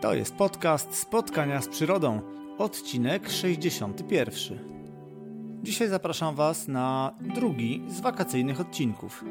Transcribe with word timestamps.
To 0.00 0.14
jest 0.14 0.34
podcast 0.34 0.94
Spotkania 0.94 1.62
z 1.62 1.68
Przyrodą, 1.68 2.20
odcinek 2.58 3.30
61. 3.30 4.58
Dzisiaj 5.62 5.88
zapraszam 5.88 6.34
Was 6.34 6.68
na 6.68 7.14
drugi 7.34 7.82
z 7.88 8.00
wakacyjnych 8.00 8.60
odcinków. 8.60 9.24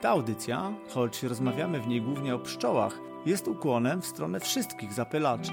Ta 0.00 0.08
audycja, 0.08 0.72
choć 0.88 1.22
rozmawiamy 1.22 1.80
w 1.80 1.86
niej 1.86 2.02
głównie 2.02 2.34
o 2.34 2.38
pszczołach, 2.38 3.00
jest 3.26 3.48
ukłonem 3.48 4.02
w 4.02 4.06
stronę 4.06 4.40
wszystkich 4.40 4.92
zapylaczy. 4.92 5.52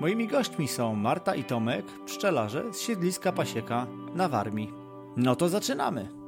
Moimi 0.00 0.28
gośćmi 0.28 0.68
są 0.68 0.94
Marta 0.94 1.34
i 1.34 1.44
Tomek, 1.44 1.86
pszczelarze 2.06 2.72
z 2.72 2.80
siedliska 2.80 3.32
Pasieka 3.32 3.86
na 4.14 4.28
Warmii. 4.28 4.72
No 5.16 5.36
to 5.36 5.48
zaczynamy! 5.48 6.23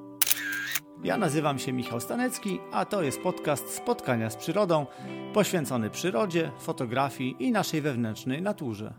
Ja 1.07 1.17
nazywam 1.17 1.59
się 1.59 1.73
Michał 1.73 2.01
Stanecki, 2.01 2.59
a 2.73 2.85
to 2.85 3.03
jest 3.03 3.21
podcast 3.21 3.75
Spotkania 3.75 4.31
z 4.31 4.37
Przyrodą, 4.37 4.87
poświęcony 5.35 5.91
przyrodzie, 5.91 6.51
fotografii 6.59 7.37
i 7.39 7.53
naszej 7.53 7.81
wewnętrznej 7.81 8.43
naturze. 8.43 8.95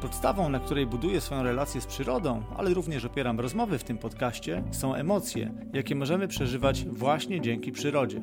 Podstawą, 0.00 0.48
na 0.48 0.60
której 0.60 0.86
buduję 0.86 1.20
swoją 1.20 1.42
relację 1.42 1.80
z 1.80 1.86
przyrodą, 1.86 2.42
ale 2.56 2.74
również 2.74 3.04
opieram 3.04 3.40
rozmowy 3.40 3.78
w 3.78 3.84
tym 3.84 3.98
podcaście, 3.98 4.64
są 4.70 4.94
emocje, 4.94 5.52
jakie 5.72 5.94
możemy 5.94 6.28
przeżywać 6.28 6.84
właśnie 6.84 7.40
dzięki 7.40 7.72
przyrodzie. 7.72 8.20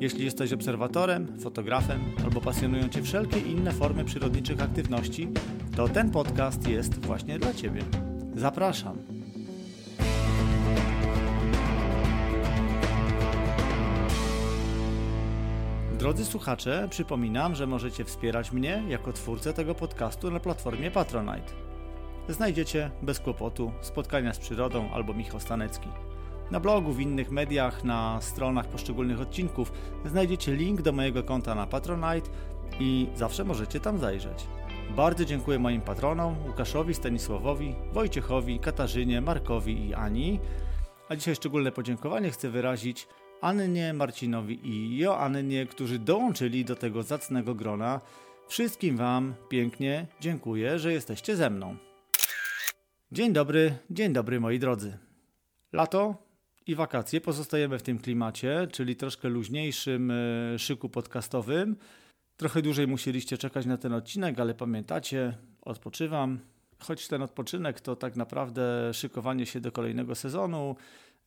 Jeśli 0.00 0.24
jesteś 0.24 0.52
obserwatorem, 0.52 1.38
fotografem 1.40 2.00
albo 2.24 2.40
pasjonują 2.40 2.88
Cię 2.88 3.02
wszelkie 3.02 3.40
inne 3.40 3.72
formy 3.72 4.04
przyrodniczych 4.04 4.62
aktywności, 4.62 5.28
to 5.76 5.88
ten 5.88 6.10
podcast 6.10 6.68
jest 6.68 7.06
właśnie 7.06 7.38
dla 7.38 7.54
Ciebie. 7.54 7.82
Zapraszam! 8.34 9.11
Drodzy 16.02 16.24
słuchacze, 16.24 16.88
przypominam, 16.90 17.54
że 17.54 17.66
możecie 17.66 18.04
wspierać 18.04 18.52
mnie 18.52 18.82
jako 18.88 19.12
twórcę 19.12 19.52
tego 19.52 19.74
podcastu 19.74 20.30
na 20.30 20.40
platformie 20.40 20.90
Patronite. 20.90 21.52
Znajdziecie 22.28 22.90
bez 23.02 23.20
kłopotu 23.20 23.72
spotkania 23.80 24.34
z 24.34 24.38
przyrodą 24.38 24.90
albo 24.90 25.14
Michał 25.14 25.40
Stanecki. 25.40 25.88
Na 26.50 26.60
blogu, 26.60 26.92
w 26.92 27.00
innych 27.00 27.30
mediach, 27.30 27.84
na 27.84 28.20
stronach 28.20 28.68
poszczególnych 28.68 29.20
odcinków 29.20 29.72
znajdziecie 30.04 30.54
link 30.54 30.82
do 30.82 30.92
mojego 30.92 31.22
konta 31.22 31.54
na 31.54 31.66
Patronite 31.66 32.30
i 32.80 33.06
zawsze 33.14 33.44
możecie 33.44 33.80
tam 33.80 33.98
zajrzeć. 33.98 34.46
Bardzo 34.96 35.24
dziękuję 35.24 35.58
moim 35.58 35.80
patronom 35.80 36.36
Łukaszowi, 36.46 36.94
Stanisławowi, 36.94 37.74
Wojciechowi, 37.92 38.58
Katarzynie, 38.58 39.20
Markowi 39.20 39.88
i 39.88 39.94
Ani. 39.94 40.40
A 41.08 41.16
dzisiaj 41.16 41.34
szczególne 41.34 41.72
podziękowanie 41.72 42.30
chcę 42.30 42.50
wyrazić 42.50 43.08
Annie, 43.42 43.92
Marcinowi 43.92 44.68
i 44.68 44.98
Joannie, 44.98 45.66
którzy 45.66 45.98
dołączyli 45.98 46.64
do 46.64 46.76
tego 46.76 47.02
zacnego 47.02 47.54
grona. 47.54 48.00
Wszystkim 48.48 48.96
Wam 48.96 49.34
pięknie 49.48 50.06
dziękuję, 50.20 50.78
że 50.78 50.92
jesteście 50.92 51.36
ze 51.36 51.50
mną. 51.50 51.76
Dzień 53.12 53.32
dobry, 53.32 53.74
dzień 53.90 54.12
dobry 54.12 54.40
moi 54.40 54.58
drodzy. 54.58 54.98
Lato 55.72 56.16
i 56.66 56.74
wakacje, 56.74 57.20
pozostajemy 57.20 57.78
w 57.78 57.82
tym 57.82 57.98
klimacie, 57.98 58.68
czyli 58.72 58.96
troszkę 58.96 59.28
luźniejszym 59.28 60.10
e, 60.10 60.58
szyku 60.58 60.88
podcastowym. 60.88 61.76
Trochę 62.36 62.62
dłużej 62.62 62.86
musieliście 62.86 63.38
czekać 63.38 63.66
na 63.66 63.76
ten 63.76 63.92
odcinek, 63.92 64.40
ale 64.40 64.54
pamiętacie, 64.54 65.38
odpoczywam. 65.62 66.38
Choć 66.78 67.08
ten 67.08 67.22
odpoczynek 67.22 67.80
to 67.80 67.96
tak 67.96 68.16
naprawdę 68.16 68.94
szykowanie 68.94 69.46
się 69.46 69.60
do 69.60 69.72
kolejnego 69.72 70.14
sezonu, 70.14 70.76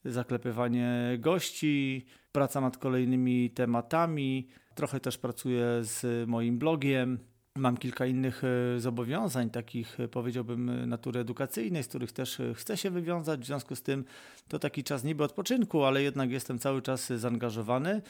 zaklepywanie 0.05 1.17
gości, 1.19 2.05
praca 2.31 2.61
nad 2.61 2.77
kolejnymi 2.77 3.49
tematami. 3.49 4.47
Trochę 4.75 4.99
też 4.99 5.17
pracuję 5.17 5.65
z 5.81 6.29
moim 6.29 6.57
blogiem. 6.57 7.19
Mam 7.57 7.77
kilka 7.77 8.05
innych 8.05 8.41
e, 8.43 8.79
zobowiązań, 8.79 9.49
takich 9.49 9.99
e, 9.99 10.07
powiedziałbym 10.07 10.89
natury 10.89 11.19
edukacyjnej, 11.19 11.83
z 11.83 11.87
których 11.87 12.11
też 12.11 12.39
e, 12.39 12.53
chcę 12.53 12.77
się 12.77 12.89
wywiązać. 12.89 13.41
W 13.41 13.45
związku 13.45 13.75
z 13.75 13.81
tym 13.81 14.05
to 14.47 14.59
taki 14.59 14.83
czas 14.83 15.03
niby 15.03 15.23
odpoczynku, 15.23 15.83
ale 15.83 16.01
jednak 16.03 16.31
jestem 16.31 16.59
cały 16.59 16.81
czas 16.81 17.07
zaangażowany. 17.07 18.01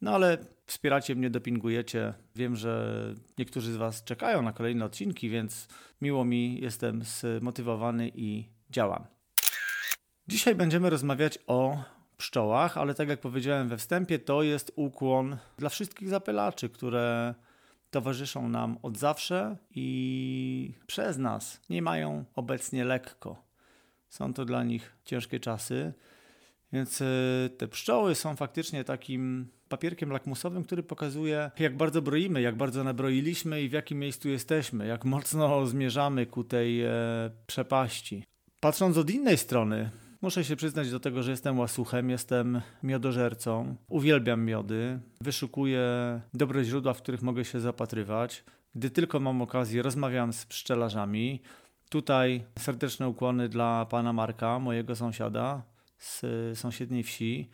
No 0.00 0.14
ale 0.14 0.38
wspieracie 0.66 1.14
mnie, 1.14 1.30
dopingujecie. 1.30 2.14
Wiem, 2.36 2.56
że 2.56 2.94
niektórzy 3.38 3.72
z 3.72 3.76
Was 3.76 4.04
czekają 4.04 4.42
na 4.42 4.52
kolejne 4.52 4.84
odcinki, 4.84 5.30
więc 5.30 5.68
miło 6.00 6.24
mi, 6.24 6.60
jestem 6.60 7.02
zmotywowany 7.02 8.10
i 8.14 8.48
działam. 8.70 9.11
Dzisiaj 10.28 10.54
będziemy 10.54 10.90
rozmawiać 10.90 11.38
o 11.46 11.84
pszczołach, 12.16 12.78
ale 12.78 12.94
tak 12.94 13.08
jak 13.08 13.20
powiedziałem 13.20 13.68
we 13.68 13.76
wstępie, 13.76 14.18
to 14.18 14.42
jest 14.42 14.72
ukłon 14.76 15.36
dla 15.58 15.68
wszystkich 15.68 16.08
zapylaczy, 16.08 16.68
które 16.68 17.34
towarzyszą 17.90 18.48
nam 18.48 18.78
od 18.82 18.98
zawsze 18.98 19.56
i 19.74 20.74
przez 20.86 21.18
nas 21.18 21.60
nie 21.70 21.82
mają 21.82 22.24
obecnie 22.34 22.84
lekko. 22.84 23.42
Są 24.08 24.34
to 24.34 24.44
dla 24.44 24.64
nich 24.64 24.96
ciężkie 25.04 25.40
czasy, 25.40 25.92
więc 26.72 27.00
y, 27.00 27.50
te 27.58 27.68
pszczoły 27.68 28.14
są 28.14 28.36
faktycznie 28.36 28.84
takim 28.84 29.48
papierkiem 29.68 30.10
lakmusowym, 30.10 30.64
który 30.64 30.82
pokazuje, 30.82 31.50
jak 31.58 31.76
bardzo 31.76 32.02
broimy, 32.02 32.42
jak 32.42 32.56
bardzo 32.56 32.84
nabroiliśmy 32.84 33.62
i 33.62 33.68
w 33.68 33.72
jakim 33.72 33.98
miejscu 33.98 34.28
jesteśmy, 34.28 34.86
jak 34.86 35.04
mocno 35.04 35.66
zmierzamy 35.66 36.26
ku 36.26 36.44
tej 36.44 36.82
e, 36.82 36.90
przepaści. 37.46 38.24
Patrząc 38.60 38.96
od 38.96 39.10
innej 39.10 39.38
strony, 39.38 39.90
Muszę 40.22 40.44
się 40.44 40.56
przyznać 40.56 40.90
do 40.90 41.00
tego, 41.00 41.22
że 41.22 41.30
jestem 41.30 41.58
łasuchem, 41.58 42.10
jestem 42.10 42.60
miodożercą. 42.82 43.76
Uwielbiam 43.88 44.44
miody, 44.44 44.98
wyszukuję 45.20 45.80
dobre 46.34 46.64
źródła, 46.64 46.94
w 46.94 47.02
których 47.02 47.22
mogę 47.22 47.44
się 47.44 47.60
zapatrywać. 47.60 48.44
Gdy 48.74 48.90
tylko 48.90 49.20
mam 49.20 49.42
okazję, 49.42 49.82
rozmawiam 49.82 50.32
z 50.32 50.46
pszczelarzami. 50.46 51.40
Tutaj 51.88 52.44
serdeczne 52.58 53.08
ukłony 53.08 53.48
dla 53.48 53.86
pana 53.86 54.12
Marka, 54.12 54.58
mojego 54.58 54.96
sąsiada 54.96 55.62
z 55.98 56.22
sąsiedniej 56.58 57.02
wsi, 57.02 57.48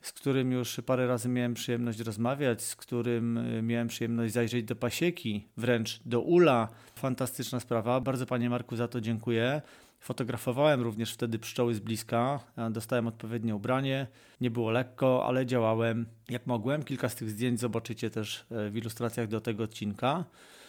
z 0.00 0.12
którym 0.12 0.52
już 0.52 0.80
parę 0.86 1.06
razy 1.06 1.28
miałem 1.28 1.54
przyjemność 1.54 2.00
rozmawiać, 2.00 2.62
z 2.62 2.76
którym 2.76 3.38
miałem 3.66 3.88
przyjemność 3.88 4.32
zajrzeć 4.32 4.64
do 4.64 4.76
pasieki, 4.76 5.48
wręcz 5.56 6.00
do 6.06 6.20
ula. 6.20 6.68
Fantastyczna 6.94 7.60
sprawa. 7.60 8.00
Bardzo 8.00 8.26
panie 8.26 8.50
Marku 8.50 8.76
za 8.76 8.88
to 8.88 9.00
dziękuję. 9.00 9.62
Fotografowałem 10.04 10.82
również 10.82 11.12
wtedy 11.12 11.38
pszczoły 11.38 11.74
z 11.74 11.80
bliska, 11.80 12.40
dostałem 12.70 13.06
odpowiednie 13.06 13.56
ubranie, 13.56 14.06
nie 14.40 14.50
było 14.50 14.70
lekko, 14.70 15.26
ale 15.26 15.46
działałem 15.46 16.06
jak 16.28 16.46
mogłem. 16.46 16.82
Kilka 16.82 17.08
z 17.08 17.14
tych 17.14 17.30
zdjęć 17.30 17.60
zobaczycie 17.60 18.10
też 18.10 18.46
e, 18.50 18.70
w 18.70 18.76
ilustracjach 18.76 19.28
do 19.28 19.40
tego 19.40 19.64
odcinka. 19.64 20.24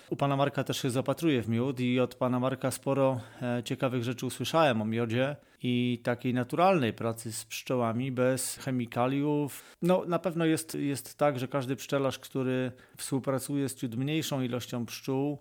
U 0.09 0.15
pana 0.15 0.35
Marka 0.35 0.63
też 0.63 0.81
się 0.81 0.89
zapatruję 0.89 1.41
w 1.41 1.49
miód 1.49 1.79
i 1.79 1.99
od 1.99 2.15
pana 2.15 2.39
Marka 2.39 2.71
sporo 2.71 3.21
e, 3.41 3.63
ciekawych 3.63 4.03
rzeczy 4.03 4.25
usłyszałem 4.25 4.81
o 4.81 4.85
miodzie 4.85 5.35
i 5.63 6.01
takiej 6.03 6.33
naturalnej 6.33 6.93
pracy 6.93 7.31
z 7.31 7.45
pszczołami 7.45 8.11
bez 8.11 8.57
chemikaliów. 8.57 9.75
No 9.81 10.03
na 10.07 10.19
pewno 10.19 10.45
jest, 10.45 10.75
jest 10.75 11.17
tak, 11.17 11.39
że 11.39 11.47
każdy 11.47 11.75
pszczelarz, 11.75 12.19
który 12.19 12.71
współpracuje 12.97 13.69
z 13.69 13.75
ciut 13.75 13.95
mniejszą 13.95 14.41
ilością 14.41 14.85
pszczół, 14.85 15.37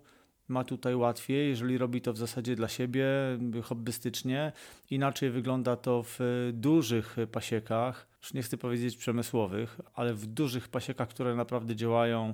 ma 0.47 0.63
tutaj 0.63 0.95
łatwiej, 0.95 1.49
jeżeli 1.49 1.77
robi 1.77 2.01
to 2.01 2.13
w 2.13 2.17
zasadzie 2.17 2.55
dla 2.55 2.67
siebie, 2.67 3.05
hobbystycznie. 3.63 4.51
Inaczej 4.89 5.29
wygląda 5.29 5.75
to 5.75 6.03
w 6.03 6.19
dużych 6.53 7.15
pasiekach, 7.31 8.07
już 8.21 8.33
nie 8.33 8.43
chcę 8.43 8.57
powiedzieć 8.57 8.97
przemysłowych, 8.97 9.81
ale 9.93 10.13
w 10.13 10.25
dużych 10.25 10.67
pasiekach, 10.67 11.07
które 11.07 11.35
naprawdę 11.35 11.75
działają 11.75 12.33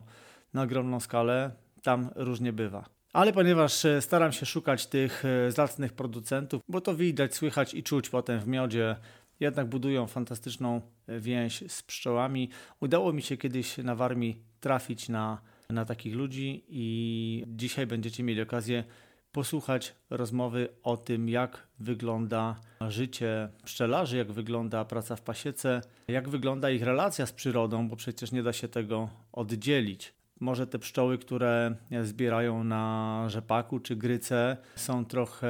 na 0.53 0.61
ogromną 0.61 0.99
skalę, 0.99 1.51
tam 1.81 2.09
różnie 2.15 2.53
bywa. 2.53 2.85
Ale 3.13 3.33
ponieważ 3.33 3.85
e, 3.85 4.01
staram 4.01 4.31
się 4.31 4.45
szukać 4.45 4.87
tych 4.87 5.23
e, 5.25 5.51
zacnych 5.51 5.93
producentów, 5.93 6.61
bo 6.67 6.81
to 6.81 6.95
widać, 6.95 7.35
słychać 7.35 7.73
i 7.73 7.83
czuć 7.83 8.09
potem 8.09 8.39
w 8.39 8.47
miodzie, 8.47 8.95
jednak 9.39 9.67
budują 9.67 10.07
fantastyczną 10.07 10.81
e, 11.07 11.19
więź 11.19 11.63
z 11.67 11.83
pszczołami. 11.83 12.49
Udało 12.79 13.13
mi 13.13 13.21
się 13.21 13.37
kiedyś 13.37 13.77
na 13.77 13.95
Warmii 13.95 14.41
trafić 14.59 15.09
na 15.09 15.41
na 15.71 15.85
takich 15.85 16.15
ludzi 16.15 16.63
i 16.69 17.43
dzisiaj 17.47 17.87
będziecie 17.87 18.23
mieli 18.23 18.41
okazję 18.41 18.83
posłuchać 19.31 19.95
rozmowy 20.09 20.69
o 20.83 20.97
tym, 20.97 21.29
jak 21.29 21.67
wygląda 21.79 22.55
życie 22.89 23.49
pszczelarzy, 23.63 24.17
jak 24.17 24.31
wygląda 24.31 24.85
praca 24.85 25.15
w 25.15 25.21
pasiece, 25.21 25.81
jak 26.07 26.29
wygląda 26.29 26.69
ich 26.69 26.83
relacja 26.83 27.25
z 27.25 27.31
przyrodą, 27.31 27.89
bo 27.89 27.95
przecież 27.95 28.31
nie 28.31 28.43
da 28.43 28.53
się 28.53 28.67
tego 28.67 29.09
oddzielić. 29.31 30.13
Może 30.39 30.67
te 30.67 30.79
pszczoły, 30.79 31.17
które 31.17 31.75
zbierają 32.03 32.63
na 32.63 33.25
rzepaku 33.27 33.79
czy 33.79 33.95
gryce, 33.95 34.57
są 34.75 35.05
trochę 35.05 35.47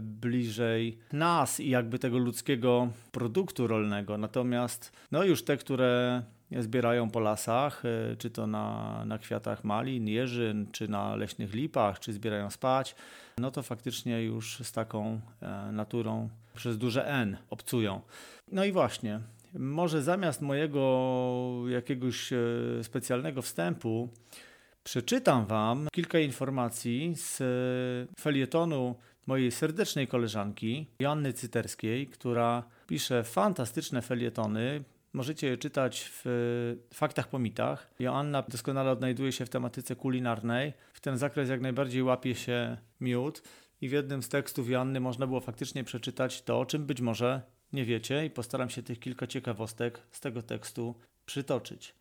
bliżej 0.00 0.98
nas 1.12 1.60
i 1.60 1.70
jakby 1.70 1.98
tego 1.98 2.18
ludzkiego 2.18 2.88
produktu 3.12 3.66
rolnego. 3.66 4.18
Natomiast 4.18 4.92
no 5.12 5.24
już 5.24 5.44
te, 5.44 5.56
które 5.56 6.22
zbierają 6.52 7.10
po 7.10 7.20
lasach, 7.20 7.82
e, 7.84 8.16
czy 8.16 8.30
to 8.30 8.46
na, 8.46 9.02
na 9.06 9.18
kwiatach 9.18 9.64
malin, 9.64 10.08
jeżyn, 10.08 10.66
czy 10.72 10.88
na 10.88 11.16
leśnych 11.16 11.54
lipach, 11.54 12.00
czy 12.00 12.12
zbierają 12.12 12.50
spać, 12.50 12.94
no 13.38 13.50
to 13.50 13.62
faktycznie 13.62 14.22
już 14.22 14.58
z 14.58 14.72
taką 14.72 15.20
e, 15.42 15.72
naturą 15.72 16.28
przez 16.54 16.78
duże 16.78 17.06
N 17.06 17.36
obcują. 17.50 18.00
No 18.52 18.64
i 18.64 18.72
właśnie, 18.72 19.20
może 19.54 20.02
zamiast 20.02 20.42
mojego 20.42 21.64
jakiegoś 21.68 22.32
e, 22.32 22.38
specjalnego 22.82 23.42
wstępu 23.42 24.08
Przeczytam 24.84 25.46
Wam 25.46 25.88
kilka 25.92 26.18
informacji 26.18 27.14
z 27.16 27.42
felietonu 28.20 28.94
mojej 29.26 29.50
serdecznej 29.50 30.08
koleżanki 30.08 30.86
Joanny 30.98 31.32
Cyterskiej, 31.32 32.06
która 32.06 32.62
pisze 32.86 33.24
fantastyczne 33.24 34.02
felietony. 34.02 34.84
Możecie 35.14 35.46
je 35.46 35.56
czytać 35.56 36.10
w 36.12 36.24
Faktach 36.94 37.28
po 37.28 37.38
mitach. 37.38 37.90
Joanna 37.98 38.42
doskonale 38.42 38.90
odnajduje 38.90 39.32
się 39.32 39.46
w 39.46 39.48
tematyce 39.48 39.96
kulinarnej. 39.96 40.72
W 40.92 41.00
ten 41.00 41.18
zakres 41.18 41.48
jak 41.48 41.60
najbardziej 41.60 42.02
łapie 42.02 42.34
się 42.34 42.76
miód. 43.00 43.42
I 43.80 43.88
w 43.88 43.92
jednym 43.92 44.22
z 44.22 44.28
tekstów 44.28 44.70
Joanny 44.70 45.00
można 45.00 45.26
było 45.26 45.40
faktycznie 45.40 45.84
przeczytać 45.84 46.42
to, 46.42 46.60
o 46.60 46.66
czym 46.66 46.86
być 46.86 47.00
może 47.00 47.42
nie 47.72 47.84
wiecie, 47.84 48.26
i 48.26 48.30
postaram 48.30 48.70
się 48.70 48.82
tych 48.82 49.00
kilka 49.00 49.26
ciekawostek 49.26 50.02
z 50.10 50.20
tego 50.20 50.42
tekstu 50.42 50.94
przytoczyć. 51.26 51.94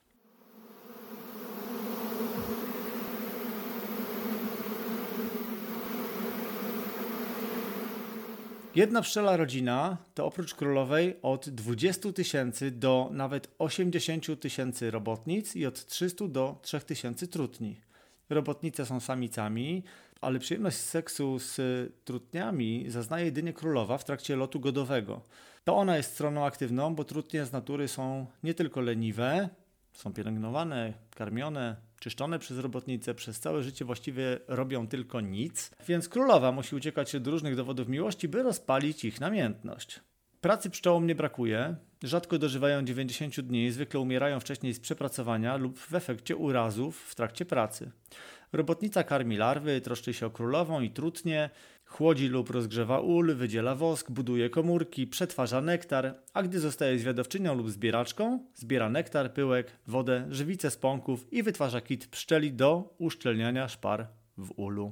Jedna 8.75 9.01
pszczela 9.01 9.37
rodzina 9.37 9.97
to 10.13 10.25
oprócz 10.25 10.53
królowej 10.53 11.15
od 11.21 11.49
20 11.49 12.13
tysięcy 12.13 12.71
do 12.71 13.09
nawet 13.11 13.47
80 13.59 14.39
tysięcy 14.39 14.91
robotnic 14.91 15.55
i 15.55 15.65
od 15.65 15.85
300 15.85 16.27
do 16.27 16.59
3000 16.61 17.27
trutni. 17.27 17.81
Robotnice 18.29 18.85
są 18.85 18.99
samicami, 18.99 19.83
ale 20.21 20.39
przyjemność 20.39 20.77
seksu 20.77 21.39
z 21.39 21.61
trutniami 22.05 22.85
zaznaje 22.87 23.25
jedynie 23.25 23.53
królowa 23.53 23.97
w 23.97 24.03
trakcie 24.03 24.35
lotu 24.35 24.59
godowego. 24.59 25.21
To 25.63 25.75
ona 25.75 25.97
jest 25.97 26.11
stroną 26.11 26.45
aktywną, 26.45 26.95
bo 26.95 27.03
trutnie 27.03 27.45
z 27.45 27.51
natury 27.51 27.87
są 27.87 28.25
nie 28.43 28.53
tylko 28.53 28.81
leniwe, 28.81 29.49
są 29.93 30.13
pielęgnowane, 30.13 30.93
karmione, 31.15 31.75
czyszczone 32.03 32.39
przez 32.39 32.57
robotnice, 32.57 33.15
przez 33.15 33.39
całe 33.39 33.63
życie 33.63 33.85
właściwie 33.85 34.39
robią 34.47 34.87
tylko 34.87 35.21
nic, 35.21 35.71
więc 35.87 36.09
królowa 36.09 36.51
musi 36.51 36.75
uciekać 36.75 37.19
do 37.19 37.31
różnych 37.31 37.55
dowodów 37.55 37.87
miłości, 37.87 38.27
by 38.27 38.43
rozpalić 38.43 39.05
ich 39.05 39.21
namiętność. 39.21 39.99
Pracy 40.41 40.69
pszczołom 40.69 41.07
nie 41.07 41.15
brakuje, 41.15 41.75
rzadko 42.03 42.39
dożywają 42.39 42.85
90 42.85 43.41
dni, 43.41 43.71
zwykle 43.71 43.99
umierają 43.99 44.39
wcześniej 44.39 44.73
z 44.73 44.79
przepracowania 44.79 45.57
lub 45.57 45.79
w 45.79 45.95
efekcie 45.95 46.35
urazów 46.35 47.01
w 47.01 47.15
trakcie 47.15 47.45
pracy. 47.45 47.91
Robotnica 48.53 49.03
karmi 49.03 49.37
larwy, 49.37 49.81
troszczy 49.81 50.13
się 50.13 50.25
o 50.25 50.29
królową 50.29 50.81
i 50.81 50.89
trutnie, 50.89 51.49
chłodzi 51.85 52.27
lub 52.27 52.49
rozgrzewa 52.49 52.99
ul, 52.99 53.35
wydziela 53.35 53.75
wosk, 53.75 54.11
buduje 54.11 54.49
komórki, 54.49 55.07
przetwarza 55.07 55.61
nektar, 55.61 56.15
a 56.33 56.43
gdy 56.43 56.59
zostaje 56.59 56.99
zwiadowczynią 56.99 57.55
lub 57.55 57.69
zbieraczką, 57.69 58.39
zbiera 58.55 58.89
nektar, 58.89 59.33
pyłek, 59.33 59.71
wodę, 59.87 60.25
żywice 60.29 60.71
z 60.71 60.77
pąków 60.77 61.33
i 61.33 61.43
wytwarza 61.43 61.81
kit 61.81 62.07
pszczeli 62.07 62.53
do 62.53 62.95
uszczelniania 62.97 63.67
szpar 63.67 64.07
w 64.37 64.51
ulu. 64.55 64.91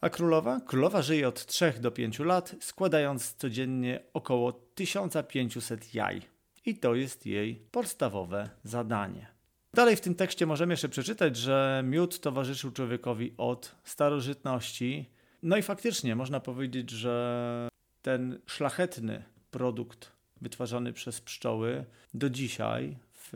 A 0.00 0.10
królowa? 0.10 0.60
Królowa 0.60 1.02
żyje 1.02 1.28
od 1.28 1.46
3 1.46 1.74
do 1.80 1.90
5 1.90 2.18
lat, 2.18 2.54
składając 2.60 3.34
codziennie 3.34 4.00
około 4.12 4.52
1500 4.52 5.94
jaj. 5.94 6.22
I 6.66 6.78
to 6.78 6.94
jest 6.94 7.26
jej 7.26 7.56
podstawowe 7.70 8.50
zadanie. 8.64 9.31
Dalej 9.76 9.96
w 9.96 10.00
tym 10.00 10.14
tekście 10.14 10.46
możemy 10.46 10.72
jeszcze 10.72 10.88
przeczytać, 10.88 11.36
że 11.36 11.82
miód 11.86 12.20
towarzyszył 12.20 12.70
człowiekowi 12.70 13.34
od 13.36 13.74
starożytności. 13.84 15.10
No 15.42 15.56
i 15.56 15.62
faktycznie 15.62 16.16
można 16.16 16.40
powiedzieć, 16.40 16.90
że 16.90 17.68
ten 18.02 18.38
szlachetny 18.46 19.22
produkt 19.50 20.12
wytwarzany 20.40 20.92
przez 20.92 21.20
pszczoły 21.20 21.84
do 22.14 22.30
dzisiaj 22.30 22.96
w 23.14 23.32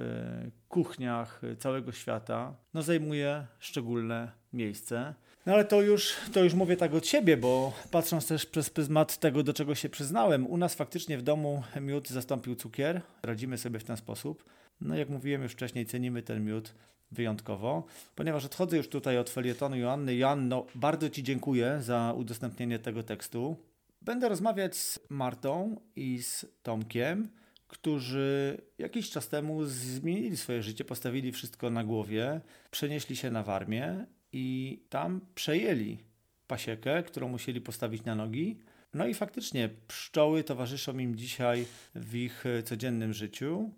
kuchniach 0.68 1.40
całego 1.58 1.92
świata 1.92 2.54
no 2.74 2.82
zajmuje 2.82 3.46
szczególne 3.58 4.32
miejsce. 4.52 5.14
No 5.46 5.52
ale 5.52 5.64
to 5.64 5.82
już, 5.82 6.16
to 6.32 6.44
już 6.44 6.54
mówię 6.54 6.76
tak 6.76 6.94
od 6.94 7.06
siebie, 7.06 7.36
bo 7.36 7.72
patrząc 7.90 8.26
też 8.26 8.46
przez 8.46 8.70
pryzmat 8.70 9.18
tego, 9.18 9.42
do 9.42 9.52
czego 9.52 9.74
się 9.74 9.88
przyznałem, 9.88 10.46
u 10.46 10.56
nas 10.56 10.74
faktycznie 10.74 11.18
w 11.18 11.22
domu 11.22 11.62
miód 11.80 12.08
zastąpił 12.08 12.54
cukier. 12.54 13.00
Radzimy 13.22 13.58
sobie 13.58 13.78
w 13.78 13.84
ten 13.84 13.96
sposób. 13.96 14.44
No 14.81 14.96
jak 14.96 15.08
mówiłem 15.08 15.43
już 15.43 15.52
wcześniej, 15.52 15.87
cenimy 15.87 16.23
ten 16.23 16.44
miód 16.44 16.75
wyjątkowo. 17.11 17.87
Ponieważ 18.14 18.44
odchodzę 18.44 18.76
już 18.76 18.88
tutaj 18.88 19.19
od 19.19 19.31
felietonu 19.31 19.76
Joanny. 19.76 20.17
Joanno, 20.17 20.67
bardzo 20.75 21.11
Ci 21.11 21.23
dziękuję 21.23 21.78
za 21.82 22.14
udostępnienie 22.17 22.78
tego 22.78 23.02
tekstu. 23.02 23.56
Będę 24.02 24.28
rozmawiać 24.28 24.76
z 24.76 25.00
Martą 25.11 25.81
i 25.96 26.23
z 26.23 26.46
Tomkiem, 26.62 27.28
którzy 27.69 28.61
jakiś 28.78 29.11
czas 29.11 29.28
temu 29.28 29.64
zmienili 29.64 30.37
swoje 30.37 30.62
życie, 30.62 30.84
postawili 30.84 31.32
wszystko 31.32 31.70
na 31.70 31.84
głowie, 31.84 32.40
przenieśli 32.70 33.17
się 33.17 33.31
na 33.31 33.43
Warmię 33.43 34.06
i 34.32 34.78
tam 34.88 35.20
przejęli 35.34 35.99
pasiekę, 36.46 37.02
którą 37.02 37.28
musieli 37.28 37.61
postawić 37.61 38.05
na 38.05 38.14
nogi. 38.14 38.58
No 38.94 39.06
i 39.06 39.14
faktycznie 39.14 39.70
pszczoły 39.88 40.44
towarzyszą 40.44 40.99
im 40.99 41.17
dzisiaj 41.17 41.67
w 41.94 42.14
ich 42.14 42.44
codziennym 42.64 43.12
życiu 43.12 43.70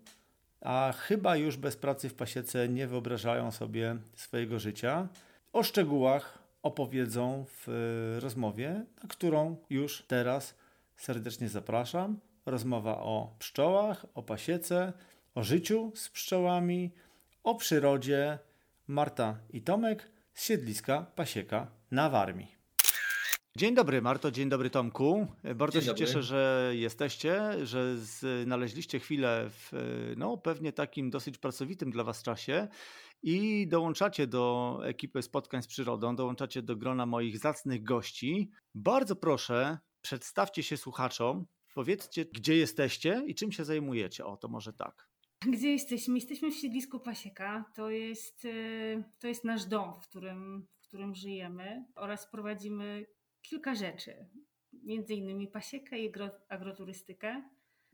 a 0.61 0.93
chyba 0.97 1.35
już 1.35 1.57
bez 1.57 1.77
pracy 1.77 2.09
w 2.09 2.13
pasiece 2.13 2.69
nie 2.69 2.87
wyobrażają 2.87 3.51
sobie 3.51 3.97
swojego 4.15 4.59
życia. 4.59 5.07
O 5.53 5.63
szczegółach 5.63 6.39
opowiedzą 6.61 7.45
w 7.47 7.69
e, 7.69 8.19
rozmowie, 8.19 8.85
na 9.03 9.09
którą 9.09 9.55
już 9.69 10.03
teraz 10.07 10.55
serdecznie 10.97 11.49
zapraszam. 11.49 12.19
Rozmowa 12.45 12.97
o 12.97 13.35
pszczołach, 13.39 14.05
o 14.13 14.23
pasiece, 14.23 14.93
o 15.35 15.43
życiu 15.43 15.91
z 15.95 16.09
pszczołami, 16.09 16.91
o 17.43 17.55
przyrodzie. 17.55 18.39
Marta 18.87 19.37
i 19.49 19.61
Tomek 19.61 20.11
z 20.33 20.45
siedliska 20.45 21.05
Pasieka 21.15 21.67
na 21.91 22.09
Warmii. 22.09 22.58
Dzień 23.59 23.75
dobry 23.75 24.01
Marto, 24.01 24.31
dzień 24.31 24.49
dobry 24.49 24.69
Tomku. 24.69 25.27
Bardzo 25.55 25.79
dzień 25.79 25.81
się 25.81 25.87
dobry. 25.87 26.05
cieszę, 26.05 26.23
że 26.23 26.71
jesteście, 26.75 27.65
że 27.65 27.97
znaleźliście 27.97 28.99
chwilę 28.99 29.49
w 29.49 29.71
no, 30.17 30.37
pewnie 30.37 30.73
takim 30.73 31.09
dosyć 31.09 31.37
pracowitym 31.37 31.91
dla 31.91 32.03
Was 32.03 32.23
czasie 32.23 32.67
i 33.23 33.67
dołączacie 33.67 34.27
do 34.27 34.79
ekipy 34.83 35.21
spotkań 35.21 35.63
z 35.63 35.67
przyrodą, 35.67 36.15
dołączacie 36.15 36.61
do 36.61 36.75
grona 36.75 37.05
moich 37.05 37.37
zacnych 37.37 37.83
gości. 37.83 38.51
Bardzo 38.75 39.15
proszę, 39.15 39.77
przedstawcie 40.01 40.63
się 40.63 40.77
słuchaczom, 40.77 41.45
powiedzcie, 41.75 42.25
gdzie 42.25 42.55
jesteście 42.57 43.23
i 43.27 43.35
czym 43.35 43.51
się 43.51 43.65
zajmujecie. 43.65 44.25
O, 44.25 44.37
to 44.37 44.47
może 44.47 44.73
tak. 44.73 45.09
Gdzie 45.45 45.71
jesteśmy? 45.71 46.15
Jesteśmy 46.15 46.51
w 46.51 46.55
siedlisku 46.55 46.99
Pasieka. 46.99 47.65
To 47.75 47.89
jest, 47.89 48.45
y, 48.45 49.03
to 49.19 49.27
jest 49.27 49.43
nasz 49.43 49.65
dom, 49.65 50.01
w 50.01 50.07
którym, 50.07 50.67
w 50.81 50.87
którym 50.87 51.15
żyjemy 51.15 51.85
oraz 51.95 52.31
prowadzimy 52.31 53.05
kilka 53.41 53.75
rzeczy. 53.75 54.25
Między 54.83 55.13
innymi 55.13 55.47
pasiekę 55.47 55.99
i 55.99 56.11
agroturystykę. 56.49 57.43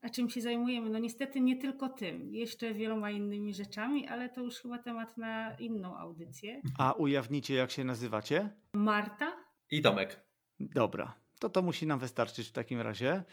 A 0.02 0.10
czym 0.10 0.30
się 0.30 0.42
zajmujemy? 0.42 0.90
No 0.90 1.00
niestety 1.00 1.42
nie 1.42 1.56
tylko 1.58 1.90
tym, 1.90 2.36
jeszcze 2.36 2.74
wieloma 2.74 3.12
innymi 3.12 3.54
rzeczami, 3.54 4.08
ale 4.08 4.30
to 4.30 4.42
już 4.42 4.62
chyba 4.62 4.78
temat 4.78 5.18
na 5.18 5.56
inną 5.60 5.98
audycję. 5.98 6.62
A 6.78 6.94
ujawnicie 6.94 7.56
jak 7.56 7.72
się 7.72 7.84
nazywacie? 7.84 8.50
Marta 8.74 9.46
i 9.72 9.82
Tomek. 9.82 10.26
Dobra, 10.60 11.16
to 11.40 11.50
to 11.50 11.62
musi 11.62 11.88
nam 11.88 12.00
wystarczyć 12.00 12.48
w 12.48 12.52
takim 12.52 12.82
razie. 12.82 13.24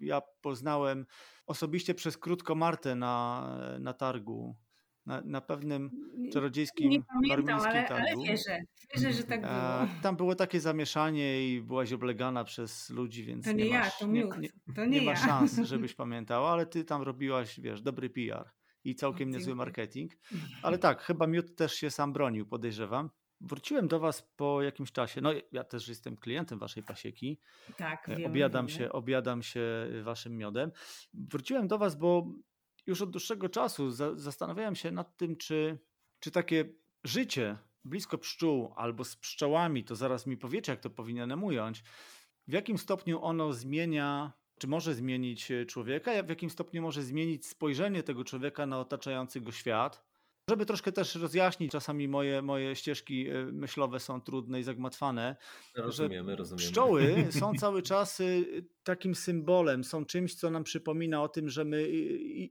Ja 0.00 0.22
poznałem 0.40 1.06
osobiście 1.46 1.94
przez 1.94 2.18
krótko 2.18 2.54
Martę 2.54 2.94
na, 2.94 3.76
na 3.80 3.92
targu 3.92 4.56
na, 5.08 5.22
na 5.24 5.40
pewnym 5.40 5.90
czarodziejskim 6.32 6.90
nie 6.90 7.02
pamiętam, 7.02 7.60
ale, 7.60 7.84
targu. 7.84 7.94
ale 7.94 8.26
wierzę, 8.26 8.60
wierzę, 8.94 9.12
że 9.12 9.22
tak 9.22 9.40
było. 9.40 10.02
tam 10.02 10.16
było 10.16 10.34
takie 10.34 10.60
zamieszanie 10.60 11.48
i 11.48 11.62
byłaś 11.62 11.92
oblegana 11.92 12.44
przez 12.44 12.90
ludzi, 12.90 13.24
więc 13.24 13.44
to 13.44 13.52
nie, 13.52 13.64
nie 13.64 13.70
ja, 13.70 13.80
masz, 13.80 13.98
to 13.98 14.06
nie, 14.06 14.24
nie, 14.38 14.48
to 14.74 14.84
nie, 14.84 15.00
nie 15.00 15.06
ma 15.06 15.16
szans, 15.16 15.58
żebyś 15.72 15.94
pamiętała, 15.94 16.50
ale 16.50 16.66
ty 16.66 16.84
tam 16.84 17.02
robiłaś, 17.02 17.60
wiesz, 17.60 17.82
dobry 17.82 18.10
PR 18.10 18.50
i 18.84 18.94
całkiem 18.94 19.30
niezły 19.30 19.54
marketing. 19.54 20.12
Ale 20.62 20.78
tak, 20.78 21.02
chyba 21.02 21.26
Miód 21.26 21.56
też 21.56 21.74
się 21.74 21.90
sam 21.90 22.12
bronił, 22.12 22.46
podejrzewam. 22.46 23.10
Wróciłem 23.40 23.88
do 23.88 24.00
Was 24.00 24.22
po 24.36 24.62
jakimś 24.62 24.92
czasie. 24.92 25.20
No, 25.20 25.30
ja 25.52 25.64
też 25.64 25.88
jestem 25.88 26.16
klientem 26.16 26.58
Waszej 26.58 26.82
pasieki. 26.82 27.40
Tak, 27.76 28.08
e, 28.08 28.16
wiem, 28.16 28.30
obiadam, 28.30 28.68
Się, 28.68 28.92
obiadam 28.92 29.42
się 29.42 29.62
Waszym 30.02 30.36
miodem. 30.36 30.70
Wróciłem 31.14 31.68
do 31.68 31.78
Was, 31.78 31.96
bo 31.96 32.26
już 32.88 33.02
od 33.02 33.10
dłuższego 33.10 33.48
czasu 33.48 33.90
za, 33.90 34.14
zastanawiałem 34.14 34.76
się 34.76 34.90
nad 34.90 35.16
tym, 35.16 35.36
czy, 35.36 35.78
czy 36.20 36.30
takie 36.30 36.72
życie 37.04 37.58
blisko 37.84 38.18
pszczół 38.18 38.72
albo 38.76 39.04
z 39.04 39.16
pszczołami, 39.16 39.84
to 39.84 39.96
zaraz 39.96 40.26
mi 40.26 40.36
powiecie, 40.36 40.72
jak 40.72 40.80
to 40.80 40.90
powinienem 40.90 41.44
ująć, 41.44 41.82
w 42.48 42.52
jakim 42.52 42.78
stopniu 42.78 43.22
ono 43.22 43.52
zmienia, 43.52 44.32
czy 44.58 44.66
może 44.66 44.94
zmienić 44.94 45.52
człowieka, 45.66 46.22
w 46.22 46.28
jakim 46.28 46.50
stopniu 46.50 46.82
może 46.82 47.02
zmienić 47.02 47.46
spojrzenie 47.46 48.02
tego 48.02 48.24
człowieka 48.24 48.66
na 48.66 48.80
otaczający 48.80 49.40
go 49.40 49.52
świat. 49.52 50.07
Żeby 50.48 50.66
troszkę 50.66 50.92
też 50.92 51.14
rozjaśnić, 51.14 51.72
czasami 51.72 52.08
moje, 52.08 52.42
moje 52.42 52.76
ścieżki 52.76 53.28
e, 53.28 53.44
myślowe 53.44 54.00
są 54.00 54.20
trudne 54.20 54.60
i 54.60 54.62
zagmatwane. 54.62 55.36
Rozumiemy, 55.76 56.36
rozumiemy. 56.36 56.68
Pszczoły 56.68 57.26
są 57.30 57.52
cały 57.60 57.82
czas 57.82 58.20
y, 58.20 58.64
takim 58.84 59.14
symbolem, 59.14 59.84
są 59.84 60.04
czymś, 60.04 60.34
co 60.34 60.50
nam 60.50 60.64
przypomina 60.64 61.22
o 61.22 61.28
tym, 61.28 61.48
że 61.48 61.64
my 61.64 61.88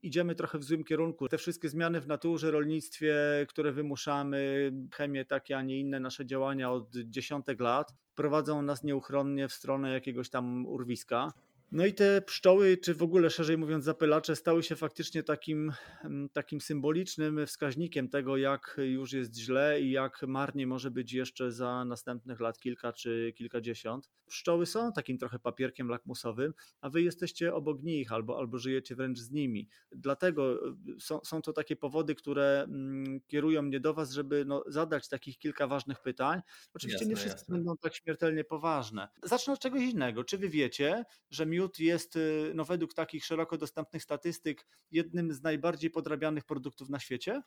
idziemy 0.01 0.36
trochę 0.36 0.60
w 0.60 0.63
złym 0.63 0.84
kierunku. 0.84 1.27
Te 1.27 1.38
wszystkie 1.38 1.70
zmiany 1.70 2.01
w 2.01 2.08
naturze, 2.08 2.51
rolnictwie, 2.51 3.16
które 3.50 3.72
wymuszamy, 3.72 4.72
chemię, 4.94 5.25
takie, 5.25 5.58
a 5.58 5.62
nie 5.62 5.80
inne 5.80 6.00
nasze 6.00 6.25
działania 6.25 6.72
od 6.72 6.96
dziesiątek 6.96 7.60
lat, 7.60 7.94
prowadzą 8.16 8.62
nas 8.62 8.84
nieuchronnie 8.84 9.48
w 9.48 9.54
stronę 9.54 9.94
jakiegoś 9.94 10.30
tam 10.30 10.66
urwiska. 10.66 11.34
No 11.72 11.86
i 11.86 11.94
te 11.94 12.22
pszczoły, 12.22 12.78
czy 12.78 12.96
w 12.96 13.04
ogóle 13.04 13.30
szerzej 13.30 13.58
mówiąc 13.58 13.86
zapylacze, 13.86 14.36
stały 14.36 14.64
się 14.64 14.76
faktycznie 14.76 15.24
takim, 15.24 15.74
mm, 16.04 16.30
takim 16.30 16.62
symbolicznym 16.62 17.46
wskaźnikiem 17.46 18.10
tego, 18.10 18.38
jak 18.38 18.78
już 18.78 19.14
jest 19.14 19.38
źle 19.38 19.82
i 19.82 19.92
jak 19.92 20.22
marnie 20.28 20.68
może 20.68 20.92
być 20.92 21.14
jeszcze 21.14 21.52
za 21.52 21.86
następnych 21.86 22.40
lat 22.40 22.60
kilka 22.60 22.94
czy 22.94 23.34
kilkadziesiąt. 23.36 24.10
Pszczoły 24.26 24.66
są 24.66 24.92
takim 24.92 25.18
trochę 25.18 25.40
papierkiem 25.40 25.90
lakmusowym, 25.90 26.54
a 26.82 26.90
wy 26.90 27.02
jesteście 27.02 27.54
obok 27.54 27.84
nich 27.84 28.12
albo, 28.12 28.38
albo 28.38 28.58
żyjecie 28.58 28.96
wręcz 28.96 29.20
z 29.20 29.32
nimi. 29.32 29.70
Dlatego 29.92 30.68
y, 30.68 31.00
są, 31.00 31.20
są 31.24 31.42
to 31.42 31.54
takie 31.54 31.76
powody, 31.76 32.16
które 32.16 32.64
mm, 32.64 33.22
kierują 33.28 33.62
mnie 33.62 33.80
do 33.80 33.94
was, 33.94 34.12
żeby 34.12 34.46
no, 34.46 34.64
zadać 34.68 35.10
takich 35.10 35.38
kilka 35.38 35.68
ważnych 35.68 36.00
pytań. 36.00 36.42
Oczywiście 36.74 37.06
jasne, 37.06 37.10
nie 37.10 37.16
wszystkie 37.16 37.54
będą 37.54 37.78
tak 37.78 37.96
śmiertelnie 37.96 38.44
poważne. 38.44 39.08
Zacznę 39.24 39.54
od 39.54 39.60
czegoś 39.60 39.82
innego. 39.82 40.24
Czy 40.24 40.38
wy 40.38 40.50
wiecie, 40.50 41.06
że 41.30 41.46
miód 41.58 41.80
jest 41.80 42.16
y, 42.16 42.52
no, 42.56 42.66
według 42.66 42.94
takich 42.94 43.26
szeroko 43.26 43.58
dostępnych 43.58 44.04
statystyk 44.04 44.66
jednym 44.92 45.34
z 45.34 45.42
najbardziej 45.42 45.90
podrabianych 45.90 46.46
produktów 46.46 46.90
na 46.90 47.00
świecie? 47.00 47.42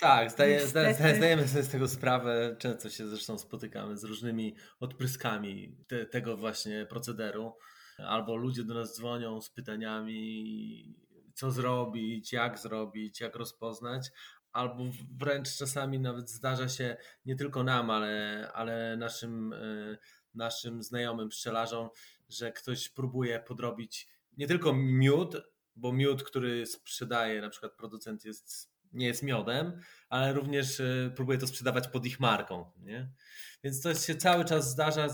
Tak, 0.00 0.30
zdaje, 0.30 0.66
zdaje, 0.66 0.94
zdajemy 0.94 1.48
sobie 1.48 1.62
z 1.62 1.68
tego 1.68 1.88
sprawę. 1.88 2.56
Często 2.58 2.90
się 2.90 3.08
zresztą 3.08 3.38
spotykamy 3.38 3.96
z 3.96 4.04
różnymi 4.04 4.56
odpryskami 4.80 5.76
te, 5.86 6.06
tego 6.06 6.36
właśnie 6.36 6.86
procederu. 6.86 7.52
Albo 7.98 8.36
ludzie 8.36 8.64
do 8.64 8.74
nas 8.74 8.96
dzwonią 8.96 9.40
z 9.40 9.50
pytaniami, 9.50 10.96
co 11.34 11.50
zrobić, 11.50 12.32
jak 12.32 12.58
zrobić, 12.58 13.20
jak 13.20 13.36
rozpoznać. 13.36 14.10
Albo 14.52 14.84
wręcz 15.20 15.56
czasami 15.56 15.98
nawet 15.98 16.30
zdarza 16.30 16.68
się 16.68 16.96
nie 17.24 17.36
tylko 17.36 17.62
nam, 17.62 17.90
ale, 17.90 18.50
ale 18.54 18.96
naszym, 18.96 19.52
y, 19.52 19.98
naszym 20.34 20.82
znajomym 20.82 21.28
pszczelarzom, 21.28 21.88
że 22.28 22.52
ktoś 22.52 22.88
próbuje 22.88 23.40
podrobić 23.40 24.08
nie 24.36 24.46
tylko 24.46 24.72
miód, 24.74 25.36
bo 25.76 25.92
miód, 25.92 26.22
który 26.22 26.66
sprzedaje 26.66 27.40
na 27.40 27.50
przykład 27.50 27.72
producent 27.72 28.24
jest, 28.24 28.74
nie 28.92 29.06
jest 29.06 29.22
miodem, 29.22 29.80
ale 30.08 30.32
również 30.32 30.80
e, 30.80 31.12
próbuje 31.16 31.38
to 31.38 31.46
sprzedawać 31.46 31.88
pod 31.88 32.06
ich 32.06 32.20
marką. 32.20 32.70
Nie? 32.78 33.10
Więc 33.64 33.80
to 33.80 33.94
się 33.94 34.14
cały 34.14 34.44
czas 34.44 34.70
zdarza, 34.70 35.08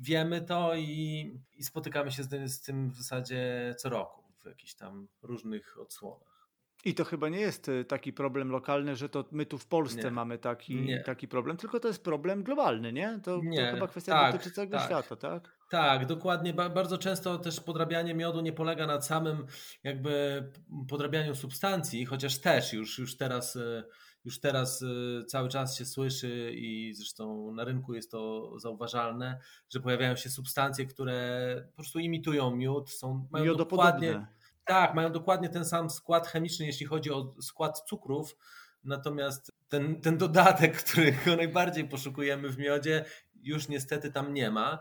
wiemy 0.00 0.40
to 0.40 0.76
i, 0.76 1.40
i 1.52 1.64
spotykamy 1.64 2.12
się 2.12 2.22
z, 2.22 2.52
z 2.52 2.62
tym 2.62 2.90
w 2.90 2.96
zasadzie 2.96 3.74
co 3.78 3.88
roku 3.88 4.22
w 4.42 4.46
jakichś 4.46 4.74
tam 4.74 5.08
różnych 5.22 5.80
odsłonach. 5.80 6.36
I 6.84 6.94
to 6.94 7.04
chyba 7.04 7.28
nie 7.28 7.40
jest 7.40 7.68
y, 7.68 7.84
taki 7.84 8.12
problem 8.12 8.50
lokalny, 8.50 8.96
że 8.96 9.08
to 9.08 9.24
my 9.32 9.46
tu 9.46 9.58
w 9.58 9.66
Polsce 9.66 10.02
nie. 10.02 10.10
mamy 10.10 10.38
taki, 10.38 10.88
taki 11.04 11.28
problem, 11.28 11.56
tylko 11.56 11.80
to 11.80 11.88
jest 11.88 12.04
problem 12.04 12.42
globalny, 12.42 12.92
nie? 12.92 13.20
To, 13.22 13.40
nie. 13.44 13.66
to 13.66 13.74
chyba 13.74 13.88
kwestia 13.88 14.12
tak, 14.12 14.32
dotyczy 14.32 14.50
całego 14.50 14.76
tak. 14.76 14.86
świata, 14.86 15.16
tak? 15.16 15.55
Tak, 15.70 16.06
dokładnie. 16.06 16.54
Bardzo 16.54 16.98
często 16.98 17.38
też 17.38 17.60
podrabianie 17.60 18.14
miodu 18.14 18.40
nie 18.40 18.52
polega 18.52 18.86
na 18.86 19.00
samym 19.00 19.46
jakby 19.84 20.44
podrabianiu 20.88 21.34
substancji, 21.34 22.06
chociaż 22.06 22.38
też 22.38 22.72
już, 22.72 22.98
już 22.98 23.16
teraz 23.16 23.56
y, 23.56 23.84
już 24.24 24.40
teraz 24.40 24.82
y, 24.82 25.24
cały 25.28 25.48
czas 25.48 25.78
się 25.78 25.84
słyszy 25.84 26.52
i 26.54 26.94
zresztą 26.94 27.52
na 27.52 27.64
rynku 27.64 27.94
jest 27.94 28.10
to 28.10 28.52
zauważalne, 28.58 29.38
że 29.70 29.80
pojawiają 29.80 30.16
się 30.16 30.30
substancje, 30.30 30.86
które 30.86 31.62
po 31.70 31.76
prostu 31.76 31.98
imitują 31.98 32.56
miód, 32.56 32.90
są 32.90 33.28
mają 33.30 33.54
dokładnie 33.54 34.26
tak, 34.66 34.94
mają 34.94 35.12
dokładnie 35.12 35.48
ten 35.48 35.64
sam 35.64 35.90
skład 35.90 36.26
chemiczny, 36.26 36.66
jeśli 36.66 36.86
chodzi 36.86 37.10
o 37.10 37.34
skład 37.42 37.80
cukrów, 37.80 38.36
natomiast 38.84 39.52
ten, 39.68 40.00
ten 40.00 40.18
dodatek, 40.18 40.76
którego 40.82 41.36
najbardziej 41.36 41.88
poszukujemy 41.88 42.48
w 42.48 42.58
miodzie, 42.58 43.04
już 43.42 43.68
niestety 43.68 44.12
tam 44.12 44.34
nie 44.34 44.50
ma. 44.50 44.78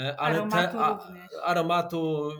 E, 0.00 0.20
ale 0.20 0.38
aromatu, 0.38 0.72
te, 0.72 0.80
a, 0.80 0.98
aromatu 1.42 2.30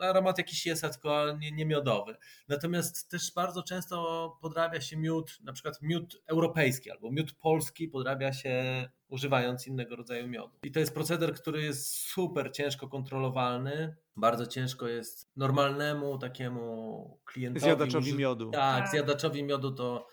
aromat 0.00 0.38
jakiś 0.38 0.66
jest, 0.66 0.82
tylko 0.82 1.32
nie, 1.38 1.52
nie, 1.52 1.66
miodowy. 1.66 2.16
Natomiast 2.48 3.10
też 3.10 3.34
bardzo 3.34 3.62
często 3.62 4.38
podrabia 4.40 4.80
się 4.80 4.96
miód, 4.96 5.38
na 5.42 5.52
przykład 5.52 5.82
miód 5.82 6.22
europejski 6.26 6.90
albo 6.90 7.10
miód 7.10 7.32
polski 7.32 7.88
podrabia 7.88 8.32
się 8.32 8.88
używając 9.08 9.66
innego 9.66 9.96
rodzaju 9.96 10.28
miodu. 10.28 10.58
I 10.62 10.72
to 10.72 10.80
jest 10.80 10.94
proceder, 10.94 11.34
który 11.34 11.62
jest 11.62 11.90
super 11.90 12.52
ciężko 12.52 12.88
kontrolowalny. 12.88 13.96
Bardzo 14.16 14.46
ciężko 14.46 14.88
jest 14.88 15.30
normalnemu 15.36 16.18
takiemu 16.18 17.20
klientowi. 17.24 17.64
Zjadaczowi 17.64 18.14
miodu. 18.14 18.50
Tak, 18.50 18.80
tak. 18.80 18.90
zjadaczowi 18.90 19.42
miodu 19.42 19.70
to 19.70 20.06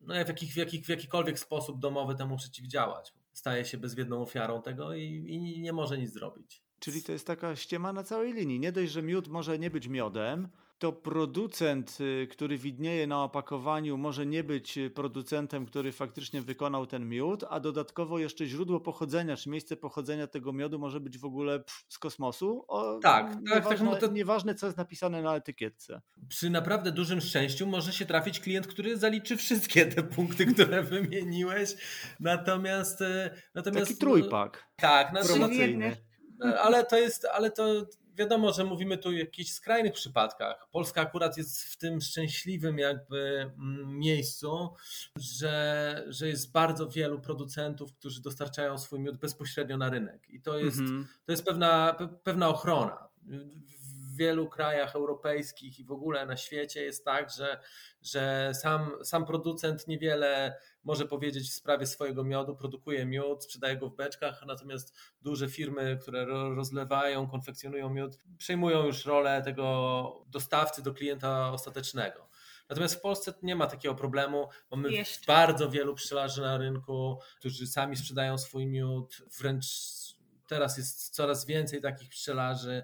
no, 0.00 0.14
w, 0.24 0.28
jakich, 0.28 0.52
w, 0.52 0.56
jakich, 0.56 0.86
w 0.86 0.88
jakikolwiek 0.88 1.38
sposób 1.38 1.80
domowy 1.80 2.14
temu 2.14 2.36
przeciwdziałać. 2.36 3.14
Staje 3.32 3.64
się 3.64 3.78
bezwiedną 3.78 4.22
ofiarą 4.22 4.62
tego 4.62 4.94
i, 4.94 5.04
i 5.28 5.60
nie 5.60 5.72
może 5.72 5.98
nic 5.98 6.12
zrobić. 6.12 6.61
Czyli 6.82 7.02
to 7.02 7.12
jest 7.12 7.26
taka 7.26 7.56
ściema 7.56 7.92
na 7.92 8.02
całej 8.02 8.32
linii. 8.32 8.60
Nie 8.60 8.72
dość, 8.72 8.92
że 8.92 9.02
miód 9.02 9.28
może 9.28 9.58
nie 9.58 9.70
być 9.70 9.88
miodem, 9.88 10.48
to 10.78 10.92
producent, 10.92 11.98
y, 12.00 12.26
który 12.30 12.58
widnieje 12.58 13.06
na 13.06 13.24
opakowaniu, 13.24 13.98
może 13.98 14.26
nie 14.26 14.44
być 14.44 14.78
y, 14.78 14.90
producentem, 14.90 15.66
który 15.66 15.92
faktycznie 15.92 16.42
wykonał 16.42 16.86
ten 16.86 17.08
miód, 17.08 17.44
a 17.50 17.60
dodatkowo 17.60 18.18
jeszcze 18.18 18.46
źródło 18.46 18.80
pochodzenia, 18.80 19.36
czy 19.36 19.50
miejsce 19.50 19.76
pochodzenia 19.76 20.26
tego 20.26 20.52
miodu 20.52 20.78
może 20.78 21.00
być 21.00 21.18
w 21.18 21.24
ogóle 21.24 21.58
pff, 21.60 21.84
z 21.88 21.98
kosmosu. 21.98 22.64
O, 22.68 22.98
tak, 23.02 23.26
tak, 23.26 23.34
tak 23.34 23.44
nieważne, 23.44 23.90
tak. 23.90 24.00
No 24.02 24.08
to... 24.08 24.12
Nieważne, 24.12 24.54
co 24.54 24.66
jest 24.66 24.78
napisane 24.78 25.22
na 25.22 25.36
etykietce. 25.36 26.00
Przy 26.28 26.50
naprawdę 26.50 26.92
dużym 26.92 27.20
szczęściu 27.20 27.66
może 27.66 27.92
się 27.92 28.06
trafić 28.06 28.40
klient, 28.40 28.66
który 28.66 28.96
zaliczy 28.96 29.36
wszystkie 29.36 29.86
te 29.86 30.02
punkty, 30.02 30.46
które 30.46 30.82
wymieniłeś. 30.92 31.74
Natomiast. 32.20 33.00
Y, 33.00 33.30
natomiast 33.54 33.86
Taki 33.86 33.98
trójpak. 33.98 34.68
No, 34.82 34.88
tak, 34.88 35.12
promocyjny. 35.26 35.96
Ale 36.42 36.86
to 36.86 36.98
jest, 36.98 37.24
ale 37.24 37.50
to 37.50 37.86
wiadomo, 38.14 38.52
że 38.52 38.64
mówimy 38.64 38.98
tu 38.98 39.08
o 39.08 39.12
jakichś 39.12 39.50
skrajnych 39.50 39.92
przypadkach. 39.92 40.68
Polska 40.70 41.00
akurat 41.00 41.36
jest 41.36 41.62
w 41.62 41.76
tym 41.76 42.00
szczęśliwym 42.00 42.78
jakby 42.78 43.50
mm, 43.58 43.98
miejscu, 43.98 44.74
że, 45.16 46.04
że 46.08 46.28
jest 46.28 46.52
bardzo 46.52 46.88
wielu 46.88 47.20
producentów, 47.20 47.94
którzy 47.94 48.22
dostarczają 48.22 48.78
swój 48.78 49.00
miód 49.00 49.16
bezpośrednio 49.16 49.76
na 49.76 49.90
rynek. 49.90 50.30
I 50.30 50.40
to 50.40 50.58
jest, 50.58 50.78
mhm. 50.78 51.08
to 51.24 51.32
jest 51.32 51.44
pewna, 51.44 51.96
pewna 52.24 52.48
ochrona. 52.48 53.08
W 54.12 54.16
wielu 54.16 54.48
krajach 54.48 54.96
europejskich 54.96 55.78
i 55.78 55.84
w 55.84 55.92
ogóle 55.92 56.26
na 56.26 56.36
świecie 56.36 56.82
jest 56.82 57.04
tak, 57.04 57.30
że, 57.30 57.60
że 58.02 58.52
sam, 58.54 58.90
sam 59.04 59.26
producent 59.26 59.88
niewiele 59.88 60.56
może 60.84 61.06
powiedzieć 61.06 61.50
w 61.50 61.54
sprawie 61.54 61.86
swojego 61.86 62.24
miodu, 62.24 62.56
produkuje 62.56 63.06
miód, 63.06 63.44
sprzedaje 63.44 63.76
go 63.76 63.88
w 63.88 63.96
beczkach, 63.96 64.42
natomiast 64.46 64.94
duże 65.20 65.48
firmy, 65.48 65.98
które 66.02 66.24
rozlewają, 66.54 67.28
konfekcjonują 67.28 67.90
miód, 67.90 68.18
przejmują 68.38 68.86
już 68.86 69.04
rolę 69.04 69.42
tego 69.42 70.24
dostawcy 70.26 70.82
do 70.82 70.94
klienta 70.94 71.52
ostatecznego. 71.52 72.28
Natomiast 72.68 72.94
w 72.94 73.00
Polsce 73.00 73.34
nie 73.42 73.56
ma 73.56 73.66
takiego 73.66 73.94
problemu. 73.94 74.48
Mamy 74.70 74.92
Jeszcze. 74.92 75.26
bardzo 75.26 75.70
wielu 75.70 75.94
pszczelarzy 75.94 76.40
na 76.40 76.58
rynku, 76.58 77.18
którzy 77.38 77.66
sami 77.66 77.96
sprzedają 77.96 78.38
swój 78.38 78.66
miód. 78.66 79.22
Wręcz 79.38 79.66
teraz 80.46 80.78
jest 80.78 81.14
coraz 81.14 81.46
więcej 81.46 81.80
takich 81.80 82.08
pszczelarzy. 82.08 82.82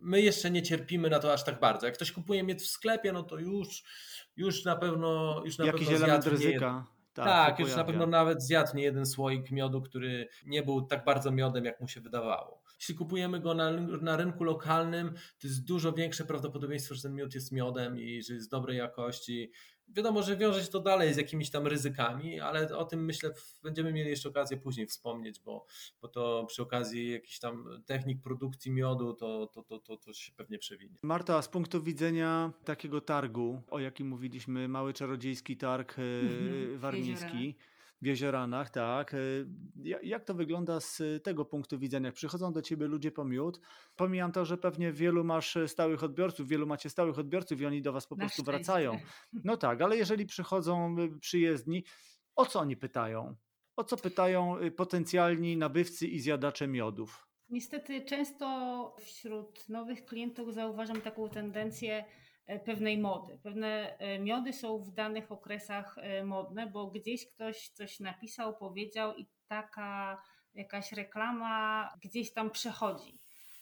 My 0.00 0.20
jeszcze 0.20 0.50
nie 0.50 0.62
cierpimy 0.62 1.10
na 1.10 1.18
to 1.18 1.32
aż 1.32 1.44
tak 1.44 1.60
bardzo. 1.60 1.86
Jak 1.86 1.94
ktoś 1.94 2.12
kupuje 2.12 2.42
miód 2.42 2.62
w 2.62 2.66
sklepie, 2.66 3.12
no 3.12 3.22
to 3.22 3.38
już, 3.38 3.82
już 4.36 4.64
na 4.64 4.76
pewno 4.76 5.42
już 5.44 5.58
na 5.58 5.66
Jakiś 5.66 5.88
pewno 5.88 6.04
element 6.04 6.26
ryzyka. 6.26 6.86
Tak, 7.12 7.26
tak 7.26 7.58
już 7.58 7.76
na 7.76 7.84
pewno 7.84 8.06
nawet 8.06 8.42
zjadł 8.42 8.76
nie 8.76 8.82
jeden 8.82 9.06
słoik 9.06 9.50
miodu, 9.50 9.82
który 9.82 10.28
nie 10.46 10.62
był 10.62 10.82
tak 10.82 11.04
bardzo 11.04 11.30
miodem, 11.30 11.64
jak 11.64 11.80
mu 11.80 11.88
się 11.88 12.00
wydawało. 12.00 12.62
Jeśli 12.80 12.94
kupujemy 12.94 13.40
go 13.40 13.54
na, 13.54 13.70
na 13.80 14.16
rynku 14.16 14.44
lokalnym, 14.44 15.14
to 15.40 15.46
jest 15.46 15.64
dużo 15.64 15.92
większe 15.92 16.24
prawdopodobieństwo, 16.24 16.94
że 16.94 17.02
ten 17.02 17.14
miód 17.14 17.34
jest 17.34 17.52
miodem 17.52 17.98
i 17.98 18.22
że 18.22 18.34
jest 18.34 18.50
dobrej 18.50 18.78
jakości. 18.78 19.50
Wiadomo, 19.88 20.22
że 20.22 20.36
wiąże 20.36 20.64
się 20.64 20.70
to 20.70 20.80
dalej 20.80 21.14
z 21.14 21.16
jakimiś 21.16 21.50
tam 21.50 21.66
ryzykami, 21.66 22.40
ale 22.40 22.76
o 22.76 22.84
tym 22.84 23.04
myślę 23.04 23.30
będziemy 23.62 23.92
mieli 23.92 24.10
jeszcze 24.10 24.28
okazję 24.28 24.56
później 24.56 24.86
wspomnieć, 24.86 25.40
bo, 25.40 25.66
bo 26.02 26.08
to 26.08 26.44
przy 26.48 26.62
okazji 26.62 27.10
jakichś 27.10 27.38
tam 27.38 27.82
technik 27.86 28.22
produkcji 28.22 28.70
miodu 28.70 29.14
to, 29.14 29.46
to, 29.46 29.62
to, 29.62 29.78
to, 29.78 29.96
to 29.96 30.12
się 30.12 30.32
pewnie 30.32 30.58
przewinie. 30.58 30.96
Marta, 31.02 31.42
z 31.42 31.48
punktu 31.48 31.82
widzenia 31.82 32.52
takiego 32.64 33.00
targu, 33.00 33.62
o 33.70 33.78
jakim 33.78 34.08
mówiliśmy, 34.08 34.68
mały 34.68 34.92
czarodziejski 34.92 35.56
targ 35.56 35.98
mm 35.98 36.78
warmiński, 36.78 37.54
W 38.02 38.06
jezioranach, 38.06 38.70
tak. 38.70 39.14
Y, 39.14 39.46
jak 40.02 40.24
to 40.24 40.34
wygląda 40.34 40.80
z 40.80 41.02
tego 41.22 41.44
punktu 41.44 41.78
widzenia? 41.78 42.06
Jak 42.06 42.14
przychodzą 42.14 42.52
do 42.52 42.62
ciebie 42.62 42.86
ludzie 42.86 43.12
po 43.12 43.24
miód, 43.24 43.60
pomijam 43.96 44.32
to, 44.32 44.44
że 44.44 44.58
pewnie 44.58 44.92
wielu 44.92 45.24
masz 45.24 45.58
stałych 45.66 46.04
odbiorców, 46.04 46.48
wielu 46.48 46.66
macie 46.66 46.90
stałych 46.90 47.18
odbiorców 47.18 47.60
i 47.60 47.66
oni 47.66 47.82
do 47.82 47.92
was 47.92 48.06
po 48.06 48.14
Na 48.14 48.18
prostu 48.20 48.42
szczęście. 48.42 48.52
wracają. 48.52 48.98
No 49.44 49.56
tak, 49.56 49.82
ale 49.82 49.96
jeżeli 49.96 50.26
przychodzą 50.26 50.98
y, 50.98 51.18
przyjezdni, 51.20 51.84
o 52.36 52.46
co 52.46 52.60
oni 52.60 52.76
pytają? 52.76 53.36
O 53.76 53.84
co 53.84 53.96
pytają 53.96 54.58
y, 54.58 54.70
potencjalni 54.70 55.56
nabywcy 55.56 56.06
i 56.06 56.20
zjadacze 56.20 56.68
miodów? 56.68 57.28
Niestety 57.50 58.04
często 58.04 58.96
wśród 59.00 59.68
nowych 59.68 60.04
klientów 60.04 60.54
zauważam 60.54 61.00
taką 61.00 61.28
tendencję 61.28 61.94
e, 61.96 62.04
pewnej 62.64 62.98
mody. 62.98 63.38
Pewne 63.42 63.98
e, 63.98 64.18
miody 64.18 64.52
są 64.52 64.78
w 64.78 64.90
danych 64.90 65.32
okresach 65.32 65.98
e, 65.98 66.24
modne, 66.24 66.66
bo 66.66 66.86
gdzieś 66.86 67.26
ktoś 67.26 67.68
coś 67.68 68.00
napisał, 68.00 68.56
powiedział 68.56 69.14
i 69.14 69.26
taka 69.48 70.22
jakaś 70.54 70.92
reklama 70.92 71.88
gdzieś 72.02 72.32
tam 72.32 72.50
przechodzi 72.50 73.18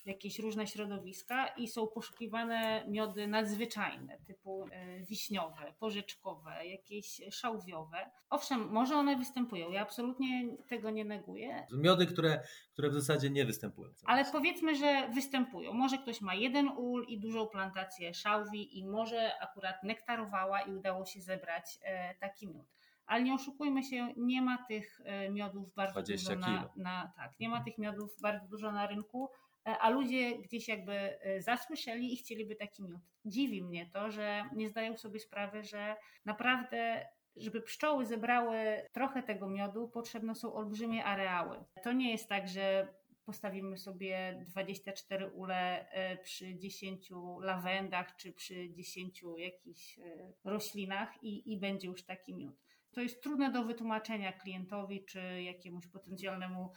jakieś 0.07 0.39
różne 0.39 0.67
środowiska 0.67 1.47
i 1.47 1.67
są 1.67 1.87
poszukiwane 1.87 2.85
miody 2.87 3.27
nadzwyczajne, 3.27 4.17
typu 4.27 4.67
e, 4.71 4.99
wiśniowe, 4.99 5.73
porzeczkowe, 5.79 6.67
jakieś 6.67 7.21
szałwiowe. 7.31 8.11
Owszem, 8.29 8.69
może 8.69 8.95
one 8.95 9.15
występują, 9.15 9.71
ja 9.71 9.81
absolutnie 9.81 10.57
tego 10.67 10.89
nie 10.89 11.05
neguję. 11.05 11.65
Miody, 11.71 12.05
które, 12.05 12.43
które 12.73 12.89
w 12.89 12.93
zasadzie 12.93 13.29
nie 13.29 13.45
występują. 13.45 13.91
Ale 14.05 14.25
powiedzmy, 14.31 14.75
że 14.75 15.09
występują. 15.13 15.73
Może 15.73 15.97
ktoś 15.97 16.21
ma 16.21 16.35
jeden 16.35 16.67
ul 16.67 17.05
i 17.07 17.19
dużą 17.19 17.47
plantację 17.47 18.13
szałwi 18.13 18.79
i 18.79 18.85
może 18.85 19.39
akurat 19.39 19.83
nektarowała 19.83 20.61
i 20.61 20.73
udało 20.73 21.05
się 21.05 21.21
zebrać 21.21 21.79
e, 21.81 22.15
taki 22.15 22.47
miód. 22.47 22.67
Ale 23.05 23.23
nie 23.23 23.33
oszukujmy 23.33 23.83
się, 23.83 24.13
nie 24.17 24.41
ma 24.41 24.57
tych 24.67 25.01
e, 25.05 25.29
miodów 25.29 25.73
bardzo 25.73 26.03
dużo 26.03 26.35
na, 26.35 26.69
na, 26.75 27.13
tak, 27.15 27.39
nie 27.39 27.49
ma 27.49 27.63
tych 27.63 27.77
miodów 27.77 28.21
bardzo 28.21 28.47
dużo 28.47 28.71
na 28.71 28.87
rynku. 28.87 29.29
E, 29.67 29.77
a 29.77 29.89
ludzie 29.89 30.37
gdzieś 30.37 30.67
jakby 30.67 30.93
e, 30.93 31.41
zasłyszeli 31.41 32.13
i 32.13 32.17
chcieliby 32.17 32.55
taki 32.55 32.83
miód. 32.83 33.01
Dziwi 33.25 33.63
mnie 33.63 33.89
to, 33.93 34.11
że 34.11 34.43
nie 34.55 34.69
zdają 34.69 34.97
sobie 34.97 35.19
sprawy, 35.19 35.63
że 35.63 35.95
naprawdę 36.25 37.05
żeby 37.35 37.61
pszczoły 37.61 38.05
zebrały 38.05 38.57
trochę 38.91 39.23
tego 39.23 39.49
miodu, 39.49 39.89
potrzebne 39.89 40.35
są 40.35 40.53
olbrzymie 40.53 41.05
areały. 41.05 41.63
To 41.83 41.91
nie 41.93 42.11
jest 42.11 42.29
tak, 42.29 42.47
że 42.47 42.87
postawimy 43.25 43.77
sobie 43.77 44.45
24 44.47 45.31
ule 45.31 45.89
e, 45.89 46.17
przy 46.17 46.55
10 46.55 47.09
lawendach 47.41 48.15
czy 48.15 48.33
przy 48.33 48.73
10 48.73 49.23
jakichś 49.37 49.99
roślinach 50.43 51.23
i, 51.23 51.53
i 51.53 51.59
będzie 51.59 51.87
już 51.87 52.05
taki 52.05 52.35
miód. 52.35 52.55
To 52.91 53.01
jest 53.01 53.23
trudne 53.23 53.51
do 53.51 53.63
wytłumaczenia 53.63 54.33
klientowi 54.33 55.05
czy 55.05 55.41
jakiemuś 55.41 55.87
potencjalnemu 55.87 56.71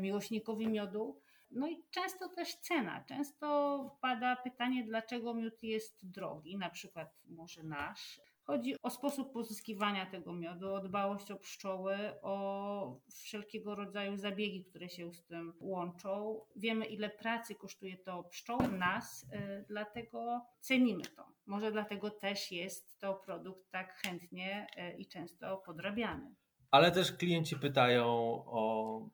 miłośnikowi 0.00 0.68
miodu, 0.68 1.20
no 1.54 1.68
i 1.68 1.82
często 1.90 2.28
też 2.28 2.54
cena. 2.54 3.04
Często 3.08 3.98
pada 4.00 4.36
pytanie, 4.36 4.84
dlaczego 4.84 5.34
miód 5.34 5.62
jest 5.62 5.98
drogi, 6.02 6.56
na 6.56 6.70
przykład 6.70 7.08
może 7.28 7.62
nasz. 7.62 8.20
Chodzi 8.42 8.82
o 8.82 8.90
sposób 8.90 9.32
pozyskiwania 9.32 10.06
tego 10.06 10.32
miodu, 10.32 10.74
o 10.74 10.80
dbałość 10.80 11.30
o 11.30 11.36
pszczoły, 11.36 11.96
o 12.22 13.00
wszelkiego 13.10 13.74
rodzaju 13.74 14.16
zabiegi, 14.16 14.64
które 14.64 14.88
się 14.88 15.12
z 15.12 15.24
tym 15.24 15.52
łączą. 15.60 16.40
Wiemy, 16.56 16.86
ile 16.86 17.10
pracy 17.10 17.54
kosztuje 17.54 17.96
to 17.96 18.24
pszczoły, 18.24 18.68
nas, 18.68 19.26
yy, 19.32 19.64
dlatego 19.68 20.46
cenimy 20.60 21.04
to. 21.04 21.28
Może 21.46 21.72
dlatego 21.72 22.10
też 22.10 22.52
jest 22.52 23.00
to 23.00 23.14
produkt 23.14 23.70
tak 23.70 23.94
chętnie 23.94 24.66
yy, 24.76 24.92
i 24.92 25.06
często 25.06 25.56
podrabiany. 25.56 26.34
Ale 26.70 26.90
też 26.90 27.12
klienci 27.12 27.56
pytają 27.56 28.06
o 28.46 29.08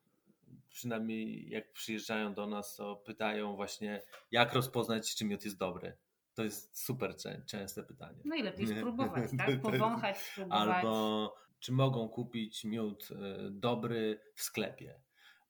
przynajmniej 0.71 1.51
jak 1.51 1.73
przyjeżdżają 1.73 2.35
do 2.35 2.47
nas, 2.47 2.77
to 2.77 2.97
pytają 2.97 3.57
właśnie, 3.57 4.03
jak 4.31 4.53
rozpoznać, 4.53 5.15
czy 5.15 5.25
miód 5.25 5.45
jest 5.45 5.59
dobry. 5.59 5.97
To 6.35 6.45
jest 6.45 6.85
super 6.85 7.15
częste 7.47 7.83
pytanie. 7.83 8.19
Najlepiej 8.25 8.67
spróbować, 8.67 9.31
tak? 9.39 9.61
Powąchać, 9.61 10.19
spróbować. 10.19 10.69
Albo 10.69 11.35
czy 11.59 11.73
mogą 11.73 12.09
kupić 12.09 12.65
miód 12.65 13.09
y, 13.11 13.15
dobry 13.51 14.21
w 14.35 14.43
sklepie. 14.43 15.01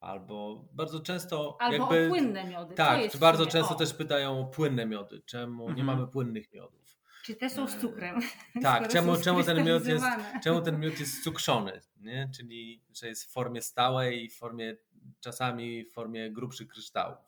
Albo 0.01 0.69
bardzo 0.73 1.01
często. 1.01 1.57
Albo 1.61 1.95
jakby, 1.95 2.07
o 2.07 2.09
płynne 2.09 2.45
miody. 2.45 2.75
Tak, 2.75 3.01
bardzo 3.21 3.47
często 3.47 3.75
o. 3.75 3.79
też 3.79 3.95
pytają 3.95 4.41
o 4.41 4.45
płynne 4.45 4.87
miody. 4.87 5.23
Czemu 5.27 5.63
mhm. 5.63 5.77
nie 5.77 5.85
mamy 5.85 6.07
płynnych 6.07 6.53
miodów? 6.53 6.80
Czy 7.25 7.35
te 7.35 7.51
są 7.51 7.69
z 7.69 7.77
cukrem? 7.77 8.21
Tak, 8.63 8.89
czemu, 8.89 9.17
czemu, 9.17 9.43
ten 9.43 9.65
miód 9.65 9.87
jest, 9.87 10.05
czemu 10.45 10.61
ten 10.61 10.81
miód 10.81 11.01
jest 11.01 11.25
cukrzony? 11.25 11.81
Nie? 12.01 12.31
Czyli, 12.37 12.83
że 12.95 13.09
jest 13.09 13.25
w 13.25 13.33
formie 13.33 13.63
stałej 13.63 14.25
i 14.25 14.29
w 14.29 14.37
formie 14.37 14.77
czasami 15.21 15.85
w 15.85 15.93
formie 15.93 16.31
grubszych 16.31 16.69
kryształów. 16.69 17.19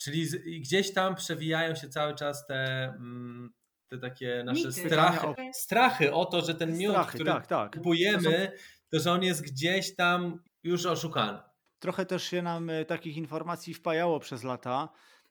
Czyli 0.00 0.26
z, 0.26 0.36
gdzieś 0.60 0.92
tam 0.92 1.14
przewijają 1.14 1.74
się 1.74 1.88
cały 1.88 2.14
czas 2.14 2.46
te, 2.46 2.84
mm, 2.84 3.52
te 3.88 3.98
takie 3.98 4.42
nasze 4.46 4.72
strachy, 4.72 5.28
strachy 5.54 6.12
o 6.12 6.24
to, 6.24 6.40
że 6.40 6.54
ten 6.54 6.78
miód, 6.78 6.92
strachy, 6.92 7.14
który 7.14 7.30
tak, 7.30 7.46
tak. 7.46 7.76
kupujemy, 7.76 8.52
to, 8.90 9.00
że 9.00 9.12
on 9.12 9.22
jest 9.22 9.42
gdzieś 9.42 9.96
tam 9.96 10.42
już 10.62 10.86
oszukany. 10.86 11.38
Trochę 11.78 12.06
też 12.06 12.24
się 12.24 12.42
nam 12.42 12.70
e, 12.70 12.84
takich 12.84 13.16
informacji 13.16 13.74
wpajało 13.74 14.20
przez 14.20 14.44
lata. 14.44 14.88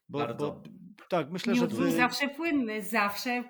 Bo, 0.10 0.34
bo 0.34 0.64
tak, 1.10 1.32
myślę, 1.32 1.54
miód 1.54 1.72
że. 1.72 1.78
Wy... 1.78 1.92
zawsze 1.92 2.28
płynny, 2.30 2.82
zawsze 2.82 3.44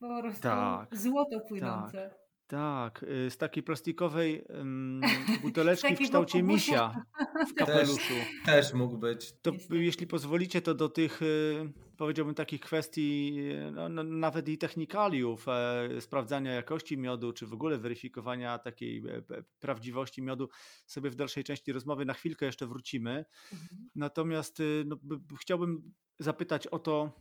po 0.00 0.22
prostu 0.22 0.42
tak, 0.42 0.96
złoto 0.96 1.40
płynące. 1.40 2.10
Tak. 2.10 2.24
Tak, 2.46 3.02
y, 3.02 3.30
z 3.30 3.36
takiej 3.36 3.62
plastikowej 3.62 4.44
um, 4.48 5.00
buteleczki 5.42 5.96
w 5.96 5.98
kształcie 5.98 6.42
misia 6.42 7.04
w 7.50 7.54
kapeluszu. 7.54 8.14
Też, 8.44 8.44
też 8.46 8.72
mógł 8.74 8.98
być. 8.98 9.40
To 9.42 9.52
jeśli 9.70 10.06
pozwolicie, 10.06 10.62
to 10.62 10.74
do 10.74 10.88
tych 10.88 11.22
y, 11.22 11.72
powiedziałbym 11.96 12.34
takich 12.34 12.60
kwestii 12.60 13.38
no, 13.72 13.88
no, 13.88 14.02
nawet 14.02 14.48
i 14.48 14.58
technikaliów, 14.58 15.46
e, 15.48 16.00
sprawdzania 16.00 16.52
jakości 16.52 16.98
miodu, 16.98 17.32
czy 17.32 17.46
w 17.46 17.52
ogóle 17.52 17.78
weryfikowania 17.78 18.58
takiej 18.58 18.98
e, 19.08 19.22
prawdziwości 19.60 20.22
miodu 20.22 20.48
sobie 20.86 21.10
w 21.10 21.14
dalszej 21.14 21.44
części 21.44 21.72
rozmowy 21.72 22.04
na 22.04 22.14
chwilkę 22.14 22.46
jeszcze 22.46 22.66
wrócimy. 22.66 23.24
Mhm. 23.52 23.90
Natomiast 23.94 24.60
y, 24.60 24.84
no, 24.86 24.96
chciałbym 25.40 25.92
zapytać 26.18 26.66
o 26.66 26.78
to, 26.78 27.12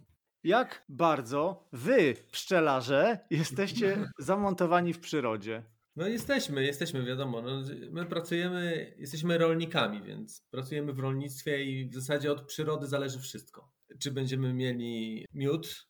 jak 0.44 0.86
bardzo 0.90 1.68
wy, 1.72 2.16
pszczelarze, 2.32 3.20
jesteście 3.30 4.10
zamontowani 4.20 4.94
w 4.94 5.00
przyrodzie? 5.00 5.64
No 5.96 6.08
jesteśmy, 6.08 6.64
jesteśmy, 6.64 7.06
wiadomo. 7.06 7.42
No, 7.42 7.62
my 7.92 8.06
pracujemy, 8.06 8.94
jesteśmy 8.98 9.38
rolnikami, 9.38 10.02
więc 10.04 10.42
pracujemy 10.52 10.94
w 10.94 11.00
rolnictwie 11.00 11.64
i 11.64 11.90
w 11.90 11.94
zasadzie 11.94 12.32
od 12.32 12.42
przyrody 12.42 12.88
zależy 12.88 13.20
wszystko. 13.20 13.74
Czy 14.00 14.12
będziemy 14.12 14.54
mieli 14.54 15.26
miód, 15.34 15.88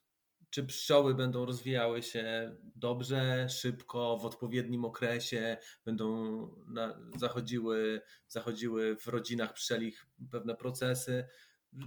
czy 0.50 0.64
pszczoły 0.64 1.16
będą 1.16 1.46
rozwijały 1.46 2.04
się 2.04 2.56
dobrze, 2.76 3.50
szybko, 3.50 4.18
w 4.18 4.26
odpowiednim 4.26 4.86
okresie, 4.86 5.58
będą 5.86 6.08
na, 6.68 7.00
zachodziły, 7.18 8.02
zachodziły 8.28 8.96
w 8.96 9.08
rodzinach 9.08 9.54
pszczelich 9.54 10.06
pewne 10.32 10.56
procesy, 10.56 11.28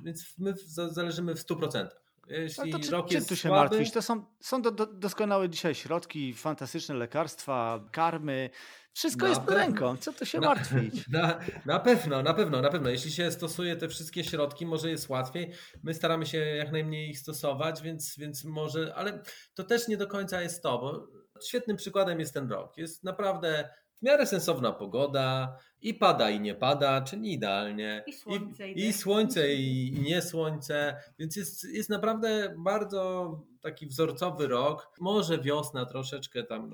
więc 0.04 0.38
my 0.38 0.54
zależymy 0.66 1.34
w 1.34 1.38
100%. 1.38 1.88
Jeśli 2.28 2.70
no 2.72 2.78
to 2.78 2.84
czy, 2.84 2.90
rok 2.90 3.08
czym 3.08 3.24
tu 3.24 3.36
się 3.36 3.48
słaby, 3.48 3.56
martwić? 3.56 3.92
To 3.92 4.02
są, 4.02 4.24
są 4.40 4.62
do, 4.62 4.70
do, 4.70 4.86
doskonałe 4.86 5.48
dzisiaj 5.48 5.74
środki, 5.74 6.34
fantastyczne 6.34 6.94
lekarstwa, 6.94 7.80
karmy. 7.92 8.50
Wszystko 8.92 9.26
jest 9.26 9.40
pod 9.40 9.54
ręką. 9.54 9.96
Co 9.96 10.12
tu 10.12 10.26
się 10.26 10.40
na, 10.40 10.46
martwić? 10.46 11.08
Na, 11.08 11.40
na 11.66 11.80
pewno, 11.80 12.22
na 12.22 12.34
pewno, 12.34 12.62
na 12.62 12.70
pewno. 12.70 12.90
Jeśli 12.90 13.10
się 13.10 13.30
stosuje 13.30 13.76
te 13.76 13.88
wszystkie 13.88 14.24
środki, 14.24 14.66
może 14.66 14.90
jest 14.90 15.08
łatwiej. 15.08 15.52
My 15.82 15.94
staramy 15.94 16.26
się 16.26 16.38
jak 16.38 16.72
najmniej 16.72 17.10
ich 17.10 17.18
stosować, 17.18 17.82
więc, 17.82 18.18
więc 18.18 18.44
może, 18.44 18.94
ale 18.94 19.22
to 19.54 19.64
też 19.64 19.88
nie 19.88 19.96
do 19.96 20.06
końca 20.06 20.42
jest 20.42 20.62
to, 20.62 20.78
bo 20.78 21.08
świetnym 21.42 21.76
przykładem 21.76 22.20
jest 22.20 22.34
ten 22.34 22.50
rok. 22.50 22.78
Jest 22.78 23.04
naprawdę 23.04 23.68
w 24.02 24.02
miarę 24.02 24.26
sensowna 24.26 24.72
pogoda, 24.72 25.58
i 25.82 25.94
pada 25.94 26.30
i 26.30 26.40
nie 26.40 26.54
pada, 26.54 27.00
czyli 27.02 27.32
idealnie. 27.32 28.04
I 28.06 28.12
słońce. 28.12 28.70
I, 28.70 28.86
i 28.86 28.92
słońce 28.92 29.54
i, 29.54 29.92
nie 30.00 30.22
słońce, 30.22 30.96
więc 31.18 31.36
jest, 31.36 31.64
jest 31.64 31.90
naprawdę 31.90 32.54
bardzo 32.58 33.30
taki 33.60 33.86
wzorcowy 33.86 34.46
rok. 34.46 34.92
Może 35.00 35.38
wiosna 35.38 35.86
troszeczkę 35.86 36.42
tam 36.42 36.70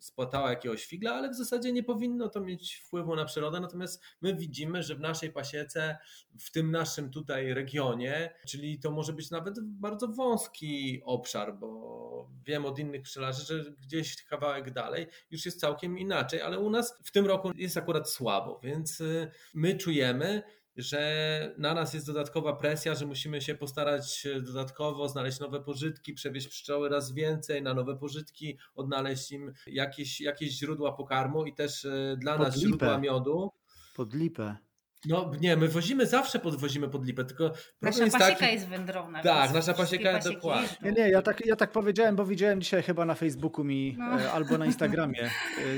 spłatała 0.00 0.50
jakiegoś 0.50 0.86
figla, 0.86 1.12
ale 1.12 1.30
w 1.30 1.34
zasadzie 1.34 1.72
nie 1.72 1.82
powinno 1.82 2.28
to 2.28 2.40
mieć 2.40 2.74
wpływu 2.74 3.16
na 3.16 3.24
przyrodę. 3.24 3.60
Natomiast 3.60 4.02
my 4.20 4.34
widzimy, 4.34 4.82
że 4.82 4.94
w 4.94 5.00
naszej 5.00 5.32
pasiece, 5.32 5.98
w 6.40 6.50
tym 6.50 6.70
naszym 6.70 7.10
tutaj 7.10 7.54
regionie, 7.54 8.34
czyli 8.46 8.78
to 8.78 8.90
może 8.90 9.12
być 9.12 9.30
nawet 9.30 9.60
bardzo 9.60 10.08
wąski 10.08 11.02
obszar, 11.04 11.58
bo 11.58 12.30
wiem 12.46 12.66
od 12.66 12.78
innych 12.78 13.02
pszczelarzy, 13.02 13.44
że 13.44 13.70
gdzieś 13.70 14.24
kawałek 14.24 14.70
dalej 14.70 15.06
już 15.30 15.46
jest 15.46 15.60
całkiem 15.60 15.98
inaczej, 15.98 16.40
ale 16.40 16.58
u 16.58 16.70
nas 16.70 16.98
w 17.04 17.12
tym 17.12 17.26
roku 17.26 17.52
jest 17.56 17.76
akurat 17.76 18.10
słabo, 18.10 18.60
więc 18.62 19.00
y, 19.00 19.30
my 19.54 19.76
czujemy, 19.76 20.42
że 20.78 21.54
na 21.58 21.74
nas 21.74 21.94
jest 21.94 22.06
dodatkowa 22.06 22.52
presja, 22.56 22.94
że 22.94 23.06
musimy 23.06 23.40
się 23.42 23.54
postarać 23.54 24.26
dodatkowo 24.42 25.08
znaleźć 25.08 25.40
nowe 25.40 25.60
pożytki, 25.60 26.14
przewieźć 26.14 26.48
pszczoły 26.48 26.88
raz 26.88 27.12
więcej, 27.12 27.62
na 27.62 27.74
nowe 27.74 27.96
pożytki, 27.96 28.58
odnaleźć 28.74 29.30
im 29.32 29.52
jakieś, 29.66 30.20
jakieś 30.20 30.50
źródła 30.50 30.92
pokarmu 30.92 31.46
i 31.46 31.54
też 31.54 31.84
e, 31.84 32.16
dla 32.20 32.36
Pod 32.36 32.46
nas 32.46 32.56
lipę. 32.56 32.68
źródła 32.68 32.98
miodu. 32.98 33.52
Pod 33.96 34.14
lipę. 34.14 34.56
No 35.06 35.30
nie, 35.40 35.56
my 35.56 35.68
wozimy 35.68 36.06
zawsze 36.06 36.38
podwozimy 36.38 36.88
pod 36.88 37.06
lipę, 37.06 37.24
tylko 37.24 37.44
Nasza 37.44 37.58
problem 37.80 38.04
jest 38.06 38.18
pasieka 38.18 38.40
taki, 38.40 38.52
jest 38.54 38.68
wędrowna. 38.68 39.22
Tak, 39.22 39.52
nasza 39.54 39.74
pasieka 39.74 40.12
pasieki 40.12 40.34
dokładnie. 40.36 40.68
Nie, 40.82 40.92
nie, 40.92 41.08
ja 41.10 41.22
tak, 41.22 41.46
ja 41.46 41.56
tak 41.56 41.72
powiedziałem, 41.72 42.16
bo 42.16 42.24
widziałem 42.24 42.60
dzisiaj 42.60 42.82
chyba 42.82 43.04
na 43.04 43.14
Facebooku 43.14 43.64
mi 43.64 43.96
No. 43.98 44.20
e, 44.20 44.32
albo 44.32 44.58
na 44.58 44.66
Instagramie. 44.66 45.22
E, 45.24 45.30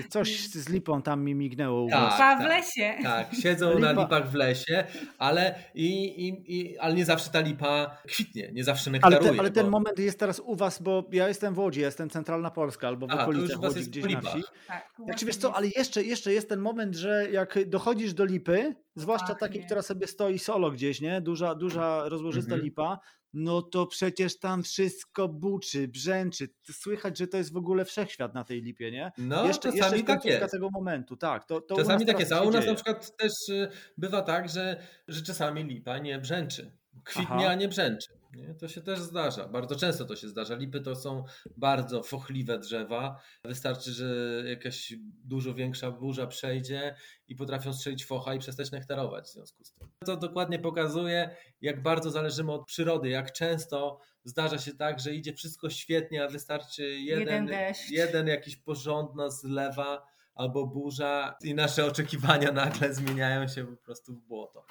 coś 0.08 0.46
z 0.46 0.68
lipą 0.68 1.02
tam 1.02 1.24
mi 1.24 1.34
mignęło. 1.34 1.88
Tak. 1.90 2.14
w 2.14 2.18
tak. 2.18 2.40
lesie. 2.48 2.94
Tak, 3.02 3.34
siedzą 3.42 3.78
na 3.78 3.90
Lipa. 3.90 4.02
lipach 4.02 4.30
w 4.30 4.34
lesie, 4.34 4.84
ale, 5.18 5.54
i, 5.74 6.04
i, 6.28 6.56
i, 6.60 6.78
ale 6.78 6.94
nie 6.94 7.04
zawsze 7.04 7.30
ta 7.30 7.40
lipa 7.40 7.98
kwitnie, 8.08 8.50
nie 8.52 8.64
zawsze 8.64 8.90
Ale, 8.90 8.92
nektaruje. 8.92 9.32
te, 9.32 9.38
ale 9.40 9.50
ten 9.50 9.64
bo- 9.64 9.70
moment 9.70 9.98
jest 9.98 10.18
teraz 10.18 10.40
u 10.40 10.56
was, 10.56 10.82
bo 10.82 11.04
ja 11.12 11.28
jestem 11.28 11.54
w 11.54 11.58
Łodzi, 11.58 11.80
jestem 11.80 12.10
centralna 12.10 12.50
Polska 12.50 12.88
albo 12.88 13.06
w 13.06 13.10
Aha, 13.10 13.22
okolicach 13.22 13.62
Łodzi, 13.62 13.78
jest 13.78 13.90
gdzieś 13.90 14.04
na 14.04 14.20
wsi. 14.20 14.42
Tak, 14.68 14.90
Znaczy 14.96 15.02
właśnie 15.04 15.26
wiesz 15.26 15.36
co, 15.36 15.48
jest. 15.48 15.58
ale 15.58 15.66
jeszcze, 15.76 16.02
jeszcze 16.02 16.32
jest 16.32 16.48
ten 16.48 16.60
moment, 16.60 16.94
że 16.96 17.30
jak 17.30 17.58
dochodzisz 17.66 18.14
do 18.14 18.24
lipy, 18.24 18.74
zwłaszcza 18.96 19.26
Pachnie. 19.26 19.40
takiej, 19.48 19.64
która 19.66 19.82
sobie 19.82 20.06
stoi 20.06 20.38
solo 20.38 20.70
gdzieś, 20.70 21.00
nie? 21.00 21.20
Duża, 21.20 21.54
duża 21.54 22.08
rozłożysta 22.08 22.52
Mhm. 22.54 22.62
lipa, 22.64 22.98
no 23.32 23.62
to 23.62 23.86
przecież 23.86 24.38
tam 24.38 24.62
wszystko 24.62 25.28
buczy, 25.28 25.88
brzęczy. 25.88 26.48
Słychać, 26.70 27.18
że 27.18 27.26
to 27.26 27.36
jest 27.36 27.52
w 27.52 27.56
ogóle 27.56 27.84
wszechświat 27.84 28.34
na 28.34 28.44
tej 28.44 28.62
lipie, 28.62 28.90
nie? 28.90 29.12
No, 29.18 29.46
jeszcze 29.46 29.68
jeszcze 29.68 29.78
czasami 29.80 29.96
jest 29.98 30.06
tak 30.06 30.24
jest. 30.24 30.52
tego 30.52 30.68
momentu, 30.72 31.16
tak. 31.16 31.44
To, 31.44 31.60
to 31.60 31.74
u 31.74 31.78
Czasami 31.78 32.04
nas 32.04 32.12
tak 32.12 32.20
jest, 32.20 32.32
a 32.32 32.40
u 32.42 32.50
nas 32.50 32.54
dzieje. 32.54 32.66
na 32.66 32.74
przykład 32.74 33.16
też 33.16 33.32
y, 33.48 33.68
bywa 33.98 34.22
tak, 34.22 34.48
że, 34.48 34.82
że 35.08 35.22
czasami 35.22 35.64
lipa 35.64 35.98
nie 35.98 36.18
brzęczy. 36.18 36.72
Kwitnie, 37.04 37.34
Aha. 37.36 37.48
a 37.48 37.54
nie 37.54 37.68
brzęczy. 37.68 38.19
Nie? 38.32 38.54
To 38.54 38.68
się 38.68 38.80
też 38.80 39.00
zdarza. 39.00 39.48
Bardzo 39.48 39.76
często 39.76 40.04
to 40.04 40.16
się 40.16 40.28
zdarza. 40.28 40.54
Lipy 40.54 40.80
to 40.80 40.96
są 40.96 41.24
bardzo 41.56 42.02
fochliwe 42.02 42.58
drzewa. 42.58 43.20
Wystarczy, 43.44 43.92
że 43.92 44.42
jakaś 44.46 44.94
dużo 45.24 45.54
większa 45.54 45.90
burza 45.90 46.26
przejdzie 46.26 46.94
i 47.28 47.36
potrafią 47.36 47.72
strzelić 47.72 48.06
focha 48.06 48.34
i 48.34 48.38
przestać 48.38 48.70
nektarować 48.70 49.24
w 49.24 49.32
związku 49.32 49.64
z 49.64 49.72
tym. 49.72 49.88
To 50.06 50.16
dokładnie 50.16 50.58
pokazuje, 50.58 51.36
jak 51.60 51.82
bardzo 51.82 52.10
zależymy 52.10 52.52
od 52.52 52.66
przyrody, 52.66 53.08
jak 53.08 53.32
często 53.32 54.00
zdarza 54.24 54.58
się 54.58 54.74
tak, 54.74 55.00
że 55.00 55.14
idzie 55.14 55.34
wszystko 55.34 55.70
świetnie, 55.70 56.24
a 56.24 56.28
wystarczy 56.28 56.82
jeden, 56.82 57.48
Jeden 57.48 57.74
jeden 57.90 58.26
jakiś 58.26 58.56
porządna 58.56 59.30
zlewa 59.30 60.06
albo 60.34 60.66
burza 60.66 61.36
i 61.42 61.54
nasze 61.54 61.86
oczekiwania 61.86 62.52
nagle 62.52 62.94
zmieniają 62.94 63.48
się 63.48 63.66
po 63.66 63.76
prostu 63.76 64.14
w 64.14 64.20
błoto. 64.26 64.66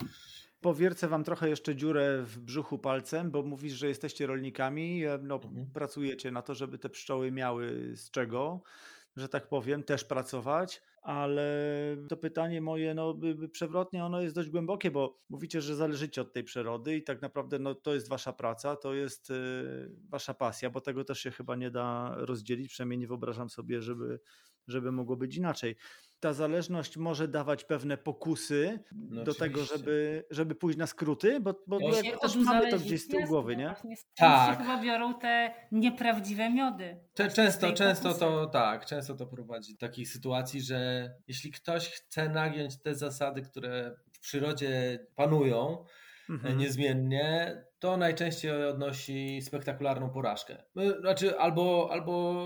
Powiercę 0.61 1.07
wam 1.07 1.23
trochę 1.23 1.49
jeszcze 1.49 1.75
dziurę 1.75 2.23
w 2.23 2.39
brzuchu 2.39 2.79
palcem, 2.79 3.31
bo 3.31 3.43
mówisz, 3.43 3.73
że 3.73 3.87
jesteście 3.87 4.27
rolnikami, 4.27 5.01
no, 5.21 5.35
Mhm. 5.35 5.71
pracujecie 5.73 6.31
na 6.31 6.41
to, 6.41 6.55
żeby 6.55 6.77
te 6.77 6.89
pszczoły 6.89 7.31
miały 7.31 7.91
z 7.95 8.11
czego, 8.11 8.61
że 9.15 9.29
tak 9.29 9.49
powiem, 9.49 9.83
też 9.83 10.03
pracować, 10.05 10.81
ale 11.01 11.43
to 12.09 12.17
pytanie 12.17 12.61
moje, 12.61 12.93
no 12.93 13.19
przewrotnie, 13.51 14.05
ono 14.05 14.21
jest 14.21 14.35
dość 14.35 14.49
głębokie, 14.49 14.91
bo 14.91 15.19
mówicie, 15.29 15.61
że 15.61 15.75
zależycie 15.75 16.21
od 16.21 16.33
tej 16.33 16.43
przyrody 16.43 16.95
i 16.95 17.03
tak 17.03 17.21
naprawdę 17.21 17.59
no, 17.59 17.75
to 17.75 17.93
jest 17.93 18.09
wasza 18.09 18.33
praca, 18.33 18.75
to 18.75 18.93
jest 18.93 19.31
e, 19.31 19.33
wasza 20.09 20.33
pasja, 20.33 20.69
bo 20.69 20.81
tego 20.81 21.03
też 21.03 21.19
się 21.19 21.31
chyba 21.31 21.55
nie 21.55 21.71
da 21.71 22.15
rozdzielić, 22.17 22.69
przynajmniej 22.69 22.99
nie 22.99 23.07
wyobrażam 23.07 23.49
sobie, 23.49 23.81
żeby, 23.81 24.19
żeby 24.67 24.91
mogło 24.91 25.15
być 25.17 25.37
inaczej. 25.37 25.75
Ta 26.19 26.33
zależność 26.33 26.97
może 26.97 27.27
dawać 27.27 27.63
pewne 27.63 27.97
pokusy 27.97 28.79
No 28.91 29.23
do 29.23 29.33
tego, 29.33 29.63
żeby, 29.63 30.23
żeby 30.31 30.55
pójść 30.55 30.77
na 30.79 30.87
skróty, 30.87 31.39
bo, 31.39 31.53
bo 31.67 31.79
jakby 31.95 32.15
Od 32.15 32.21
też 32.21 32.35
mamy 32.35 32.71
to 32.71 32.77
gdzieś 32.79 33.01
z 33.01 33.07
tyłu 33.07 33.23
głowy, 33.27 33.55
nie? 33.55 33.73
Tak. 34.15 34.57
się 34.57 34.63
chyba 34.63 34.81
biorą 34.83 35.19
te 35.19 35.53
nieprawdziwe 35.71 36.49
miody. 36.49 36.97
Cze- 37.13 37.29
Często, 37.31 37.73
często 37.73 38.03
pokusy. 38.03 38.19
to 38.25 38.45
tak, 38.45 38.85
często 38.85 39.15
to 39.15 39.27
prowadzi 39.27 39.73
do 39.73 39.79
takiej 39.79 40.05
sytuacji, 40.05 40.61
że 40.61 41.09
jeśli 41.27 41.51
ktoś 41.51 41.89
chce 41.89 42.29
nagiąć 42.29 42.81
te 42.81 42.95
zasady, 42.95 43.41
które 43.41 43.95
w 44.13 44.19
przyrodzie 44.19 44.99
panują 45.15 45.85
e, 46.29 46.33
Mhm. 46.33 46.57
niezmiennie, 46.57 47.55
to 47.79 47.97
najczęściej 47.97 48.65
odnosi 48.65 49.41
spektakularną 49.41 50.09
porażkę. 50.09 50.63
No, 50.75 50.99
Znaczy, 51.01 51.39
albo, 51.39 51.89
albo 51.91 52.43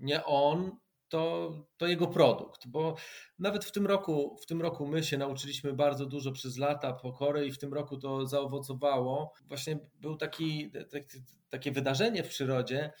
nie 0.00 0.24
on, 0.24 0.70
to, 1.16 1.52
to 1.76 1.86
jego 1.86 2.06
produkt, 2.06 2.66
bo 2.66 2.96
nawet 3.38 3.64
w 3.64 3.72
tym 3.72 3.86
roku, 3.86 4.36
w 4.42 4.46
tym 4.46 4.62
roku 4.62 4.86
my 4.86 5.02
się 5.02 5.18
nauczyliśmy 5.18 5.72
bardzo 5.72 6.06
dużo 6.06 6.32
przez 6.32 6.58
lata 6.58 6.92
pokory 6.92 7.46
i 7.46 7.52
w 7.52 7.58
tym 7.58 7.74
roku 7.74 7.98
to 7.98 8.26
zaowocowało. 8.26 9.32
Właśnie 9.48 9.78
był 9.94 10.16
taki, 10.16 10.70
tak, 10.90 11.02
takie 11.48 11.72
wydarzenie 11.72 12.22
w 12.22 12.28
przyrodzie, 12.28 12.92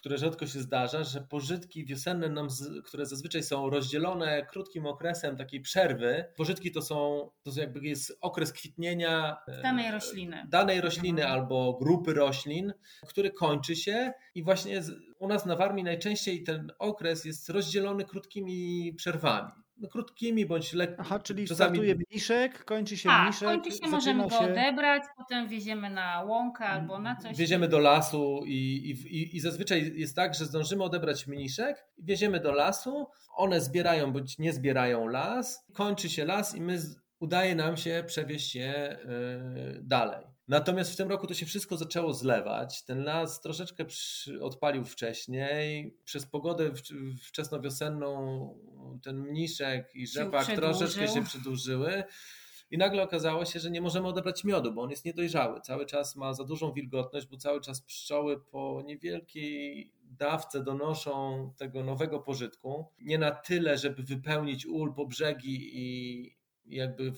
które 0.00 0.18
rzadko 0.18 0.46
się 0.46 0.60
zdarza, 0.60 1.04
że 1.04 1.20
pożytki 1.20 1.84
wiosenne, 1.84 2.28
nam 2.28 2.48
które 2.84 3.06
zazwyczaj 3.06 3.42
są 3.42 3.70
rozdzielone 3.70 4.46
krótkim 4.46 4.86
okresem 4.86 5.36
takiej 5.36 5.60
przerwy, 5.60 6.24
pożytki 6.36 6.72
to 6.72 6.82
są, 6.82 7.30
to 7.42 7.52
są 7.52 7.60
jakby 7.60 7.80
jest 7.80 8.18
okres 8.20 8.52
kwitnienia 8.52 9.36
e, 9.48 9.62
Danej 9.62 9.90
rośliny. 9.90 10.46
danej 10.48 10.80
rośliny 10.80 11.22
Mhm. 11.22 11.40
albo 11.40 11.78
grupy 11.82 12.14
roślin, 12.14 12.72
który 13.08 13.30
kończy 13.30 13.76
się 13.76 14.12
i 14.34 14.42
właśnie 14.42 14.82
u 15.18 15.28
nas 15.28 15.46
na 15.46 15.56
Warmii 15.56 15.84
najczęściej 15.84 16.42
ten 16.42 16.72
okres 16.78 17.24
jest 17.24 17.48
rozdzielony 17.48 18.04
krótkimi 18.04 18.92
przerwami. 18.96 19.52
No, 19.80 19.88
krótkimi 19.88 20.46
bądź 20.46 20.72
lekko. 20.72 21.02
Aha, 21.02 21.18
czyli 21.18 21.46
czasami 21.46 21.68
startuje 21.76 21.94
mniszek, 22.10 22.64
kończy 22.64 22.96
się 22.96 23.08
Tak, 23.08 23.24
mniszek, 23.24 23.48
kończy 23.48 23.70
się, 23.72 23.88
możemy 23.88 24.22
go 24.22 24.30
się... 24.30 24.38
odebrać, 24.38 25.02
potem 25.16 25.48
wieziemy 25.48 25.90
na 25.90 26.22
łąkę 26.22 26.64
albo 26.64 26.98
na 26.98 27.16
coś. 27.16 27.36
Wieziemy 27.36 27.68
do 27.68 27.78
lasu 27.78 28.40
i, 28.46 28.52
i, 28.54 28.90
i- 29.16 29.36
i 29.36 29.40
zazwyczaj 29.40 29.92
jest 29.96 30.16
tak, 30.16 30.34
że 30.34 30.44
zdążymy 30.44 30.84
odebrać 30.84 31.26
mniszek, 31.26 31.84
wieziemy 31.98 32.40
do 32.40 32.52
lasu, 32.52 33.06
one 33.36 33.60
zbierają 33.60 34.12
bądź 34.12 34.38
nie 34.38 34.52
zbierają 34.52 35.06
las, 35.08 35.66
kończy 35.74 36.08
się 36.08 36.24
las 36.24 36.54
i 36.54 36.60
my 36.60 36.78
udaje 37.20 37.54
nam 37.54 37.76
się 37.76 38.04
przewieźć 38.06 38.54
je 38.54 38.98
yy, 39.74 39.80
dalej. 39.82 40.26
Natomiast 40.50 40.92
w 40.92 40.96
tym 40.96 41.08
roku 41.08 41.26
to 41.26 41.34
się 41.34 41.46
wszystko 41.46 41.76
zaczęło 41.76 42.12
zlewać. 42.12 42.84
Ten 42.84 43.04
las 43.04 43.40
troszeczkę 43.40 43.84
odpalił 44.40 44.84
wcześniej. 44.84 45.96
Przez 46.04 46.26
pogodę 46.26 46.70
wczesnowiosenną 47.22 48.10
ten 49.02 49.20
mniszek 49.20 49.94
i 49.94 50.06
rzepak 50.06 50.42
przedłużył. 50.42 50.78
troszeczkę 50.78 51.08
się 51.08 51.24
przedłużyły. 51.24 52.04
I 52.70 52.78
nagle 52.78 53.02
okazało 53.02 53.44
się, 53.44 53.60
że 53.60 53.70
nie 53.70 53.80
możemy 53.80 54.08
odebrać 54.08 54.44
miodu, 54.44 54.72
bo 54.72 54.82
on 54.82 54.90
jest 54.90 55.04
niedojrzały. 55.04 55.60
Cały 55.60 55.86
czas 55.86 56.16
ma 56.16 56.34
za 56.34 56.44
dużą 56.44 56.72
wilgotność, 56.72 57.26
bo 57.26 57.36
cały 57.36 57.60
czas 57.60 57.82
pszczoły 57.82 58.40
po 58.40 58.82
niewielkiej 58.86 59.92
dawce 60.02 60.64
donoszą 60.64 61.52
tego 61.58 61.84
nowego 61.84 62.20
pożytku. 62.20 62.86
Nie 63.00 63.18
na 63.18 63.30
tyle, 63.30 63.78
żeby 63.78 64.02
wypełnić 64.02 64.66
ul 64.66 64.94
po 64.94 65.06
brzegi 65.06 65.70
i 65.72 66.36
jakby 66.66 67.12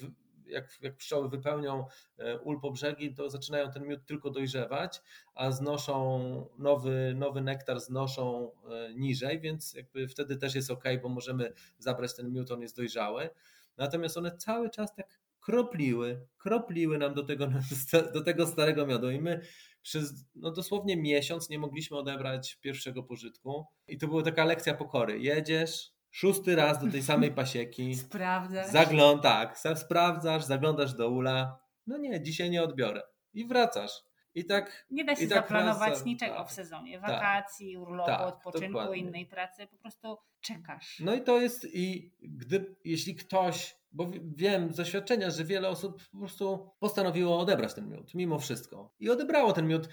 jak, 0.52 0.78
jak 0.80 0.96
pszczoły 0.96 1.28
wypełnią 1.28 1.86
e, 2.18 2.38
ul 2.38 2.60
po 2.60 2.70
brzegi, 2.70 3.14
to 3.14 3.30
zaczynają 3.30 3.70
ten 3.70 3.86
miód 3.86 4.06
tylko 4.06 4.30
dojrzewać, 4.30 5.02
a 5.34 5.50
znoszą 5.50 6.46
nowy, 6.58 7.14
nowy 7.16 7.40
nektar, 7.40 7.80
znoszą 7.80 8.50
e, 8.70 8.94
niżej, 8.94 9.40
więc 9.40 9.74
jakby 9.74 10.08
wtedy 10.08 10.36
też 10.36 10.54
jest 10.54 10.70
ok, 10.70 10.84
bo 11.02 11.08
możemy 11.08 11.52
zabrać 11.78 12.16
ten 12.16 12.32
miód, 12.32 12.50
on 12.50 12.62
jest 12.62 12.76
dojrzały. 12.76 13.30
Natomiast 13.76 14.16
one 14.16 14.36
cały 14.36 14.70
czas 14.70 14.94
tak 14.94 15.22
kropliły, 15.40 16.26
kropliły 16.38 16.98
nam 16.98 17.14
do 17.14 17.22
tego, 17.22 17.48
do 18.14 18.20
tego 18.20 18.46
starego 18.46 18.86
miodu 18.86 19.10
i 19.10 19.20
my 19.20 19.40
przez 19.82 20.26
no 20.34 20.50
dosłownie 20.50 20.96
miesiąc 20.96 21.48
nie 21.48 21.58
mogliśmy 21.58 21.96
odebrać 21.96 22.58
pierwszego 22.60 23.02
pożytku 23.02 23.66
i 23.88 23.98
to 23.98 24.08
była 24.08 24.22
taka 24.22 24.44
lekcja 24.44 24.74
pokory. 24.74 25.18
Jedziesz 25.18 25.92
szósty 26.12 26.56
raz 26.56 26.84
do 26.84 26.90
tej 26.90 27.02
samej 27.02 27.32
pasieki, 27.34 27.94
Sprawdzę. 28.08 28.64
zagląd, 28.68 29.22
tak, 29.22 29.58
sprawdzasz, 29.74 30.44
zaglądasz 30.44 30.94
do 30.94 31.08
ula, 31.10 31.58
no 31.86 31.98
nie, 31.98 32.22
dzisiaj 32.22 32.50
nie 32.50 32.62
odbiorę 32.62 33.02
i 33.34 33.46
wracasz. 33.46 33.90
I 34.34 34.44
tak 34.44 34.86
Nie 34.90 35.04
da 35.04 35.16
się 35.16 35.26
tak 35.28 35.38
zaplanować 35.38 36.04
niczego 36.04 36.34
tak. 36.34 36.48
w 36.48 36.52
sezonie. 36.52 37.00
Wakacji, 37.00 37.76
urlopu, 37.76 38.10
Tak, 38.10 38.20
odpoczynku, 38.20 38.72
dokładnie. 38.78 38.96
innej 38.96 39.26
pracy. 39.26 39.66
Po 39.66 39.76
prostu 39.76 40.16
czekasz. 40.40 41.00
No 41.04 41.14
i 41.14 41.22
to 41.22 41.40
jest 41.40 41.66
i 41.74 42.12
gdy, 42.22 42.76
jeśli 42.84 43.14
ktoś, 43.14 43.76
bo 43.92 44.06
wi- 44.06 44.20
wiem 44.36 44.72
z 44.72 44.76
doświadczenia, 44.76 45.30
że 45.30 45.44
wiele 45.44 45.68
osób 45.68 46.02
po 46.12 46.18
prostu 46.18 46.70
postanowiło 46.80 47.38
odebrać 47.38 47.74
ten 47.74 47.88
miód, 47.90 48.14
mimo 48.14 48.38
wszystko. 48.38 48.94
I 49.00 49.10
odebrało 49.10 49.52
ten 49.52 49.66
miód, 49.68 49.88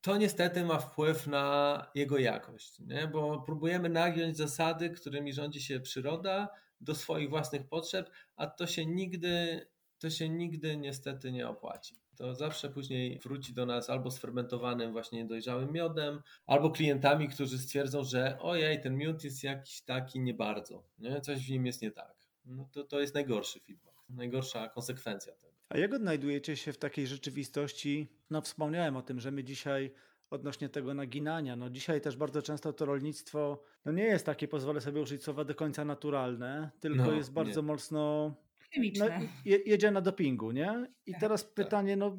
to 0.00 0.16
niestety 0.16 0.64
ma 0.64 0.78
wpływ 0.78 1.26
na 1.26 1.86
jego 1.94 2.18
jakość, 2.18 2.78
nie? 2.80 3.08
bo 3.08 3.40
próbujemy 3.40 3.88
nagiąć 3.88 4.36
zasady, 4.36 4.90
którymi 4.90 5.32
rządzi 5.32 5.62
się 5.62 5.80
przyroda 5.80 6.48
do 6.80 6.94
swoich 6.94 7.30
własnych 7.30 7.68
potrzeb, 7.68 8.10
a 8.36 8.46
to 8.46 8.66
się 8.66 8.86
nigdy, 8.86 9.66
to 9.98 10.10
się 10.10 10.28
nigdy 10.28 10.76
niestety 10.76 11.32
nie 11.32 11.48
opłaci. 11.48 11.94
To 12.16 12.34
zawsze 12.34 12.70
później 12.70 13.18
wróci 13.18 13.54
do 13.54 13.66
nas 13.66 13.90
albo 13.90 14.10
sfermentowanym 14.10 14.92
właśnie 14.92 15.24
dojrzałym 15.24 15.72
miodem, 15.72 16.22
albo 16.46 16.70
klientami, 16.70 17.28
którzy 17.28 17.58
stwierdzą, 17.58 18.04
że 18.04 18.38
ojej, 18.40 18.80
ten 18.80 18.96
miód 18.96 19.24
jest 19.24 19.44
jakiś 19.44 19.82
taki 19.82 20.20
nie 20.20 20.34
bardzo, 20.34 20.84
nie? 20.98 21.20
coś 21.20 21.46
w 21.46 21.50
nim 21.50 21.66
jest 21.66 21.82
nie 21.82 21.90
tak. 21.90 22.14
No 22.44 22.68
to, 22.72 22.84
to 22.84 23.00
jest 23.00 23.14
najgorszy 23.14 23.60
feedback, 23.60 23.96
najgorsza 24.08 24.68
konsekwencja 24.68 25.32
tego. 25.32 25.49
A 25.70 25.78
jak 25.78 25.94
odnajdujecie 25.94 26.56
się 26.56 26.72
w 26.72 26.78
takiej 26.78 27.06
rzeczywistości? 27.06 28.08
No, 28.30 28.40
wspomniałem 28.40 28.96
o 28.96 29.02
tym, 29.02 29.20
że 29.20 29.30
my 29.30 29.44
dzisiaj 29.44 29.90
odnośnie 30.30 30.68
tego 30.68 30.94
naginania. 30.94 31.56
No 31.56 31.70
dzisiaj 31.70 32.00
też 32.00 32.16
bardzo 32.16 32.42
często 32.42 32.72
to 32.72 32.84
rolnictwo 32.86 33.62
no 33.84 33.92
nie 33.92 34.04
jest 34.04 34.26
takie, 34.26 34.48
pozwolę 34.48 34.80
sobie 34.80 35.00
użyć 35.00 35.24
słowa, 35.24 35.44
do 35.44 35.54
końca 35.54 35.84
naturalne, 35.84 36.70
tylko 36.80 36.96
No, 37.04 37.12
jest 37.12 37.32
bardzo 37.32 37.60
nie. 37.60 37.66
mocno 37.66 38.00
no, 38.28 38.34
Chemiczne. 38.74 39.20
je, 39.44 39.58
jedzie 39.66 39.90
na 39.90 40.00
dopingu, 40.00 40.50
nie? 40.50 40.86
I 41.06 41.12
Tak, 41.12 41.20
teraz 41.20 41.44
pytanie, 41.44 41.96
no 41.96 42.18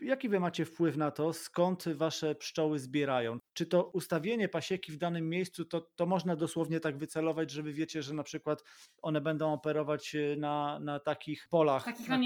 jaki 0.00 0.28
wy 0.28 0.40
macie 0.40 0.64
wpływ 0.64 0.96
na 0.96 1.10
to, 1.10 1.32
skąd 1.32 1.84
wasze 1.94 2.34
pszczoły 2.34 2.78
zbierają? 2.78 3.38
Czy 3.54 3.66
to 3.66 3.84
ustawienie 3.84 4.48
pasieki 4.48 4.92
w 4.92 4.96
danym 4.96 5.28
miejscu, 5.28 5.64
to, 5.64 5.80
to 5.80 6.06
można 6.06 6.36
dosłownie 6.36 6.80
tak 6.80 6.98
wycelować, 6.98 7.50
że 7.50 7.62
wy 7.62 7.72
wiecie, 7.72 8.02
że 8.02 8.14
na 8.14 8.22
przykład 8.22 8.64
one 9.02 9.20
będą 9.20 9.52
operować 9.52 10.14
e, 10.14 10.36
na, 10.36 10.78
na 10.80 11.00
takich 11.00 11.48
polach, 11.50 11.84
takich, 11.84 12.08
na, 12.08 12.18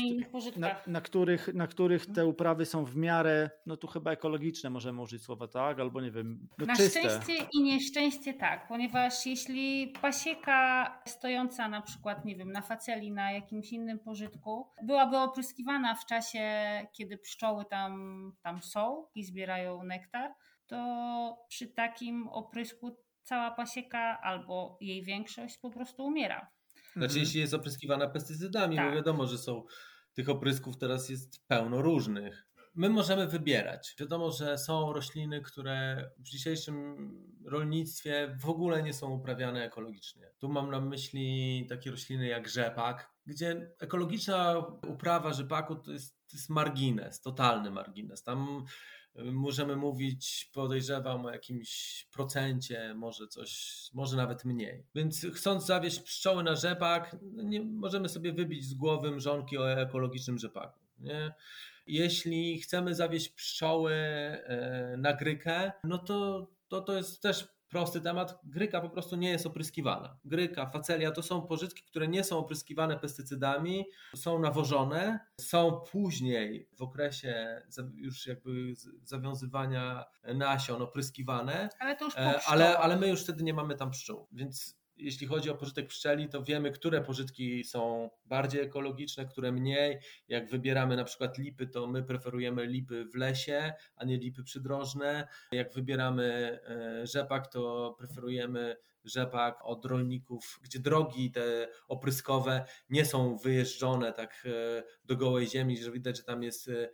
na, 0.56 0.76
na, 0.86 1.00
których, 1.00 1.54
na 1.54 1.66
których 1.66 2.06
te 2.06 2.26
uprawy 2.26 2.66
są 2.66 2.84
w 2.84 2.96
miarę, 2.96 3.50
no 3.66 3.76
tu 3.76 3.86
chyba 3.86 4.12
ekologiczne 4.12 4.70
możemy 4.70 5.02
użyć 5.02 5.22
słowa, 5.22 5.48
tak? 5.48 5.80
Albo 5.80 6.00
nie 6.00 6.10
wiem, 6.10 6.48
no 6.58 6.66
Na 6.66 6.76
czyste. 6.76 7.00
szczęście 7.00 7.46
i 7.52 7.62
nieszczęście 7.62 8.34
tak, 8.34 8.68
ponieważ 8.68 9.26
jeśli 9.26 9.92
pasieka 10.02 10.86
stojąca 11.06 11.68
na 11.68 11.82
przykład, 11.82 12.24
nie 12.24 12.36
wiem, 12.36 12.52
na 12.52 12.62
faceli, 12.62 13.12
na 13.12 13.32
jakimś 13.32 13.72
innym 13.72 13.98
pożytku, 13.98 14.66
byłaby 14.82 15.16
opryskiwana 15.16 15.94
w 15.94 16.06
czasie, 16.06 16.40
kiedy 16.92 17.18
pszczoły 17.18 17.64
tam, 17.64 18.32
tam 18.42 18.62
są 18.62 19.06
i 19.14 19.24
zbierają 19.24 19.82
nektar, 19.82 20.34
to 20.66 21.44
przy 21.48 21.66
takim 21.66 22.28
oprysku 22.28 22.96
cała 23.22 23.50
pasieka 23.50 24.20
albo 24.22 24.78
jej 24.80 25.02
większość 25.02 25.58
po 25.58 25.70
prostu 25.70 26.04
umiera. 26.04 26.50
Znaczy, 26.92 27.06
Mhm. 27.14 27.20
jeśli 27.20 27.40
jest 27.40 27.54
opryskiwana 27.54 28.08
pestycydami, 28.08 28.76
Tak. 28.76 28.88
bo 28.90 28.96
wiadomo, 28.96 29.26
że 29.26 29.38
są 29.38 29.64
tych 30.14 30.28
oprysków 30.28 30.78
teraz 30.78 31.08
jest 31.08 31.46
pełno 31.46 31.82
różnych. 31.82 32.46
My 32.74 32.88
możemy 32.90 33.26
wybierać. 33.26 33.94
Wiadomo, 34.00 34.30
że 34.30 34.58
są 34.58 34.92
rośliny, 34.92 35.40
które 35.40 36.10
w 36.18 36.28
dzisiejszym 36.28 36.96
rolnictwie 37.46 38.36
w 38.40 38.48
ogóle 38.48 38.82
nie 38.82 38.92
są 38.92 39.10
uprawiane 39.10 39.64
ekologicznie. 39.64 40.30
Tu 40.38 40.48
mam 40.48 40.70
na 40.70 40.80
myśli 40.80 41.66
takie 41.68 41.90
rośliny 41.90 42.26
jak 42.26 42.48
rzepak, 42.48 43.10
gdzie 43.26 43.70
ekologiczna 43.80 44.58
uprawa 44.88 45.32
rzepaku 45.32 45.76
to 45.76 45.92
jest, 45.92 46.16
to 46.30 46.36
jest 46.36 46.50
margines, 46.50 47.20
totalny 47.20 47.70
margines. 47.70 48.22
Tam 48.22 48.64
możemy 49.24 49.76
mówić, 49.76 50.50
podejrzewam, 50.54 51.26
o 51.26 51.30
jakimś 51.30 52.04
procencie, 52.12 52.94
może 52.94 53.28
coś, 53.28 53.80
może 53.94 54.16
nawet 54.16 54.44
mniej. 54.44 54.84
Więc 54.94 55.26
chcąc 55.34 55.66
zawieść 55.66 56.00
pszczoły 56.00 56.42
na 56.42 56.56
rzepak, 56.56 57.16
nie 57.22 57.62
możemy 57.62 58.08
sobie 58.08 58.32
wybić 58.32 58.64
z 58.64 58.74
głowy 58.74 59.10
mrzonki 59.10 59.58
o 59.58 59.72
ekologicznym 59.72 60.38
rzepaku. 60.38 60.80
Nie? 60.98 61.34
Jeśli 61.86 62.60
chcemy 62.60 62.94
zawieść 62.94 63.28
pszczoły 63.28 63.92
e, 63.92 64.94
na 64.98 65.12
grykę, 65.12 65.72
no 65.84 65.98
to, 65.98 66.48
to 66.68 66.80
to 66.80 66.96
jest 66.96 67.22
też 67.22 67.55
prosty 67.68 68.00
temat. 68.00 68.38
Gryka 68.44 68.80
po 68.80 68.90
prostu 68.90 69.16
nie 69.16 69.30
jest 69.30 69.46
opryskiwana. 69.46 70.18
Gryka, 70.24 70.66
facelia 70.66 71.10
to 71.10 71.22
są 71.22 71.42
pożytki, 71.42 71.82
które 71.82 72.08
nie 72.08 72.24
są 72.24 72.38
opryskiwane 72.38 72.98
pestycydami, 72.98 73.84
są 74.16 74.38
nawożone, 74.38 75.20
są 75.40 75.80
później 75.90 76.68
w 76.72 76.82
okresie 76.82 77.62
już 77.94 78.26
jakby 78.26 78.74
zawiązywania 79.04 80.04
nasion 80.34 80.82
opryskiwane, 80.82 81.68
Ale 81.78 81.96
E, 82.16 82.40
ale, 82.46 82.78
ale 82.78 82.96
my 82.96 83.08
już 83.08 83.22
wtedy 83.22 83.44
nie 83.44 83.54
mamy 83.54 83.74
tam 83.76 83.90
pszczół, 83.90 84.28
więc 84.32 84.76
jeśli 84.96 85.26
chodzi 85.26 85.50
o 85.50 85.54
pożytek 85.54 85.86
pszczeli, 85.86 86.28
to 86.28 86.42
wiemy, 86.42 86.70
które 86.70 87.00
pożytki 87.00 87.64
są 87.64 88.10
bardziej 88.24 88.60
ekologiczne, 88.60 89.26
które 89.26 89.52
mniej. 89.52 89.98
Jak 90.28 90.50
wybieramy 90.50 90.96
na 90.96 91.04
przykład 91.04 91.38
lipy, 91.38 91.66
to 91.66 91.86
my 91.86 92.02
preferujemy 92.02 92.66
lipy 92.66 93.04
w 93.04 93.14
lesie, 93.14 93.72
a 93.96 94.04
nie 94.04 94.16
lipy 94.18 94.42
przydrożne. 94.42 95.28
Jak 95.52 95.72
wybieramy 95.74 96.58
e, 96.68 97.06
rzepak, 97.06 97.46
to 97.52 97.94
preferujemy 97.98 98.76
rzepak 99.04 99.58
od 99.64 99.84
rolników, 99.84 100.60
gdzie 100.62 100.78
drogi 100.78 101.30
te 101.30 101.68
opryskowe 101.88 102.64
nie 102.90 103.04
są 103.04 103.36
wyjeżdżone 103.36 104.12
tak 104.12 104.46
e, 104.46 104.82
do 105.04 105.16
gołej 105.16 105.46
ziemi, 105.48 105.78
że 105.78 105.90
widać, 105.92 106.16
że 106.16 106.22
tam 106.22 106.42
jest 106.42 106.68
e, 106.68 106.88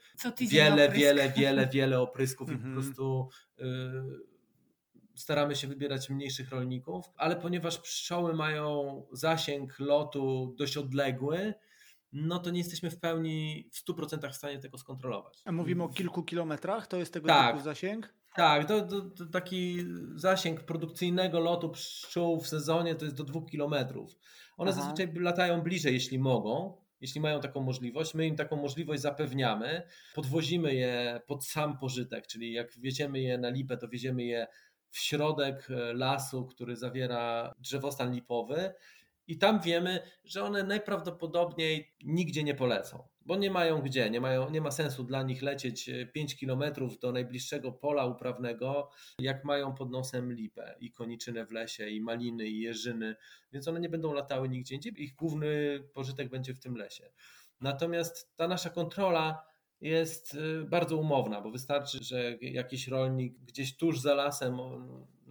wiele, 0.50 0.88
wiele, 0.88 1.30
wiele, 1.30 1.66
wiele 1.74 2.00
oprysków 2.00 2.48
i 2.48 2.52
po 2.52 2.56
Mhm. 2.58 2.74
prostu 2.74 3.28
staramy 5.14 5.57
się 5.57 5.66
wybierać 5.68 6.11
mniejszych 6.11 6.51
rolników, 6.51 7.05
ale 7.16 7.37
ponieważ 7.37 7.79
pszczoły 7.79 8.35
mają 8.35 9.03
zasięg 9.12 9.79
lotu 9.79 10.55
dość 10.59 10.77
odległy, 10.77 11.55
no 12.12 12.38
to 12.38 12.51
nie 12.51 12.59
jesteśmy 12.59 12.90
w 12.90 13.01
pełni 13.01 13.68
w 13.72 13.88
100% 13.88 14.31
w 14.31 14.37
stanie 14.37 14.59
tego 14.59 14.79
skontrolować. 14.79 15.42
A 15.44 15.53
mówimy 15.53 15.83
o 15.83 15.88
kilku 15.88 16.22
kilometrach, 16.22 16.87
to 16.87 16.96
jest 16.96 17.12
tego 17.12 17.29
Tak. 17.29 17.53
typu 17.53 17.64
zasięg? 17.64 18.14
Tak, 18.35 18.68
to, 18.68 18.81
to, 18.81 19.01
to 19.01 19.27
taki 19.27 19.87
zasięg 20.14 20.61
produkcyjnego 20.61 21.40
lotu 21.40 21.70
pszczół 21.70 22.40
w 22.40 22.48
sezonie 22.48 22.94
to 22.94 23.05
jest 23.05 23.16
do 23.16 23.25
2 23.25 23.40
km. 23.40 23.75
One 24.57 24.70
Aha. 24.70 24.81
zazwyczaj 24.81 25.14
latają 25.14 25.61
bliżej, 25.62 25.94
jeśli 25.94 26.18
mogą, 26.18 26.77
jeśli 27.01 27.20
mają 27.20 27.40
taką 27.40 27.62
możliwość. 27.62 28.14
My 28.14 28.27
im 28.27 28.37
taką 28.37 28.57
możliwość 28.57 29.03
zapewniamy. 29.03 29.83
Podwozimy 30.14 30.75
je 30.75 31.20
pod 31.27 31.44
sam 31.44 31.79
pożytek, 31.79 32.27
czyli 32.27 32.53
jak 32.53 32.79
wieziemy 32.79 33.20
je 33.20 33.38
na 33.38 33.48
lipę, 33.51 33.77
to 33.77 33.88
wieziemy 33.88 34.25
je 34.25 34.46
w 34.92 34.98
środek 34.98 35.68
e, 35.70 35.94
lasu, 35.94 36.46
który 36.46 36.76
zawiera 36.76 37.52
drzewostan 37.59 38.14
lipowy. 38.14 38.74
I 39.26 39.38
tam 39.38 39.61
wiemy, 39.61 40.00
że 40.24 40.44
one 40.44 40.62
najprawdopodobniej 40.62 41.94
nigdzie 42.05 42.44
nie 42.44 42.55
polecą, 42.55 43.09
bo 43.20 43.37
nie 43.37 43.50
mają 43.50 43.83
gdzie, 43.83 44.11
nie, 44.11 44.20
mają, 44.20 44.50
nie 44.50 44.61
ma 44.61 44.70
sensu 44.70 45.05
dla 45.05 45.22
nich 45.22 45.42
lecieć 45.42 45.88
e, 45.88 46.07
5 46.07 46.37
kilometrów 46.37 46.98
do 46.98 47.12
najbliższego 47.12 47.72
pola 47.72 48.07
uprawnego, 48.07 48.90
jak 49.18 49.44
mają 49.44 49.74
pod 49.74 49.90
nosem 49.90 50.33
lipę 50.33 50.76
i 50.81 50.92
koniczynę 50.92 51.46
w 51.46 51.52
lesie, 51.52 51.88
i 51.88 52.00
maliny, 52.00 52.46
i 52.46 52.61
jeżyny, 52.61 53.16
więc 53.52 53.68
one 53.68 53.81
nie 53.81 53.88
będą 53.88 54.12
latały 54.12 54.48
nigdzie 54.48 54.74
indziej. 54.74 55.02
Ich 55.02 55.14
główny 55.14 55.81
pożytek 55.94 56.28
będzie 56.28 56.55
w 56.55 56.61
tym 56.61 56.76
lesie. 56.76 57.11
Natomiast 57.61 58.37
ta 58.37 58.48
nasza 58.48 58.70
kontrola 58.70 59.51
jest 59.82 60.34
y, 60.34 60.64
bardzo 60.64 60.96
umowna, 60.96 61.40
bo 61.40 61.50
wystarczy, 61.50 62.04
że 62.04 62.36
jakiś 62.40 62.88
rolnik 62.88 63.38
gdzieś 63.46 63.76
tuż 63.76 64.00
za 64.00 64.14
lasem, 64.14 64.58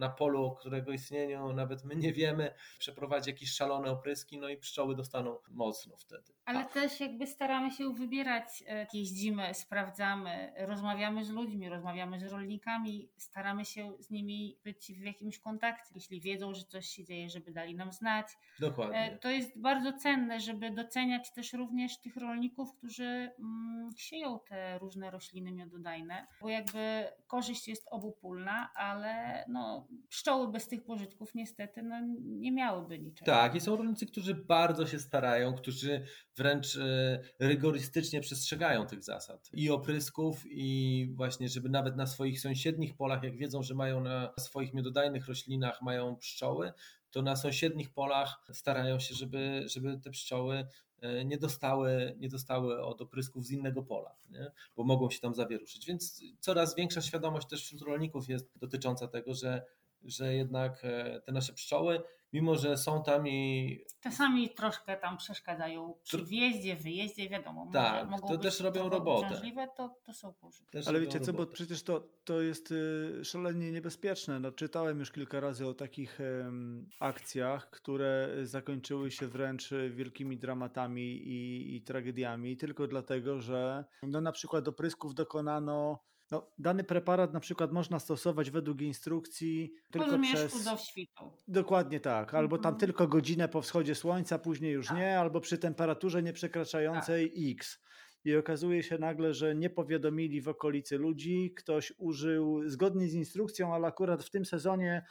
na 0.02 0.08
polu, 0.08 0.54
którego 0.54 0.92
istnieniu 0.92 1.52
nawet 1.52 1.84
my 1.84 1.96
nie 1.96 2.12
wiemy, 2.12 2.54
przeprowadzi 2.78 3.30
jakieś 3.30 3.52
szalone 3.52 3.90
opryski, 3.90 4.38
no 4.38 4.48
i 4.48 4.56
pszczoły 4.56 4.96
dostaną 4.96 5.38
mocno 5.50 5.96
wtedy. 5.96 6.32
Ale 6.44 6.64
też 6.64 7.00
jakby 7.00 7.26
staramy 7.26 7.70
się 7.70 7.94
wybierać, 7.94 8.64
e, 8.66 8.86
jeździmy, 8.92 9.54
sprawdzamy, 9.54 10.52
rozmawiamy 10.56 11.24
z 11.24 11.30
ludźmi, 11.30 11.68
rozmawiamy 11.68 12.20
z 12.20 12.22
rolnikami, 12.22 13.08
staramy 13.16 13.64
się 13.64 13.92
z 13.98 14.10
nimi 14.10 14.58
być 14.64 14.92
w 14.92 15.04
jakimś 15.04 15.38
kontakcie. 15.38 15.92
Jeśli 15.94 16.20
wiedzą, 16.20 16.54
że 16.54 16.64
coś 16.64 16.86
się 16.86 17.04
dzieje, 17.04 17.30
żeby 17.30 17.52
dali 17.52 17.74
nam 17.74 17.92
znać. 17.92 18.26
E, 18.26 18.60
Dokładnie. 18.60 19.18
To 19.20 19.30
jest 19.30 19.60
bardzo 19.60 19.92
cenne, 19.92 20.40
żeby 20.40 20.70
doceniać 20.70 21.32
też 21.32 21.52
również 21.52 22.00
tych 22.00 22.16
rolników, 22.16 22.76
którzy 22.76 23.30
mm, 23.38 23.90
sieją 23.96 24.40
te 24.48 24.78
różne 24.78 25.10
rośliny 25.10 25.52
miododajne, 25.52 26.26
bo 26.40 26.48
jakby 26.48 27.08
korzyść 27.26 27.68
jest 27.68 27.88
obopólna, 27.90 28.70
ale 28.74 29.44
no, 29.48 29.86
pszczoły 30.08 30.48
bez 30.48 30.68
tych 30.68 30.84
pożytków 30.84 31.34
niestety 31.34 31.82
no, 31.82 32.00
nie 32.22 32.52
miałyby 32.52 32.98
niczego. 32.98 33.30
Tak, 33.30 33.54
i 33.54 33.60
są 33.60 33.76
rolnicy, 33.76 34.06
którzy 34.06 34.34
bardzo 34.34 34.86
się 34.86 34.98
starają, 34.98 35.54
którzy 35.54 36.04
wręcz 36.36 36.76
e, 36.76 37.20
rygorystycznie 37.38 38.20
przestrzegają 38.20 38.86
tych 38.86 39.02
zasad 39.02 39.50
i 39.52 39.70
oprysków, 39.70 40.42
i 40.46 41.08
właśnie, 41.14 41.48
żeby 41.48 41.68
nawet 41.68 41.96
na 41.96 42.06
swoich 42.06 42.40
sąsiednich 42.40 42.96
polach, 42.96 43.22
jak 43.22 43.36
wiedzą, 43.36 43.62
że 43.62 43.74
mają 43.74 44.00
na 44.00 44.32
swoich 44.38 44.74
miododajnych 44.74 45.28
roślinach 45.28 45.82
mają 45.82 46.16
pszczoły, 46.16 46.72
to 47.10 47.22
na 47.22 47.36
sąsiednich 47.36 47.90
polach 47.90 48.40
starają 48.52 48.98
się, 48.98 49.14
żeby, 49.14 49.64
żeby 49.66 49.98
te 49.98 50.10
pszczoły 50.10 50.66
e, 51.00 51.24
nie 51.24 51.38
dostały, 51.38 52.16
nie 52.18 52.28
dostały 52.28 52.82
od 52.82 53.00
oprysków 53.00 53.46
z 53.46 53.50
innego 53.50 53.82
pola, 53.82 54.16
nie? 54.30 54.52
bo 54.76 54.84
mogą 54.84 55.10
się 55.10 55.20
tam 55.20 55.34
zawieruszyć. 55.34 55.86
Więc 55.86 56.22
coraz 56.40 56.74
większa 56.74 57.00
świadomość 57.00 57.48
też 57.48 57.64
wśród 57.64 57.82
rolników 57.82 58.28
jest 58.28 58.58
dotycząca 58.58 59.08
tego, 59.08 59.34
że, 59.34 59.62
że 60.04 60.34
jednak 60.34 60.84
e, 60.84 61.20
te 61.20 61.32
nasze 61.32 61.52
pszczoły, 61.52 62.02
mimo 62.32 62.56
że 62.56 62.76
są 62.76 63.02
tam 63.02 63.28
i 63.28 63.78
Czasami 64.00 64.50
troszkę 64.50 64.96
tam 64.96 65.16
przeszkadzają 65.16 65.94
przy 66.02 66.24
wjeździe, 66.24 66.76
wyjeździe, 66.76 67.28
wiadomo. 67.28 67.70
Tak, 67.72 68.08
mogą 68.08 68.28
to 68.28 68.34
być 68.34 68.42
też 68.42 68.60
robią 68.60 68.88
robotę. 68.88 69.40
To, 69.76 69.96
to 70.04 70.12
są 70.12 70.34
też 70.70 70.88
Ale 70.88 71.00
wiecie 71.00 71.20
co, 71.20 71.32
bo 71.32 71.38
robotę. 71.38 71.54
przecież 71.54 71.82
to, 71.82 72.08
to 72.24 72.40
jest 72.40 72.70
y, 72.70 73.24
szalenie 73.24 73.72
niebezpieczne. 73.72 74.40
No, 74.40 74.52
czytałem 74.52 74.98
już 74.98 75.10
kilka 75.12 75.40
razy 75.40 75.66
o 75.66 75.74
takich 75.74 76.20
em, 76.20 76.88
akcjach, 77.00 77.70
które 77.70 78.28
zakończyły 78.42 79.10
się 79.10 79.28
wręcz 79.28 79.70
wielkimi 79.90 80.38
dramatami 80.38 81.28
i, 81.28 81.76
i 81.76 81.82
tragediami, 81.82 82.56
tylko 82.56 82.86
dlatego, 82.86 83.40
że 83.40 83.84
no, 84.02 84.20
na 84.20 84.32
przykład 84.32 84.64
do 84.64 84.72
prysków 84.72 85.14
dokonano. 85.14 85.98
No, 86.32 86.50
dany 86.58 86.84
preparat 86.84 87.32
na 87.32 87.40
przykład 87.40 87.72
można 87.72 87.98
stosować 87.98 88.50
według 88.50 88.80
instrukcji 88.80 89.72
tylko 89.90 90.18
przez... 90.18 90.64
do 90.64 90.76
świtu. 90.76 91.32
Dokładnie 91.48 92.00
tak. 92.00 92.34
Albo 92.34 92.58
tam 92.58 92.74
Mhm. 92.74 92.80
tylko 92.80 93.08
godzinę 93.08 93.48
po 93.48 93.62
wschodzie 93.62 93.94
słońca, 93.94 94.38
później 94.38 94.72
już 94.72 94.86
Tak. 94.86 94.96
nie, 94.96 95.18
albo 95.18 95.40
przy 95.40 95.58
temperaturze 95.58 96.22
nie 96.22 96.32
przekraczającej 96.32 97.50
X. 97.50 97.78
i 98.24 98.36
okazuje 98.36 98.82
się 98.82 98.98
nagle, 98.98 99.34
że 99.34 99.54
nie 99.54 99.70
powiadomili 99.70 100.40
w 100.40 100.48
okolicy 100.48 100.98
ludzi, 100.98 101.54
ktoś 101.56 101.92
użył 101.98 102.68
zgodnie 102.68 103.08
z 103.08 103.14
instrukcją, 103.14 103.74
ale 103.74 103.86
akurat 103.86 104.24
w 104.24 104.30
tym 104.30 104.44
sezonie 104.44 105.04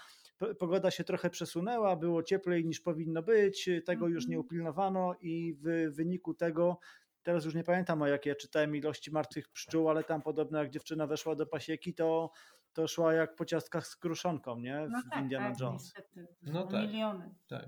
pogoda 0.60 0.92
się 0.92 1.04
trochę 1.04 1.30
przesunęła, 1.30 1.96
było 1.96 2.24
cieplej 2.24 2.66
niż 2.66 2.80
powinno 2.80 3.24
być, 3.24 3.70
tego 3.86 4.08
już 4.08 4.28
nie 4.28 4.36
mhm. 4.36 4.46
upilnowano 4.46 5.16
i 5.22 5.54
w 5.64 5.96
wyniku 5.96 6.34
tego 6.34 6.80
teraz 7.24 7.46
już 7.46 7.56
nie 7.56 7.64
pamiętam 7.64 8.02
o 8.02 8.08
jakie 8.08 8.30
ja 8.30 8.36
czytałem 8.36 8.76
ilości 8.76 9.12
martwych 9.12 9.50
pszczół, 9.50 9.90
ale 9.90 10.04
tam 10.04 10.22
podobno 10.22 10.60
jak 10.60 10.70
dziewczyna 10.70 11.08
weszła 11.08 11.36
do 11.36 11.46
pasieki, 11.46 11.94
to, 11.94 12.32
to 12.74 12.88
szła 12.88 13.14
jak 13.14 13.36
po 13.36 13.46
ciastkach 13.46 13.88
z 13.88 13.96
kruszonką, 13.96 14.60
nie? 14.60 14.88
W 14.88 14.90
no 14.90 15.02
tak, 15.12 15.22
Indiana 15.22 15.50
tak, 15.50 15.60
Jones. 15.60 15.84
Niestety. 15.84 16.28
No 16.42 16.68
tak. 16.68 16.82
Miliony. 16.82 17.36
Tak. 17.48 17.66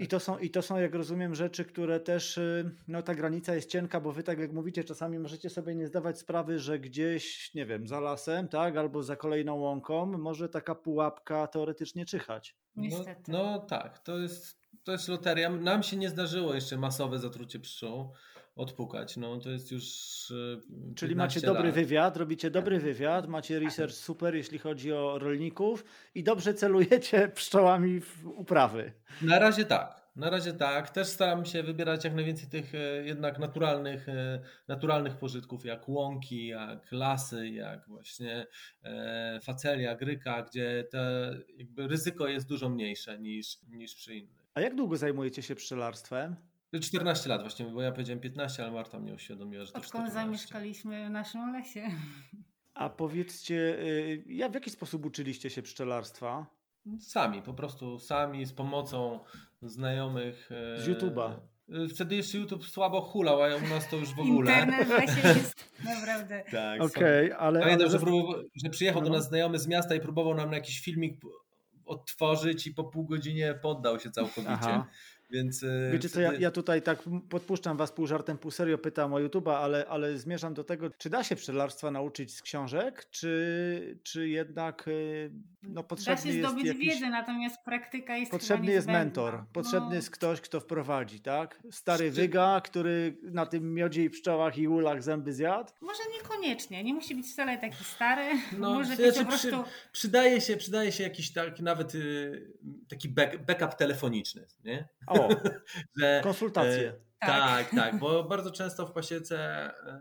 I 0.00 0.08
to, 0.08 0.20
są, 0.20 0.38
I 0.38 0.50
to 0.50 0.62
są, 0.62 0.78
jak 0.78 0.94
rozumiem, 0.94 1.34
rzeczy, 1.34 1.64
które 1.64 2.00
też, 2.00 2.38
y, 2.38 2.70
no 2.88 3.02
ta 3.02 3.14
granica 3.14 3.54
jest 3.54 3.70
cienka, 3.70 4.00
bo 4.00 4.12
wy 4.12 4.22
tak 4.22 4.38
jak 4.38 4.52
mówicie, 4.52 4.84
czasami 4.84 5.18
możecie 5.18 5.50
sobie 5.50 5.74
nie 5.74 5.86
zdawać 5.86 6.18
sprawy, 6.18 6.58
że 6.58 6.78
gdzieś, 6.78 7.54
nie 7.54 7.66
wiem, 7.66 7.86
za 7.86 8.00
lasem, 8.00 8.48
tak, 8.48 8.76
albo 8.76 9.02
za 9.02 9.16
kolejną 9.16 9.54
łąką 9.54 10.06
może 10.06 10.48
taka 10.48 10.74
pułapka 10.74 11.46
teoretycznie 11.46 12.04
czyhać. 12.04 12.56
Niestety. 12.76 13.32
No, 13.32 13.44
no 13.44 13.58
tak, 13.58 13.98
to 13.98 14.18
jest, 14.18 14.60
to 14.84 14.92
jest 14.92 15.08
loteria. 15.08 15.50
Nam 15.50 15.82
się 15.82 15.96
nie 15.96 16.08
zdarzyło 16.08 16.54
jeszcze 16.54 16.76
masowe 16.76 17.18
zatrucie 17.18 17.60
pszczół 17.60 18.12
odpukać. 18.56 19.16
No 19.16 19.38
to 19.38 19.50
jest 19.50 19.72
już. 19.72 19.84
Y, 20.30 20.94
Czyli 20.94 21.16
macie 21.16 21.40
dobry 21.40 21.64
lat. 21.64 21.74
wywiad, 21.74 22.16
robicie 22.16 22.50
dobry 22.50 22.76
tak. 22.76 22.84
wywiad, 22.84 23.28
macie 23.28 23.58
research 23.58 23.94
super, 23.94 24.34
jeśli 24.34 24.58
chodzi 24.58 24.92
o 24.92 25.18
rolników 25.18 25.84
i 26.14 26.22
dobrze 26.22 26.54
celujecie 26.54 27.28
pszczołami 27.34 28.00
w 28.00 28.26
uprawy. 28.26 28.92
Na 29.22 29.38
razie 29.38 29.64
tak. 29.64 30.00
Na 30.16 30.30
razie 30.30 30.52
tak. 30.52 30.90
Też 30.90 31.08
staram 31.08 31.44
się 31.44 31.62
wybierać 31.62 32.04
jak 32.04 32.14
najwięcej 32.14 32.48
tych 32.48 32.74
e, 32.74 32.78
jednak 33.04 33.38
naturalnych, 33.38 34.08
e, 34.08 34.40
naturalnych 34.68 35.16
pożytków, 35.16 35.64
jak 35.64 35.88
łąki, 35.88 36.46
jak 36.46 36.92
lasy, 36.92 37.48
jak 37.48 37.88
właśnie 37.88 38.46
e, 38.82 39.40
facelia, 39.42 39.94
gryka, 39.94 40.42
gdzie 40.42 40.84
te 40.90 41.34
ryzyko 41.76 42.28
jest 42.28 42.48
dużo 42.48 42.68
mniejsze 42.68 43.18
niż, 43.18 43.58
niż 43.68 43.94
przy 43.94 44.14
innych. 44.14 44.46
A 44.54 44.60
jak 44.60 44.74
długo 44.74 44.96
zajmujecie 44.96 45.42
się 45.42 45.54
pszczelarstwem? 45.54 46.36
14 46.78 47.28
lat 47.28 47.40
właśnie, 47.40 47.66
bo 47.66 47.82
ja 47.82 47.92
powiedziałem 47.92 48.20
15, 48.20 48.62
ale 48.62 48.72
Marta 48.72 49.00
mnie 49.00 49.14
uświadomiła, 49.14 49.64
że 49.64 49.72
to 49.72 49.78
Odkąd 49.78 49.90
14. 49.90 50.14
zamieszkaliśmy 50.14 51.06
w 51.06 51.10
naszym 51.10 51.52
lesie. 51.52 51.90
A 52.74 52.90
powiedzcie, 52.90 53.54
y, 53.54 54.24
jak 54.26 54.50
w 54.52 54.54
jaki 54.54 54.70
sposób 54.70 55.04
uczyliście 55.04 55.50
się 55.50 55.62
pszczelarstwa? 55.62 56.46
Sami, 57.00 57.42
po 57.42 57.54
prostu 57.54 57.98
sami, 57.98 58.46
z 58.46 58.52
pomocą 58.52 59.20
znajomych. 59.62 60.50
Z 60.76 60.88
YouTube'a. 60.88 61.36
Wtedy 61.94 62.16
jeszcze 62.16 62.38
YouTube 62.38 62.66
słabo 62.66 63.00
hulał, 63.00 63.42
a 63.42 63.56
u 63.56 63.68
nas 63.68 63.88
to 63.88 63.96
już 63.96 64.14
w 64.14 64.20
ogóle. 64.20 64.50
Internet 64.52 64.88
w 64.88 64.90
lesie 64.90 65.28
jest 65.38 65.84
naprawdę. 65.84 66.44
tak, 66.50 66.80
Okej, 66.80 67.26
okay, 67.26 67.38
ale... 67.38 67.60
Pamiętam, 67.60 67.88
ale... 67.88 67.98
Że, 67.98 67.98
próbował, 67.98 68.42
że 68.64 68.70
przyjechał 68.70 69.02
no. 69.02 69.08
do 69.08 69.14
nas 69.14 69.28
znajomy 69.28 69.58
z 69.58 69.66
miasta 69.66 69.94
i 69.94 70.00
próbował 70.00 70.34
nam 70.34 70.52
jakiś 70.52 70.80
filmik 70.80 71.20
odtworzyć 71.84 72.66
i 72.66 72.74
po 72.74 72.84
pół 72.84 73.04
godzinie 73.04 73.54
poddał 73.62 74.00
się 74.00 74.10
całkowicie. 74.10 74.52
Aha. 74.52 74.86
Więc, 75.30 75.62
e, 75.62 75.90
Wiecie 75.92 76.08
co, 76.08 76.20
ja, 76.20 76.32
ja, 76.32 76.50
tutaj 76.50 76.82
tak 76.82 76.98
podpuszczam 77.28 77.76
was 77.76 77.92
pół 77.92 78.06
żartem, 78.06 78.38
pół 78.38 78.50
serio, 78.50 78.78
pytam 78.78 79.14
o 79.14 79.16
YouTube'a, 79.16 79.54
ale, 79.54 79.86
ale 79.88 80.18
zmierzam 80.18 80.54
do 80.54 80.64
tego, 80.64 80.90
czy 80.90 81.10
da 81.10 81.24
się 81.24 81.36
pszczelarstwa 81.36 81.90
nauczyć 81.90 82.34
z 82.34 82.42
książek, 82.42 83.06
czy, 83.10 83.98
czy 84.02 84.28
jednak 84.28 84.88
e, 84.88 84.92
no, 85.62 85.84
potrzebny 85.84 86.16
da 86.16 86.22
się 86.22 86.28
jest 86.28 86.48
zdobyć 86.48 86.66
jakiś... 86.66 86.86
wiedzę, 86.86 87.10
natomiast 87.10 87.64
praktyka 87.64 88.16
jest 88.16 88.30
Potrzebny 88.30 88.72
jest 88.72 88.86
mentor, 88.86 89.44
potrzebny 89.52 89.88
no. 89.88 89.94
jest 89.94 90.10
ktoś, 90.10 90.40
kto 90.40 90.60
wprowadzi, 90.60 91.20
tak? 91.20 91.62
Stary 91.70 92.10
wyga, 92.10 92.60
który 92.60 93.16
na 93.22 93.46
tym 93.46 93.74
miodzie 93.74 94.04
i 94.04 94.10
pszczołach 94.10 94.58
i 94.58 94.68
ulach 94.68 95.02
zęby 95.02 95.32
zjadł? 95.32 95.72
Może 95.80 96.02
niekoniecznie, 96.18 96.84
nie 96.84 96.94
musi 96.94 97.14
być 97.14 97.26
wcale 97.26 97.58
taki 97.58 97.84
stary, 97.84 98.28
no, 98.58 98.74
może 98.74 98.96
być 98.96 99.18
po 99.18 99.24
prostu... 99.24 99.48
Przy, 99.48 99.92
przydaje, 99.92 100.40
się, 100.40 100.56
przydaje 100.56 100.92
się 100.92 101.02
jakiś 101.02 101.32
taki 101.32 101.62
nawet 101.62 101.94
y, 101.94 102.52
taki 102.88 103.08
back, 103.08 103.36
backup 103.36 103.74
telefoniczny, 103.74 104.46
nie? 104.64 104.88
O, 105.06 105.19
że, 105.96 106.20
konsultacje. 106.24 106.88
E, 106.88 107.26
tak, 107.26 107.70
tak, 107.70 107.98
bo 107.98 108.24
bardzo 108.24 108.50
często 108.50 108.86
w 108.86 108.92
pasiece 108.92 109.38
e, 109.86 110.00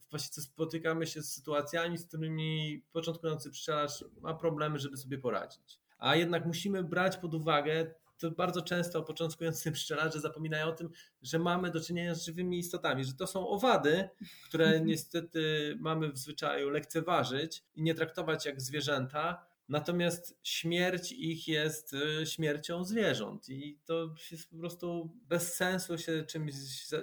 w 0.00 0.08
pasiece 0.08 0.42
spotykamy 0.42 1.06
się 1.06 1.22
z 1.22 1.34
sytuacjami, 1.34 1.98
z 1.98 2.06
którymi 2.06 2.82
początkujący 2.92 3.50
pszczelarz 3.50 4.04
ma 4.20 4.34
problemy, 4.34 4.78
żeby 4.78 4.96
sobie 4.96 5.18
poradzić. 5.18 5.80
A 5.98 6.16
jednak 6.16 6.46
musimy 6.46 6.84
brać 6.84 7.16
pod 7.16 7.34
uwagę 7.34 7.94
to 8.18 8.30
bardzo 8.30 8.62
często 8.62 9.02
początkujący 9.02 9.72
pszczelarze 9.72 10.20
zapominają 10.20 10.66
o 10.66 10.72
tym, 10.72 10.90
że 11.22 11.38
mamy 11.38 11.70
do 11.70 11.80
czynienia 11.80 12.14
z 12.14 12.24
żywymi 12.24 12.58
istotami, 12.58 13.04
że 13.04 13.14
to 13.14 13.26
są 13.26 13.48
owady, 13.48 14.08
które 14.48 14.80
niestety 14.84 15.74
mamy 15.80 16.12
w 16.12 16.18
zwyczaju 16.18 16.70
lekceważyć 16.70 17.64
i 17.74 17.82
nie 17.82 17.94
traktować 17.94 18.46
jak 18.46 18.60
zwierzęta, 18.60 19.46
Natomiast 19.68 20.38
śmierć 20.42 21.12
ich 21.12 21.48
jest 21.48 21.92
y, 21.92 22.26
śmiercią 22.26 22.84
zwierząt 22.84 23.48
i 23.48 23.80
to 23.84 24.14
jest 24.30 24.50
po 24.50 24.56
prostu 24.56 25.10
bez 25.22 25.54
sensu 25.54 25.98
się 25.98 26.24
czymś 26.24 26.54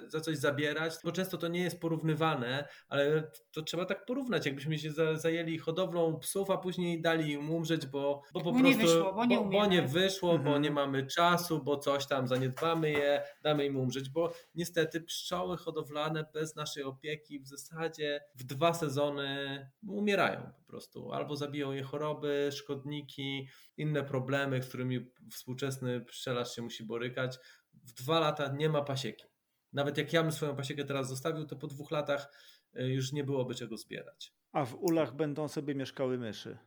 za, 0.08 0.20
coś 0.20 0.36
zabierać, 0.36 0.94
bo 1.04 1.12
często 1.12 1.38
to 1.38 1.48
nie 1.48 1.62
jest 1.62 1.80
porównywane, 1.80 2.68
ale 2.88 3.30
to 3.52 3.62
trzeba 3.62 3.84
tak 3.84 4.06
porównać, 4.06 4.46
jakbyśmy 4.46 4.78
się 4.78 4.92
zajęli 5.14 5.58
hodowlą 5.58 6.18
psów, 6.18 6.50
a 6.50 6.56
później 6.56 7.02
dali 7.02 7.32
im 7.32 7.50
umrzeć, 7.50 7.86
bo, 7.86 8.22
bo 8.32 8.40
po 8.40 8.52
bo 8.52 8.58
prostu 8.58 8.68
nie 8.68 8.76
wyszło, 8.76 9.14
bo 9.14 9.24
nie, 9.24 9.36
bo, 9.36 9.44
bo 9.44 9.66
nie 9.66 9.82
wyszło, 9.82 10.30
mhm. 10.30 10.52
bo 10.52 10.58
nie 10.58 10.70
mamy 10.70 11.06
czasu, 11.06 11.62
bo 11.62 11.78
coś 11.78 12.06
tam 12.06 12.28
zaniedbamy 12.28 12.90
je, 12.90 13.22
damy 13.42 13.66
im 13.66 13.76
umrzeć, 13.76 14.10
bo 14.10 14.32
niestety 14.54 15.00
pszczoły 15.00 15.56
hodowlane 15.56 16.24
bez 16.34 16.56
naszej 16.56 16.82
opieki 16.82 17.40
w 17.40 17.46
zasadzie 17.46 18.20
w 18.34 18.44
dwa 18.44 18.74
sezony 18.74 19.70
umierają 19.88 20.52
po 20.66 20.70
prostu, 20.70 21.12
albo 21.12 21.36
zabiją 21.36 21.72
je 21.72 21.82
choroby, 21.82 22.48
szkodniki, 22.52 23.48
inne 23.76 24.04
problemy, 24.04 24.62
z 24.62 24.68
którymi 24.68 25.10
współczesny 25.32 26.00
pszczelarz 26.00 26.54
się 26.54 26.62
musi 26.62 26.84
borykać. 26.84 27.38
W 27.72 27.92
dwa 27.92 28.20
lata 28.20 28.52
nie 28.56 28.68
ma 28.68 28.82
pasieki. 28.82 29.24
Nawet 29.72 29.98
jak 29.98 30.12
ja 30.12 30.22
bym 30.22 30.32
swoją 30.32 30.56
pasiekę 30.56 30.84
teraz 30.84 31.08
zostawił, 31.08 31.46
to 31.46 31.56
po 31.56 31.66
dwóch 31.66 31.90
latach 31.90 32.32
e, 32.74 32.88
już 32.88 33.12
nie 33.12 33.24
byłoby 33.24 33.54
czego 33.54 33.76
zbierać. 33.76 34.34
A 34.52 34.64
w 34.64 34.74
ulach 34.74 35.16
będą 35.16 35.48
sobie 35.48 35.74
mieszkały 35.74 36.18
myszy. 36.18 36.58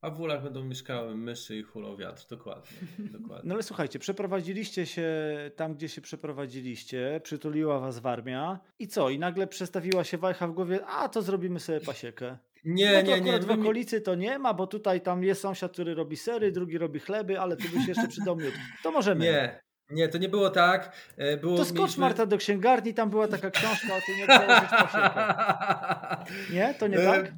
A 0.00 0.10
w 0.10 0.20
ulach 0.20 0.42
będą 0.42 0.64
mieszkały 0.64 1.16
myszy 1.16 1.56
i 1.56 1.62
hulą 1.62 1.96
wiatr, 1.96 2.26
dokładnie, 2.30 2.78
dokładnie. 3.18 3.48
No 3.48 3.54
ale 3.54 3.62
słuchajcie, 3.62 3.98
przeprowadziliście 3.98 4.86
się 4.86 5.10
tam, 5.56 5.74
gdzie 5.74 5.88
się 5.88 6.00
przeprowadziliście, 6.00 7.20
przytuliła 7.24 7.80
was 7.80 7.98
Warmia 7.98 8.60
i 8.78 8.88
co? 8.88 9.10
I 9.10 9.18
nagle 9.18 9.46
przestawiła 9.46 10.04
się 10.04 10.18
wajcha 10.18 10.46
w 10.46 10.52
głowie, 10.52 10.86
a 10.86 11.08
to 11.08 11.22
zrobimy 11.22 11.60
sobie 11.60 11.80
pasiekę. 11.80 12.38
Nie, 12.64 13.02
no 13.02 13.16
nie, 13.16 13.20
nie. 13.20 13.38
W 13.40 13.50
okolicy 13.50 14.00
to 14.00 14.14
nie 14.14 14.38
ma, 14.38 14.54
bo 14.54 14.66
tutaj 14.66 15.00
tam 15.00 15.24
jest 15.24 15.40
sąsiad, 15.40 15.72
który 15.72 15.94
robi 15.94 16.16
sery, 16.16 16.52
drugi 16.52 16.78
robi 16.78 17.00
chleby, 17.00 17.40
ale 17.40 17.56
ty 17.56 17.68
byś 17.68 17.88
jeszcze 17.88 18.08
przydał 18.08 18.36
miód. 18.36 18.54
To 18.82 18.90
możemy. 18.90 19.24
Nie, 19.24 19.61
nie, 19.92 20.08
to 20.08 20.18
nie 20.18 20.28
było 20.28 20.50
tak. 20.50 20.96
E, 21.16 21.36
było, 21.36 21.56
to 21.56 21.64
skocz 21.64 21.78
mieliśmy... 21.78 22.00
Marta 22.00 22.26
do 22.26 22.38
księgarni, 22.38 22.94
tam 22.94 23.10
była 23.10 23.28
taka 23.28 23.50
książka 23.50 23.96
o 23.96 24.00
tym, 24.06 24.18
jak 24.18 24.28
założyć. 24.28 24.70
Nie? 26.54 26.74
To 26.74 26.86
nie 26.86 26.98
e, 26.98 27.04
tak? 27.04 27.32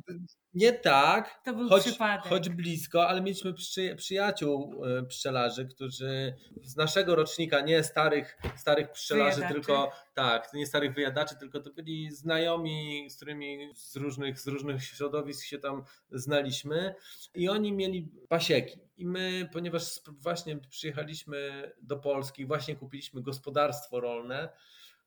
Nie 0.54 0.72
tak, 0.72 1.40
to 1.44 1.54
był 1.54 1.68
choć, 1.68 1.84
przypadek. 1.84 2.26
choć 2.26 2.48
blisko, 2.48 3.08
ale 3.08 3.20
mieliśmy 3.20 3.54
przy, 3.54 3.96
przyjaciół 3.96 4.84
e, 4.84 5.02
pszczelarzy, 5.02 5.66
którzy 5.66 6.34
z 6.62 6.76
naszego 6.76 7.14
rocznika, 7.14 7.60
nie 7.60 7.84
starych, 7.84 8.38
starych 8.56 8.90
pszczelarzy, 8.90 9.36
wyjadaczy. 9.36 9.54
tylko 9.54 9.92
tak, 10.14 10.54
nie 10.54 10.66
starych 10.66 10.94
wyjadaczy, 10.94 11.36
tylko 11.38 11.60
to 11.60 11.72
byli 11.72 12.12
znajomi, 12.12 13.06
z 13.10 13.16
którymi 13.16 13.70
z 13.74 13.96
różnych, 13.96 14.40
z 14.40 14.46
różnych 14.46 14.84
środowisk 14.84 15.44
się 15.44 15.58
tam 15.58 15.84
znaliśmy 16.10 16.94
i 17.34 17.48
oni 17.48 17.72
mieli 17.72 18.08
pasieki. 18.28 18.80
I 18.96 19.06
my, 19.06 19.48
ponieważ 19.52 20.00
właśnie 20.08 20.56
przyjechaliśmy 20.56 21.70
do 21.82 21.96
Polski, 21.96 22.46
właśnie 22.46 22.76
kupiliśmy 22.76 23.22
gospodarstwo 23.22 24.00
rolne, 24.00 24.48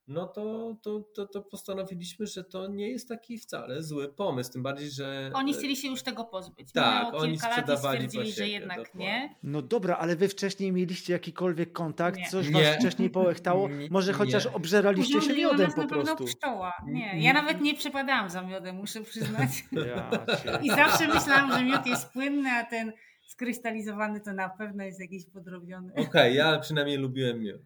no 0.07 0.27
to, 0.27 0.75
to, 0.81 0.99
to, 1.15 1.25
to, 1.25 1.41
postanowiliśmy, 1.41 2.27
że 2.27 2.43
to 2.43 2.67
nie 2.67 2.89
jest 2.89 3.07
taki 3.09 3.37
wcale 3.37 3.83
zły 3.83 4.13
pomysł, 4.13 4.51
tym 4.51 4.63
bardziej, 4.63 4.91
że... 4.91 5.31
Oni 5.33 5.53
chcieli 5.53 5.75
się 5.75 5.87
już 5.87 6.03
tego 6.03 6.23
pozbyć. 6.23 6.71
Tak, 6.71 7.13
oni 7.13 7.39
sprzedawali 7.39 8.01
lat 8.01 8.09
stwierdzili, 8.09 8.31
że 8.33 8.47
jednak 8.47 8.77
dokładnie. 8.77 9.05
nie. 9.05 9.35
No 9.43 9.61
dobra, 9.61 9.97
ale 9.97 10.15
wy 10.15 10.27
wcześniej 10.27 10.71
mieliście 10.71 11.13
jakikolwiek 11.13 11.73
kontakt, 11.73 12.17
nie. 12.17 12.29
coś 12.29 12.49
nie. 12.49 12.53
was 12.53 12.75
wcześniej 12.75 13.09
połechtało? 13.09 13.69
Może 13.89 14.13
chociaż 14.13 14.45
nie. 14.45 14.53
obżeraliście 14.53 15.21
się 15.21 15.33
miodem 15.33 15.71
po 15.71 15.87
prostu? 15.87 16.25
pszczoła. 16.25 16.73
Nie, 16.85 17.21
ja 17.21 17.33
nawet 17.33 17.61
nie 17.61 17.73
przepadałam 17.75 18.29
za 18.29 18.41
miodem, 18.41 18.75
muszę 18.75 19.01
przyznać. 19.01 19.49
Ja 19.71 20.11
I 20.63 20.69
zawsze 20.69 21.07
myślałam, 21.07 21.51
że 21.51 21.63
miód 21.63 21.85
jest 21.85 22.13
płynny, 22.13 22.49
a 22.49 22.63
ten 22.63 22.93
skrystalizowany 23.27 24.21
to 24.21 24.33
na 24.33 24.49
pewno 24.49 24.83
jest 24.83 24.99
jakiś 24.99 25.25
podrobiony. 25.25 25.91
Okej, 25.91 26.05
okay, 26.07 26.33
ja 26.33 26.59
przynajmniej 26.59 26.97
lubiłem 26.97 27.39
miód. 27.39 27.61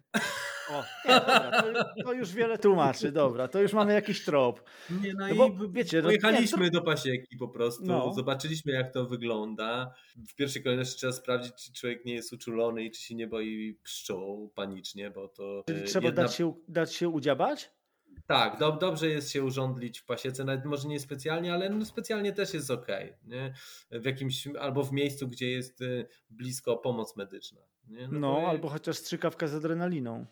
O, 0.69 0.83
dobra, 1.07 1.51
to, 1.51 2.03
to, 2.03 2.13
już 2.13 2.33
wiele 2.33 2.57
tłumaczy, 2.57 3.11
dobra, 3.11 3.47
to 3.47 3.61
już 3.61 3.73
mamy 3.73 3.93
jakiś 3.93 4.25
trop. 4.25 4.63
Nie, 5.01 5.13
no, 5.13 5.27
no 5.27 5.35
bo, 5.35 5.65
i 5.65 5.71
wiecie, 5.71 5.97
no, 5.97 6.03
pojechaliśmy 6.03 6.57
no, 6.57 6.65
to... 6.65 6.71
do 6.71 6.81
pasieki 6.81 7.37
po 7.37 7.47
prostu, 7.47 7.85
no. 7.85 8.13
zobaczyliśmy 8.13 8.71
jak 8.73 8.93
to 8.93 9.05
wygląda. 9.05 9.93
W 10.29 10.35
pierwszej 10.35 10.63
kolejności 10.63 10.97
trzeba 10.97 11.13
sprawdzić, 11.13 11.53
czy 11.55 11.73
człowiek 11.73 12.05
nie 12.05 12.13
jest 12.13 12.33
uczulony 12.33 12.83
i 12.83 12.91
czy 12.91 13.01
się 13.01 13.15
nie 13.15 13.27
boi 13.27 13.79
pszczół 13.83 14.49
panicznie, 14.55 15.11
bo 15.11 15.27
to... 15.27 15.63
Czyli 15.67 15.83
trzeba 15.83 16.07
jedna... 16.07 16.23
dać, 16.23 16.35
się, 16.35 16.53
dać 16.67 16.93
się 16.93 17.09
udziabać? 17.09 17.71
Tak, 18.31 18.59
do, 18.59 18.71
dobrze 18.71 19.07
jest 19.07 19.31
się 19.31 19.43
urządlić 19.43 19.99
w 19.99 20.05
pasiece, 20.05 20.43
nawet 20.43 20.65
może 20.65 20.87
nie 20.87 20.99
specjalnie, 20.99 21.53
ale 21.53 21.69
no 21.69 21.85
specjalnie 21.85 22.33
też 22.33 22.53
jest 22.53 22.71
ok. 22.71 22.87
Nie? 23.23 23.53
W 23.91 24.05
jakimś, 24.05 24.47
albo 24.47 24.83
w 24.83 24.91
miejscu, 24.91 25.27
gdzie 25.27 25.51
jest 25.51 25.81
y, 25.81 26.07
blisko 26.29 26.77
pomoc 26.77 27.17
medyczna. 27.17 27.61
Nie? 27.87 28.07
No, 28.07 28.19
no 28.19 28.47
albo 28.47 28.69
chociaż 28.69 28.97
strzykawka 28.97 29.47
z 29.47 29.55
adrenaliną. 29.55 30.25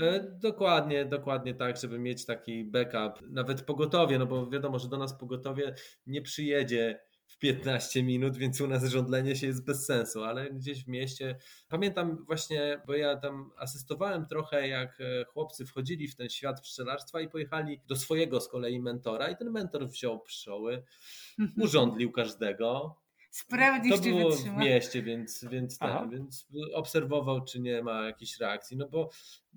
E, 0.00 0.20
dokładnie, 0.40 1.04
dokładnie 1.04 1.54
tak, 1.54 1.76
żeby 1.76 1.98
mieć 1.98 2.26
taki 2.26 2.64
backup, 2.64 3.30
nawet 3.30 3.62
pogotowie, 3.62 4.18
no 4.18 4.26
bo 4.26 4.46
wiadomo, 4.46 4.78
że 4.78 4.88
do 4.88 4.96
nas 4.96 5.18
pogotowie 5.18 5.74
nie 6.06 6.22
przyjedzie 6.22 7.00
w 7.34 7.38
15 7.38 8.02
minut, 8.02 8.36
więc 8.36 8.60
u 8.60 8.66
nas 8.66 8.84
żądlenie 8.84 9.36
się 9.36 9.46
jest 9.46 9.64
bez 9.64 9.86
sensu, 9.86 10.24
ale 10.24 10.50
gdzieś 10.50 10.84
w 10.84 10.88
mieście. 10.88 11.38
Pamiętam 11.68 12.24
właśnie, 12.26 12.82
bo 12.86 12.94
ja 12.94 13.16
tam 13.16 13.50
asystowałem 13.56 14.26
trochę, 14.26 14.68
jak 14.68 15.00
e, 15.00 15.24
chłopcy 15.24 15.66
wchodzili 15.66 16.08
w 16.08 16.16
ten 16.16 16.28
świat 16.28 16.60
pszczelarstwa 16.60 17.20
i 17.20 17.28
pojechali 17.28 17.80
do 17.86 17.96
swojego 17.96 18.40
z 18.40 18.48
kolei 18.48 18.80
mentora, 18.80 19.30
i 19.30 19.36
ten 19.36 19.50
mentor 19.50 19.88
wziął 19.88 20.20
pszczoły, 20.20 20.82
urządlił 21.64 22.12
każdego, 22.12 22.96
sprawdzić, 23.34 23.92
to 23.92 24.02
było 24.02 24.30
w 24.30 24.56
mieście, 24.56 25.02
więc, 25.02 25.44
więc, 25.50 25.78
ten, 25.78 26.10
więc 26.10 26.46
obserwował, 26.74 27.44
czy 27.44 27.60
nie 27.60 27.82
ma 27.82 28.06
jakiejś 28.06 28.38
reakcji. 28.38 28.76
No 28.76 28.88
bo 28.88 29.10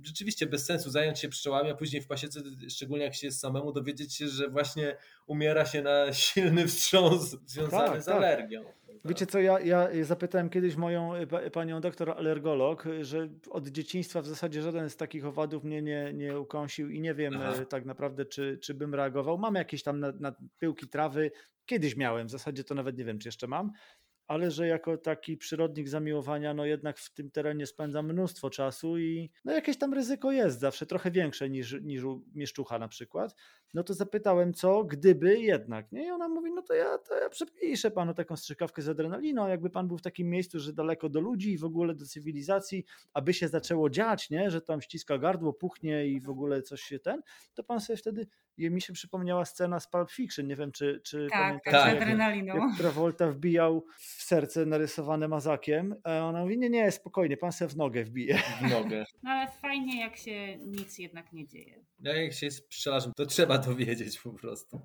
rzeczywiście 0.03 0.45
bez 0.45 0.65
sensu 0.65 0.89
zająć 0.89 1.19
się 1.19 1.29
pszczołami, 1.29 1.69
a 1.69 1.75
później 1.75 2.01
w 2.01 2.07
pasiece, 2.07 2.39
szczególnie 2.69 3.03
jak 3.03 3.15
się 3.15 3.27
jest 3.27 3.39
samemu, 3.39 3.71
dowiedzieć 3.71 4.15
się, 4.15 4.27
że 4.27 4.49
właśnie 4.49 4.97
umiera 5.27 5.65
się 5.65 5.81
na 5.81 6.13
silny 6.13 6.67
wstrząs 6.67 7.37
związany 7.45 7.87
tak, 7.87 8.01
z 8.01 8.05
tak. 8.05 8.49
Wiecie 9.05 9.25
co, 9.25 9.39
ja, 9.39 9.59
ja 9.59 9.89
zapytałem 10.01 10.49
kiedyś 10.49 10.75
moją 10.75 11.11
panią 11.53 11.81
doktor 11.81 12.11
alergolog, 12.11 12.83
że 13.01 13.29
od 13.49 13.67
dzieciństwa 13.67 14.21
w 14.21 14.27
zasadzie 14.27 14.61
żaden 14.61 14.89
z 14.89 14.95
takich 14.95 15.25
owadów 15.25 15.63
mnie 15.63 15.81
nie, 15.81 16.13
nie 16.13 16.39
ukąsił 16.39 16.89
i 16.89 17.01
nie 17.01 17.13
wiem 17.13 17.33
Aha. 17.37 17.53
E, 17.61 17.65
tak 17.65 17.85
naprawdę, 17.85 18.25
czy, 18.25 18.57
czy 18.61 18.73
bym 18.73 18.95
reagował. 18.95 19.37
Mam 19.37 19.55
jakieś 19.55 19.83
tam 19.83 19.99
na, 19.99 20.11
na 20.11 20.35
pyłki 20.59 20.87
trawy, 20.87 21.31
Kiedyś 21.67 21.95
miałem, 21.95 22.27
w 22.27 22.31
zasadzie 22.31 22.63
to 22.63 22.75
nawet 22.75 22.97
nie 22.97 23.05
wiem, 23.05 23.19
czy 23.19 23.27
jeszcze 23.27 23.47
mam, 23.47 23.71
ale 24.27 24.51
że 24.51 24.67
jako 24.67 24.97
taki 24.97 25.37
przyrodnik 25.37 25.89
zamiłowania, 25.89 26.53
no 26.53 26.65
jednak 26.65 26.99
w 26.99 27.13
tym 27.13 27.31
terenie 27.31 27.65
spędzam 27.65 28.05
mnóstwo 28.05 28.49
czasu 28.49 28.97
i 28.97 29.31
no 29.45 29.53
jakieś 29.53 29.77
tam 29.77 29.93
ryzyko 29.93 30.31
jest 30.31 30.59
zawsze, 30.59 30.85
trochę 30.85 31.11
większe 31.11 31.49
niż, 31.49 31.75
niż 31.81 32.03
u 32.03 32.25
mieszczucha 32.35 32.79
na 32.79 32.87
przykład. 32.87 33.35
No 33.73 33.83
to 33.83 33.93
zapytałem, 33.93 34.53
co 34.53 34.83
gdyby 34.83 35.39
jednak, 35.39 35.91
nie? 35.91 36.07
I 36.07 36.11
ona 36.11 36.29
mówi, 36.29 36.51
no 36.51 36.61
to 36.61 36.73
ja, 36.73 36.97
to 36.97 37.15
ja 37.15 37.29
przepiszę 37.29 37.91
panu 37.91 38.13
taką 38.13 38.35
strzykawkę 38.35 38.81
z 38.81 38.89
adrenaliną, 38.89 39.47
jakby 39.47 39.69
pan 39.69 39.87
był 39.87 39.97
w 39.97 40.01
takim 40.01 40.29
miejscu, 40.29 40.59
że 40.59 40.73
daleko 40.73 41.09
do 41.09 41.21
ludzi 41.21 41.51
i 41.51 41.57
w 41.57 41.65
ogóle 41.65 41.95
do 41.95 42.05
cywilizacji, 42.05 42.85
aby 43.13 43.33
się 43.33 43.47
zaczęło 43.47 43.89
dziać, 43.89 44.29
nie? 44.29 44.51
Że 44.51 44.61
tam 44.61 44.81
ściska 44.81 45.17
gardło, 45.17 45.53
puchnie 45.53 46.07
i 46.07 46.21
w 46.21 46.29
ogóle 46.29 46.61
coś 46.61 46.81
się 46.81 46.99
ten, 46.99 47.21
to 47.53 47.63
pan 47.63 47.79
sobie 47.79 47.97
wtedy 47.97 48.27
i 48.57 48.69
mi 48.69 48.81
się 48.81 48.93
przypomniała 48.93 49.45
scena 49.45 49.79
z 49.79 49.87
Pulp 49.87 50.11
Fiction, 50.11 50.47
nie 50.47 50.55
wiem 50.55 50.71
czy, 50.71 51.01
czy 51.03 51.27
tak, 51.31 51.41
pamiętacie, 51.41 51.77
tak. 51.77 51.93
jak, 51.93 52.01
adrenaliną. 52.01 52.55
jak 52.55 52.77
Travolta 52.77 53.31
wbijał 53.31 53.85
w 53.97 54.23
serce 54.23 54.65
narysowane 54.65 55.27
mazakiem, 55.27 55.95
a 56.03 56.19
ona 56.19 56.41
mówi, 56.41 56.57
nie, 56.57 56.69
nie, 56.69 56.91
spokojnie, 56.91 57.37
pan 57.37 57.51
se 57.51 57.67
w 57.67 57.77
nogę 57.77 58.03
wbije. 58.03 58.37
W 58.37 58.71
nogę. 58.71 59.05
No 59.23 59.29
ale 59.29 59.51
fajnie 59.51 60.01
jak 60.01 60.17
się 60.17 60.57
nic 60.57 60.99
jednak 60.99 61.33
nie 61.33 61.47
dzieje. 61.47 61.83
No 61.99 62.13
jak 62.13 62.33
się 62.33 62.45
jest 62.45 62.67
pszczelarzem, 62.67 63.13
to 63.15 63.25
trzeba 63.25 63.56
to 63.59 63.75
wiedzieć 63.75 64.19
po 64.19 64.33
prostu. 64.33 64.81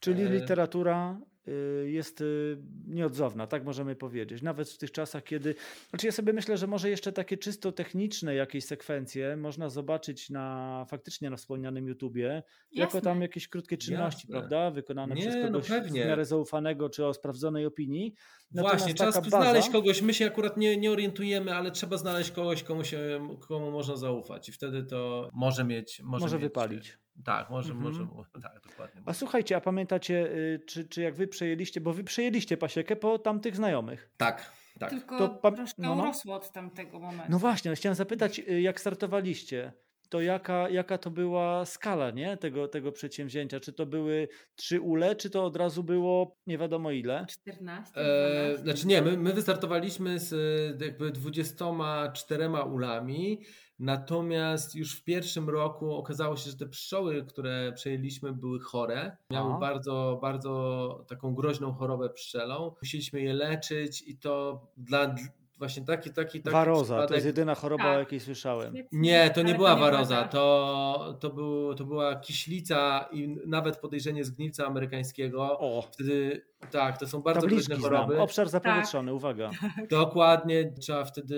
Czyli 0.00 0.22
e, 0.22 0.28
literatura 0.28 1.20
Y, 1.48 1.90
jest 1.90 2.20
y, 2.20 2.56
nieodzowna, 2.86 3.46
tak 3.46 3.64
możemy 3.64 3.96
powiedzieć. 3.96 4.42
Nawet 4.42 4.70
w 4.70 4.78
tych 4.78 4.92
czasach, 4.92 5.24
kiedy. 5.24 5.54
Znaczy, 5.90 6.06
ja 6.06 6.12
sobie 6.12 6.32
myślę, 6.32 6.56
że 6.56 6.66
może 6.66 6.90
jeszcze 6.90 7.12
takie 7.12 7.36
czysto 7.36 7.72
techniczne 7.72 8.34
jakieś 8.34 8.64
sekwencje 8.64 9.36
można 9.36 9.68
zobaczyć 9.68 10.30
na 10.30 10.86
faktycznie 10.88 11.30
na 11.30 11.36
wspomnianym 11.36 11.88
YouTubie, 11.88 12.42
Jasne. 12.72 12.80
jako 12.80 13.00
tam 13.00 13.22
jakieś 13.22 13.48
krótkie 13.48 13.76
czynności, 13.76 14.26
Jasne. 14.28 14.38
prawda? 14.38 14.70
Wykonane 14.70 15.14
Nie, 15.14 15.20
przez 15.20 15.34
no 15.34 15.46
kogoś 15.46 15.68
no 15.68 15.80
w 15.80 15.92
miarę 15.92 16.24
zaufanego 16.24 16.88
czy 16.88 17.06
o 17.06 17.14
sprawdzonej 17.14 17.66
opinii. 17.66 18.14
Natomiast 18.52 18.84
Właśnie, 18.84 18.94
trzeba 18.94 19.12
baza... 19.12 19.28
znaleźć 19.28 19.70
kogoś. 19.70 20.02
My 20.02 20.14
się 20.14 20.26
akurat 20.26 20.56
nie, 20.56 20.76
nie 20.76 20.90
orientujemy, 20.90 21.54
ale 21.54 21.70
trzeba 21.70 21.96
znaleźć 21.96 22.30
kogoś, 22.30 22.62
komu, 22.62 22.84
się, 22.84 23.28
komu 23.48 23.70
można 23.70 23.96
zaufać, 23.96 24.48
i 24.48 24.52
wtedy 24.52 24.84
to 24.84 25.30
może 25.32 25.64
mieć. 25.64 26.00
Może, 26.02 26.24
może 26.24 26.36
mieć, 26.36 26.42
wypalić. 26.42 26.98
Tak, 27.24 27.50
może, 27.50 27.72
mhm. 27.72 27.92
może, 27.92 28.06
tak, 28.42 28.60
dokładnie. 28.70 29.02
A 29.06 29.12
słuchajcie, 29.12 29.56
a 29.56 29.60
pamiętacie, 29.60 30.26
y, 30.26 30.60
czy, 30.66 30.84
czy 30.84 31.02
jak 31.02 31.14
wy 31.14 31.28
przejęliście, 31.28 31.80
bo 31.80 31.92
wy 31.92 32.04
przejęliście 32.04 32.56
pasiekę 32.56 32.96
po 32.96 33.18
tamtych 33.18 33.56
znajomych? 33.56 34.10
Tak, 34.16 34.52
tak. 34.78 34.90
Tylko 34.90 35.18
to 35.18 35.28
pa... 35.28 35.52
troszkę 35.52 35.82
no, 35.82 35.94
no. 35.94 36.02
urosło 36.02 36.34
od 36.34 36.52
tamtego 36.52 37.00
momentu. 37.00 37.32
No 37.32 37.38
właśnie, 37.38 37.74
chciałem 37.74 37.96
zapytać, 37.96 38.38
y, 38.38 38.60
jak 38.60 38.80
startowaliście? 38.80 39.72
To 40.08 40.20
jaka, 40.20 40.68
jaka 40.68 40.98
to 40.98 41.10
była 41.10 41.64
skala 41.64 42.10
nie? 42.10 42.36
Tego, 42.36 42.68
tego 42.68 42.92
przedsięwzięcia? 42.92 43.60
Czy 43.60 43.72
to 43.72 43.86
były 43.86 44.28
trzy 44.56 44.80
ule, 44.80 45.16
czy 45.16 45.30
to 45.30 45.44
od 45.44 45.56
razu 45.56 45.82
było 45.82 46.36
nie 46.46 46.58
wiadomo 46.58 46.90
ile? 46.90 47.26
14. 47.28 48.00
E, 48.00 48.58
znaczy 48.58 48.86
nie, 48.86 49.02
my, 49.02 49.16
my 49.16 49.32
wystartowaliśmy 49.32 50.18
z 50.18 50.34
jakby 50.82 51.10
24 51.10 52.48
ulami. 52.72 53.40
Natomiast 53.78 54.74
już 54.74 54.96
w 54.96 55.04
pierwszym 55.04 55.50
roku 55.50 55.94
okazało 55.94 56.36
się, 56.36 56.50
że 56.50 56.56
te 56.56 56.66
pszczoły, 56.66 57.24
które 57.24 57.72
przejęliśmy, 57.72 58.32
były 58.32 58.60
chore. 58.60 59.16
Miały 59.30 59.60
bardzo, 59.60 60.18
bardzo 60.22 61.04
taką 61.08 61.34
groźną 61.34 61.72
chorobę 61.72 62.10
pszczelą. 62.10 62.74
Musieliśmy 62.82 63.20
je 63.22 63.34
leczyć 63.34 64.02
i 64.02 64.18
to 64.18 64.62
dla, 64.76 65.14
właśnie 65.58 65.84
taki, 65.84 66.10
taki, 66.10 66.42
taki 66.42 66.52
Waroza, 66.52 66.82
przypadek... 66.84 67.08
to 67.08 67.14
jest 67.14 67.26
jedyna 67.26 67.54
choroba, 67.54 67.84
tak. 67.84 67.96
o 67.96 67.98
jakiej 67.98 68.20
słyszałem. 68.20 68.74
Nie, 68.92 69.30
to 69.30 69.42
nie 69.42 69.54
była 69.54 69.76
waroza, 69.76 70.28
to, 70.28 71.16
to, 71.20 71.30
był, 71.30 71.74
to 71.74 71.84
była 71.84 72.16
kiślica 72.16 73.08
i 73.12 73.36
nawet 73.46 73.76
podejrzenie 73.76 74.24
zgnilca 74.24 74.66
amerykańskiego. 74.66 75.58
O. 75.58 75.82
Wtedy 75.92 76.46
tak, 76.70 76.98
to 76.98 77.06
są 77.06 77.22
bardzo 77.22 77.46
groźne 77.46 77.76
choroby. 77.76 78.20
Obszar 78.20 78.48
zapowietrzony, 78.48 79.10
tak. 79.10 79.16
uwaga. 79.16 79.50
Dokładnie, 79.90 80.72
trzeba 80.80 81.04
wtedy 81.04 81.36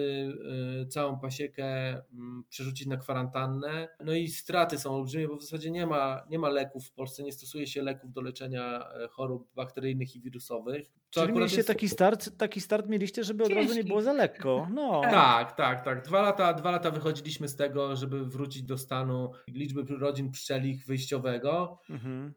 y, 0.83 0.87
całą 0.87 1.18
pasiekę 1.18 1.99
y, 1.99 2.03
przerzucić 2.49 2.87
na 2.87 2.97
kwarantannę. 2.97 3.89
No 4.05 4.12
i 4.12 4.29
straty 4.29 4.79
są 4.79 4.95
olbrzymie, 4.95 5.29
bo 5.29 5.37
w 5.37 5.43
zasadzie 5.43 5.70
nie 5.70 5.87
ma, 5.87 6.22
nie 6.31 6.39
ma 6.39 6.49
leków 6.49 6.87
w 6.87 6.93
Polsce, 6.93 7.22
nie 7.22 7.33
stosuje 7.33 7.66
się 7.66 7.83
leków 7.83 8.12
do 8.12 8.20
leczenia 8.20 8.89
e, 8.91 9.09
chorób 9.09 9.55
bakteryjnych 9.55 10.16
i 10.16 10.20
wirusowych. 10.20 10.91
To 11.11 11.20
Czyli 11.20 11.33
mieliście 11.33 11.57
jest... 11.57 11.68
taki 11.68 11.89
start, 11.89 12.37
taki 12.39 12.61
start 12.61 12.89
mieliście, 12.89 13.24
żeby 13.24 13.45
od 13.45 13.53
razu 13.53 13.74
nie 13.74 13.85
było 13.85 14.03
za 14.03 14.12
lekko. 14.12 14.68
No. 14.74 15.01
Tak, 15.01 15.57
tak, 15.57 15.85
tak. 15.85 16.05
Dwa 16.05 16.22
lata, 16.22 16.55
dwa 16.55 16.70
lata 16.70 16.91
wychodziliśmy 16.91 17.49
z 17.49 17.57
tego, 17.57 17.97
żeby 17.97 18.24
wrócić 18.24 18.62
do 18.62 18.79
stanu 18.79 19.33
liczby 19.49 19.97
rodzin 19.99 20.31
pszczelich 20.31 20.87
wyjściowego. 20.87 21.79
Mhm 21.91 22.35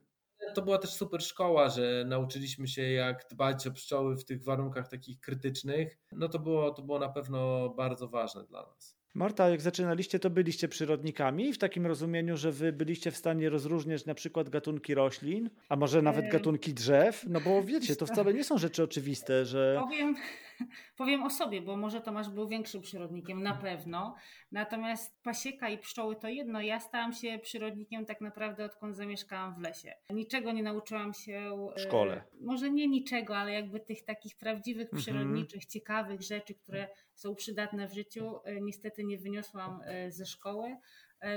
to 0.53 0.61
była 0.61 0.77
też 0.77 0.89
super 0.89 1.23
szkoła, 1.23 1.69
że 1.69 2.05
nauczyliśmy 2.07 2.67
się 2.67 2.81
jak 2.81 3.25
dbać 3.31 3.67
o 3.67 3.71
pszczoły 3.71 4.17
w 4.17 4.25
tych 4.25 4.43
warunkach 4.43 4.89
takich 4.89 5.19
krytycznych. 5.19 5.97
No 6.11 6.29
to 6.29 6.39
było, 6.39 6.71
to 6.71 6.81
było 6.81 6.99
na 6.99 7.09
pewno 7.09 7.69
bardzo 7.69 8.07
ważne 8.07 8.43
dla 8.43 8.61
nas. 8.61 8.99
Marta, 9.13 9.49
jak 9.49 9.61
zaczynaliście, 9.61 10.19
to 10.19 10.29
byliście 10.29 10.67
przyrodnikami 10.67 11.53
w 11.53 11.57
takim 11.57 11.87
rozumieniu, 11.87 12.37
że 12.37 12.51
wy 12.51 12.73
byliście 12.73 13.11
w 13.11 13.17
stanie 13.17 13.49
rozróżniać 13.49 14.05
na 14.05 14.13
przykład 14.13 14.49
gatunki 14.49 14.95
roślin, 14.95 15.49
a 15.69 15.75
może 15.75 16.01
nawet 16.01 16.31
gatunki 16.31 16.73
drzew? 16.73 17.25
No 17.29 17.41
bo 17.41 17.63
wiecie, 17.63 17.95
to 17.95 18.05
wcale 18.05 18.33
nie 18.33 18.43
są 18.43 18.57
rzeczy 18.57 18.83
oczywiste, 18.83 19.45
że. 19.45 19.81
Powiem, 19.83 20.15
powiem 20.97 21.23
o 21.23 21.29
sobie, 21.29 21.61
bo 21.61 21.77
może 21.77 22.01
Tomasz 22.01 22.29
był 22.29 22.47
większym 22.47 22.81
przyrodnikiem, 22.81 23.43
na 23.43 23.53
pewno. 23.53 24.15
Natomiast 24.51 25.23
pasieka 25.23 25.69
i 25.69 25.77
pszczoły 25.77 26.15
to 26.15 26.27
jedno. 26.27 26.61
Ja 26.61 26.79
stałam 26.79 27.13
się 27.13 27.39
przyrodnikiem 27.39 28.05
tak 28.05 28.21
naprawdę 28.21 28.65
odkąd 28.65 28.95
zamieszkałam 28.95 29.55
w 29.55 29.59
lesie. 29.61 29.93
Niczego 30.09 30.51
nie 30.51 30.63
nauczyłam 30.63 31.13
się. 31.13 31.69
W 31.77 31.79
szkole. 31.79 32.15
E, 32.15 32.23
może 32.41 32.71
nie 32.71 32.87
niczego, 32.87 33.37
ale 33.37 33.51
jakby 33.51 33.79
tych 33.79 34.05
takich 34.05 34.37
prawdziwych, 34.37 34.85
mhm. 34.93 35.01
przyrodniczych, 35.01 35.65
ciekawych 35.65 36.21
rzeczy, 36.21 36.55
które 36.55 36.87
są 37.13 37.35
przydatne 37.35 37.87
w 37.87 37.93
życiu, 37.93 38.39
e, 38.43 38.61
niestety 38.61 39.03
nie 39.03 39.17
wyniosłam 39.17 39.81
e, 39.85 40.11
ze 40.11 40.25
szkoły. 40.25 40.77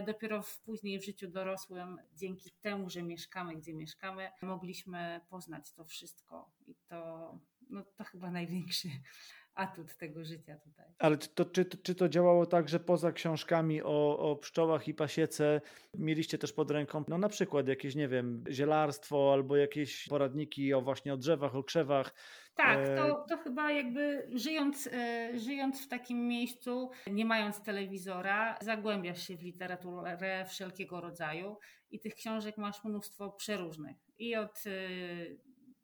Dopiero 0.07 0.43
w 0.43 0.61
później 0.61 1.01
w 1.01 1.05
życiu 1.05 1.29
dorosłym, 1.29 1.99
dzięki 2.15 2.51
temu, 2.61 2.91
że 2.91 3.03
mieszkamy, 3.03 3.57
gdzie 3.57 3.75
mieszkamy, 3.75 4.31
mogliśmy 4.43 5.21
poznać 5.31 5.73
to 5.73 5.85
wszystko. 5.85 6.51
I 6.67 6.75
to, 6.89 7.39
no, 7.73 7.85
to 7.97 8.05
chyba 8.05 8.31
największy 8.31 8.89
atut 9.55 9.97
tego 9.97 10.25
życia 10.25 10.57
tutaj. 10.57 10.87
Ale 10.99 11.19
to, 11.19 11.45
czy, 11.45 11.65
czy 11.65 11.95
to 11.95 12.09
działało 12.09 12.47
tak, 12.47 12.69
że 12.69 12.81
poza 12.81 13.13
książkami 13.13 13.83
o, 13.83 14.19
o 14.19 14.37
pszczołach 14.37 14.89
i 14.89 14.95
pasiece 14.95 15.61
mieliście 15.95 16.39
też 16.39 16.53
pod 16.53 16.71
ręką, 16.71 17.05
no 17.09 17.19
na 17.19 17.29
przykład 17.29 17.69
jakieś, 17.69 17.95
nie 17.95 18.09
wiem, 18.09 18.45
zielarstwo 18.51 19.33
albo 19.33 19.57
jakieś 19.57 20.09
poradniki 20.09 20.75
o 20.75 20.83
właśnie 20.83 21.15
o 21.15 21.17
drzewach, 21.17 21.57
o 21.57 21.65
krzewach, 21.65 22.15
tak, 22.55 22.79
e, 22.79 22.97
to, 22.97 23.25
to 23.29 23.37
chyba 23.37 23.73
jakby 23.73 24.29
żyjąc, 24.35 24.87
e, 24.93 25.31
żyjąc 25.39 25.85
w 25.85 25.89
takim 25.89 26.29
miejscu, 26.29 26.91
nie 27.07 27.25
mając 27.25 27.63
telewizora, 27.63 28.59
zagłębiasz 28.61 29.27
się 29.27 29.37
w 29.37 29.43
literaturę 29.43 30.45
wszelkiego 30.49 31.01
rodzaju 31.01 31.57
i 31.91 32.01
tych 32.01 32.15
książek 32.15 32.59
masz 32.59 32.85
mnóstwo 32.85 33.31
przeróżnych. 33.31 33.97
I 34.19 34.37
od 34.37 34.65
e, 34.67 34.71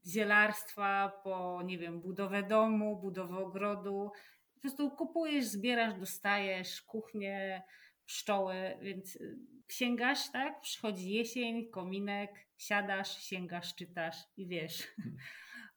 zielarstwa, 0.09 1.20
po 1.24 1.62
nie 1.64 1.78
wiem, 1.78 2.00
budowę 2.00 2.42
domu, 2.42 3.00
budowę 3.00 3.36
ogrodu. 3.36 4.11
Po 4.54 4.61
prostu 4.61 4.90
kupujesz, 4.90 5.44
zbierasz, 5.44 5.98
dostajesz, 5.98 6.82
kuchnię, 6.82 7.62
pszczoły, 8.06 8.54
więc 8.82 9.16
y, 9.16 9.38
sięgasz, 9.68 10.30
tak? 10.32 10.61
Przychodzi 10.61 11.11
jesień, 11.11 11.70
kominek, 11.70 12.30
siadasz, 12.56 13.22
sięgasz, 13.22 13.74
czytasz 13.74 14.16
i 14.36 14.46
wiesz. 14.46 14.86
Hmm. 14.86 15.16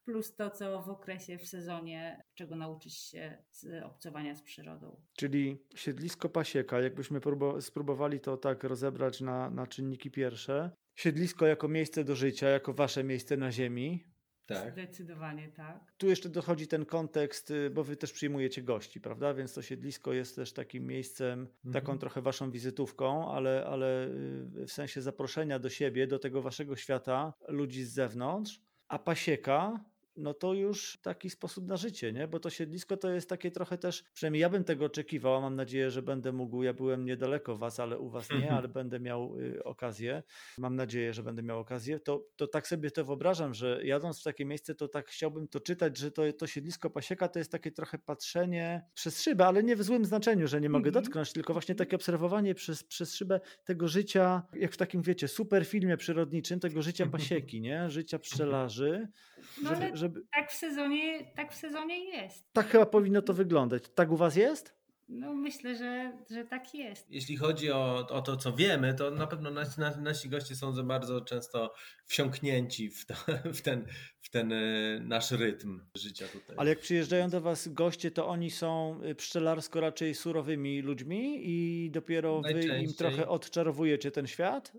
Plus 0.05 0.36
to, 0.36 0.49
co 0.49 0.82
w 0.82 0.89
okresie, 0.89 1.38
w 1.38 1.47
sezonie, 1.47 2.23
czego 2.34 2.55
nauczysz 2.55 2.97
się 2.97 3.43
z 3.49 3.84
obcowania 3.84 4.36
z 4.36 4.41
przyrodą. 4.41 5.01
Czyli 5.17 5.57
siedlisko 5.75 6.29
pasieka, 6.29 6.82
jakbyśmy 6.82 7.19
próbo- 7.19 7.61
spróbowali 7.61 8.19
to 8.19 8.38
tak 8.38 8.63
rozebrać 8.63 9.21
na, 9.21 9.49
na 9.49 9.67
czynniki 9.67 10.11
pierwsze. 10.11 10.71
Siedlisko 10.95 11.45
jako 11.47 11.67
miejsce 11.67 12.03
do 12.03 12.15
życia, 12.15 12.49
jako 12.49 12.73
wasze 12.73 13.03
miejsce 13.03 13.38
na 13.38 13.51
ziemi. 13.51 14.11
Tak. 14.45 14.71
Zdecydowanie 14.73 15.49
tak. 15.49 15.91
Tu 15.97 16.09
jeszcze 16.09 16.29
dochodzi 16.29 16.67
ten 16.67 16.85
kontekst, 16.85 17.51
y, 17.51 17.69
bo 17.69 17.83
wy 17.83 17.95
też 17.97 18.11
przyjmujecie 18.11 18.61
gości, 18.61 19.01
prawda? 19.01 19.33
Więc 19.33 19.53
to 19.53 19.61
siedlisko 19.61 20.13
jest 20.13 20.35
też 20.35 20.53
takim 20.53 20.85
miejscem, 20.87 21.47
taką 21.73 21.79
Mhm. 21.79 21.99
trochę 21.99 22.21
waszą 22.21 22.51
wizytówką, 22.51 23.31
ale, 23.31 23.65
ale 23.65 24.07
y, 24.07 24.65
w 24.67 24.71
sensie 24.71 25.01
zaproszenia 25.01 25.59
do 25.59 25.69
siebie, 25.69 26.07
do 26.07 26.19
tego 26.19 26.41
waszego 26.41 26.75
świata 26.75 27.33
ludzi 27.47 27.83
z 27.83 27.93
zewnątrz. 27.93 28.61
A 28.87 28.99
pasieka, 28.99 29.85
no 30.22 30.34
to 30.34 30.53
już 30.53 30.97
taki 31.01 31.30
sposób 31.30 31.67
na 31.67 31.78
życie, 31.78 32.13
nie? 32.13 32.28
Bo 32.28 32.39
to 32.39 32.49
siedlisko 32.49 32.97
to 32.97 33.09
jest 33.09 33.30
takie 33.30 33.51
trochę 33.51 33.78
też, 33.78 34.03
przynajmniej 34.13 34.41
ja 34.41 34.49
bym 34.49 34.63
tego 34.63 34.86
oczekiwał, 34.86 35.41
mam 35.41 35.55
nadzieję, 35.55 35.91
że 35.91 36.01
będę 36.01 36.32
mógł, 36.32 36.63
ja 36.63 36.74
byłem 36.74 37.05
niedaleko 37.05 37.57
was, 37.57 37.80
ale 37.80 37.99
u 37.99 38.09
was 38.09 38.34
nie, 38.34 38.36
Mhm. 38.36 38.57
ale 38.57 38.67
będę 38.67 38.99
miał 38.99 39.39
y, 39.39 39.63
okazję, 39.63 40.24
mam 40.57 40.76
nadzieję, 40.76 41.13
że 41.13 41.24
będę 41.24 41.43
miał 41.43 41.59
okazję, 41.59 41.99
to, 41.99 42.26
to 42.36 42.47
tak 42.47 42.67
sobie 42.67 42.91
to 42.91 43.05
wyobrażam, 43.05 43.53
że 43.53 43.80
jadąc 43.86 44.19
w 44.19 44.24
takie 44.24 44.45
miejsce, 44.45 44.76
to 44.76 44.88
tak 44.88 45.07
chciałbym 45.07 45.47
to 45.47 45.59
czytać, 45.59 45.97
że 45.97 46.11
to, 46.11 46.34
to 46.34 46.47
siedlisko 46.47 46.89
pasieka 46.89 47.28
to 47.28 47.39
jest 47.39 47.51
takie 47.51 47.72
trochę 47.72 47.97
patrzenie 47.99 48.86
przez 48.93 49.22
szybę, 49.22 49.45
ale 49.45 49.63
nie 49.63 49.76
w 49.76 49.84
złym 49.84 50.05
znaczeniu, 50.05 50.47
że 50.47 50.61
nie 50.61 50.69
mogę 50.69 50.89
Mhm. 50.89 51.03
dotknąć, 51.03 51.34
tylko 51.34 51.53
właśnie 51.53 51.76
takie 51.76 51.95
obserwowanie 51.95 52.55
przez, 52.55 52.84
przez 52.84 53.15
szybę 53.15 53.39
tego 53.65 53.88
życia, 53.88 54.43
jak 54.53 54.72
w 54.74 54.78
takim, 54.78 55.01
wiecie, 55.01 55.28
super 55.28 55.65
filmie 55.65 55.97
przyrodniczym, 55.97 56.59
tego 56.59 56.82
życia 56.82 57.05
pasieki, 57.05 57.61
nie? 57.61 57.89
Życia 57.89 58.19
pszczelarzy, 58.19 59.07
No 59.57 59.69
żeby, 59.69 59.86
ale 59.86 59.97
żeby... 60.14 60.28
tak 60.36 60.51
w 60.51 60.55
sezonie, 60.55 61.32
tak 61.36 61.53
w 61.53 61.55
sezonie 61.55 62.05
jest. 62.05 62.53
Tak 62.53 62.68
chyba 62.68 62.86
powinno 62.86 63.22
to 63.22 63.34
wyglądać. 63.34 63.84
Tak 63.95 64.12
u 64.12 64.18
was 64.18 64.36
jest? 64.36 64.82
No 65.12 65.34
myślę, 65.34 65.76
że, 65.76 66.12
że 66.30 66.45
tak 66.45 66.76
jest. 66.76 67.12
Jeśli 67.12 67.38
chodzi 67.38 67.72
o, 67.72 68.07
o 68.09 68.22
to, 68.22 68.38
co 68.38 68.53
wiemy, 68.53 68.93
to 68.93 69.12
na 69.12 69.28
pewno 69.28 69.51
nasi, 69.51 69.82
nasi, 70.01 70.30
goście 70.30 70.55
są 70.55 70.74
za 70.74 70.84
bardzo 70.84 71.22
często 71.22 71.74
wsiąknięci 72.05 72.89
w, 72.89 73.05
to, 73.05 73.14
w, 73.57 73.62
ten, 73.62 73.88
w 74.22 74.30
ten 74.30 74.53
e, 74.53 74.99
nasz 74.99 75.32
rytm 75.32 75.80
życia 75.95 76.28
tutaj. 76.28 76.55
Ale 76.59 76.70
jak 76.70 76.80
przyjeżdżają 76.80 77.30
do 77.30 77.41
was 77.41 77.68
goście, 77.68 78.12
to 78.12 78.28
oni 78.28 78.51
są 78.51 79.01
y, 79.03 79.16
pszczelarsko 79.16 79.80
raczej 79.82 80.16
surowymi 80.16 80.82
ludźmi 80.82 81.41
i 81.49 81.89
dopiero 81.91 82.41
wy 82.41 82.80
im 82.82 82.93
trochę 82.93 83.28
odczarowujecie 83.28 84.12
ten 84.12 84.28
świat? 84.28 84.74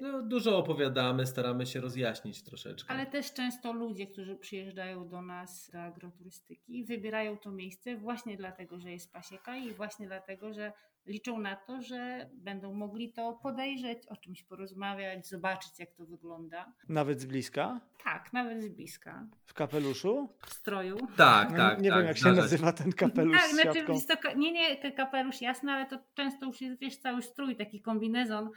No, 0.00 0.22
dużo 0.22 0.58
opowiadamy, 0.58 1.26
staramy 1.26 1.66
się 1.66 1.80
rozjaśnić 1.80 2.42
troszeczkę. 2.42 2.90
Ale 2.90 3.06
też 3.06 3.32
często 3.32 3.72
ludzie, 3.72 4.06
którzy 4.06 4.36
przyjeżdżają 4.36 5.08
do 5.08 5.22
nas 5.22 5.70
do 5.72 5.82
agroturystyki, 5.82 6.84
wybierają 6.84 7.38
to 7.38 7.50
miejsce 7.50 7.96
właśnie 7.96 8.36
dlatego, 8.36 8.80
że 8.80 8.90
jest 8.90 9.12
pasieka 9.12 9.56
i 9.56 9.74
właśnie 9.74 10.06
dlatego, 10.06 10.52
że 10.52 10.72
liczą 11.06 11.38
na 11.38 11.56
to, 11.56 11.82
że 11.82 12.30
będą 12.32 12.74
mogli 12.74 13.12
to 13.12 13.32
podejrzeć, 13.42 14.06
o 14.08 14.16
czymś 14.16 14.42
porozmawiać, 14.42 15.28
zobaczyć, 15.28 15.78
jak 15.78 15.92
to 15.92 16.06
wygląda. 16.06 16.72
Nawet 16.88 17.20
z 17.20 17.24
bliska? 17.24 17.80
Tak, 18.04 18.32
nawet 18.32 18.64
z 18.64 18.68
bliska. 18.68 19.26
W 19.46 19.54
kapeluszu? 19.54 20.28
W 20.46 20.54
stroju. 20.54 20.96
Tak, 21.16 21.56
tak. 21.56 21.80
nie 21.80 21.90
tak, 21.90 21.98
wiem, 21.98 22.06
jak 22.06 22.18
się 22.18 22.32
nazywa 22.32 22.72
ten 22.72 22.92
kapelusz 22.92 23.38
tak, 23.40 23.50
z 23.50 23.54
znaczy 23.54 23.84
to, 24.22 24.34
nie, 24.36 24.52
nie, 24.52 24.76
ten 24.76 24.92
kapelusz 24.92 25.40
jasny, 25.40 25.72
ale 25.72 25.86
to 25.86 25.98
często 26.14 26.46
już 26.46 26.60
jest, 26.60 26.80
wiesz, 26.80 26.96
cały 26.96 27.22
strój, 27.22 27.56
taki 27.56 27.80
kombinezon 27.82 28.50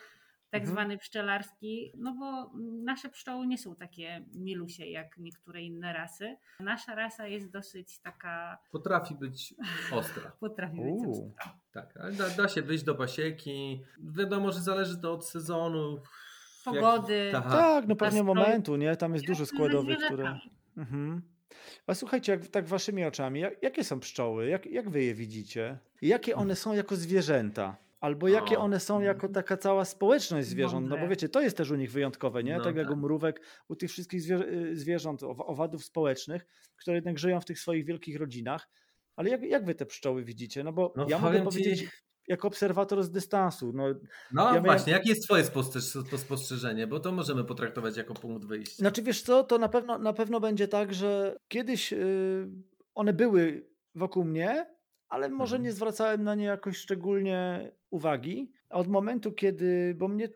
tak 0.54 0.62
Mhm. 0.62 0.72
zwany 0.72 0.98
pszczelarski, 0.98 1.92
no 1.98 2.14
bo 2.20 2.52
nasze 2.84 3.10
pszczoły 3.10 3.48
nie 3.48 3.58
są 3.58 3.76
takie 3.76 4.26
milusie 4.36 4.86
jak 4.86 5.18
niektóre 5.18 5.62
inne 5.62 5.94
rasy. 5.94 6.36
Nasza 6.60 6.96
rasa 6.96 7.28
jest 7.28 7.52
dosyć 7.52 8.00
taka, 8.00 8.58
Potrafi 8.72 9.16
być 9.16 9.54
ostra. 9.92 10.32
potrafi 10.40 10.76
być 10.78 10.86
Uuu. 10.86 11.12
ostra. 11.12 11.56
Tak, 11.72 11.98
ale 11.98 12.12
da, 12.12 12.30
da 12.30 12.48
się 12.48 12.62
wyjść 12.62 12.84
do 12.84 12.96
pasieki. 12.96 13.82
Wiadomo, 14.00 14.52
że 14.52 14.60
zależy 14.62 14.98
to 15.02 15.14
od 15.14 15.28
sezonu. 15.30 15.96
jak- 15.96 16.76
Pogody. 16.76 17.30
Tak. 17.32 17.44
Tak, 17.44 17.88
no 17.88 17.96
pewnie 17.96 18.24
momentu, 18.24 18.76
nie? 18.76 18.96
Tam 18.96 19.14
jest 19.14 19.26
dużo 19.26 19.44
Jak 19.44 19.50
składowych, 19.50 19.98
które... 19.98 20.16
zwierzętami. 20.16 20.52
Mhm. 20.78 21.22
A 21.88 21.94
słuchajcie, 21.94 22.32
jak, 22.32 22.48
tak 22.48 22.68
waszymi 22.68 23.06
oczami, 23.06 23.40
jak, 23.40 23.64
jakie 23.64 23.84
są 23.84 24.00
pszczoły? 24.00 24.48
Jak, 24.48 24.66
jak 24.66 24.90
wy 24.90 25.04
je 25.04 25.14
widzicie? 25.14 25.78
Jakie 26.02 26.36
one 26.36 26.56
są 26.56 26.74
jako 26.74 26.96
zwierzęta? 26.96 27.76
Albo 28.04 28.28
jakie 28.28 28.58
O. 28.58 28.62
one 28.62 28.80
są 28.80 29.02
jako 29.02 29.28
taka 29.30 29.58
cała 29.58 29.86
społeczność 29.86 30.48
zwierząt? 30.48 30.90
No 30.90 30.98
bo 30.98 31.08
wiecie, 31.08 31.30
to 31.30 31.42
jest 31.42 31.58
też 31.58 31.72
u 31.72 31.76
nich 31.76 31.92
wyjątkowe, 31.92 32.44
nie? 32.44 32.58
No 32.58 32.64
tak 32.64 32.76
jak 32.76 32.88
u 32.88 32.90
tak. 32.90 33.00
mrówek, 33.00 33.42
u 33.70 33.76
tych 33.76 33.90
wszystkich 33.92 34.32
y, 34.32 34.76
zwierząt, 34.76 35.22
owa- 35.24 35.46
owadów 35.46 35.86
społecznych, 35.86 36.46
które 36.76 36.96
jednak 36.96 37.20
żyją 37.20 37.42
w 37.42 37.46
tych 37.46 37.60
swoich 37.60 37.86
wielkich 37.86 38.20
rodzinach. 38.20 38.70
Ale 39.16 39.30
jak, 39.30 39.44
jak 39.44 39.66
wy 39.66 39.76
te 39.76 39.86
pszczoły 39.86 40.24
widzicie? 40.24 40.64
No 40.64 40.74
bo 40.74 40.94
No 40.96 41.06
ja 41.10 41.20
mogę 41.20 41.38
powiem 41.40 41.52
ci- 41.52 41.58
powiedzieć 41.58 41.90
jako 42.28 42.48
obserwator 42.48 43.04
z 43.04 43.12
dystansu, 43.12 43.72
no 43.76 43.84
No 44.32 44.44
Ja 44.44 44.50
miałem- 44.50 44.64
właśnie, 44.64 44.94
jakie 44.94 45.10
jest 45.10 45.24
twoje 45.24 45.44
spostrzeżenie? 46.18 46.88
Bo 46.88 47.00
to 47.00 47.12
możemy 47.12 47.44
potraktować 47.44 47.98
jako 47.98 48.14
punkt 48.14 48.46
wyjścia. 48.46 48.76
Znaczy 48.76 49.02
wiesz 49.02 49.22
co, 49.22 49.44
to 49.44 49.58
na 49.58 49.70
pewno, 49.70 49.98
na 49.98 50.14
pewno 50.14 50.40
będzie 50.40 50.68
tak, 50.68 50.94
że 50.94 51.36
kiedyś 51.48 51.94
y, 51.94 52.48
one 52.96 53.14
były 53.14 53.68
wokół 53.96 54.26
mnie, 54.26 54.73
ale 55.14 55.30
może 55.30 55.56
Mhm. 55.56 55.64
nie 55.64 55.72
zwracałem 55.72 56.24
na 56.24 56.36
nie 56.36 56.46
jakoś 56.46 56.78
szczególnie 56.78 57.72
uwagi. 57.90 58.52
A 58.74 58.76
Od 58.76 58.88
momentu, 58.88 59.32
kiedy, 59.32 59.96
bo 59.98 60.08
mnie 60.08 60.30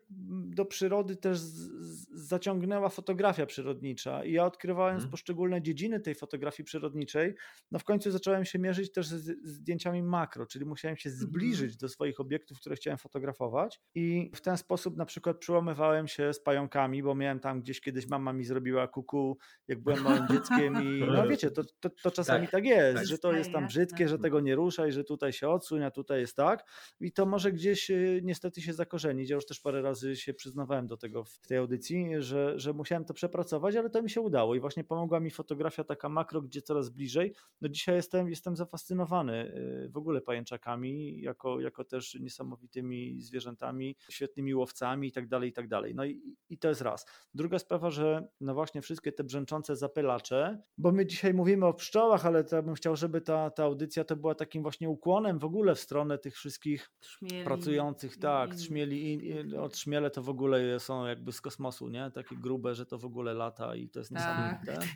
do 0.50 0.66
przyrody 0.66 1.16
też 1.16 1.38
z, 1.38 1.54
z, 1.82 2.08
zaciągnęła 2.28 2.90
fotografia 2.90 3.46
przyrodnicza 3.46 4.24
i 4.24 4.32
ja 4.34 4.46
odkrywając 4.46 4.98
Mhm. 4.98 5.12
poszczególne 5.12 5.62
dziedziny 5.62 6.00
tej 6.00 6.16
fotografii 6.16 6.66
przyrodniczej, 6.66 7.36
no 7.72 7.80
w 7.80 7.84
końcu 7.84 8.12
zacząłem 8.12 8.46
się 8.46 8.60
mierzyć 8.60 8.92
też 8.92 9.08
z, 9.08 9.14
z 9.44 9.48
zdjęciami 9.48 10.04
makro, 10.04 10.46
czyli 10.46 10.66
musiałem 10.66 10.98
się 10.98 11.10
zbliżyć 11.10 11.78
do 11.78 11.90
swoich 11.90 12.20
obiektów, 12.20 12.60
które 12.60 12.76
chciałem 12.76 12.98
fotografować 12.98 13.82
i 13.96 14.32
w 14.36 14.42
ten 14.42 14.58
sposób 14.58 14.98
na 14.98 15.06
przykład 15.06 15.38
przyłamywałem 15.38 16.08
się 16.08 16.34
z 16.34 16.40
pająkami, 16.40 17.04
bo 17.04 17.16
miałem 17.16 17.40
tam 17.40 17.62
gdzieś 17.62 17.82
kiedyś 17.82 18.08
mama 18.08 18.34
mi 18.34 18.44
zrobiła 18.44 18.88
kuku, 18.88 19.38
jak 19.68 19.80
byłem 19.84 20.04
małym 20.04 20.28
dzieckiem 20.28 20.84
i 20.84 21.00
no 21.16 21.28
wiecie, 21.28 21.52
to, 21.52 21.64
to, 21.80 21.90
to 21.90 22.12
czasami 22.12 22.46
tak, 22.46 22.52
Tak, 22.52 22.66
jest, 22.66 22.98
tak. 22.98 23.08
że 23.08 23.18
to 23.18 23.34
jest 23.34 23.52
tam 23.52 23.68
brzydkie, 23.68 24.08
że 24.08 24.20
tego 24.20 24.40
nie 24.40 24.56
ruszaj, 24.56 24.92
że 24.92 25.04
tutaj 25.04 25.34
się 25.34 25.50
odsuń, 25.50 25.84
a 25.84 25.92
tutaj 25.92 26.20
jest 26.20 26.36
tak 26.36 26.64
i 27.00 27.12
to 27.12 27.26
może 27.26 27.52
gdzieś 27.52 27.90
y, 27.90 28.22
niestety 28.28 28.62
się 28.62 28.74
zakorzenić. 28.74 29.30
Ja 29.30 29.36
już 29.36 29.46
też 29.46 29.60
parę 29.60 29.82
razy 29.82 30.16
się 30.16 30.34
przyznawałem 30.34 30.88
do 30.88 30.98
tego 30.98 31.24
w 31.24 31.48
tej 31.48 31.58
audycji, 31.58 32.06
że, 32.20 32.60
że 32.60 32.74
musiałem 32.74 33.06
to 33.06 33.14
przepracować, 33.14 33.76
ale 33.76 33.90
to 33.90 34.02
mi 34.02 34.10
się 34.10 34.22
udało 34.22 34.56
i 34.56 34.60
właśnie 34.60 34.84
pomogła 34.84 35.20
mi 35.20 35.32
fotografia 35.32 35.84
taka 35.84 36.10
makro, 36.10 36.42
gdzie 36.42 36.62
coraz 36.62 36.90
bliżej. 36.90 37.34
No 37.62 37.70
dzisiaj 37.70 37.96
jestem, 37.96 38.30
jestem 38.30 38.56
zafascynowany 38.56 39.54
y, 39.86 39.90
w 39.90 39.98
ogóle 39.98 40.22
pajęczakami, 40.22 41.22
jako, 41.22 41.60
jako 41.60 41.84
też 41.84 42.16
niesamowitymi 42.20 43.22
zwierzętami, 43.22 43.96
świetnymi 44.10 44.56
łowcami 44.56 45.08
i 45.08 45.12
tak 45.12 45.28
dalej, 45.28 45.50
i 45.50 45.54
tak 45.54 45.68
dalej. 45.68 45.96
No 45.96 46.06
i, 46.06 46.22
i 46.50 46.58
to 46.58 46.70
jest 46.70 46.82
raz. 46.82 47.06
Druga 47.34 47.60
sprawa, 47.60 47.92
że 47.92 48.28
no 48.42 48.54
właśnie 48.54 48.82
wszystkie 48.82 49.12
te 49.12 49.24
brzęczące 49.24 49.76
zapylacze, 49.76 50.62
bo 50.78 50.92
my 50.92 51.06
dzisiaj 51.06 51.34
mówimy 51.34 51.66
o 51.66 51.74
pszczołach, 51.74 52.26
ale 52.26 52.44
to 52.44 52.56
ja 52.56 52.62
bym 52.62 52.76
chciał, 52.76 52.96
żeby 52.96 53.22
ta, 53.22 53.50
ta 53.50 53.64
audycja 53.64 54.04
to 54.04 54.16
była 54.16 54.36
takim 54.36 54.64
właśnie 54.64 54.90
ukłonem 54.90 55.40
w 55.40 55.46
ogóle 55.46 55.76
w 55.76 55.80
stronę 55.80 56.18
tych 56.18 56.36
wszystkich 56.36 56.92
Szmieli. 57.02 57.46
pracujących, 57.46 58.07
tak, 58.16 58.56
i- 58.56 58.64
szmieli, 58.64 59.14
i, 59.14 59.28
i, 59.28 59.56
od 59.56 59.78
szmiele 59.78 60.12
to 60.12 60.24
w 60.24 60.30
ogóle 60.30 60.80
są 60.80 61.06
jakby 61.06 61.32
z 61.32 61.42
kosmosu, 61.42 61.90
nie? 61.90 62.12
Takie 62.14 62.36
grube, 62.36 62.76
że 62.76 62.86
to 62.86 62.98
w 62.98 63.06
ogóle 63.06 63.34
lata 63.34 63.76
i 63.76 63.90
to 63.90 64.00
jest 64.00 64.12
Tak. 64.14 64.20
niesamowite. 64.64 64.88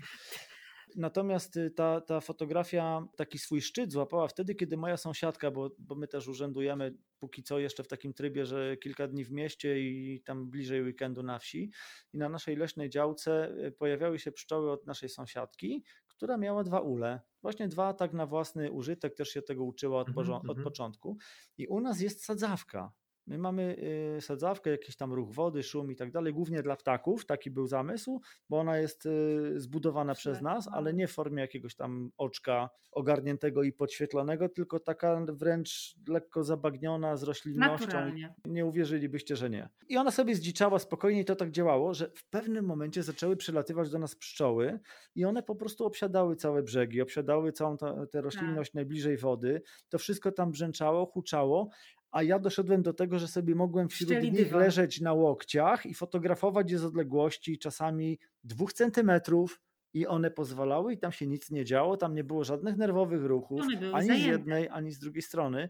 Natomiast 0.96 1.58
y, 1.58 1.72
ta, 1.72 2.02
ta 2.02 2.20
fotografia 2.22 3.08
taki 3.16 3.38
swój 3.40 3.62
szczyt 3.62 3.92
złapała 3.92 4.28
wtedy, 4.28 4.56
kiedy 4.56 4.78
moja 4.78 4.98
sąsiadka, 4.98 5.52
bo, 5.52 5.70
bo 5.80 5.96
my 5.96 6.08
też 6.08 6.28
urzędujemy 6.28 6.94
póki 7.20 7.44
co 7.44 7.60
jeszcze 7.60 7.84
w 7.84 7.88
takim 7.88 8.14
trybie, 8.14 8.46
że 8.46 8.78
kilka 8.78 9.08
dni 9.08 9.26
w 9.26 9.32
mieście 9.32 9.80
i 9.80 10.22
tam 10.26 10.50
bliżej 10.50 10.82
weekendu 10.84 11.24
na 11.24 11.40
wsi. 11.40 11.72
I 12.14 12.18
na 12.18 12.30
naszej 12.30 12.56
leśnej 12.56 12.90
działce 12.90 13.52
y, 13.68 13.72
pojawiały 13.72 14.20
się 14.20 14.32
pszczoły 14.32 14.72
od 14.72 14.88
naszej 14.88 15.10
sąsiadki, 15.10 15.84
która 16.08 16.38
miała 16.38 16.64
dwa 16.64 16.80
ule. 16.80 17.22
Właśnie 17.42 17.68
dwa 17.68 17.94
tak 17.94 18.14
na 18.14 18.26
własny 18.26 18.72
użytek, 18.72 19.16
też 19.16 19.30
się 19.30 19.42
tego 19.42 19.64
uczyła 19.64 20.00
od, 20.02 20.08
Mhm, 20.08 20.32
od 20.34 20.44
mhm. 20.46 20.64
początku. 20.64 21.18
I 21.58 21.68
u 21.68 21.80
nas 21.82 22.02
jest 22.02 22.26
sadzawka. 22.26 22.92
My 23.28 23.38
mamy 23.38 23.76
y, 24.18 24.22
sadzawkę, 24.22 24.70
jakiś 24.70 24.96
tam 24.96 25.14
ruch 25.14 25.32
wody, 25.32 25.64
szum 25.64 25.92
i 25.92 25.96
tak 25.96 26.12
dalej, 26.12 26.34
głównie 26.34 26.64
dla 26.64 26.76
ptaków, 26.76 27.26
taki 27.26 27.52
był 27.52 27.68
zamysł, 27.68 28.22
bo 28.50 28.60
ona 28.60 28.78
jest 28.78 29.06
y, 29.06 29.60
zbudowana 29.60 30.14
przez 30.14 30.42
nas, 30.42 30.70
ale 30.72 30.94
nie 30.94 31.08
w 31.08 31.12
formie 31.12 31.42
jakiegoś 31.42 31.76
tam 31.76 32.12
oczka 32.18 32.70
ogarniętego 32.92 33.64
i 33.64 33.74
podświetlonego, 33.74 34.50
tylko 34.50 34.80
taka 34.80 35.26
wręcz 35.30 35.96
lekko 36.08 36.44
zabagniona 36.44 37.18
z 37.18 37.24
roślinnością. 37.24 37.86
Naturalnie. 37.86 38.34
Nie 38.46 38.66
uwierzylibyście, 38.66 39.36
że 39.36 39.50
nie. 39.50 39.70
I 39.90 39.98
ona 39.98 40.12
sobie 40.12 40.36
zdziczała 40.36 40.80
spokojnie 40.80 41.22
i 41.22 41.26
to 41.26 41.36
tak 41.36 41.52
działało, 41.52 41.94
że 41.94 42.12
w 42.16 42.26
pewnym 42.30 42.66
momencie 42.66 43.04
zaczęły 43.04 43.36
przylatywać 43.36 43.90
do 43.90 44.00
nas 44.00 44.16
pszczoły 44.16 44.80
i 45.16 45.26
one 45.26 45.44
po 45.44 45.56
prostu 45.56 45.86
obsiadały 45.86 46.36
całe 46.36 46.64
brzegi, 46.64 47.02
obsiadały 47.02 47.52
całą 47.52 47.78
tę 48.12 48.22
roślinność 48.22 48.74
najbliżej 48.74 49.18
wody. 49.18 49.62
To 49.90 49.98
wszystko 49.98 50.32
tam 50.32 50.52
brzęczało, 50.52 51.06
huczało, 51.06 51.70
a 52.12 52.24
ja 52.24 52.40
doszedłem 52.40 52.82
do 52.82 52.94
tego, 52.94 53.20
że 53.20 53.28
sobie 53.28 53.56
mogłem 53.56 53.90
wśród 53.90 54.22
nich 54.24 54.34
dywan. 54.34 54.60
leżeć 54.60 55.02
na 55.02 55.14
łokciach 55.14 55.86
i 55.86 55.94
fotografować 55.94 56.72
je 56.72 56.80
z 56.80 56.84
odległości 56.86 57.58
czasami 57.60 58.20
dwóch 58.44 58.74
centymetrów 58.74 59.62
i 59.94 60.08
one 60.08 60.32
pozwalały 60.32 60.94
i 60.94 60.98
tam 60.98 61.12
się 61.12 61.28
nic 61.28 61.52
nie 61.52 61.66
działo, 61.66 61.98
tam 61.98 62.16
nie 62.16 62.24
było 62.24 62.44
żadnych 62.44 62.78
nerwowych 62.78 63.26
ruchów, 63.26 63.62
ani 63.94 64.06
z 64.06 64.08
zajęte. 64.08 64.28
jednej, 64.32 64.70
ani 64.70 64.92
z 64.92 65.00
drugiej 65.00 65.22
strony. 65.22 65.70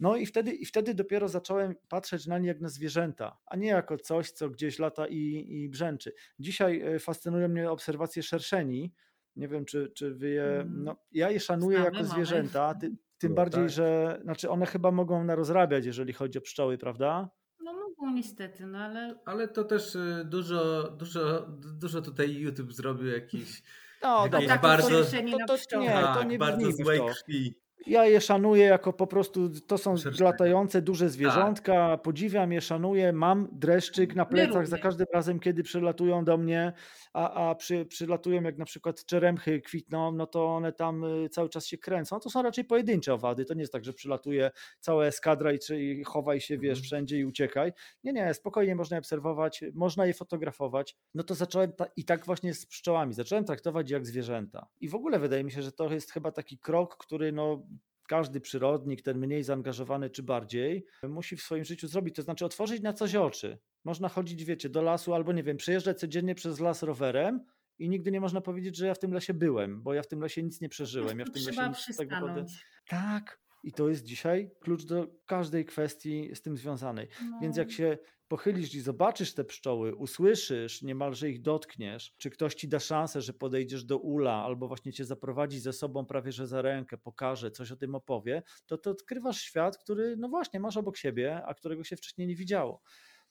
No 0.00 0.16
i 0.16 0.26
wtedy, 0.26 0.52
i 0.52 0.66
wtedy 0.66 0.94
dopiero 0.94 1.28
zacząłem 1.28 1.74
patrzeć 1.88 2.26
na 2.26 2.38
nie 2.38 2.48
jak 2.48 2.60
na 2.60 2.68
zwierzęta, 2.68 3.38
a 3.46 3.56
nie 3.56 3.68
jako 3.68 3.98
coś, 3.98 4.30
co 4.30 4.50
gdzieś 4.50 4.78
lata 4.78 5.06
i, 5.06 5.46
i 5.48 5.68
brzęczy. 5.68 6.12
Dzisiaj 6.38 6.80
e, 6.80 6.98
fascynują 6.98 7.48
mnie 7.48 7.70
obserwacje 7.70 8.22
szerszeni. 8.22 8.92
Nie 9.36 9.48
wiem, 9.48 9.64
czy, 9.64 9.92
czy 9.94 10.14
wy 10.14 10.28
je. 10.28 10.44
Mm. 10.44 10.84
No, 10.84 10.96
ja 11.12 11.30
je 11.30 11.40
szanuję 11.40 11.76
Znamy, 11.76 11.84
jako 11.84 11.96
mamy. 11.96 12.08
zwierzęta. 12.08 12.74
Ty, 12.74 12.96
tym 13.28 13.32
No, 13.32 13.36
bardziej, 13.36 13.62
tak. 13.62 13.70
że 13.70 14.18
znaczy 14.22 14.50
one 14.50 14.66
chyba 14.66 14.90
mogą 14.90 15.24
narozrabiać, 15.24 15.86
jeżeli 15.86 16.12
chodzi 16.12 16.38
o 16.38 16.42
pszczoły, 16.42 16.78
prawda? 16.78 17.28
No 17.60 17.72
mogą 17.72 18.10
niestety, 18.14 18.66
no 18.66 18.78
ale 18.78 19.14
Ale 19.24 19.48
to 19.48 19.64
też 19.64 19.94
y, 19.94 20.24
dużo, 20.24 20.90
dużo, 20.90 21.46
dużo 21.80 22.02
tutaj 22.02 22.32
YouTube 22.34 22.72
zrobił 22.72 23.06
jakiś 23.06 23.62
No 24.02 24.26
Jakieś 24.26 24.30
dobra, 24.32 24.48
tak 24.48 24.60
to- 24.62 24.68
bardzo- 24.68 24.88
to, 24.88 25.38
to, 25.38 25.46
to, 25.48 25.54
pszczoły. 25.56 25.84
nie, 25.84 25.90
to 25.90 26.14
tak, 26.14 26.28
nie 26.28 26.38
bardzo 26.38 26.72
złej 26.72 26.98
to. 26.98 27.06
krwi. 27.06 27.54
Ja 27.86 28.04
je 28.06 28.20
szanuję 28.20 28.64
jako 28.64 28.92
po 28.92 29.06
prostu, 29.06 29.50
to 29.66 29.78
są 29.78 29.94
latające 30.20 30.82
duże 30.82 31.08
zwierzątka, 31.08 31.98
podziwiam 31.98 32.52
je, 32.52 32.60
szanuję, 32.60 33.12
mam 33.12 33.48
dreszczyk 33.52 34.14
na 34.14 34.24
plecach 34.26 34.66
za 34.66 34.78
każdym 34.78 35.06
razem, 35.14 35.40
kiedy 35.40 35.62
przylatują 35.62 36.24
do 36.24 36.36
mnie, 36.38 36.72
a, 37.12 37.50
a 37.50 37.54
przy, 37.54 37.86
przylatują 37.86 38.42
jak 38.42 38.58
na 38.58 38.64
przykład 38.64 39.04
czeremchy 39.04 39.60
kwitną, 39.60 40.12
no 40.12 40.26
to 40.26 40.46
one 40.46 40.72
tam 40.72 41.04
y, 41.04 41.28
cały 41.28 41.48
czas 41.48 41.66
się 41.66 41.78
kręcą. 41.78 42.20
To 42.20 42.30
są 42.30 42.42
raczej 42.42 42.64
pojedyncze 42.64 43.14
owady, 43.14 43.44
to 43.44 43.54
nie 43.54 43.60
jest 43.60 43.72
tak, 43.72 43.84
że 43.84 43.92
przylatuje 43.92 44.50
cała 44.80 45.06
eskadra 45.06 45.52
i, 45.52 45.58
czy- 45.58 45.82
i 45.82 46.04
chowaj 46.04 46.40
się, 46.40 46.58
wiesz, 46.58 46.70
Mhm. 46.78 46.84
wszędzie 46.84 47.18
i 47.18 47.24
uciekaj. 47.24 47.72
Nie, 48.04 48.12
nie, 48.12 48.34
spokojnie 48.34 48.74
można 48.74 48.94
je 48.96 48.98
obserwować, 48.98 49.64
można 49.74 50.06
je 50.06 50.14
fotografować. 50.14 50.96
No 51.14 51.22
to 51.22 51.34
zacząłem, 51.34 51.72
ta, 51.72 51.86
i 51.96 52.04
tak 52.04 52.26
właśnie 52.26 52.54
z 52.54 52.66
pszczołami, 52.66 53.14
zacząłem 53.14 53.44
traktować 53.44 53.90
jak 53.90 54.06
zwierzęta. 54.06 54.66
I 54.80 54.88
w 54.88 54.94
ogóle 54.94 55.18
wydaje 55.18 55.44
mi 55.44 55.50
się, 55.52 55.62
że 55.62 55.72
to 55.72 55.92
jest 55.92 56.12
chyba 56.12 56.32
taki 56.32 56.58
krok, 56.58 56.96
który 56.96 57.32
no 57.32 57.62
każdy 58.08 58.40
przyrodnik, 58.40 59.02
ten 59.02 59.18
mniej 59.18 59.42
zaangażowany 59.42 60.10
czy 60.10 60.22
bardziej, 60.22 60.84
musi 61.08 61.36
w 61.36 61.42
swoim 61.42 61.64
życiu 61.64 61.88
zrobić. 61.88 62.16
To 62.16 62.22
znaczy 62.22 62.44
otworzyć 62.44 62.82
na 62.82 62.92
coś 62.92 63.14
oczy. 63.14 63.58
Można 63.84 64.08
chodzić, 64.08 64.44
wiecie, 64.44 64.68
do 64.68 64.82
lasu 64.82 65.14
albo 65.14 65.32
nie 65.32 65.42
wiem, 65.42 65.56
przejeżdżać 65.56 65.98
codziennie 66.00 66.34
przez 66.34 66.60
las 66.60 66.82
rowerem 66.82 67.44
i 67.78 67.88
nigdy 67.88 68.10
nie 68.12 68.20
można 68.20 68.40
powiedzieć, 68.40 68.76
że 68.76 68.86
ja 68.86 68.94
w 68.94 68.98
tym 68.98 69.12
lesie 69.12 69.34
byłem, 69.34 69.82
bo 69.82 69.94
ja 69.94 70.02
w 70.02 70.08
tym 70.08 70.20
lesie 70.20 70.42
nic 70.42 70.60
nie 70.60 70.68
przeżyłem. 70.68 71.18
Ja 71.18 71.24
w 71.24 71.30
tym 71.32 71.42
trzeba 71.42 71.68
lesie 71.68 71.82
nic 71.88 71.96
tak 71.96 72.10
naprawdę. 72.10 72.44
Tak. 72.88 73.40
I 73.64 73.72
to 73.72 73.88
jest 73.88 74.04
dzisiaj 74.04 74.50
klucz 74.60 74.84
do 74.84 75.06
każdej 75.26 75.64
kwestii 75.64 76.30
z 76.34 76.42
tym 76.42 76.56
związanej. 76.56 77.08
Więc 77.42 77.56
No. 77.56 77.62
jak 77.62 77.70
się 77.72 77.98
pochylisz 78.34 78.74
i 78.74 78.80
zobaczysz 78.80 79.34
te 79.34 79.44
pszczoły, 79.44 79.94
usłyszysz, 79.94 80.82
niemalże 80.82 81.30
ich 81.30 81.42
dotkniesz, 81.42 82.14
czy 82.18 82.30
ktoś 82.30 82.54
ci 82.54 82.68
da 82.68 82.80
szansę, 82.80 83.22
że 83.22 83.32
podejdziesz 83.32 83.84
do 83.84 83.98
ula, 83.98 84.32
albo 84.32 84.68
właśnie 84.68 84.92
cię 84.92 85.04
zaprowadzi 85.04 85.60
ze 85.60 85.72
sobą 85.72 86.06
prawie 86.06 86.32
że 86.32 86.46
za 86.46 86.62
rękę, 86.62 86.98
pokaże, 86.98 87.50
coś 87.50 87.72
o 87.72 87.76
tym 87.76 87.94
opowie, 87.94 88.42
to 88.66 88.78
to 88.78 88.90
odkrywasz 88.90 89.40
świat, 89.40 89.78
który 89.78 90.16
no 90.16 90.28
właśnie 90.28 90.60
masz 90.60 90.76
obok 90.76 90.96
siebie, 90.96 91.42
a 91.46 91.54
którego 91.54 91.84
się 91.84 91.96
wcześniej 91.96 92.28
nie 92.28 92.36
widziało. 92.36 92.82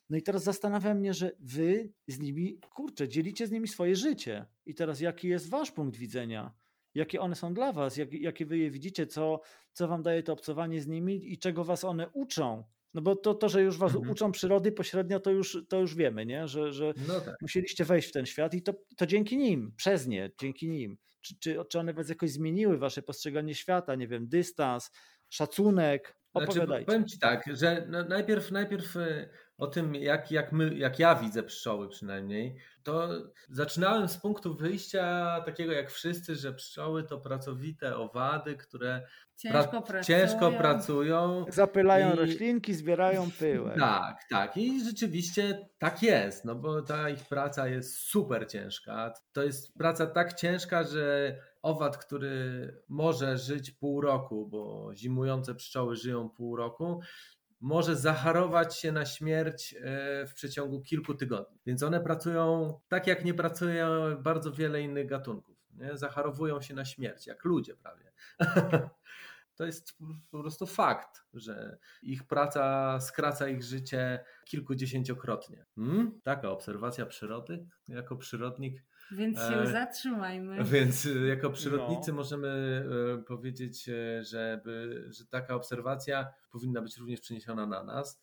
No 0.09 0.17
i 0.17 0.21
teraz 0.23 0.43
zastanawia 0.43 0.93
mnie, 0.93 1.13
że 1.13 1.31
wy 1.39 1.93
z 2.07 2.19
nimi, 2.19 2.59
kurczę, 2.75 3.07
dzielicie 3.07 3.47
z 3.47 3.51
nimi 3.51 3.67
swoje 3.67 3.95
życie. 3.95 4.45
I 4.65 4.75
teraz 4.75 4.99
jaki 4.99 5.27
jest 5.27 5.49
wasz 5.49 5.71
punkt 5.71 5.97
widzenia? 5.97 6.53
Jakie 6.95 7.21
one 7.21 7.35
są 7.35 7.53
dla 7.53 7.73
was? 7.73 7.97
Jak, 7.97 8.13
jakie 8.13 8.45
wy 8.45 8.57
je 8.57 8.71
widzicie? 8.71 9.07
Co, 9.07 9.41
co 9.73 9.87
wam 9.87 10.03
daje 10.03 10.23
to 10.23 10.33
obcowanie 10.33 10.81
z 10.81 10.87
nimi 10.87 11.33
i 11.33 11.37
czego 11.37 11.63
was 11.63 11.83
one 11.83 12.09
uczą? 12.09 12.63
No 12.93 13.01
bo 13.01 13.15
to, 13.15 13.33
to 13.33 13.49
że 13.49 13.61
już 13.61 13.77
was 13.77 13.91
Mhm. 13.95 14.11
uczą 14.11 14.31
przyrody 14.31 14.71
pośrednio, 14.71 15.19
to 15.19 15.31
już, 15.31 15.57
to 15.69 15.79
już 15.79 15.95
wiemy, 15.95 16.25
nie? 16.25 16.47
Że, 16.47 16.73
że 16.73 16.93
No 17.07 17.21
tak. 17.21 17.35
musieliście 17.41 17.85
wejść 17.85 18.09
w 18.09 18.11
ten 18.11 18.25
świat 18.25 18.53
i 18.53 18.61
to, 18.63 18.73
to 18.97 19.05
dzięki 19.05 19.37
nim, 19.37 19.73
przez 19.77 20.07
nie, 20.07 20.31
dzięki 20.41 20.69
nim. 20.69 20.97
Czy, 21.21 21.39
czy, 21.39 21.57
czy 21.69 21.79
one 21.79 21.93
was 21.93 22.09
jakoś 22.09 22.31
zmieniły, 22.31 22.77
wasze 22.77 23.01
postrzeganie 23.01 23.55
świata, 23.55 23.95
nie 23.95 24.07
wiem, 24.07 24.27
dystans, 24.27 24.91
szacunek? 25.29 26.15
Znaczy, 26.31 26.49
Opowiadajcie. 26.51 26.85
powiem 26.85 27.07
ci 27.07 27.19
tak, 27.19 27.43
że 27.53 27.85
no, 27.89 28.03
najpierw, 28.03 28.51
najpierw 28.51 28.95
y, 28.95 29.29
o 29.57 29.67
tym, 29.67 29.95
jak, 29.95 30.31
jak, 30.31 30.51
my, 30.51 30.75
jak 30.77 30.99
ja 30.99 31.15
widzę 31.15 31.43
pszczoły 31.43 31.89
przynajmniej, 31.89 32.57
to 32.83 33.09
zaczynałem 33.49 34.07
z 34.07 34.17
punktu 34.17 34.55
wyjścia 34.55 35.41
takiego 35.45 35.71
jak 35.71 35.91
wszyscy, 35.91 36.35
że 36.35 36.53
pszczoły 36.53 37.03
to 37.03 37.19
pracowite 37.21 37.95
owady, 37.97 38.55
które 38.57 39.07
Ciężko 39.43 39.77
pra- 39.79 39.83
pracują. 39.83 40.03
ciężko 40.03 40.51
pracują. 40.51 41.45
Zapylają 41.49 42.13
i- 42.13 42.17
roślinki, 42.17 42.73
zbierają 42.73 43.29
pyłek. 43.39 43.79
Tak, 43.79 44.17
tak. 44.29 44.57
I 44.57 44.83
rzeczywiście 44.85 45.69
tak 45.77 46.03
jest, 46.03 46.45
no 46.45 46.55
bo 46.55 46.81
ta 46.81 47.09
ich 47.09 47.25
praca 47.27 47.67
jest 47.67 47.97
super 47.97 48.47
ciężka. 48.47 49.13
To 49.33 49.43
jest 49.43 49.77
praca 49.77 50.07
tak 50.07 50.33
ciężka, 50.33 50.83
że 50.83 51.35
owad, 51.61 51.97
który 51.97 52.67
może 52.89 53.37
żyć 53.37 53.71
pół 53.71 54.01
roku, 54.01 54.47
bo 54.47 54.89
zimujące 54.95 55.55
pszczoły 55.55 55.95
żyją 55.95 56.29
pół 56.29 56.55
roku, 56.55 56.99
może 57.61 57.95
zaharować 57.95 58.77
się 58.77 58.91
na 58.91 59.05
śmierć 59.05 59.75
e, 59.83 60.25
w 60.25 60.33
przeciągu 60.33 60.81
kilku 60.81 61.13
tygodni. 61.13 61.59
Więc 61.65 61.83
one 61.83 62.01
pracują 62.01 62.73
tak, 62.87 63.07
jak 63.07 63.25
nie 63.25 63.33
pracuje 63.33 63.87
bardzo 64.19 64.51
wiele 64.51 64.81
innych 64.81 65.07
gatunków. 65.07 65.55
Nie? 65.73 65.97
Zacharowują 65.97 66.61
się 66.61 66.73
na 66.73 66.85
śmierć, 66.85 67.27
jak 67.27 67.45
ludzie 67.45 67.75
prawie. 67.75 68.11
To 69.55 69.65
jest 69.65 69.97
po 70.31 70.39
prostu 70.39 70.65
fakt, 70.65 71.23
że 71.33 71.77
ich 72.03 72.23
praca 72.27 72.99
skraca 72.99 73.47
ich 73.47 73.63
życie 73.63 74.23
kilkudziesięciokrotnie. 74.45 75.65
Hmm? 75.75 76.19
Taka 76.23 76.49
obserwacja 76.49 77.05
przyrody 77.05 77.65
jako 77.87 78.15
przyrodnik. 78.15 78.83
Więc 79.11 79.37
się 79.39 79.43
E, 79.43 79.67
zatrzymajmy. 79.67 80.63
Więc 80.63 81.05
y, 81.05 81.27
jako 81.27 81.49
przyrodnicy 81.49 82.11
No. 82.11 82.17
możemy 82.17 82.49
e, 83.19 83.23
powiedzieć, 83.23 83.89
e, 83.89 84.23
żeby, 84.23 85.05
że 85.09 85.25
taka 85.25 85.55
obserwacja 85.55 86.27
powinna 86.51 86.81
być 86.81 86.97
również 86.97 87.19
przeniesiona 87.21 87.65
na 87.65 87.83
nas. 87.83 88.21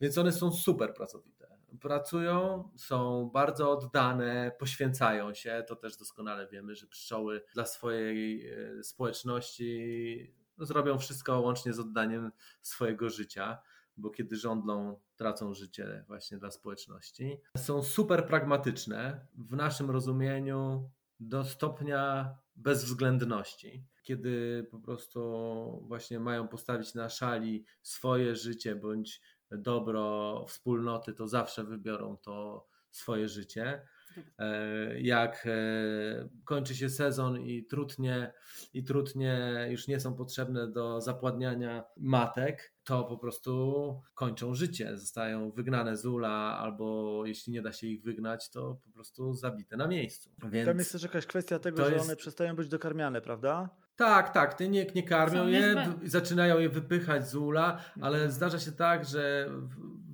Więc 0.00 0.18
one 0.18 0.32
są 0.32 0.52
super 0.52 0.94
pracowite. 0.94 1.48
Pracują, 1.80 2.68
są 2.76 3.30
bardzo 3.32 3.70
oddane, 3.70 4.52
poświęcają 4.58 5.34
się. 5.34 5.64
To 5.68 5.76
też 5.76 5.96
doskonale 5.96 6.48
wiemy, 6.48 6.74
że 6.74 6.86
pszczoły 6.86 7.42
dla 7.54 7.66
swojej 7.66 8.48
e, 8.50 8.82
społeczności 8.84 10.34
no, 10.36 10.41
zrobią 10.66 10.98
wszystko 10.98 11.40
łącznie 11.40 11.72
z 11.72 11.80
oddaniem 11.80 12.32
swojego 12.62 13.10
życia, 13.10 13.58
bo 13.96 14.10
kiedy 14.10 14.36
żądlą, 14.36 15.00
tracą 15.16 15.54
życie 15.54 16.04
właśnie 16.06 16.38
dla 16.38 16.50
społeczności. 16.50 17.40
Są 17.56 17.82
super 17.82 18.26
pragmatyczne 18.26 19.26
w 19.34 19.56
naszym 19.56 19.90
rozumieniu 19.90 20.90
do 21.20 21.44
stopnia 21.44 22.34
bezwzględności, 22.56 23.86
kiedy 24.02 24.66
po 24.70 24.78
prostu 24.78 25.84
właśnie 25.88 26.20
mają 26.20 26.48
postawić 26.48 26.94
na 26.94 27.08
szali 27.08 27.64
swoje 27.82 28.36
życie 28.36 28.76
bądź 28.76 29.20
dobro 29.50 30.44
wspólnoty, 30.48 31.12
to 31.12 31.28
zawsze 31.28 31.64
wybiorą 31.64 32.16
to 32.16 32.66
swoje 32.90 33.28
życie. 33.28 33.86
E, 34.38 35.00
Jak 35.00 35.46
e, 35.46 36.28
kończy 36.44 36.74
się 36.76 36.88
sezon 36.90 37.40
i 37.40 37.64
trutnie, 37.64 38.32
i 38.74 38.84
trutnie 38.84 39.66
już 39.70 39.88
nie 39.88 40.00
są 40.00 40.14
potrzebne 40.14 40.70
do 40.70 41.00
zapładniania 41.00 41.84
matek, 41.96 42.72
to 42.84 43.04
po 43.04 43.18
prostu 43.18 44.02
kończą 44.14 44.54
życie, 44.54 44.96
zostają 44.98 45.50
wygnane 45.50 45.96
z 45.96 46.06
ula, 46.06 46.58
albo 46.60 47.22
jeśli 47.26 47.52
nie 47.52 47.62
da 47.62 47.72
się 47.72 47.86
ich 47.86 48.02
wygnać, 48.02 48.50
to 48.50 48.78
po 48.84 48.90
prostu 48.90 49.34
zabite 49.34 49.76
na 49.76 49.86
miejscu. 49.86 50.30
Więc... 50.50 50.68
Tam 50.68 50.78
jest 50.78 50.92
też 50.92 51.02
jakaś 51.02 51.26
kwestia 51.26 51.58
tego, 51.58 51.76
to 51.78 51.84
że 51.88 51.92
jest- 51.92 52.04
one 52.04 52.16
przestają 52.16 52.56
być 52.56 52.68
dokarmiane, 52.68 53.20
prawda? 53.20 53.70
Tak, 53.96 54.30
tak, 54.34 54.54
ty 54.54 54.68
nie, 54.68 54.86
nie 54.94 55.02
karmią 55.02 55.46
je, 55.46 55.92
zaczynają 56.04 56.58
je 56.58 56.68
wypychać 56.68 57.28
z 57.28 57.34
ula, 57.34 57.78
ale 58.00 58.14
Mhm. 58.16 58.30
zdarza 58.30 58.58
się 58.58 58.72
tak, 58.72 59.04
że 59.04 59.50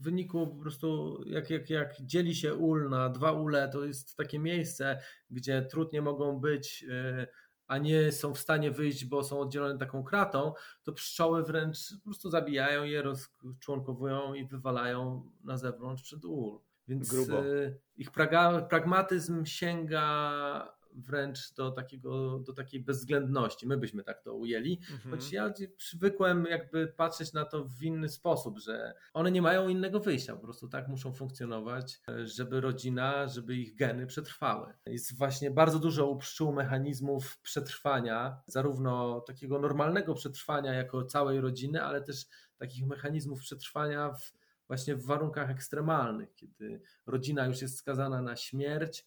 wyniku 0.01 0.47
po 0.47 0.57
prostu 0.57 1.21
jak, 1.27 1.51
jak, 1.51 1.71
jak 1.71 2.01
dzieli 2.01 2.35
się 2.35 2.55
ul 2.55 2.91
na 2.91 3.09
dwa 3.09 3.33
ule, 3.33 3.69
to 3.69 3.85
jest 3.85 4.17
takie 4.17 4.39
miejsce, 4.39 4.99
gdzie 5.31 5.63
trudnie 5.63 6.03
mogą 6.03 6.41
być, 6.41 6.85
e, 6.91 7.27
a 7.67 7.79
nie 7.79 8.13
są 8.13 8.35
w 8.35 8.39
stanie 8.39 8.71
wyjść, 8.71 9.05
bo 9.05 9.25
są 9.25 9.41
oddzielone 9.41 9.79
taką 9.79 10.05
kratą, 10.05 10.53
to 10.83 10.93
pszczoły 10.93 11.45
wręcz 11.45 11.79
po 11.99 12.05
prostu 12.05 12.31
zabijają 12.31 12.85
je, 12.85 13.03
rozczłonkowują 13.03 14.35
i 14.35 14.47
wywalają 14.47 15.31
na 15.45 15.57
zewnątrz 15.57 16.03
przed 16.03 16.25
ul. 16.25 16.61
Więc 16.89 17.11
Grubo. 17.11 17.39
e, 17.39 17.75
ich 17.97 18.11
praga, 18.11 18.63
pragmatyzm 18.63 19.45
sięga 19.45 20.78
wręcz 20.99 21.55
do, 21.55 21.71
takiego, 21.71 22.39
do 22.39 22.53
takiej 22.53 22.81
bezwzględności. 22.81 23.67
My 23.67 23.77
byśmy 23.77 24.05
tak 24.05 24.23
to 24.23 24.35
ujęli. 24.35 24.81
Mhm. 24.93 25.11
Choć 25.11 25.33
ja 25.33 25.53
przywykłem 25.77 26.45
jakby 26.51 26.87
patrzeć 26.87 27.33
na 27.33 27.45
to 27.45 27.65
w 27.65 27.83
inny 27.83 28.09
sposób, 28.09 28.59
że 28.59 28.95
one 29.13 29.31
nie 29.31 29.43
mają 29.43 29.69
innego 29.69 30.01
wyjścia, 30.01 30.37
po 30.37 30.43
prostu 30.43 30.69
tak 30.69 30.89
muszą 30.89 31.13
funkcjonować, 31.13 32.01
żeby 32.25 32.61
rodzina, 32.61 33.29
żeby 33.29 33.55
ich 33.57 33.77
geny 33.77 34.07
przetrwały. 34.07 34.73
Jest 34.87 35.19
właśnie 35.19 35.51
bardzo 35.51 35.79
dużo 35.79 36.07
u 36.07 36.19
pszczół 36.19 36.53
mechanizmów 36.53 37.39
przetrwania, 37.43 38.41
zarówno 38.47 39.21
takiego 39.21 39.59
normalnego 39.59 40.15
przetrwania 40.15 40.75
jako 40.75 41.05
całej 41.05 41.41
rodziny, 41.41 41.83
ale 41.83 42.03
też 42.03 42.27
takich 42.59 42.87
mechanizmów 42.87 43.41
przetrwania 43.41 44.13
w, 44.13 44.33
właśnie 44.67 44.97
w 44.97 45.05
warunkach 45.05 45.51
ekstremalnych, 45.51 46.35
kiedy 46.35 46.81
rodzina 47.07 47.47
już 47.47 47.63
jest 47.63 47.77
skazana 47.77 48.23
na 48.23 48.37
śmierć, 48.37 49.07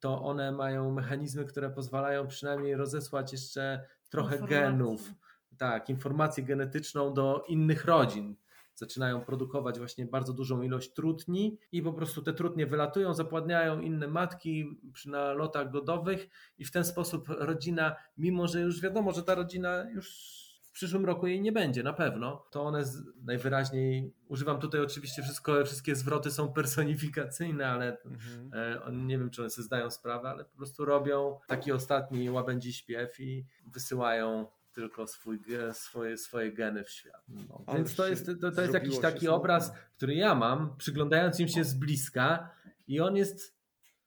to 0.00 0.22
one 0.22 0.52
mają 0.52 0.90
mechanizmy, 0.92 1.44
które 1.44 1.70
pozwalają 1.70 2.26
przynajmniej 2.26 2.76
rozesłać 2.76 3.32
jeszcze 3.32 3.84
trochę 4.10 4.38
genów, 4.38 5.10
tak, 5.58 5.90
informację 5.90 6.44
genetyczną 6.44 7.14
do 7.14 7.44
innych 7.48 7.84
rodzin. 7.84 8.36
Zaczynają 8.74 9.20
produkować 9.20 9.78
właśnie 9.78 10.06
bardzo 10.06 10.32
dużą 10.32 10.62
ilość 10.62 10.92
trutni 10.92 11.58
i 11.72 11.82
po 11.82 11.92
prostu 11.92 12.22
te 12.22 12.32
trutnie 12.32 12.66
wylatują, 12.66 13.14
zapładniają 13.14 13.80
inne 13.80 14.08
matki 14.08 14.80
przy 14.92 15.10
nalotach 15.10 15.70
godowych 15.70 16.28
i 16.58 16.64
w 16.64 16.70
ten 16.70 16.84
sposób 16.84 17.28
rodzina, 17.28 17.96
mimo 18.16 18.48
że 18.48 18.60
już 18.60 18.80
wiadomo, 18.80 19.12
że 19.12 19.22
ta 19.22 19.34
rodzina 19.34 19.90
już 19.90 20.40
przyszłym 20.80 21.04
roku 21.04 21.26
jej 21.26 21.40
nie 21.40 21.52
będzie, 21.52 21.82
na 21.82 21.92
pewno, 21.92 22.46
to 22.50 22.62
one 22.62 22.84
z, 22.84 23.02
najwyraźniej, 23.24 24.14
używam 24.28 24.60
tutaj 24.60 24.80
oczywiście 24.80 25.22
wszystko, 25.22 25.64
wszystkie 25.64 25.96
zwroty 25.96 26.30
są 26.30 26.52
personifikacyjne, 26.52 27.68
ale 27.68 27.96
Mhm. 28.04 28.50
E, 28.88 28.92
Nie 28.92 29.18
wiem, 29.18 29.30
czy 29.30 29.42
one 29.42 29.50
sobie 29.50 29.64
zdają 29.64 29.90
sprawę, 29.90 30.28
ale 30.28 30.44
po 30.44 30.56
prostu 30.56 30.84
robią 30.84 31.38
taki 31.46 31.72
ostatni 31.72 32.30
łabędzi 32.30 32.72
śpiew 32.72 33.20
i 33.20 33.46
wysyłają 33.66 34.46
tylko 34.72 35.06
swój, 35.06 35.38
swoje, 35.72 36.16
swoje 36.18 36.52
geny 36.52 36.84
w 36.84 36.90
świat. 36.90 37.22
No, 37.28 37.64
więc 37.74 37.94
to 37.96 38.08
jest, 38.08 38.30
to, 38.40 38.50
to 38.52 38.62
jest 38.62 38.74
jakiś 38.74 38.98
taki 38.98 39.18
smutno. 39.18 39.36
obraz, 39.36 39.72
który 39.96 40.14
ja 40.14 40.34
mam, 40.34 40.76
przyglądając 40.76 41.40
im 41.40 41.48
się 41.48 41.64
z 41.64 41.74
bliska 41.74 42.50
i 42.86 43.00
on 43.00 43.16
jest, 43.16 43.56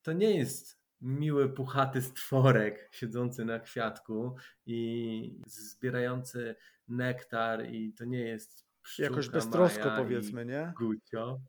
to 0.02 0.14
nie 0.14 0.38
jest 0.38 0.83
miły, 1.04 1.50
puchaty 1.50 2.02
stworek 2.02 2.90
siedzący 2.92 3.46
na 3.46 3.60
kwiatku 3.60 4.36
i 4.66 5.40
zbierający 5.48 6.56
nektar 6.88 7.66
i 7.66 7.94
to 7.94 8.06
nie 8.06 8.20
jest 8.20 8.68
pszczółka 8.82 9.10
Jakoś 9.12 9.30
beztrosko 9.30 9.86
Maja 9.86 9.98
powiedzmy, 9.98 10.46
nie? 10.46 10.74
Gucio. 10.78 11.40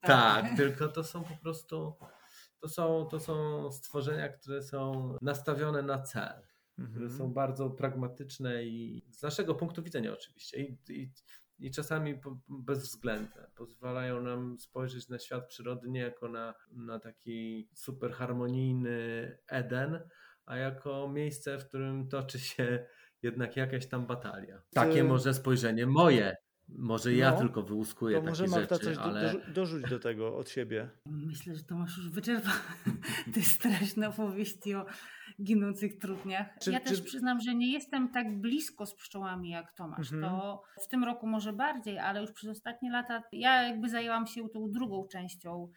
Tak, 0.00 0.46
tylko 0.56 0.88
to 0.88 1.04
są 1.04 1.24
po 1.24 1.36
prostu 1.36 1.94
to 2.60 2.68
są, 2.68 3.06
to 3.10 3.20
są 3.20 3.70
stworzenia, 3.72 4.28
które 4.28 4.62
są 4.62 5.12
nastawione 5.22 5.82
na 5.82 6.02
cel, 6.02 6.42
które 6.74 7.04
Mhm. 7.04 7.10
są 7.18 7.32
bardzo 7.32 7.70
pragmatyczne 7.70 8.64
i 8.64 9.02
z 9.10 9.22
naszego 9.22 9.54
punktu 9.54 9.82
widzenia 9.82 10.12
oczywiście 10.12 10.62
i, 10.62 10.78
i, 10.88 11.12
i 11.62 11.70
czasami 11.70 12.20
bezwzględne. 12.48 13.50
Pozwalają 13.56 14.22
nam 14.22 14.58
spojrzeć 14.58 15.08
na 15.08 15.18
świat 15.18 15.46
przyrody 15.46 15.90
nie 15.90 16.00
jako 16.00 16.28
na, 16.28 16.54
na 16.72 16.98
taki 16.98 17.68
super 17.74 18.12
harmonijny 18.12 19.38
Eden, 19.48 20.00
a 20.46 20.56
jako 20.56 21.08
miejsce, 21.08 21.58
w 21.58 21.68
którym 21.68 22.08
toczy 22.08 22.40
się 22.40 22.86
jednak 23.22 23.56
jakaś 23.56 23.86
tam 23.86 24.06
batalia. 24.06 24.62
Takie 24.74 24.92
Ty- 24.92 25.04
może 25.04 25.34
spojrzenie 25.34 25.86
moje. 25.86 26.36
Może 26.78 27.14
ja 27.14 27.30
No, 27.30 27.38
tylko 27.38 27.62
wyłuskuję 27.62 28.16
To 28.16 28.22
może 28.22 28.44
takie 28.44 28.56
Marta 28.56 28.74
rzeczy, 28.74 28.86
coś 28.86 28.96
do, 28.96 29.02
ale... 29.02 29.20
dorzu- 29.32 29.52
dorzuć 29.52 29.90
do 29.90 29.98
tego 29.98 30.36
od 30.36 30.50
siebie. 30.50 30.90
Myślę, 31.06 31.54
że 31.54 31.62
Tomasz 31.62 31.96
już 31.96 32.10
wyczerpał 32.10 32.52
te 33.34 33.40
straszne 33.42 34.08
opowieści 34.08 34.74
o 34.74 34.86
ginących 35.42 35.98
trudniach. 35.98 36.46
Czy- 36.62 36.72
ja 36.72 36.80
też 36.80 36.98
czy- 36.98 37.04
przyznam, 37.04 37.40
że 37.40 37.54
nie 37.54 37.72
jestem 37.72 38.08
tak 38.08 38.40
blisko 38.40 38.86
z 38.86 38.94
pszczołami 38.94 39.50
jak 39.50 39.72
Tomasz. 39.72 40.12
Mhm. 40.12 40.22
To 40.32 40.62
w 40.84 40.88
tym 40.88 41.04
roku 41.04 41.26
może 41.26 41.52
bardziej, 41.52 41.98
ale 41.98 42.20
już 42.20 42.32
przez 42.32 42.50
ostatnie 42.50 42.90
lata 42.92 43.22
ja 43.32 43.62
jakby 43.62 43.88
zajęłam 43.88 44.26
się 44.26 44.48
tą 44.48 44.70
drugą 44.70 45.06
częścią, 45.12 45.68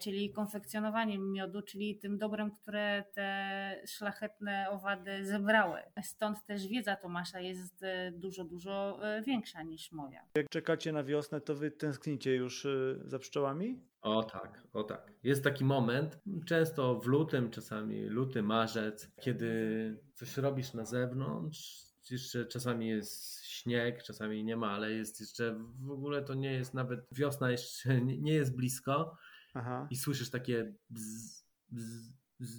czyli 0.00 0.32
konfekcjonowaniem 0.32 1.32
miodu, 1.32 1.62
czyli 1.62 1.98
tym 1.98 2.18
dobrem, 2.18 2.50
które 2.50 3.04
te 3.14 3.82
szlachetne 3.86 4.66
owady 4.70 5.26
zebrały. 5.26 5.80
Stąd 6.02 6.46
też 6.46 6.66
wiedza 6.66 6.96
Tomasza 6.96 7.40
jest 7.40 7.82
e, 7.82 8.12
dużo, 8.12 8.44
dużo 8.44 8.98
e, 9.02 9.22
większa 9.22 9.62
niż 9.62 9.92
moja. 9.92 10.26
Jak 10.36 10.48
czekacie 10.48 10.92
na 10.92 11.04
wiosnę, 11.04 11.40
to 11.40 11.54
wy 11.54 11.70
tęsknicie 11.70 12.34
już 12.34 12.66
za 13.04 13.18
pszczołami? 13.18 13.80
O 14.00 14.22
tak, 14.22 14.62
o 14.72 14.84
tak. 14.84 15.12
Jest 15.22 15.44
taki 15.44 15.64
moment, 15.64 16.18
często 16.46 17.00
w 17.00 17.06
lutym, 17.06 17.50
czasami 17.50 18.04
luty, 18.04 18.42
marzec, 18.42 19.10
kiedy 19.20 20.02
coś 20.14 20.36
robisz 20.36 20.74
na 20.74 20.84
zewnątrz, 20.84 21.92
jeszcze 22.10 22.46
czasami 22.46 22.88
jest 22.88 23.44
śnieg, 23.44 24.02
czasami 24.02 24.44
nie 24.44 24.56
ma, 24.56 24.70
ale 24.70 24.92
jest 24.92 25.20
jeszcze, 25.20 25.58
w 25.80 25.90
ogóle 25.90 26.22
to 26.22 26.34
nie 26.34 26.52
jest 26.52 26.74
nawet, 26.74 27.00
wiosna 27.12 27.50
jeszcze 27.50 28.00
nie 28.00 28.32
jest 28.32 28.56
blisko 28.56 29.16
Aha. 29.54 29.86
i 29.90 29.96
słyszysz 29.96 30.30
takie 30.30 30.74
bzz, 30.90 31.44
bzz, 31.68 32.12
bzz, 32.40 32.52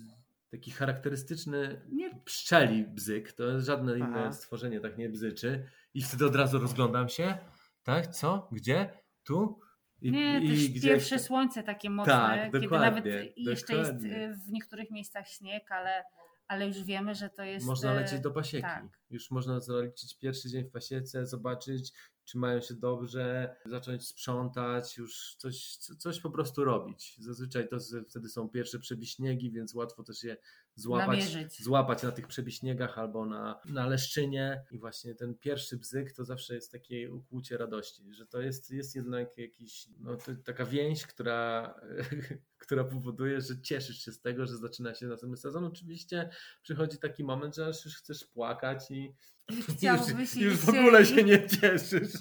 taki 0.52 0.72
charakterystyczny 0.72 1.82
Nie, 1.92 2.16
pszczeli 2.26 2.84
bzyk, 2.88 3.32
to 3.34 3.44
jest 3.44 3.66
żadne 3.66 3.98
inne 3.98 4.08
Aha. 4.20 4.32
stworzenie 4.32 4.80
tak 4.80 4.98
nie 4.98 5.10
bzyczy 5.10 5.70
i 5.94 6.02
wtedy 6.02 6.26
od 6.26 6.36
razu 6.36 6.60
rozglądam 6.60 7.10
się, 7.10 7.38
tak, 7.84 8.08
co, 8.08 8.50
gdzie, 8.52 9.00
tu 9.24 9.60
i, 10.02 10.12
Nie, 10.12 10.42
i 10.44 10.48
też 10.50 10.68
gdzieś- 10.68 10.84
pierwsze 10.84 11.20
słońce 11.20 11.64
takie 11.64 11.90
mocne, 11.90 12.14
Tak, 12.14 12.46
kiedy 12.46 12.60
dokładnie, 12.60 12.90
nawet 12.90 13.06
jeszcze 13.38 13.76
jest 13.76 13.92
dokładnie. 13.92 14.30
y, 14.30 14.34
w 14.36 14.52
niektórych 14.52 14.92
miejscach 14.92 15.28
śnieg, 15.28 15.72
ale, 15.72 16.04
ale 16.48 16.68
już 16.68 16.84
wiemy, 16.84 17.16
że 17.16 17.30
to 17.30 17.44
jest. 17.44 17.66
Można 17.66 17.94
lecieć 17.94 18.20
do 18.20 18.32
pasieki. 18.32 18.62
tak. 18.64 18.86
Już 19.10 19.32
można 19.32 19.60
zaliczyć 19.60 20.18
pierwszy 20.18 20.50
dzień 20.50 20.64
w 20.66 20.72
pasiece, 20.72 21.26
zobaczyć, 21.26 21.94
czy 22.26 22.38
mają 22.38 22.62
się 22.62 22.74
dobrze, 22.74 23.56
zacząć 23.66 24.08
sprzątać, 24.08 24.98
już 24.98 25.36
coś, 25.36 25.78
co- 25.78 25.96
coś 25.96 26.20
po 26.20 26.30
prostu 26.30 26.64
robić. 26.64 27.16
Zazwyczaj 27.20 27.68
to 27.70 27.78
wtedy 28.10 28.30
są 28.30 28.50
pierwsze 28.50 28.80
przebiśniegi, 28.80 29.52
więc 29.52 29.74
łatwo 29.74 30.04
też 30.04 30.24
je 30.24 30.38
złapać, 30.76 31.08
Namierzyć. 31.08 31.64
złapać 31.64 32.04
na 32.04 32.12
tych 32.12 32.28
przebiśniegach 32.28 32.98
albo 32.98 33.26
na, 33.26 33.60
na 33.66 33.88
leszczynie. 33.88 34.64
I 34.72 34.80
właśnie 34.80 35.16
ten 35.16 35.36
pierwszy 35.36 35.78
bzyk 35.78 36.12
to 36.14 36.26
zawsze 36.26 36.56
jest 36.56 36.72
takie 36.72 37.12
ukłucie 37.12 37.58
radości, 37.58 38.14
że 38.14 38.26
to 38.26 38.42
jest, 38.42 38.72
jest 38.72 38.96
jednak 38.96 39.38
jakiś, 39.38 39.88
no, 40.00 40.18
taka 40.46 40.66
więź, 40.66 41.08
która, 41.08 41.74
która 42.64 42.84
powoduje, 42.84 43.42
że 43.42 43.62
cieszysz 43.62 44.06
się 44.06 44.12
z 44.12 44.22
tego, 44.22 44.46
że 44.46 44.58
zaczyna 44.58 44.96
się 44.96 45.08
następny 45.08 45.38
sezon. 45.38 45.66
Oczywiście 45.66 46.30
przychodzi 46.62 46.98
taki 46.98 47.24
moment, 47.24 47.56
że 47.56 47.66
aż 47.68 47.86
już 47.86 47.96
chcesz 47.96 48.26
płakać 48.26 48.92
i 48.92 49.16
Już 49.50 50.36
już, 50.36 50.56
w 50.56 50.70
ogóle 50.70 51.06
się 51.06 51.24
nie 51.24 51.48
cieszysz. 51.48 52.14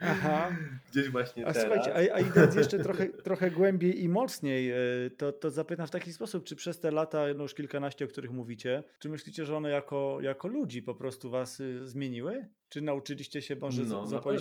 Aha. 0.00 0.56
Gdzieś 0.90 1.08
właśnie 1.08 1.46
A 1.46 1.52
teraz. 1.52 1.68
słuchajcie, 1.68 2.12
a, 2.12 2.16
a 2.16 2.20
idąc 2.20 2.54
jeszcze 2.54 2.78
trochę, 2.78 3.08
trochę 3.08 3.50
głębiej 3.50 4.02
i 4.02 4.08
mocniej, 4.08 4.72
y, 5.06 5.10
to, 5.10 5.32
to 5.32 5.50
zapytam 5.50 5.86
w 5.86 5.90
taki 5.90 6.12
sposób, 6.12 6.44
czy 6.44 6.56
przez 6.56 6.80
te 6.80 6.90
lata, 6.90 7.24
no 7.36 7.42
już 7.42 7.54
kilkanaście, 7.54 8.04
o 8.04 8.08
których 8.08 8.30
mówicie, 8.30 8.82
czy 8.98 9.08
myślicie, 9.08 9.44
że 9.44 9.56
one 9.56 9.70
jako, 9.70 10.18
jako 10.20 10.48
ludzi 10.48 10.82
po 10.82 10.94
prostu 10.94 11.30
was 11.30 11.60
y, 11.60 11.88
zmieniły? 11.88 12.48
Czy 12.68 12.80
nauczyliście 12.80 13.42
się, 13.42 13.56
może 13.56 13.82
No, 13.82 13.88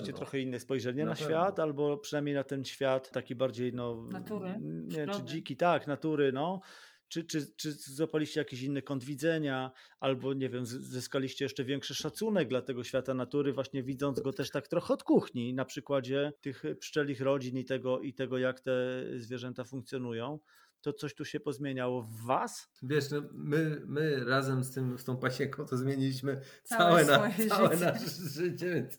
pewno. 0.05 0.17
trochę 0.17 0.39
inne 0.39 0.59
spojrzenie 0.59 1.03
Na 1.03 1.09
na, 1.09 1.15
świat, 1.15 1.59
albo 1.59 1.97
przynajmniej 1.97 2.35
na 2.35 2.43
ten 2.43 2.65
świat 2.65 3.11
taki 3.11 3.35
bardziej, 3.35 3.73
no... 3.73 4.07
Natury, 4.11 4.55
Nie, 4.61 5.07
czy 5.07 5.23
dziki, 5.23 5.57
tak, 5.57 5.87
natury, 5.87 6.31
no. 6.31 6.61
Czy, 7.09 7.23
czy, 7.23 7.55
czy 7.55 7.71
złapaliście 7.71 8.39
jakiś 8.39 8.61
inny 8.61 8.81
kąt 8.81 9.03
widzenia, 9.03 9.71
albo 9.99 10.33
nie 10.33 10.49
wiem, 10.49 10.65
zyskaliście 10.65 11.45
jeszcze 11.45 11.63
większy 11.63 11.95
szacunek 11.95 12.47
dla 12.47 12.61
tego 12.61 12.83
świata 12.83 13.13
natury, 13.13 13.53
właśnie 13.53 13.83
widząc 13.83 14.19
go 14.19 14.33
też 14.33 14.51
tak 14.51 14.67
trochę 14.67 14.93
od 14.93 15.03
kuchni, 15.03 15.53
na 15.53 15.65
przykładzie 15.65 16.33
tych 16.41 16.63
pszczelich 16.79 17.21
rodzin 17.21 17.57
i 17.57 17.65
tego, 17.65 18.01
i 18.01 18.13
tego 18.13 18.37
jak 18.37 18.59
te 18.59 19.03
zwierzęta 19.15 19.63
funkcjonują. 19.63 20.39
To 20.81 20.93
coś 20.93 21.15
tu 21.15 21.25
się 21.25 21.39
pozmieniało 21.39 22.01
w 22.01 22.25
was? 22.25 22.69
Wiesz, 22.83 23.11
no, 23.11 23.21
my, 23.33 23.81
my 23.85 24.25
razem 24.25 24.63
z, 24.63 24.71
tym, 24.71 24.97
z 24.97 25.03
tą 25.03 25.17
pasieką 25.17 25.65
to 25.65 25.77
zmieniliśmy 25.77 26.41
Całe 26.63 27.05
całe, 27.05 27.27
na, 27.29 27.33
całe 27.49 27.73
życie. 27.73 27.85
nasze 27.85 28.09
życie, 28.29 28.73
więc 28.73 28.97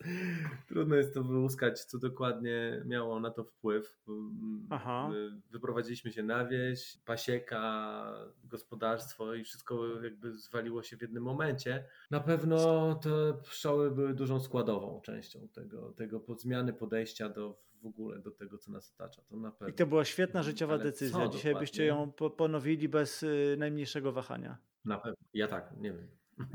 trudno 0.67 0.95
jest 0.95 1.13
to 1.13 1.23
wyłuskać, 1.23 1.83
co 1.85 1.97
dokładnie 1.99 2.81
miało 2.85 3.19
na 3.19 3.29
to 3.31 3.43
wpływ. 3.43 3.97
Aha. 4.69 5.07
My 5.11 5.41
Wyprowadziliśmy 5.51 6.11
się 6.11 6.23
na 6.23 6.45
wieś, 6.45 6.97
pasieka, 7.05 8.03
gospodarstwo 8.43 9.33
i 9.33 9.43
wszystko 9.43 10.01
jakby 10.03 10.37
zwaliło 10.37 10.83
się 10.83 10.97
w 10.97 11.01
jednym 11.01 11.23
momencie. 11.23 11.85
Na 12.11 12.19
pewno 12.19 12.95
te 12.95 13.09
pszczoły 13.43 13.91
były 13.91 14.13
dużą 14.13 14.39
składową 14.39 15.01
częścią 15.01 15.47
tego, 15.47 15.93
tego 15.93 16.19
pod- 16.19 16.41
zmiany 16.41 16.73
podejścia 16.73 17.29
do 17.29 17.68
w 17.81 17.85
ogóle 17.85 18.19
do 18.19 18.31
tego, 18.31 18.57
co 18.57 18.71
nas 18.71 18.93
otacza. 18.93 19.21
To 19.21 19.35
na 19.37 19.51
pewno. 19.51 19.67
I 19.67 19.73
to 19.73 19.87
była 19.87 20.05
świetna 20.05 20.43
życiowa 20.43 20.73
Ale 20.73 20.83
decyzja. 20.83 21.27
Dzisiaj 21.27 21.55
byście 21.55 21.87
dokładnie? 21.87 22.05
ją 22.05 22.11
po- 22.11 22.29
ponowili 22.29 22.89
bez 22.89 23.23
y, 23.23 23.55
najmniejszego 23.59 24.11
wahania. 24.11 24.57
Na 24.85 24.97
pewno. 24.97 25.17
Ja 25.33 25.47
tak, 25.47 25.77
nie 25.77 25.91
wiem. 25.93 26.07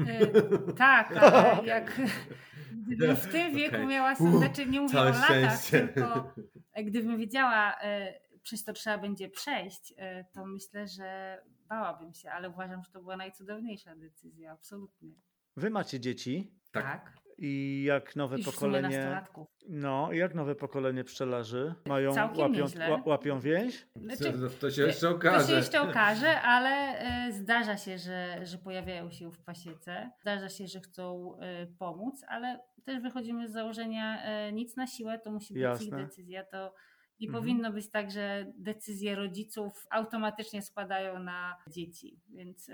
Y, 0.09 0.73
tak, 0.79 1.17
ale 1.17 1.67
jak 1.67 2.01
gdybym 2.87 3.17
w 3.17 3.27
tym 3.33 3.55
wieku 3.55 3.75
Okej. 3.77 3.87
miała, 3.87 4.15
znaczy 4.15 4.67
nie 4.67 4.81
mówię 4.81 4.99
o 4.99 5.03
całe 5.03 5.11
latach, 5.11 5.27
szczęście. 5.27 5.89
tylko 5.89 6.35
gdybym 6.87 7.19
wiedziała, 7.19 7.73
y, 7.73 8.39
przez 8.43 8.65
to 8.65 8.73
trzeba 8.73 8.99
będzie 8.99 9.29
przejść, 9.29 9.93
y, 9.93 10.25
to 10.35 10.47
myślę, 10.47 10.87
że 10.89 11.39
bałabym 11.69 12.15
się, 12.15 12.31
ale 12.31 12.51
uważam, 12.51 12.83
że 12.85 12.91
to 12.91 13.01
była 13.01 13.17
najcudowniejsza 13.17 13.97
decyzja, 13.97 14.53
absolutnie. 14.53 15.11
Wy 15.57 15.71
macie 15.71 16.01
dzieci. 16.01 16.53
Tak. 16.73 17.15
I 17.39 17.83
jak 17.87 18.17
nowe 18.17 18.37
sumie 18.39 18.45
pokolenie. 18.53 18.89
nastolatków. 18.99 19.49
No, 19.69 20.13
i 20.13 20.19
jak 20.19 20.35
nowe 20.35 20.55
pokolenie 20.55 21.05
pszczelarzy 21.05 21.75
mają, 21.87 22.11
łapią, 22.37 22.67
łapią 23.07 23.41
więź? 23.41 23.87
Znaczy, 23.97 24.33
To, 24.33 24.49
to 24.61 24.71
się 24.71 24.83
jeszcze 24.83 25.01
To 25.09 25.15
okaże. 25.15 25.47
się 25.49 25.53
jeszcze 25.55 25.83
okaże, 25.83 26.41
ale 26.41 26.71
e, 26.99 27.33
zdarza 27.33 27.77
się, 27.77 27.99
że, 27.99 28.47
że 28.47 28.59
pojawiają 28.59 29.11
się 29.11 29.31
w 29.33 29.39
pasiece. 29.45 30.11
Zdarza 30.21 30.49
się, 30.49 30.67
że 30.67 30.81
chcą 30.81 31.35
e, 31.41 31.67
pomóc, 31.67 32.25
ale 32.29 32.61
też 32.85 33.01
wychodzimy 33.03 33.49
z 33.49 33.53
założenia 33.53 34.23
e, 34.25 34.53
nic 34.53 34.77
na 34.77 34.87
siłę, 34.87 35.19
to 35.19 35.31
musi 35.31 35.55
być 35.55 35.63
Jasne. 35.63 35.87
ich 35.87 35.95
decyzja. 36.07 36.45
To 36.45 36.75
nie 37.21 37.27
Mhm. 37.29 37.43
powinno 37.45 37.73
być 37.73 37.91
tak, 37.91 38.11
że 38.11 38.53
decyzje 38.59 39.15
rodziców 39.15 39.87
automatycznie 39.91 40.63
spadają 40.63 41.19
na 41.19 41.57
dzieci, 41.71 42.21
więc 42.29 42.71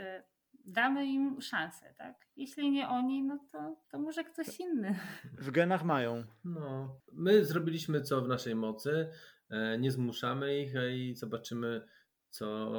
damy 0.66 1.06
im 1.06 1.40
szansę, 1.40 1.94
tak? 1.98 2.26
Jeśli 2.36 2.70
nie 2.70 2.88
oni, 2.88 3.22
no 3.22 3.38
to, 3.52 3.76
to 3.90 3.98
może 3.98 4.24
ktoś 4.24 4.60
inny. 4.60 4.98
W 5.38 5.50
genach 5.50 5.84
mają. 5.84 6.24
No, 6.44 7.00
my 7.12 7.44
zrobiliśmy 7.44 8.00
co 8.00 8.22
w 8.22 8.28
naszej 8.28 8.54
mocy, 8.54 9.10
e, 9.50 9.78
nie 9.78 9.90
zmuszamy 9.90 10.60
ich 10.60 10.76
e, 10.76 10.96
i 10.96 11.14
zobaczymy, 11.14 11.88
co, 12.30 12.70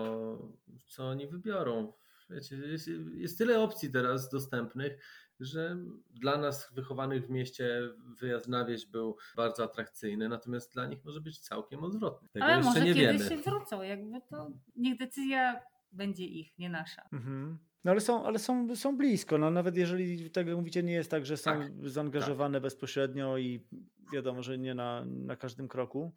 co 0.87 1.07
oni 1.07 1.27
wybiorą. 1.27 1.93
Wiecie, 2.29 2.55
jest, 2.55 2.87
jest 3.13 3.37
tyle 3.37 3.59
opcji 3.59 3.91
teraz 3.91 4.29
dostępnych, 4.29 5.03
że 5.39 5.77
dla 6.09 6.37
nas 6.37 6.73
wychowanych 6.73 7.25
w 7.25 7.29
mieście 7.29 7.81
wyjazd 8.19 8.47
na 8.47 8.65
wieś 8.65 8.85
był 8.85 9.17
bardzo 9.35 9.63
atrakcyjny, 9.63 10.29
natomiast 10.29 10.73
dla 10.73 10.85
nich 10.85 11.05
może 11.05 11.21
być 11.21 11.39
całkiem 11.39 11.83
odwrotny. 11.83 12.29
Tego 12.29 12.45
ale 12.45 12.55
jeszcze 12.55 12.69
może 12.69 12.85
nie 12.85 12.93
kiedyś 12.93 13.21
wiemy. 13.21 13.29
się 13.29 13.49
wrócą, 13.49 13.81
jakby 13.81 14.21
to 14.29 14.51
niech 14.75 14.97
decyzja 14.97 15.61
będzie 15.91 16.25
ich, 16.25 16.57
nie 16.57 16.69
nasza. 16.69 17.09
Mhm. 17.13 17.59
No 17.83 17.91
ale 17.91 18.01
są, 18.01 18.25
ale 18.25 18.39
są, 18.39 18.75
są 18.75 18.97
blisko. 18.97 19.37
No, 19.37 19.51
nawet 19.51 19.77
jeżeli, 19.77 20.31
tak 20.31 20.47
jak 20.47 20.55
mówicie, 20.55 20.83
nie 20.83 20.93
jest 20.93 21.11
tak, 21.11 21.25
że 21.25 21.37
są 21.37 21.51
Tak, 21.51 21.89
zaangażowane 21.89 22.61
bezpośrednio 22.61 23.37
i 23.37 23.65
wiadomo, 24.13 24.43
że 24.43 24.57
nie 24.57 24.75
na, 24.75 25.05
na 25.05 25.35
każdym 25.35 25.67
kroku, 25.67 26.11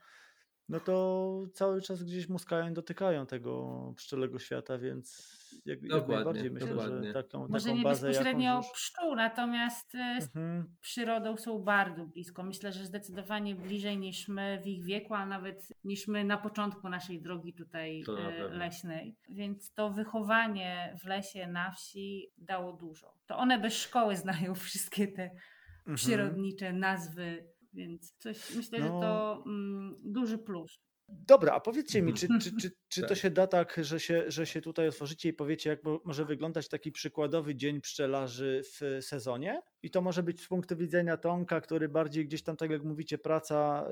no 0.68 0.80
to 0.80 1.42
cały 1.54 1.82
czas 1.82 2.02
gdzieś 2.02 2.28
muskają 2.28 2.70
i 2.70 2.74
dotykają 2.74 3.26
tego 3.26 3.92
pszczelego 3.96 4.38
świata, 4.38 4.78
więc 4.78 5.34
jak, 5.66 5.82
jak 5.82 6.08
najbardziej 6.08 6.50
myślę, 6.50 6.68
dokładnie. 6.68 7.06
że 7.08 7.12
taką, 7.14 7.48
Może 7.48 7.64
taką 7.64 7.76
nie 7.76 7.82
bazę 7.84 8.06
bezpośrednio 8.08 8.44
jakąś 8.44 8.66
już... 8.66 8.74
pszczół, 8.74 9.14
natomiast 9.14 9.90
z 9.92 10.24
Mhm. 10.36 10.74
przyrodą 10.80 11.36
są 11.36 11.58
bardzo 11.58 12.06
blisko. 12.06 12.42
Myślę, 12.42 12.72
że 12.72 12.84
zdecydowanie 12.86 13.54
bliżej 13.54 13.98
niż 13.98 14.28
my 14.28 14.60
w 14.62 14.66
ich 14.66 14.84
wieku, 14.84 15.14
a 15.14 15.26
nawet 15.26 15.68
niż 15.84 16.08
my 16.08 16.24
na 16.24 16.38
początku 16.38 16.88
naszej 16.88 17.22
drogi 17.22 17.54
tutaj 17.54 18.02
To 18.06 18.16
pewno. 18.16 18.56
leśnej. 18.58 19.16
Więc 19.28 19.72
to 19.72 19.90
wychowanie 19.90 20.96
w 21.02 21.06
lesie, 21.06 21.46
na 21.46 21.70
wsi 21.70 22.30
dało 22.38 22.72
dużo. 22.72 23.14
To 23.26 23.36
one 23.38 23.58
bez 23.58 23.74
szkoły 23.74 24.16
znają 24.16 24.54
wszystkie 24.54 25.08
te 25.08 25.30
Mhm. 25.78 25.96
przyrodnicze 25.96 26.72
nazwy, 26.72 27.44
więc 27.74 28.14
coś 28.18 28.54
myślę, 28.54 28.78
że 28.78 28.88
No. 28.88 29.00
to 29.00 29.42
mm, 29.46 29.96
duży 30.04 30.38
plus. 30.38 30.78
Dobra, 31.08 31.52
a 31.52 31.60
powiedzcie 31.60 32.02
mi, 32.02 32.14
czy, 32.14 32.28
czy, 32.42 32.56
czy, 32.56 32.70
czy 32.88 33.02
to 33.02 33.08
Tak. 33.08 33.18
się 33.18 33.30
da 33.30 33.46
tak, 33.46 33.80
że 33.82 34.00
się, 34.00 34.24
że 34.28 34.46
się 34.46 34.60
tutaj 34.60 34.88
otworzycie 34.88 35.28
i 35.28 35.32
powiecie, 35.32 35.70
jak 35.70 35.84
mo- 35.84 36.00
może 36.04 36.24
wyglądać 36.24 36.68
taki 36.68 36.92
przykładowy 36.92 37.54
dzień 37.54 37.80
pszczelarzy 37.80 38.62
w 38.64 38.98
sezonie? 39.04 39.62
I 39.82 39.90
to 39.90 40.00
może 40.02 40.22
być 40.22 40.40
z 40.42 40.48
punktu 40.48 40.76
widzenia 40.76 41.16
Tomka, 41.16 41.60
który 41.60 41.88
bardziej 41.88 42.26
gdzieś 42.26 42.42
tam, 42.42 42.56
tak 42.56 42.70
jak 42.70 42.82
mówicie, 42.84 43.18
praca 43.18 43.86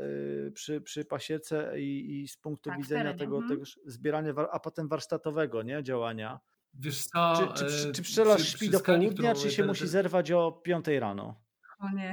y, 0.47 0.53
przy, 0.53 0.81
przy 0.81 1.05
pasiece 1.05 1.81
i, 1.81 2.21
i 2.23 2.29
z 2.29 2.37
punktu 2.37 2.71
Tak, 2.71 2.79
widzenia 2.79 3.03
terenie, 3.03 3.19
tego, 3.19 3.37
mhm. 3.37 3.51
tego 3.61 3.71
zbierania, 3.87 4.35
a 4.53 4.61
potem 4.61 4.89
warsztatowego 4.89 5.63
nie, 5.63 5.83
działania. 5.83 6.41
Wiesz 6.75 7.03
co, 7.03 7.35
Czy, 7.37 7.59
czy, 7.59 7.67
e, 7.67 7.69
czy, 7.69 7.93
czy 7.93 8.03
pszczelarz 8.03 8.43
przy- 8.43 8.51
śpi 8.51 8.59
przy 8.59 8.71
do 8.71 8.79
skali, 8.79 9.07
południa, 9.07 9.35
czy 9.35 9.51
się 9.51 9.57
ten- 9.57 9.67
musi 9.67 9.81
ten- 9.81 9.89
zerwać 9.89 10.31
o 10.33 10.53
5 10.53 10.87
rano? 11.01 11.41
O 11.79 11.91
nie. 11.97 12.13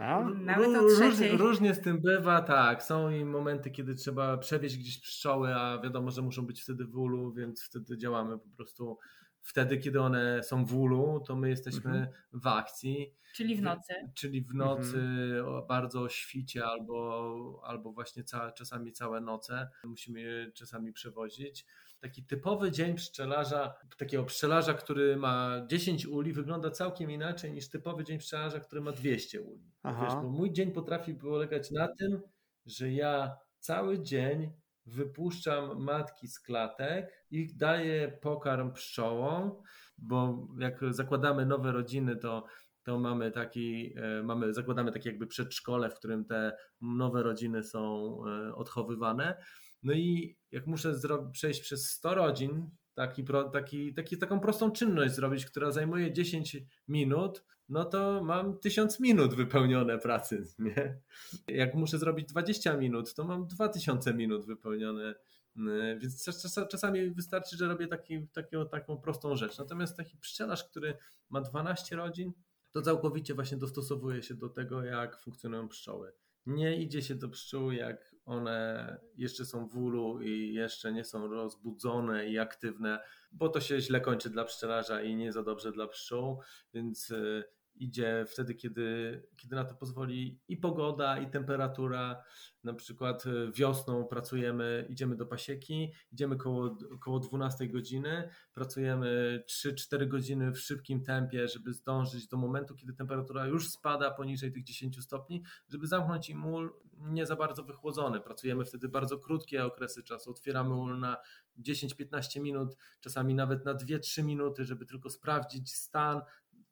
A? 0.00 0.24
Nawet 0.24 0.68
o 0.68 0.72
Ró- 0.82 0.96
trzeciej. 0.96 1.36
różnie 1.36 1.74
z 1.74 1.80
tym 1.80 2.00
bywa, 2.00 2.42
tak. 2.42 2.82
Są 2.82 3.10
i 3.10 3.24
momenty, 3.24 3.70
kiedy 3.70 3.94
trzeba 3.94 4.38
przewieźć 4.38 4.76
gdzieś 4.78 5.00
pszczoły, 5.00 5.54
a 5.54 5.78
wiadomo, 5.80 6.10
że 6.10 6.22
muszą 6.22 6.46
być 6.46 6.62
wtedy 6.62 6.84
w 6.84 6.96
ulu, 6.98 7.32
więc 7.32 7.62
wtedy 7.64 7.98
działamy 7.98 8.38
po 8.38 8.48
prostu. 8.56 8.98
Wtedy, 9.42 9.78
kiedy 9.78 10.00
one 10.00 10.42
są 10.42 10.64
w 10.64 10.76
ulu, 10.76 11.20
to 11.26 11.36
my 11.36 11.48
jesteśmy 11.48 11.90
Mhm. 11.90 12.08
w 12.32 12.46
akcji, 12.46 13.14
Czyli 13.34 13.56
w 13.56 13.62
nocy. 13.62 13.94
czyli 14.14 14.42
w 14.42 14.54
nocy 14.54 15.00
o 15.46 15.62
bardzo 15.66 16.02
o 16.02 16.08
świcie 16.08 16.64
albo, 16.66 17.60
albo 17.64 17.92
właśnie 17.92 18.24
ca, 18.24 18.52
czasami 18.52 18.92
całe 18.92 19.20
noce. 19.20 19.68
Musimy 19.84 20.20
je 20.20 20.52
czasami 20.52 20.92
przewozić. 20.92 21.66
Taki 22.00 22.24
typowy 22.24 22.70
dzień 22.72 22.94
pszczelarza, 22.94 23.74
takiego 23.98 24.24
pszczelarza, 24.24 24.74
który 24.74 25.16
ma 25.16 25.60
10 25.66 26.06
uli, 26.06 26.32
wygląda 26.32 26.70
całkiem 26.70 27.10
inaczej 27.10 27.52
niż 27.52 27.68
typowy 27.68 28.04
dzień 28.04 28.18
pszczelarza, 28.18 28.60
który 28.60 28.80
ma 28.80 28.92
200 28.92 29.40
uli. 29.40 29.72
Wiesz, 30.02 30.14
bo 30.14 30.28
mój 30.30 30.52
dzień 30.52 30.72
potrafi 30.72 31.14
polegać 31.14 31.70
na 31.70 31.88
tym, 31.88 32.22
że 32.66 32.92
ja 32.92 33.36
cały 33.58 34.02
dzień 34.02 34.52
wypuszczam 34.86 35.82
matki 35.82 36.28
z 36.28 36.40
klatek 36.40 37.26
i 37.30 37.56
daję 37.56 38.18
pokarm 38.22 38.72
pszczołom, 38.72 39.62
bo 39.98 40.46
jak 40.58 40.80
zakładamy 40.90 41.46
nowe 41.46 41.72
rodziny, 41.72 42.16
to, 42.16 42.44
to 42.82 42.98
mamy 42.98 43.30
taki, 43.30 43.94
e, 43.96 44.22
mamy, 44.22 44.54
zakładamy 44.54 44.92
takie 44.92 45.10
jakby 45.10 45.26
przedszkole, 45.26 45.90
w 45.90 45.94
którym 45.94 46.24
te 46.24 46.56
nowe 46.80 47.22
rodziny 47.22 47.64
są 47.64 48.14
e, 48.26 48.54
odchowywane. 48.54 49.42
No 49.82 49.92
i 49.92 50.36
jak 50.50 50.66
muszę 50.66 50.94
przejść 51.32 51.60
przez 51.60 51.90
100 51.90 52.14
rodzin, 52.14 52.70
taki, 52.94 53.24
taki, 53.52 53.94
taki, 53.94 54.18
taką 54.18 54.40
prostą 54.40 54.70
czynność 54.70 55.14
zrobić, 55.14 55.46
która 55.46 55.70
zajmuje 55.70 56.12
10 56.12 56.56
minut, 56.88 57.44
no 57.68 57.84
to 57.84 58.24
mam 58.24 58.58
1000 58.58 59.00
minut 59.00 59.34
wypełnione 59.34 59.98
pracy, 59.98 60.44
nie? 60.58 61.00
Jak 61.48 61.74
muszę 61.74 61.98
zrobić 61.98 62.28
20 62.28 62.76
minut, 62.76 63.14
to 63.14 63.24
mam 63.24 63.46
2000 63.46 64.14
minut 64.14 64.46
wypełnione. 64.46 65.14
Yy, 65.56 65.98
Więc 65.98 66.24
czas, 66.24 66.42
czas, 66.42 66.68
czasami 66.68 67.10
wystarczy, 67.10 67.56
że 67.56 67.68
robię 67.68 67.86
taki, 67.86 68.28
takiego, 68.28 68.64
taką 68.64 68.96
prostą 68.98 69.36
rzecz. 69.36 69.58
Natomiast 69.58 69.96
taki 69.96 70.18
pszczelarz, 70.18 70.64
który 70.64 70.96
ma 71.30 71.40
12 71.40 71.96
rodzin, 71.96 72.32
to 72.70 72.82
całkowicie 72.82 73.34
właśnie 73.34 73.56
dostosowuje 73.56 74.22
się 74.22 74.34
do 74.34 74.48
tego, 74.48 74.84
jak 74.84 75.20
funkcjonują 75.20 75.68
pszczoły. 75.68 76.12
Nie 76.46 76.82
idzie 76.82 77.02
się 77.02 77.14
do 77.14 77.28
pszczół, 77.28 77.72
jak 77.72 78.14
one 78.28 78.96
jeszcze 79.16 79.44
są 79.44 79.68
w 79.68 79.76
ulu 79.76 80.20
i 80.20 80.54
jeszcze 80.54 80.92
nie 80.92 81.04
są 81.04 81.28
rozbudzone 81.28 82.28
i 82.28 82.38
aktywne, 82.38 83.00
bo 83.32 83.48
to 83.48 83.60
się 83.60 83.80
źle 83.80 84.00
kończy 84.00 84.30
dla 84.30 84.44
pszczelarza 84.44 85.02
i 85.02 85.16
nie 85.16 85.32
za 85.32 85.42
dobrze 85.42 85.72
dla 85.72 85.86
pszczół, 85.86 86.40
więc 86.74 87.10
y, 87.10 87.44
idzie 87.78 88.24
wtedy, 88.28 88.54
kiedy, 88.54 89.22
kiedy 89.36 89.56
na 89.56 89.64
to 89.64 89.74
pozwoli 89.74 90.40
i 90.48 90.56
pogoda, 90.56 91.18
i 91.18 91.30
temperatura. 91.30 92.22
Na 92.64 92.74
przykład 92.74 93.26
y, 93.26 93.52
wiosną 93.52 94.04
pracujemy, 94.04 94.86
idziemy 94.88 95.16
do 95.16 95.26
pasieki, 95.26 95.92
idziemy 96.12 96.36
koło, 96.36 96.76
koło 97.00 97.20
12 97.20 97.68
godziny, 97.68 98.28
pracujemy 98.54 99.42
3-4 99.48 100.08
godziny 100.08 100.52
w 100.52 100.58
szybkim 100.58 101.04
tempie, 101.04 101.48
żeby 101.48 101.72
zdążyć 101.72 102.28
do 102.28 102.36
momentu, 102.36 102.74
kiedy 102.74 102.92
temperatura 102.92 103.46
już 103.46 103.68
spada 103.68 104.10
poniżej 104.10 104.52
tych 104.52 104.64
10 104.64 105.02
stopni, 105.02 105.42
żeby 105.68 105.86
zamknąć 105.86 106.30
im 106.30 106.46
ul 106.46 106.72
nie 107.00 107.26
za 107.26 107.36
bardzo 107.36 107.62
wychłodzony. 107.62 108.20
Pracujemy 108.20 108.64
wtedy 108.64 108.88
bardzo 108.88 109.18
krótkie 109.18 109.64
okresy 109.64 110.02
czasu, 110.02 110.30
otwieramy 110.30 110.74
ul 110.74 110.98
na 110.98 111.16
10-15 111.58 112.40
minut, 112.40 112.76
czasami 113.00 113.34
nawet 113.34 113.64
na 113.64 113.74
2-3 113.74 114.24
minuty, 114.24 114.64
żeby 114.64 114.86
tylko 114.86 115.10
sprawdzić 115.10 115.74
stan, 115.74 116.20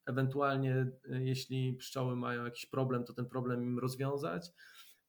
ewentualnie 0.07 0.77
y, 1.11 1.25
jeśli 1.25 1.75
pszczoły 1.75 2.17
mają 2.17 2.45
jakiś 2.45 2.67
problem, 2.67 3.05
to 3.05 3.13
ten 3.13 3.27
problem 3.27 3.63
im 3.63 3.79
rozwiązać 3.79 4.53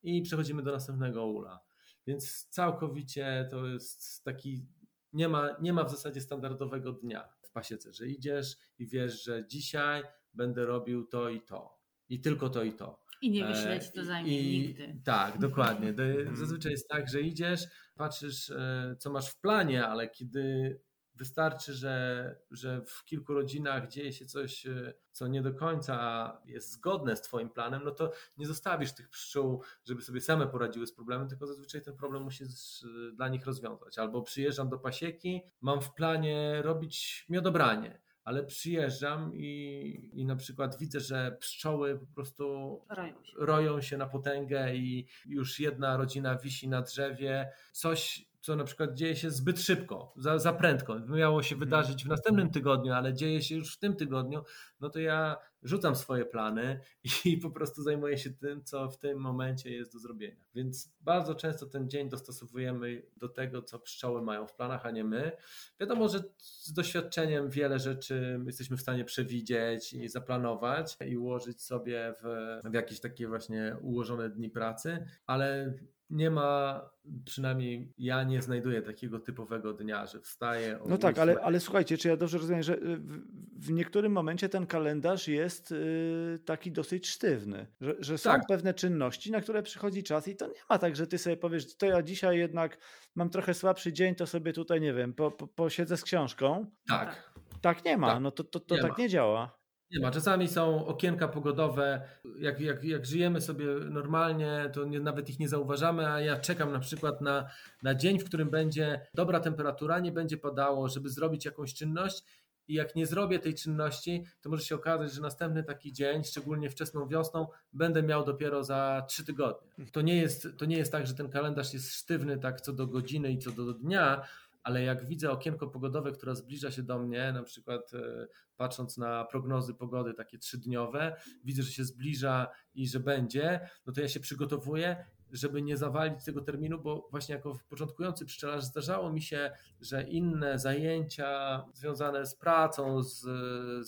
i 0.04 0.22
przechodzimy 0.22 0.64
do 0.64 0.72
następnego 0.72 1.26
ula. 1.26 1.60
Więc 2.08 2.48
całkowicie 2.50 3.48
to 3.52 3.66
jest 3.66 4.24
taki, 4.24 4.68
nie 5.14 5.30
ma, 5.30 5.50
nie 5.62 5.74
ma 5.74 5.84
w 5.84 5.92
zasadzie 5.92 6.22
standardowego 6.22 6.92
dnia 6.92 7.30
w 7.42 7.52
pasiece, 7.52 7.94
że 7.94 8.08
idziesz 8.08 8.58
i 8.80 8.88
wiesz, 8.88 9.24
że 9.24 9.48
dzisiaj 9.48 10.04
będę 10.34 10.66
robił 10.66 11.08
to 11.08 11.30
i 11.30 11.42
to. 11.42 11.78
I 12.10 12.22
tylko 12.22 12.50
to 12.50 12.64
i 12.64 12.74
to. 12.74 13.07
I 13.22 13.32
nie 13.32 13.46
E, 13.46 13.48
wiesz, 13.48 13.64
ile 13.66 13.80
ci 13.80 13.92
to 13.92 14.04
zajmie 14.04 14.42
i- 14.42 14.60
nigdy. 14.60 15.02
Tak, 15.04 15.38
dokładnie. 15.38 15.90
Mhm. 15.90 16.36
Zazwyczaj 16.36 16.72
jest 16.72 16.88
tak, 16.90 17.10
że 17.10 17.22
idziesz, 17.22 17.64
patrzysz, 17.96 18.50
e, 18.50 18.96
co 19.00 19.10
masz 19.12 19.30
w 19.30 19.40
planie, 19.40 19.88
ale 19.88 20.10
kiedy 20.10 20.80
wystarczy, 21.16 21.74
że, 21.74 22.36
że 22.52 22.82
w 22.86 23.04
kilku 23.06 23.34
rodzinach 23.34 23.88
dzieje 23.88 24.14
się 24.14 24.26
coś, 24.26 24.66
e, 24.66 24.94
co 25.12 25.28
nie 25.28 25.42
do 25.42 25.54
końca 25.54 26.38
jest 26.46 26.72
zgodne 26.72 27.16
z 27.16 27.22
Twoim 27.22 27.50
planem, 27.50 27.82
no 27.84 27.92
to 27.92 28.12
nie 28.38 28.48
zostawisz 28.48 28.94
tych 28.94 29.10
pszczół, 29.10 29.64
żeby 29.86 30.02
sobie 30.02 30.22
same 30.22 30.48
poradziły 30.48 30.88
z 30.88 30.94
problemem, 30.94 31.28
tylko 31.30 31.48
zazwyczaj 31.48 31.82
ten 31.82 31.96
problem 31.98 32.24
musisz 32.24 32.84
e, 32.84 33.16
dla 33.16 33.28
nich 33.30 33.46
rozwiązać. 33.46 33.98
Albo 33.98 34.22
przyjeżdżam 34.22 34.70
do 34.70 34.78
pasieki, 34.80 35.42
mam 35.62 35.82
w 35.82 35.94
planie 35.94 36.62
robić 36.62 37.26
miodobranie. 37.30 38.02
Ale 38.28 38.44
przyjeżdżam 38.44 39.32
i, 39.36 40.12
i 40.14 40.26
na 40.26 40.36
przykład 40.36 40.78
widzę, 40.80 41.00
że 41.00 41.38
pszczoły 41.40 42.00
po 42.00 42.06
prostu 42.06 42.46
Roją 42.90 43.24
się. 43.24 43.34
roją 43.38 43.82
się 43.82 43.98
na 43.98 44.08
potęgę 44.08 44.76
i 44.76 45.08
już 45.26 45.60
jedna 45.60 45.98
rodzina 45.98 46.36
wisi 46.38 46.68
na 46.68 46.82
drzewie. 46.82 47.52
Coś, 47.72 48.26
co 48.48 48.56
na 48.56 48.64
przykład 48.64 48.94
dzieje 48.94 49.16
się 49.16 49.32
zbyt 49.32 49.62
szybko, 49.62 50.14
za, 50.18 50.40
za 50.40 50.54
prędko, 50.54 51.00
miało 51.00 51.44
się 51.44 51.56
wydarzyć 51.56 52.06
w 52.06 52.08
następnym 52.08 52.50
tygodniu, 52.50 52.94
ale 52.94 53.14
dzieje 53.14 53.42
się 53.42 53.56
już 53.56 53.76
w 53.76 53.80
tym 53.80 53.96
tygodniu, 53.96 54.44
no 54.80 54.90
to 54.90 55.00
ja 55.00 55.38
rzucam 55.64 55.96
swoje 55.96 56.26
plany 56.26 56.80
i 57.26 57.38
po 57.38 57.52
prostu 57.52 57.84
zajmuję 57.84 58.18
się 58.18 58.30
tym, 58.30 58.64
co 58.64 58.90
w 58.90 58.98
tym 58.98 59.20
momencie 59.20 59.72
jest 59.72 59.94
do 59.94 60.00
zrobienia. 60.00 60.46
Więc 60.56 60.94
bardzo 61.02 61.36
często 61.36 61.66
ten 61.66 61.90
dzień 61.90 62.10
dostosowujemy 62.10 63.04
do 63.18 63.30
tego, 63.30 63.62
co 63.62 63.80
pszczoły 63.80 64.22
mają 64.22 64.48
w 64.48 64.54
planach, 64.54 64.86
a 64.86 64.92
nie 64.92 65.04
my. 65.04 65.32
Wiadomo, 65.80 66.10
że 66.10 66.24
z 66.38 66.74
doświadczeniem 66.74 67.50
wiele 67.50 67.80
rzeczy 67.80 68.40
jesteśmy 68.46 68.78
w 68.78 68.82
stanie 68.82 69.06
przewidzieć 69.06 69.94
i 69.94 70.10
zaplanować 70.10 70.98
i 71.08 71.18
ułożyć 71.18 71.62
sobie 71.62 72.14
w, 72.24 72.26
w 72.70 72.74
jakieś 72.74 73.00
takie 73.00 73.28
właśnie 73.28 73.78
ułożone 73.82 74.30
dni 74.30 74.50
pracy, 74.50 75.06
ale 75.26 75.74
nie 76.10 76.32
ma, 76.32 76.82
przynajmniej 77.26 77.94
ja 77.98 78.24
nie 78.24 78.42
znajduję 78.42 78.82
takiego 78.82 79.20
typowego 79.20 79.74
dnia, 79.74 80.06
że 80.06 80.20
wstaję. 80.20 80.80
No 80.86 80.98
tak, 80.98 81.20
ale, 81.20 81.42
ale 81.42 81.60
słuchajcie, 81.60 81.98
czy 81.98 82.08
ja 82.08 82.18
dobrze 82.18 82.38
rozumiem, 82.38 82.64
że 82.64 82.78
w, 82.78 83.22
w 83.66 83.72
niektórym 83.72 84.12
momencie 84.12 84.50
ten 84.50 84.68
kalendarz 84.68 85.28
jest 85.28 85.72
yy, 85.72 86.40
taki 86.46 86.72
dosyć 86.72 87.08
sztywny, 87.10 87.68
że, 87.82 87.96
że 88.00 88.18
są 88.18 88.30
tak. 88.30 88.48
pewne 88.48 88.74
czynności, 88.74 89.32
na 89.32 89.42
które 89.42 89.64
przychodzi 89.64 90.04
czas 90.04 90.28
i 90.28 90.36
to 90.36 90.48
nie 90.48 90.62
ma 90.70 90.78
tak, 90.78 90.96
że 90.96 91.08
ty 91.08 91.18
sobie 91.18 91.38
powiesz, 91.38 91.78
to 91.78 91.86
ja 91.86 92.04
dzisiaj 92.04 92.38
jednak 92.38 92.78
mam 93.16 93.30
trochę 93.30 93.54
słabszy 93.54 93.94
dzień, 93.94 94.16
to 94.16 94.28
sobie 94.28 94.54
tutaj, 94.54 94.82
nie 94.82 94.94
wiem, 94.94 95.14
po, 95.14 95.32
po, 95.32 95.48
posiedzę 95.48 95.98
z 95.98 96.04
książką. 96.04 96.66
Tak. 96.90 97.34
Tak 97.62 97.86
nie 97.86 97.98
ma, 97.98 98.08
tak. 98.08 98.22
no 98.22 98.32
to, 98.32 98.44
to, 98.44 98.60
to 98.60 98.76
nie 98.76 98.82
tak 98.82 98.92
ma. 98.92 98.98
nie 98.98 99.10
działa. 99.10 99.57
Nie 99.92 100.00
ma. 100.00 100.12
Czasami 100.12 100.48
są 100.48 100.86
okienka 100.86 101.28
pogodowe. 101.28 102.02
Jak, 102.40 102.60
jak, 102.60 102.84
jak 102.84 103.06
żyjemy 103.06 103.42
sobie 103.42 103.66
normalnie, 103.90 104.70
to 104.74 104.86
nie, 104.86 105.00
nawet 105.00 105.30
ich 105.30 105.40
nie 105.40 105.50
zauważamy, 105.50 106.08
a 106.08 106.22
ja 106.22 106.40
czekam 106.40 106.72
na 106.72 106.80
przykład 106.80 107.22
na, 107.22 107.50
na 107.84 107.96
dzień, 107.96 108.20
w 108.20 108.26
którym 108.26 108.50
będzie 108.50 109.08
dobra 109.14 109.40
temperatura, 109.40 110.00
nie 110.00 110.12
będzie 110.12 110.38
padało, 110.38 110.90
żeby 110.90 111.10
zrobić 111.10 111.46
jakąś 111.46 111.74
czynność. 111.74 112.24
I 112.70 112.74
jak 112.74 112.96
nie 112.96 113.06
zrobię 113.06 113.40
tej 113.40 113.54
czynności, 113.54 114.26
to 114.42 114.50
może 114.50 114.64
się 114.64 114.76
okazać, 114.76 115.14
że 115.14 115.22
następny 115.22 115.64
taki 115.64 115.94
dzień, 115.94 116.24
szczególnie 116.24 116.70
wczesną 116.70 117.08
wiosną, 117.08 117.48
będę 117.74 118.04
miał 118.04 118.26
dopiero 118.26 118.64
za 118.64 119.06
trzy 119.10 119.26
tygodnie. 119.26 119.86
To 119.92 120.02
nie 120.02 120.18
jest, 120.18 120.48
to 120.58 120.66
nie 120.66 120.78
jest 120.78 120.92
tak, 120.92 121.08
że 121.08 121.14
ten 121.14 121.30
kalendarz 121.30 121.74
jest 121.74 121.94
sztywny 121.94 122.38
tak 122.38 122.62
co 122.62 122.74
do 122.74 122.88
godziny 122.88 123.32
i 123.32 123.38
co 123.38 123.52
do 123.52 123.74
dnia, 123.74 124.22
ale 124.68 124.84
jak 124.84 125.06
widzę 125.06 125.32
okienko 125.32 125.68
pogodowe, 125.68 126.12
które 126.12 126.36
zbliża 126.36 126.72
się 126.72 126.84
do 126.84 127.00
mnie, 127.00 127.32
na 127.34 127.44
przykład 127.44 127.94
e, 127.94 128.28
patrząc 128.58 128.98
na 128.98 129.26
prognozy 129.26 129.74
pogody 129.74 130.14
takie 130.14 130.38
trzydniowe, 130.38 131.16
widzę, 131.44 131.64
że 131.64 131.72
się 131.72 131.86
zbliża 131.86 132.48
i 132.76 132.88
że 132.88 133.00
będzie, 133.00 133.70
no 133.86 133.94
to 133.94 134.02
ja 134.02 134.08
się 134.08 134.20
przygotowuję, 134.20 135.06
żeby 135.32 135.62
nie 135.62 135.78
zawalić 135.78 136.26
tego 136.26 136.42
terminu, 136.42 136.80
bo 136.80 137.08
właśnie 137.12 137.36
jako 137.36 137.60
początkujący 137.70 138.26
pszczelarz 138.26 138.64
zdarzało 138.64 139.14
mi 139.14 139.22
się, 139.22 139.52
że 139.82 140.04
inne 140.04 140.60
zajęcia 140.60 141.64
związane 141.74 142.26
z 142.26 142.36
pracą, 142.36 143.04
z, 143.04 143.20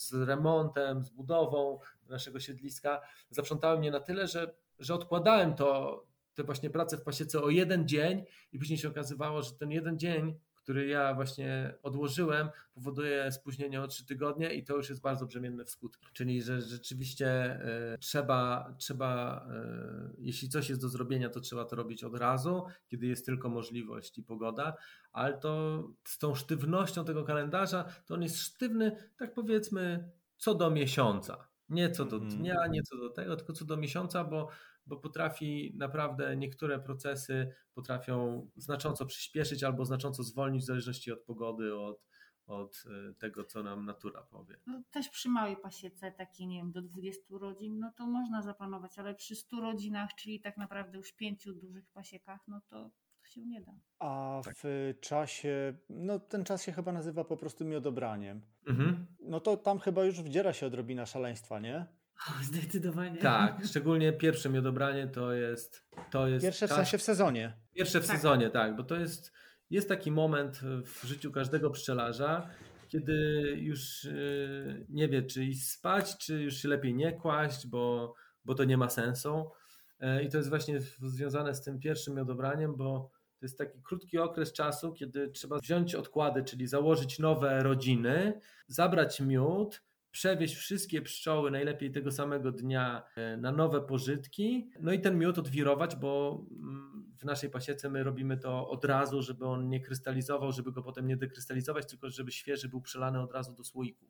z 0.02 0.14
remontem, 0.14 1.04
z 1.04 1.10
budową 1.10 1.80
naszego 2.10 2.40
siedliska 2.40 3.02
zaprzątały 3.30 3.80
mnie 3.80 3.92
na 3.92 4.00
tyle, 4.00 4.28
że, 4.28 4.54
że 4.80 4.94
odkładałem 4.94 5.56
to, 5.56 6.04
te 6.34 6.44
właśnie 6.44 6.70
prace 6.70 6.98
w 6.98 7.04
pasiece 7.04 7.42
o 7.42 7.50
jeden 7.50 7.88
dzień 7.88 8.24
i 8.52 8.60
później 8.60 8.80
się 8.80 8.88
okazywało, 8.88 9.42
że 9.42 9.52
ten 9.52 9.72
jeden 9.72 10.00
dzień 10.00 10.40
który 10.64 10.88
ja 10.88 11.14
właśnie 11.14 11.74
odłożyłem, 11.84 12.50
powoduje 12.74 13.32
spóźnienie 13.32 13.82
o 13.82 13.88
trzy 13.88 14.06
tygodnie 14.06 14.54
i 14.54 14.64
to 14.64 14.76
już 14.76 14.90
jest 14.90 15.02
bardzo 15.02 15.26
brzemienne 15.26 15.66
w 15.66 15.70
skutki. 15.70 16.08
Czyli, 16.14 16.42
że 16.42 16.62
rzeczywiście 16.62 17.28
e, 17.28 17.98
trzeba, 18.00 18.74
trzeba 18.78 19.42
e, 19.52 20.14
jeśli 20.18 20.50
coś 20.50 20.70
jest 20.70 20.82
do 20.82 20.90
zrobienia, 20.90 21.30
to 21.30 21.40
trzeba 21.40 21.66
to 21.66 21.76
robić 21.76 22.04
od 22.04 22.16
razu, 22.16 22.64
kiedy 22.88 23.08
jest 23.08 23.26
tylko 23.26 23.50
możliwość 23.50 24.18
i 24.18 24.24
pogoda, 24.24 24.74
ale 25.12 25.38
to 25.38 25.84
z 26.04 26.18
tą 26.18 26.36
sztywnością 26.36 27.06
tego 27.06 27.24
kalendarza, 27.24 27.86
to 28.06 28.14
on 28.14 28.24
jest 28.24 28.40
sztywny, 28.40 29.10
tak 29.18 29.34
powiedzmy, 29.34 30.12
co 30.38 30.56
do 30.56 30.72
miesiąca. 30.72 31.50
Nie 31.70 31.92
co 31.92 32.06
do 32.06 32.16
mhm. 32.16 32.38
dnia, 32.38 32.68
nie 32.68 32.84
co 32.84 32.98
do 32.98 33.10
tego, 33.10 33.36
tylko 33.36 33.54
co 33.54 33.66
do 33.66 33.78
miesiąca, 33.78 34.24
bo 34.24 34.50
bo 34.90 34.98
potrafi 34.98 35.74
naprawdę 35.78 36.38
niektóre 36.38 36.80
procesy 36.80 37.54
potrafią 37.74 38.48
znacząco 38.56 39.06
przyspieszyć 39.06 39.64
albo 39.64 39.86
znacząco 39.86 40.24
zwolnić 40.24 40.64
w 40.64 40.66
zależności 40.66 41.12
od 41.12 41.20
pogody, 41.20 41.76
od, 41.76 42.06
od 42.46 42.84
e, 43.10 43.14
tego, 43.14 43.44
co 43.44 43.64
nam 43.64 43.86
natura 43.86 44.22
powie. 44.24 44.60
No, 44.68 44.84
też 44.92 45.10
przy 45.10 45.30
małej 45.30 45.58
pasiece, 45.58 46.12
takiej 46.12 46.48
nie 46.48 46.58
wiem, 46.58 46.72
do 46.72 46.82
20 46.82 47.24
rodzin, 47.40 47.80
no 47.80 47.92
to 47.98 48.08
można 48.08 48.42
zaplanować, 48.42 49.00
ale 49.00 49.16
przy 49.16 49.36
100 49.36 49.62
rodzinach, 49.62 50.16
czyli 50.16 50.42
tak 50.42 50.58
naprawdę 50.58 50.98
już 50.98 51.14
pięciu 51.14 51.54
dużych 51.54 51.88
pasiekach, 51.94 52.40
no 52.48 52.62
to 52.70 52.92
się 53.30 53.46
nie 53.46 53.62
da. 53.62 53.72
A 54.00 54.42
tak. 54.46 54.56
w 54.58 54.94
czasie, 55.02 55.78
no 55.90 56.20
ten 56.20 56.44
czas 56.44 56.64
się 56.64 56.72
chyba 56.72 56.92
nazywa 56.92 57.24
po 57.24 57.38
prostu 57.38 57.66
miodobraniem. 57.66 58.42
Mhm. 58.68 59.08
No 59.20 59.40
to 59.40 59.58
tam 59.58 59.80
chyba 59.80 60.04
już 60.06 60.22
wdziera 60.22 60.54
się 60.54 60.66
odrobina 60.66 61.06
szaleństwa, 61.06 61.60
nie? 61.60 61.99
Zdecydowanie. 62.44 63.18
Tak, 63.18 63.62
szczególnie 63.66 64.14
pierwsze 64.14 64.50
miodobranie 64.50 65.08
to 65.08 65.34
jest. 65.34 65.86
To 66.12 66.28
jest 66.28 66.46
pierwsze 66.46 66.68
w 66.68 66.72
sensie 66.72 66.98
w 66.98 67.02
sezonie. 67.02 67.58
Pierwsze 67.74 68.02
w 68.02 68.08
tak. 68.08 68.16
sezonie, 68.16 68.50
tak, 68.50 68.76
bo 68.76 68.84
to 68.84 68.96
jest, 68.96 69.32
jest 69.70 69.90
taki 69.90 70.12
moment 70.12 70.60
w 70.86 71.04
życiu 71.04 71.32
każdego 71.32 71.70
pszczelarza, 71.70 72.50
kiedy 72.88 73.14
już 73.60 74.04
yy, 74.04 74.86
nie 74.90 75.08
wie, 75.08 75.24
czy 75.24 75.46
iść 75.46 75.72
spać, 75.72 76.18
czy 76.18 76.42
już 76.42 76.54
się 76.54 76.68
lepiej 76.68 76.96
nie 76.96 77.12
kłaść, 77.14 77.68
bo, 77.68 78.14
bo 78.46 78.56
to 78.56 78.64
nie 78.64 78.78
ma 78.78 78.90
sensu. 78.90 79.52
Yy, 80.00 80.24
I 80.24 80.30
to 80.30 80.38
jest 80.38 80.50
właśnie 80.50 80.80
związane 81.02 81.56
z 81.56 81.62
tym 81.62 81.80
pierwszym 81.80 82.16
miodobraniem, 82.16 82.76
bo 82.76 83.12
to 83.40 83.46
jest 83.46 83.58
taki 83.58 83.82
krótki 83.84 84.18
okres 84.18 84.54
czasu, 84.54 84.94
kiedy 84.94 85.30
trzeba 85.30 85.60
wziąć 85.60 85.96
odkłady, 85.96 86.44
czyli 86.44 86.68
założyć 86.68 87.20
nowe 87.20 87.64
rodziny, 87.64 88.40
zabrać 88.68 89.20
miód 89.20 89.82
przewieźć 90.12 90.56
wszystkie 90.56 91.02
pszczoły 91.02 91.52
najlepiej 91.52 91.92
tego 91.92 92.12
samego 92.12 92.52
dnia 92.52 93.04
e, 93.16 93.38
na 93.38 93.52
nowe 93.52 93.82
pożytki, 93.82 94.72
no 94.80 94.94
i 94.94 95.02
ten 95.02 95.20
miód 95.20 95.38
odwirować, 95.38 95.96
bo 95.96 96.44
mm, 96.52 97.14
w 97.20 97.26
naszej 97.26 97.50
pasiece 97.50 97.90
my 97.90 98.04
robimy 98.04 98.38
to 98.38 98.70
od 98.70 98.86
razu, 98.86 99.22
żeby 99.22 99.46
on 99.46 99.70
nie 99.70 99.80
krystalizował, 99.80 100.52
żeby 100.52 100.72
go 100.72 100.84
potem 100.84 101.08
nie 101.08 101.18
dekrystalizować, 101.18 101.86
tylko 101.90 102.10
żeby 102.10 102.32
świeży 102.32 102.70
był 102.70 102.82
przelany 102.82 103.20
od 103.20 103.34
razu 103.34 103.54
do 103.54 103.64
słoików. 103.64 104.10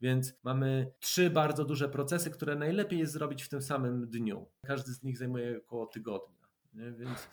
Więc 0.00 0.34
mamy 0.42 0.92
trzy 1.00 1.30
bardzo 1.30 1.64
duże 1.64 1.88
procesy, 1.88 2.30
które 2.30 2.56
najlepiej 2.56 2.98
jest 2.98 3.12
zrobić 3.12 3.42
w 3.42 3.48
tym 3.48 3.62
samym 3.62 4.10
dniu. 4.10 4.46
Każdy 4.66 4.92
z 4.92 5.02
nich 5.02 5.18
zajmuje 5.18 5.58
około 5.58 5.86
tygodnia, 5.86 6.48
nie? 6.72 6.92
Więc, 6.92 7.28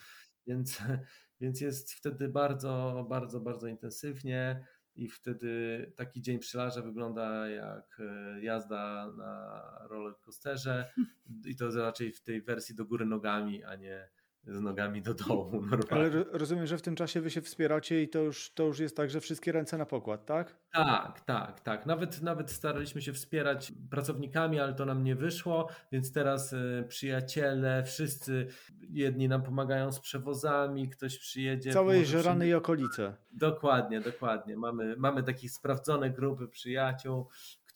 więc, 0.48 0.82
więc 1.42 1.62
jest 1.62 1.94
wtedy 1.94 2.30
bardzo, 2.30 3.06
bardzo, 3.10 3.40
bardzo 3.40 3.68
intensywnie 3.68 4.66
i 4.98 5.08
wtedy 5.10 5.94
taki 5.96 6.22
dzień 6.22 6.40
pszczelarza 6.40 6.82
wygląda 6.82 7.50
jak 7.50 8.00
e, 8.00 8.42
jazda 8.42 9.12
na 9.18 9.62
rollercoasterze. 9.90 10.92
I 11.46 11.56
to 11.56 11.72
raczej 11.72 12.12
w 12.12 12.22
tej 12.22 12.42
wersji 12.42 12.76
do 12.76 12.86
góry 12.86 13.06
nogami, 13.06 13.64
a 13.64 13.76
nie 13.76 14.10
z 14.48 14.62
nogami 14.62 15.02
do 15.02 15.14
dołu. 15.14 15.62
Normalnie. 15.72 15.88
Ale 15.96 16.26
rozumiem, 16.32 16.68
że 16.68 16.78
w 16.78 16.82
tym 16.82 16.96
czasie 16.96 17.22
wy 17.22 17.32
się 17.32 17.42
wspieracie 17.42 18.04
i 18.04 18.10
to 18.10 18.20
już, 18.20 18.54
to 18.54 18.64
już 18.64 18.80
jest 18.80 18.98
tak, 18.98 19.10
że 19.10 19.22
wszystkie 19.22 19.52
ręce 19.52 19.78
na 19.78 19.86
pokład, 19.86 20.26
tak? 20.26 20.56
Tak, 20.72 21.22
tak, 21.22 21.60
tak. 21.60 21.86
Nawet, 21.86 22.22
nawet 22.22 22.52
staraliśmy 22.52 23.02
się 23.02 23.14
wspierać 23.14 23.74
pracownikami, 23.90 24.60
ale 24.60 24.74
to 24.74 24.86
nam 24.86 25.04
nie 25.04 25.16
wyszło, 25.16 25.68
więc 25.92 26.12
teraz 26.12 26.54
y, 26.54 26.86
przyjaciele, 26.88 27.84
wszyscy, 27.84 28.48
jedni 28.90 29.28
nam 29.28 29.44
pomagają 29.44 29.92
z 29.92 30.00
przewozami, 30.00 30.90
ktoś 30.90 31.18
przyjedzie. 31.18 31.74
Całej 31.74 32.06
Żerany 32.06 32.40
przy... 32.40 32.50
i 32.50 32.54
okolice. 32.54 33.16
Dokładnie, 33.32 34.02
dokładnie. 34.02 34.58
Mamy, 34.58 34.96
mamy 34.98 35.24
takie 35.24 35.50
sprawdzone 35.50 36.10
grupy 36.10 36.48
przyjaciół, 36.48 37.28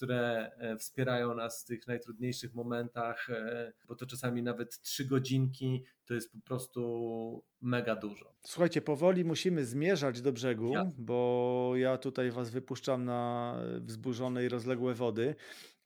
które 0.02 0.52
e, 0.58 0.78
wspierają 0.78 1.36
nas 1.36 1.64
w 1.64 1.66
tych 1.66 1.88
najtrudniejszych 1.88 2.54
momentach, 2.54 3.30
e, 3.30 3.74
bo 3.88 3.96
to 3.96 4.06
czasami 4.06 4.44
nawet 4.44 4.82
trzy 4.82 5.06
godzinki 5.06 5.84
to 6.06 6.14
jest 6.14 6.32
po 6.32 6.40
prostu 6.40 7.44
mega 7.62 7.96
dużo. 7.96 8.34
Słuchajcie, 8.42 8.82
powoli 8.82 9.26
musimy 9.26 9.66
zmierzać 9.66 10.22
do 10.22 10.32
brzegu, 10.32 10.74
bo 10.98 11.72
ja 11.76 11.98
tutaj 11.98 12.32
was 12.32 12.50
wypuszczam 12.50 13.06
na 13.06 13.56
wzburzone 13.80 14.46
i 14.46 14.50
rozległe 14.50 14.94
wody 14.94 15.36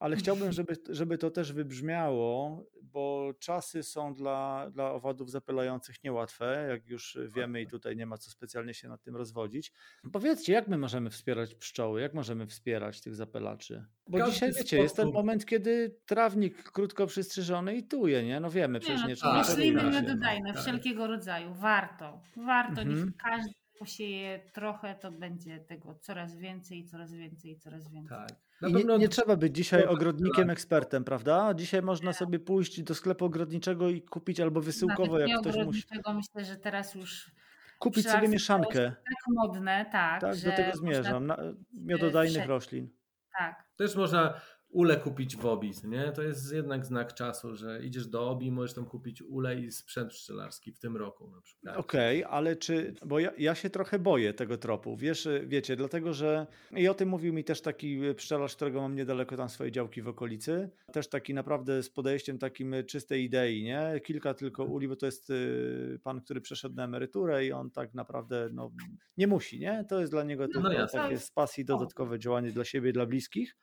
ale 0.05 0.15
chciałbym, 0.15 0.51
żeby, 0.59 0.75
żeby 0.89 1.17
to 1.17 1.31
też 1.31 1.53
wybrzmiało, 1.53 2.63
bo 2.81 3.33
czasy 3.39 3.83
są 3.83 4.13
dla, 4.13 4.69
dla 4.71 4.91
owadów 4.91 5.31
zapylających 5.31 6.03
niełatwe, 6.03 6.67
jak 6.69 6.87
już 6.87 7.17
wiemy 7.35 7.61
i 7.61 7.67
tutaj 7.67 7.95
nie 7.95 8.05
ma 8.05 8.17
co 8.17 8.31
specjalnie 8.31 8.73
się 8.73 8.87
nad 8.87 9.03
tym 9.03 9.15
rozwodzić. 9.15 9.73
Powiedzcie, 10.11 10.53
jak 10.53 10.67
my 10.67 10.77
możemy 10.77 11.09
wspierać 11.09 11.55
pszczoły, 11.55 12.01
jak 12.01 12.13
możemy 12.13 12.47
wspierać 12.47 13.01
tych 13.01 13.15
zapylaczy? 13.15 13.85
Bo 14.07 14.17
Każdy 14.17 14.33
dzisiaj, 14.33 14.53
wiecie, 14.53 14.77
jest 14.77 14.95
ten 14.95 15.11
moment, 15.11 15.45
kiedy 15.45 15.95
trawnik 16.05 16.63
krótko 16.63 17.07
przystrzyżony 17.07 17.75
i 17.75 17.83
tuje, 17.83 18.23
nie? 18.23 18.39
No 18.39 18.49
wiemy, 18.49 18.79
przecież 18.79 19.01
nie, 19.01 19.09
no, 19.09 19.15
trzeba... 19.15 19.37
Rośliny 19.37 19.91
nie 19.91 20.01
dodajmy, 20.01 20.53
tak. 20.53 20.61
wszelkiego 20.61 21.07
rodzaju, 21.07 21.53
warto, 21.53 22.21
warto, 22.35 22.81
mhm. 22.81 23.05
niech 23.05 23.17
każdy 23.17 23.53
posieje 23.79 24.39
trochę, 24.53 24.95
to 24.95 25.11
będzie 25.11 25.59
tego 25.59 25.95
coraz 25.95 26.35
więcej, 26.35 26.85
coraz 26.85 27.13
więcej, 27.13 27.57
coraz 27.57 27.91
więcej. 27.91 28.17
Tak. 28.17 28.44
Nie, 28.61 28.83
nie, 28.83 29.09
trzeba 29.09 29.35
być 29.35 29.55
dzisiaj 29.55 29.85
ogrodnikiem, 29.85 30.49
ekspertem, 30.49 31.03
prawda? 31.03 31.53
Dzisiaj 31.53 31.81
można 31.81 32.13
sobie 32.13 32.39
pójść 32.39 32.81
do 32.81 32.95
sklepu 32.95 33.25
ogrodniczego 33.25 33.89
i 33.89 34.01
kupić 34.01 34.39
albo 34.39 34.61
wysyłkowo, 34.61 35.13
Nawet 35.13 35.29
jak 35.29 35.41
ktoś 35.41 35.55
musi. 35.65 35.83
Myślę, 36.15 36.45
że 36.45 36.55
teraz 36.55 36.95
już 36.95 37.31
Kupić 37.79 38.09
sobie 38.09 38.27
mieszankę. 38.27 38.83
Tak 38.89 39.23
modne, 39.27 39.85
tak. 39.91 40.21
Tak, 40.21 40.37
do 40.37 40.51
tego 40.51 40.77
zmierzam. 40.77 41.25
Można... 41.25 41.43
Miododajnych 41.73 42.45
roślin. 42.45 42.89
Tak. 43.37 43.63
Też 43.75 43.95
można 43.95 44.41
ule 44.75 44.97
kupić 44.97 45.37
w 45.37 45.45
Obi, 45.45 45.71
nie? 45.83 46.11
To 46.11 46.23
jest 46.23 46.53
jednak 46.53 46.85
znak 46.85 47.13
czasu, 47.13 47.55
że 47.55 47.83
idziesz 47.83 48.07
do 48.07 48.29
Obi, 48.29 48.51
możesz 48.51 48.73
tam 48.73 48.85
kupić 48.85 49.21
ule 49.21 49.59
i 49.59 49.71
sprzęt 49.71 50.09
pszczelarski 50.09 50.71
w 50.71 50.79
tym 50.79 50.97
roku 50.97 51.27
na 51.27 51.41
przykład. 51.41 51.77
Okej, 51.77 52.23
okay, 52.23 52.37
ale 52.37 52.55
czy, 52.55 52.93
bo 53.05 53.19
ja, 53.19 53.31
ja, 53.37 53.55
się 53.55 53.69
trochę 53.69 53.99
boję 53.99 54.33
tego 54.33 54.57
tropu, 54.57 54.97
wiesz, 54.97 55.27
wiecie, 55.43 55.75
dlatego, 55.75 56.13
że 56.13 56.47
i 56.71 56.87
o 56.87 56.93
tym 56.93 57.09
mówił 57.09 57.33
mi 57.33 57.43
też 57.43 57.61
taki 57.61 57.99
pszczelarz, 58.15 58.55
którego 58.55 58.81
mam 58.81 58.95
niedaleko 58.95 59.37
tam 59.37 59.49
swojej 59.49 59.71
działki 59.71 60.01
w 60.01 60.07
okolicy, 60.07 60.69
też 60.93 61.07
taki 61.07 61.33
naprawdę 61.33 61.83
z 61.83 61.89
podejściem 61.89 62.37
takim 62.37 62.75
czystej 62.87 63.23
idei, 63.23 63.63
nie? 63.63 64.01
Kilka 64.03 64.33
tylko 64.33 64.63
uli, 64.63 64.87
bo 64.87 64.95
to 64.95 65.05
jest 65.05 65.29
y, 65.29 65.99
pan, 66.03 66.21
który 66.21 66.41
przeszedł 66.41 66.75
na 66.75 66.83
emeryturę 66.83 67.45
i 67.45 67.51
on 67.51 67.71
tak 67.71 67.93
naprawdę, 67.93 68.49
no, 68.53 68.71
nie 69.17 69.27
musi, 69.27 69.59
nie? 69.59 69.85
To 69.89 69.99
jest 69.99 70.11
dla 70.11 70.23
niego 70.23 70.47
no, 70.53 70.69
tylko 70.69 70.87
takie 70.87 71.19
z 71.19 71.31
pasji 71.31 71.65
dodatkowe 71.65 72.19
działanie 72.19 72.51
dla 72.51 72.65
siebie, 72.65 72.93
dla 72.93 73.05
bliskich. 73.05 73.55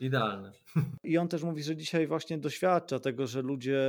Idealne. 0.00 0.52
I 1.04 1.18
on 1.18 1.28
też 1.28 1.42
mówi, 1.42 1.62
że 1.62 1.76
dzisiaj 1.76 2.06
właśnie 2.06 2.38
doświadcza 2.38 2.98
tego, 2.98 3.26
że 3.26 3.42
ludzie 3.42 3.80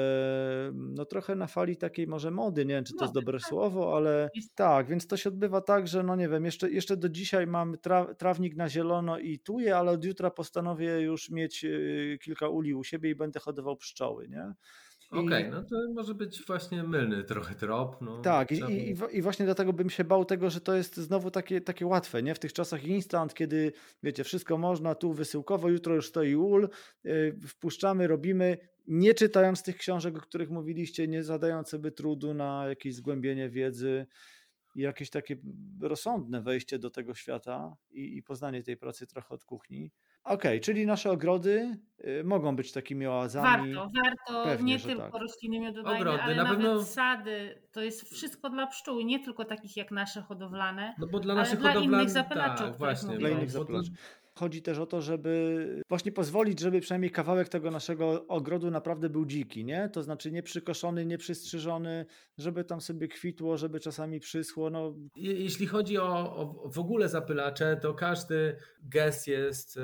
no 0.74 1.06
trochę 1.06 1.36
na 1.36 1.48
fali 1.48 1.78
takiej 1.78 2.08
może 2.08 2.32
mody, 2.32 2.66
nie 2.66 2.74
wiem 2.74 2.84
czy 2.84 2.94
to 2.94 3.04
jest 3.04 3.14
dobre 3.14 3.40
tak. 3.40 3.50
słowo, 3.50 3.98
ale 3.98 4.30
tak, 4.56 4.88
więc 4.88 5.08
to 5.08 5.18
się 5.18 5.30
odbywa 5.30 5.62
tak, 5.62 5.88
że 5.88 6.04
no 6.04 6.16
nie 6.16 6.30
wiem, 6.30 6.46
jeszcze, 6.46 6.72
jeszcze 6.72 6.98
do 6.98 7.10
dzisiaj 7.10 7.48
mam 7.48 7.78
tra, 7.78 8.16
trawnik 8.16 8.56
na 8.56 8.70
zielono 8.70 9.20
i 9.20 9.40
tuję, 9.40 9.78
ale 9.78 9.92
od 9.92 10.06
jutra 10.06 10.32
postanowię 10.32 11.02
już 11.02 11.30
mieć 11.30 11.66
y, 11.66 12.18
kilka 12.22 12.50
uli 12.50 12.74
u 12.74 12.84
siebie 12.84 13.10
i 13.10 13.16
będę 13.16 13.40
hodował 13.40 13.78
pszczoły, 13.78 14.28
nie? 14.28 14.54
Okej, 15.12 15.26
okay, 15.26 15.50
no 15.50 15.64
to 15.64 15.76
może 15.94 16.16
być 16.16 16.46
właśnie 16.48 16.84
mylny 16.84 17.24
trochę 17.24 17.56
trop. 17.56 18.02
No, 18.02 18.22
tak, 18.22 18.52
i, 18.52 18.56
i, 18.56 18.96
i, 19.12 19.22
właśnie 19.22 19.46
dlatego 19.46 19.74
bym 19.74 19.90
się 19.90 20.04
bał 20.04 20.26
tego, 20.26 20.50
że 20.50 20.62
to 20.62 20.76
jest 20.76 20.98
znowu 20.98 21.32
takie, 21.32 21.62
takie 21.62 21.86
łatwe, 21.86 22.24
nie? 22.24 22.36
W 22.36 22.40
tych 22.40 22.54
czasach 22.54 22.84
instant, 22.84 23.34
kiedy 23.34 23.74
wiecie, 24.04 24.24
wszystko 24.24 24.58
można, 24.58 24.96
tu 24.96 25.14
wysyłkowo, 25.14 25.70
jutro 25.70 25.96
już 25.96 26.08
stoi 26.08 26.36
ul, 26.36 26.70
yy, 27.04 27.40
wpuszczamy, 27.48 28.08
robimy, 28.08 28.58
nie 28.88 29.14
czytając 29.14 29.64
tych 29.64 29.78
książek, 29.78 30.18
o 30.18 30.22
których 30.22 30.50
mówiliście, 30.50 31.08
nie 31.08 31.24
zadając 31.24 31.70
sobie 31.70 31.92
trudu 31.92 32.34
na 32.34 32.66
jakieś 32.68 32.96
zgłębienie 32.96 33.50
wiedzy 33.50 34.08
i 34.76 34.82
jakieś 34.82 35.10
takie 35.10 35.38
rozsądne 35.82 36.42
wejście 36.42 36.80
do 36.80 36.90
tego 36.90 37.16
świata 37.16 37.78
i, 37.92 38.18
i 38.18 38.24
poznanie 38.24 38.64
tej 38.64 38.78
pracy 38.78 39.08
trochę 39.08 39.36
od 39.36 39.46
kuchni. 39.46 39.92
Okej, 40.26 40.36
okay, 40.36 40.60
czyli 40.60 40.86
nasze 40.86 41.12
ogrody 41.12 41.78
y, 42.08 42.24
mogą 42.24 42.56
być 42.56 42.72
takimi 42.72 43.08
oazami. 43.08 43.74
Warto, 43.74 43.92
warto 44.04 44.44
Pewnie, 44.44 44.74
nie 44.74 44.80
tylko 44.80 45.12
tak. 45.12 45.22
rośliny 45.22 45.60
miododajne, 45.60 46.00
ogrody, 46.00 46.24
ale 46.24 46.36
na 46.36 46.44
nawet 46.44 46.58
pewno... 46.58 46.84
sady. 46.84 47.62
To 47.72 47.82
jest 47.82 48.14
wszystko 48.14 48.50
dla 48.50 48.68
pszczół, 48.68 49.02
nie 49.02 49.20
tylko 49.20 49.46
takich 49.46 49.78
jak 49.78 49.92
nasze 49.92 50.22
hodowlane, 50.22 50.96
no 51.00 51.08
bo 51.08 51.20
dla 51.20 51.36
naszych 51.36 51.66
ale 51.66 51.74
dla 51.74 51.82
innych 51.82 52.10
zapylaczów. 52.10 52.68
Tak, 52.68 52.78
właśnie, 52.78 53.18
dla 53.18 53.30
innych 53.30 53.52
zapylaczy. 53.52 53.92
Chodzi 54.40 54.62
też 54.62 54.80
o 54.80 54.86
to, 54.86 55.02
żeby 55.02 55.84
właśnie 55.90 56.12
pozwolić, 56.12 56.60
żeby 56.60 56.82
przynajmniej 56.82 57.12
kawałek 57.12 57.50
tego 57.50 57.72
naszego 57.72 58.28
ogrodu 58.28 58.72
naprawdę 58.72 59.10
był 59.10 59.26
dziki, 59.26 59.66
nie? 59.66 59.90
To 59.90 60.04
znaczy 60.04 60.32
nie 60.32 60.44
przykoszony, 60.44 61.06
nie 61.06 61.18
przystrzyżony, 61.18 62.06
żeby 62.38 62.64
tam 62.64 62.82
sobie 62.82 63.08
kwitło, 63.08 63.58
żeby 63.58 63.80
czasami 63.80 64.20
przyschło. 64.20 64.70
No. 64.70 64.94
Jeśli 65.16 65.68
chodzi 65.68 65.98
o, 65.98 66.36
o 66.36 66.70
w 66.70 66.80
ogóle 66.80 67.10
zapylacze, 67.10 67.78
to 67.78 67.94
każdy 67.94 68.58
gest 68.84 69.28
jest, 69.28 69.78
e, 69.78 69.82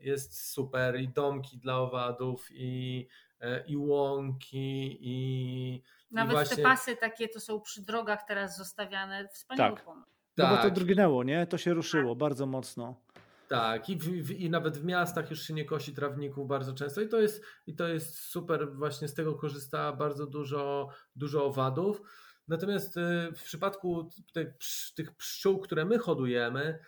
jest 0.00 0.48
super 0.52 1.00
i 1.00 1.08
domki 1.08 1.58
dla 1.58 1.78
owadów 1.78 2.48
i, 2.50 3.06
e, 3.40 3.64
i 3.66 3.76
łąki 3.76 4.98
i 5.00 5.82
nawet 6.10 6.32
i 6.32 6.34
właśnie... 6.34 6.56
te 6.56 6.62
pasy 6.62 6.96
takie 6.96 7.28
to 7.28 7.40
są 7.40 7.60
przy 7.60 7.82
drogach 7.82 8.24
teraz 8.28 8.56
zostawiane. 8.56 9.28
Wspaniały 9.28 9.76
tak. 9.76 9.84
pomysł. 9.84 10.10
No 10.36 10.44
tak. 10.44 10.50
bo 10.50 10.56
to 10.56 10.62
tak. 10.62 10.74
drgnęło, 10.74 11.24
nie? 11.24 11.46
To 11.46 11.58
się 11.58 11.74
ruszyło 11.74 12.16
bardzo 12.16 12.46
mocno. 12.46 13.00
Tak, 13.48 13.90
i, 13.90 13.96
w, 13.96 14.30
i 14.30 14.50
nawet 14.50 14.78
w 14.78 14.84
miastach 14.84 15.30
już 15.30 15.42
się 15.42 15.54
nie 15.54 15.64
kosi 15.64 15.94
trawników 15.94 16.48
bardzo 16.48 16.74
często 16.74 17.00
i 17.00 17.08
to 17.08 17.20
jest, 17.20 17.44
i 17.66 17.76
to 17.76 17.88
jest 17.88 18.18
super, 18.18 18.74
właśnie 18.74 19.08
z 19.08 19.14
tego 19.14 19.34
korzysta 19.34 19.92
bardzo 19.92 20.26
dużo, 20.26 20.88
dużo 21.16 21.44
owadów. 21.44 22.02
Natomiast 22.48 22.96
y, 22.96 23.00
w 23.36 23.42
przypadku 23.42 24.10
tych, 24.94 25.16
pszczół, 25.16 25.58
które 25.58 25.84
my 25.84 25.98
hodujemy, 25.98 26.78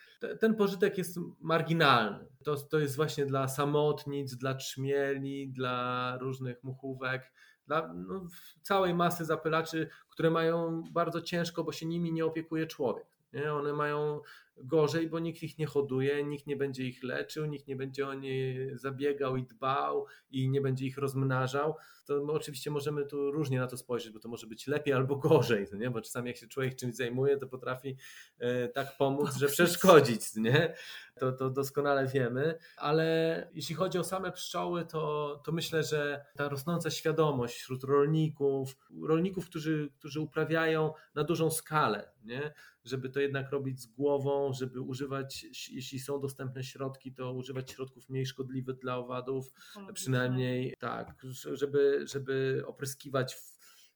ten 0.41 0.55
pożytek 0.55 0.99
jest 0.99 1.19
marginalny. 1.41 2.27
To, 2.45 2.57
to 2.57 2.79
jest 2.79 2.97
właśnie 2.97 3.27
dla 3.27 3.49
samotnic, 3.49 4.37
dla 4.37 4.55
trzmieli, 4.55 5.53
dla 5.53 6.19
różnych 6.21 6.65
muchówek, 6.65 7.33
dla 7.67 7.93
no, 7.95 8.27
całej 8.63 8.95
masy 8.95 9.25
zapylaczy, 9.25 9.89
które 10.09 10.31
mają 10.31 10.83
bardzo 10.93 11.23
ciężko, 11.23 11.65
bo 11.65 11.73
się 11.73 11.87
nimi 11.87 12.13
nie 12.13 12.25
opiekuje 12.25 12.67
człowiek. 12.67 13.07
Nie? 13.33 13.53
One 13.53 13.73
mają 13.73 14.21
gorzej, 14.57 15.09
bo 15.09 15.19
nikt 15.19 15.43
ich 15.43 15.59
nie 15.59 15.67
hoduje, 15.67 16.25
nikt 16.25 16.47
nie 16.47 16.57
będzie 16.57 16.85
ich 16.85 17.03
leczył, 17.03 17.47
nikt 17.47 17.69
nie 17.69 17.77
będzie 17.77 18.09
o 18.09 18.15
nie 18.15 18.55
zabiegał 18.79 19.37
i 19.37 19.47
dbał 19.47 20.07
i 20.31 20.49
nie 20.49 20.61
będzie 20.61 20.87
ich 20.87 20.99
rozmnażał. 20.99 21.75
To 22.07 22.25
my 22.25 22.33
oczywiście 22.33 22.71
możemy 22.71 23.07
tu 23.07 23.31
różnie 23.31 23.59
na 23.59 23.67
to 23.67 23.77
spojrzeć, 23.77 24.13
bo 24.13 24.21
to 24.21 24.29
może 24.29 24.47
być 24.47 24.67
lepiej 24.67 24.95
albo 24.95 25.17
gorzej, 25.17 25.67
nie? 25.73 25.91
bo 25.91 26.01
czasami 26.01 26.29
jak 26.29 26.37
się 26.37 26.49
człowiek 26.49 26.77
czymś 26.77 26.95
zajmuje, 26.95 27.37
to 27.37 27.47
potrafi 27.47 27.97
e, 28.39 28.69
tak 28.69 28.97
pomóc, 28.97 29.37
że 29.37 29.47
przeszkodzić. 29.47 30.37
Nie? 30.37 30.75
To, 31.21 31.33
to 31.33 31.51
doskonale 31.51 32.07
wiemy, 32.07 32.59
ale 32.77 33.49
jeśli 33.55 33.75
chodzi 33.75 33.99
o 33.99 34.05
same 34.05 34.33
pszczoły, 34.33 34.85
to, 34.85 35.43
to 35.45 35.53
myślę, 35.53 35.83
że 35.83 36.25
ta 36.37 36.49
rosnąca 36.49 36.91
świadomość 36.91 37.57
wśród 37.57 37.85
rolników, 37.85 38.77
rolników, 39.03 39.47
którzy, 39.47 39.91
którzy 39.99 40.21
uprawiają 40.21 40.93
na 41.15 41.25
dużą 41.25 41.51
skalę, 41.51 42.11
nie? 42.25 42.53
żeby 42.87 43.09
to 43.09 43.21
jednak 43.21 43.51
robić 43.51 43.81
z 43.81 43.87
głową, 43.87 44.46
żeby 44.53 44.81
używać, 44.81 45.47
jeśli 45.71 46.01
są 46.01 46.21
dostępne 46.21 46.65
środki, 46.65 47.15
to 47.15 47.33
używać 47.33 47.71
środków 47.71 48.09
mniej 48.09 48.27
szkodliwych 48.27 48.79
dla 48.79 48.97
owadów, 48.97 49.53
przynajmniej 49.95 50.75
tak, 50.79 51.23
żeby, 51.53 52.03
żeby 52.07 52.63
opryskiwać 52.67 53.35
w, 53.35 53.41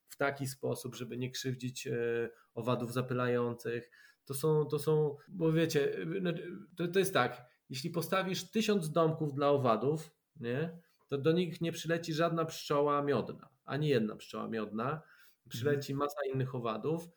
w 0.08 0.16
taki 0.16 0.46
sposób, 0.46 0.94
żeby 0.94 1.18
nie 1.18 1.30
krzywdzić 1.30 1.86
e, 1.86 1.92
owadów 2.54 2.92
zapylających. 2.92 3.90
To 4.24 4.34
są, 4.34 4.64
to 4.66 4.78
są 4.78 5.16
bo 5.28 5.52
wiecie, 5.52 6.06
no, 6.20 6.32
to, 6.76 6.88
to 6.88 6.98
jest 6.98 7.14
tak, 7.14 7.46
jeśli 7.68 7.90
postawisz 7.90 8.50
tysiąc 8.50 8.90
domków 8.90 9.34
dla 9.34 9.48
owadów, 9.48 10.10
nie, 10.36 10.78
to 11.08 11.18
do 11.18 11.32
nich 11.32 11.60
nie 11.60 11.72
przyleci 11.72 12.14
żadna 12.14 12.44
pszczoła 12.44 13.02
miodna, 13.02 13.48
ani 13.64 13.88
jedna 13.88 14.16
pszczoła 14.16 14.48
miodna, 14.48 15.02
przyleci 15.48 15.92
mhm. 15.92 15.98
masa 15.98 16.20
innych 16.34 16.54
owadów, 16.54 17.10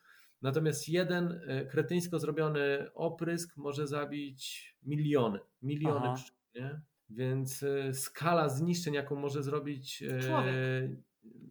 Natomiast 0.44 0.88
jeden 0.88 1.40
e, 1.46 1.66
kretyńsko 1.66 2.18
zrobiony 2.18 2.86
oprysk 2.94 3.56
może 3.56 3.86
zabić 3.86 4.74
miliony, 4.82 5.38
miliony 5.62 6.14
pszczół, 6.14 6.36
nie? 6.54 6.80
Więc 7.10 7.62
e, 7.62 7.94
skala 7.94 8.48
zniszczeń, 8.48 8.94
jaką 8.94 9.16
może 9.16 9.42
zrobić 9.42 10.02
e, 10.02 10.20
Człowiek. 10.20 10.54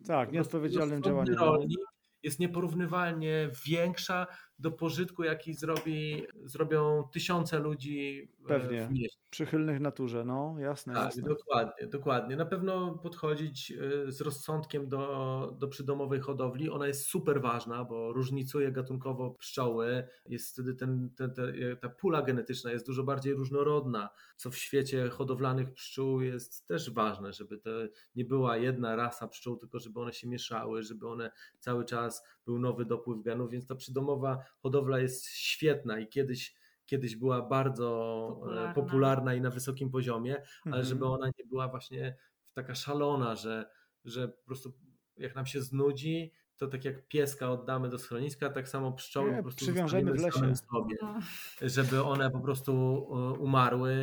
tak, 0.07 0.31
nieodpowiedzialnym 0.31 1.03
działaniem. 1.03 1.35
Rolnik, 1.35 1.79
jest 2.23 2.39
nieporównywalnie 2.39 3.49
większa 3.67 4.27
do 4.63 4.71
pożytku, 4.71 5.23
jaki 5.23 5.53
zrobi, 5.53 6.23
zrobią 6.43 7.03
tysiące 7.11 7.59
ludzi 7.59 8.29
e, 8.43 8.47
Pewnie. 8.47 8.87
w 8.87 8.91
mieście. 8.91 9.19
Przychylnych 9.29 9.79
naturze, 9.79 10.25
no 10.25 10.55
jasne. 10.59 10.93
Tak, 10.93 11.05
jasne. 11.05 11.23
dokładnie, 11.23 11.87
dokładnie. 11.87 12.35
Na 12.35 12.45
pewno 12.45 12.97
podchodzić 12.97 13.71
e, 13.71 14.11
z 14.11 14.21
rozsądkiem 14.21 14.89
do, 14.89 15.55
do 15.59 15.67
przydomowej 15.67 16.19
hodowli. 16.19 16.69
Ona 16.69 16.87
jest 16.87 17.07
super 17.07 17.41
ważna, 17.41 17.83
bo 17.83 18.13
różnicuje 18.13 18.71
gatunkowo 18.71 19.31
pszczoły. 19.31 20.07
Jest 20.25 20.53
wtedy 20.53 20.75
ten, 20.75 21.09
ten, 21.15 21.33
ten, 21.33 21.53
ta 21.81 21.89
pula 21.89 22.21
genetyczna 22.21 22.71
jest 22.71 22.85
dużo 22.85 23.03
bardziej 23.03 23.33
różnorodna, 23.33 24.09
co 24.37 24.51
w 24.51 24.57
świecie 24.57 25.09
hodowlanych 25.09 25.73
pszczół 25.73 26.21
jest 26.21 26.67
też 26.67 26.91
ważne, 26.91 27.33
żeby 27.33 27.57
to 27.57 27.69
nie 28.15 28.25
była 28.25 28.57
jedna 28.57 28.95
rasa 28.95 29.27
pszczół, 29.27 29.57
tylko 29.57 29.79
żeby 29.79 29.99
one 29.99 30.13
się 30.13 30.27
mieszały, 30.27 30.83
żeby 30.83 31.07
one 31.07 31.31
cały 31.59 31.85
czas 31.85 32.23
był 32.45 32.59
nowy 32.59 32.85
dopływ 32.85 33.21
genów, 33.21 33.51
więc 33.51 33.67
ta 33.67 33.75
przydomowa 33.75 34.45
hodowla 34.59 34.99
jest 34.99 35.27
świetna 35.27 35.99
i 35.99 36.07
kiedyś, 36.07 36.55
kiedyś 36.85 37.15
była 37.15 37.41
bardzo 37.41 37.87
e, 38.27 38.39
popularna. 38.39 38.73
popularna 38.73 39.33
i 39.33 39.41
na 39.41 39.49
wysokim 39.49 39.89
poziomie, 39.89 40.35
ale 40.35 40.75
mhm. 40.75 40.85
żeby 40.85 41.05
ona 41.05 41.27
nie 41.27 41.45
była 41.45 41.67
właśnie 41.67 42.17
taka 42.53 42.75
szalona, 42.75 43.35
że, 43.35 43.69
że 44.05 44.27
po 44.27 44.45
prostu 44.45 44.73
jak 45.17 45.35
nam 45.35 45.45
się 45.45 45.61
znudzi, 45.61 46.31
to 46.57 46.67
tak 46.67 46.85
jak 46.85 47.07
pieska 47.07 47.51
oddamy 47.51 47.89
do 47.89 47.99
schroniska, 47.99 48.49
tak 48.49 48.69
samo 48.69 48.91
pszczoły 48.91 49.31
nie, 49.31 49.37
po 49.37 49.43
prostu 49.43 49.65
przywiążemy 49.65 50.13
w 50.13 50.21
lesie 50.21 50.55
sobie, 50.55 50.95
no. 51.01 51.19
żeby 51.61 52.03
one 52.03 52.31
po 52.31 52.39
prostu 52.39 52.71
e, 53.11 53.39
umarły. 53.39 53.93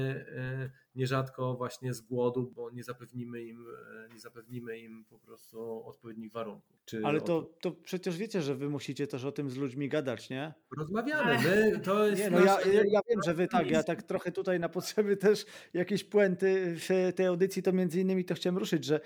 Nierzadko 0.95 1.55
właśnie 1.55 1.95
z 1.95 2.01
głodu, 2.01 2.53
bo 2.55 2.71
nie 2.71 2.85
zapewnimy 2.85 3.43
im, 3.43 3.67
nie 4.13 4.21
zapewnimy 4.21 4.79
im 4.79 5.05
po 5.05 5.19
prostu 5.19 5.85
odpowiednich 5.87 6.33
warunków. 6.33 6.77
Czy 6.85 7.01
Ale 7.05 7.21
to, 7.21 7.43
to 7.61 7.71
przecież 7.71 8.17
wiecie, 8.17 8.43
że 8.43 8.55
wy 8.55 8.69
musicie 8.69 9.07
też 9.07 9.25
o 9.25 9.33
tym 9.33 9.51
z 9.51 9.57
ludźmi 9.57 9.89
gadać, 9.89 10.31
nie? 10.31 10.55
Rozmawiamy, 10.79 11.39
my, 11.45 11.81
to 11.81 12.07
jest... 12.07 12.23
Nie, 12.23 12.31
no 12.31 12.41
ja, 12.41 12.61
ja, 12.61 12.83
ja, 12.91 13.01
wiem, 13.11 13.21
że 13.25 13.35
wy 13.35 13.49
tak, 13.49 13.71
ja 13.71 13.83
tak 13.83 14.03
trochę 14.03 14.33
tutaj 14.33 14.61
na 14.61 14.69
potrzeby 14.69 15.17
też 15.17 15.47
jakieś 15.75 16.05
puenty 16.05 16.77
w 16.77 17.13
tej 17.17 17.27
audycji, 17.27 17.63
to 17.63 17.73
między 17.73 18.01
innymi 18.01 18.25
to 18.25 18.35
chciałem 18.35 18.59
ruszyć, 18.59 18.85
że 18.85 19.01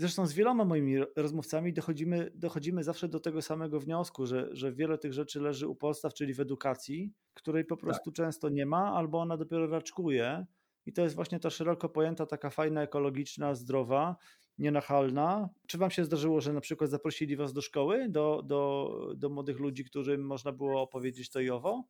Zresztą 0.00 0.26
z 0.26 0.32
wieloma 0.32 0.64
moimi 0.64 0.96
rozmówcami 1.16 1.72
dochodzimy, 1.72 2.30
dochodzimy 2.34 2.84
zawsze 2.84 3.08
do 3.08 3.20
tego 3.20 3.42
samego 3.42 3.80
wniosku, 3.80 4.26
że, 4.26 4.48
że 4.52 4.72
wiele 4.72 4.98
tych 4.98 5.12
rzeczy 5.12 5.40
leży 5.40 5.68
u 5.68 5.74
podstaw, 5.74 6.14
czyli 6.14 6.34
w 6.34 6.40
edukacji, 6.40 7.12
której 7.34 7.64
po 7.64 7.76
prostu 7.76 8.10
tak. 8.10 8.14
często 8.14 8.48
nie 8.48 8.66
ma, 8.66 8.92
albo 8.94 9.20
ona 9.20 9.36
dopiero 9.36 9.66
raczkuje. 9.66 10.46
I 10.86 10.92
to 10.92 11.02
jest 11.02 11.14
właśnie 11.14 11.40
ta 11.40 11.50
szeroko 11.50 11.88
pojęta, 11.88 12.26
taka 12.26 12.50
fajna, 12.50 12.82
ekologiczna, 12.82 13.54
zdrowa, 13.54 14.16
nienachalna. 14.58 15.48
Czy 15.66 15.78
wam 15.78 15.90
się 15.90 16.04
zdarzyło, 16.04 16.40
że 16.40 16.52
na 16.52 16.60
przykład 16.60 16.90
zaprosili 16.90 17.36
was 17.36 17.52
do 17.52 17.60
szkoły, 17.60 18.08
do, 18.08 18.42
do, 18.44 18.90
do 19.16 19.28
młodych 19.28 19.58
ludzi, 19.58 19.84
którym 19.84 20.26
można 20.26 20.52
było 20.52 20.82
opowiedzieć 20.82 21.30
to 21.30 21.40
i 21.40 21.50
owo? 21.50 21.84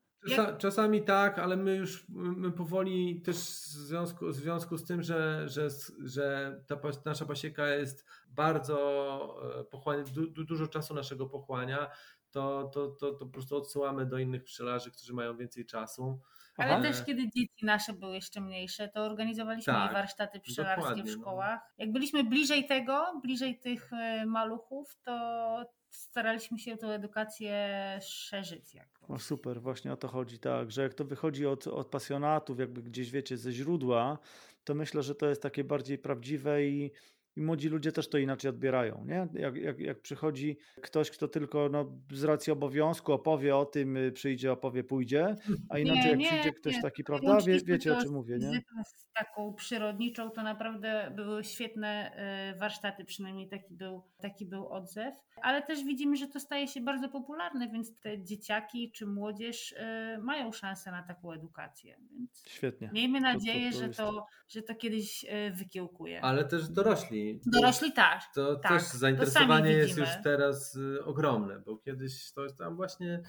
Czasami 0.58 1.02
tak, 1.02 1.38
ale 1.38 1.56
my 1.56 1.76
już 1.76 2.04
my 2.08 2.52
powoli 2.52 3.22
też 3.22 3.36
w 3.36 3.66
związku, 3.66 4.26
w 4.26 4.34
związku 4.34 4.76
z 4.76 4.84
tym, 4.84 5.02
że, 5.02 5.48
że, 5.48 5.68
że 6.04 6.56
ta 6.66 6.80
nasza 7.04 7.24
pasieka 7.24 7.68
jest 7.68 8.04
bardzo 8.28 8.78
e, 9.60 9.64
pochłania, 9.64 10.04
du, 10.04 10.44
dużo 10.44 10.68
czasu 10.68 10.94
naszego 10.94 11.26
pochłania, 11.26 11.90
to, 12.30 12.70
to, 12.74 12.88
to, 12.88 13.10
to 13.12 13.26
po 13.26 13.32
prostu 13.32 13.56
odsyłamy 13.56 14.06
do 14.06 14.18
innych 14.18 14.44
pszczelarzy, 14.44 14.90
którzy 14.90 15.14
mają 15.14 15.36
więcej 15.36 15.66
czasu. 15.66 16.20
Ale 16.56 16.72
Aha. 16.72 16.82
też 16.82 17.04
kiedy 17.04 17.22
dzieci 17.22 17.64
nasze 17.66 17.92
były 17.92 18.14
jeszcze 18.14 18.40
mniejsze, 18.40 18.88
to 18.88 19.04
organizowaliśmy 19.04 19.72
tak, 19.72 19.92
warsztaty 19.92 20.40
pszczelarskie 20.40 21.02
w 21.02 21.06
no. 21.06 21.12
szkołach. 21.12 21.60
Jak 21.78 21.92
byliśmy 21.92 22.24
bliżej 22.24 22.66
tego, 22.66 23.20
bliżej 23.22 23.58
tych 23.58 23.92
e, 23.92 24.26
maluchów, 24.26 24.96
to 25.02 25.64
staraliśmy 25.90 26.58
się 26.58 26.76
tę 26.76 26.86
edukację 26.86 27.78
szerzyć. 28.02 28.74
Jakoś. 28.74 29.10
O 29.10 29.18
super, 29.18 29.62
właśnie 29.62 29.92
o 29.92 29.96
to 29.96 30.08
chodzi, 30.08 30.38
tak, 30.38 30.70
że 30.70 30.82
jak 30.82 30.94
to 30.94 31.04
wychodzi 31.04 31.46
od, 31.46 31.66
od 31.66 31.88
pasjonatów, 31.88 32.58
jakby 32.58 32.82
gdzieś 32.82 33.10
wiecie, 33.10 33.36
ze 33.36 33.52
źródła, 33.52 34.18
to 34.64 34.74
myślę, 34.74 35.02
że 35.02 35.14
to 35.14 35.28
jest 35.28 35.42
takie 35.42 35.64
bardziej 35.64 35.98
prawdziwe 35.98 36.64
i 36.64 36.90
i 37.40 37.42
młodzi 37.42 37.68
ludzie 37.68 37.92
też 37.92 38.08
to 38.08 38.18
inaczej 38.18 38.48
odbierają. 38.48 39.04
Nie? 39.04 39.28
Jak, 39.34 39.56
jak, 39.56 39.78
jak 39.78 40.00
przychodzi 40.00 40.58
ktoś, 40.82 41.10
kto 41.10 41.28
tylko 41.28 41.68
no, 41.68 41.92
z 42.12 42.24
racji 42.24 42.52
obowiązku 42.52 43.12
opowie 43.12 43.56
o 43.56 43.64
tym, 43.64 43.96
y, 43.96 44.12
przyjdzie, 44.12 44.52
opowie, 44.52 44.84
pójdzie, 44.84 45.36
a 45.68 45.78
inaczej 45.78 46.02
nie, 46.04 46.10
jak 46.10 46.18
nie, 46.18 46.26
przyjdzie 46.26 46.52
ktoś 46.52 46.74
nie. 46.74 46.82
taki, 46.82 47.04
prawda? 47.04 47.38
Wie, 47.46 47.60
wiecie 47.60 47.98
o 47.98 48.02
czym 48.02 48.12
mówię, 48.12 48.38
nie? 48.38 48.62
Z 48.86 49.12
taką 49.12 49.54
przyrodniczą 49.54 50.30
to 50.30 50.42
naprawdę 50.42 51.12
były 51.16 51.44
świetne 51.44 52.12
y, 52.54 52.58
warsztaty, 52.58 53.04
przynajmniej 53.04 53.48
taki 53.48 53.74
był, 53.74 54.02
taki 54.18 54.46
był 54.46 54.68
odzew. 54.68 55.14
Ale 55.42 55.62
też 55.62 55.84
widzimy, 55.84 56.16
że 56.16 56.28
to 56.28 56.40
staje 56.40 56.68
się 56.68 56.80
bardzo 56.80 57.08
popularne, 57.08 57.68
więc 57.68 57.98
te 58.00 58.24
dzieciaki 58.24 58.92
czy 58.92 59.06
młodzież 59.06 59.72
y, 59.72 59.76
mają 60.22 60.52
szansę 60.52 60.90
na 60.90 61.02
taką 61.02 61.32
edukację. 61.32 61.96
Więc 62.10 62.44
Świetnie. 62.46 62.90
Miejmy 62.92 63.20
nadzieję, 63.20 63.70
to, 63.70 63.78
to, 63.78 63.86
to 63.86 63.92
że, 63.92 63.94
to, 63.94 64.26
że 64.50 64.62
to 64.62 64.74
kiedyś 64.74 65.26
wykiełkuje. 65.52 66.22
Ale 66.22 66.44
też 66.44 66.68
dorośli 66.68 67.40
dorośli. 67.46 67.92
tak. 67.92 68.22
To 68.34 68.56
tak, 68.56 68.72
też 68.72 68.82
zainteresowanie 68.82 69.70
jest 69.70 69.98
już 69.98 70.08
teraz 70.24 70.76
y, 70.76 71.04
ogromne, 71.04 71.60
bo 71.66 71.76
kiedyś 71.76 72.32
to 72.32 72.42
jest 72.42 72.58
tam 72.58 72.76
właśnie 72.76 73.22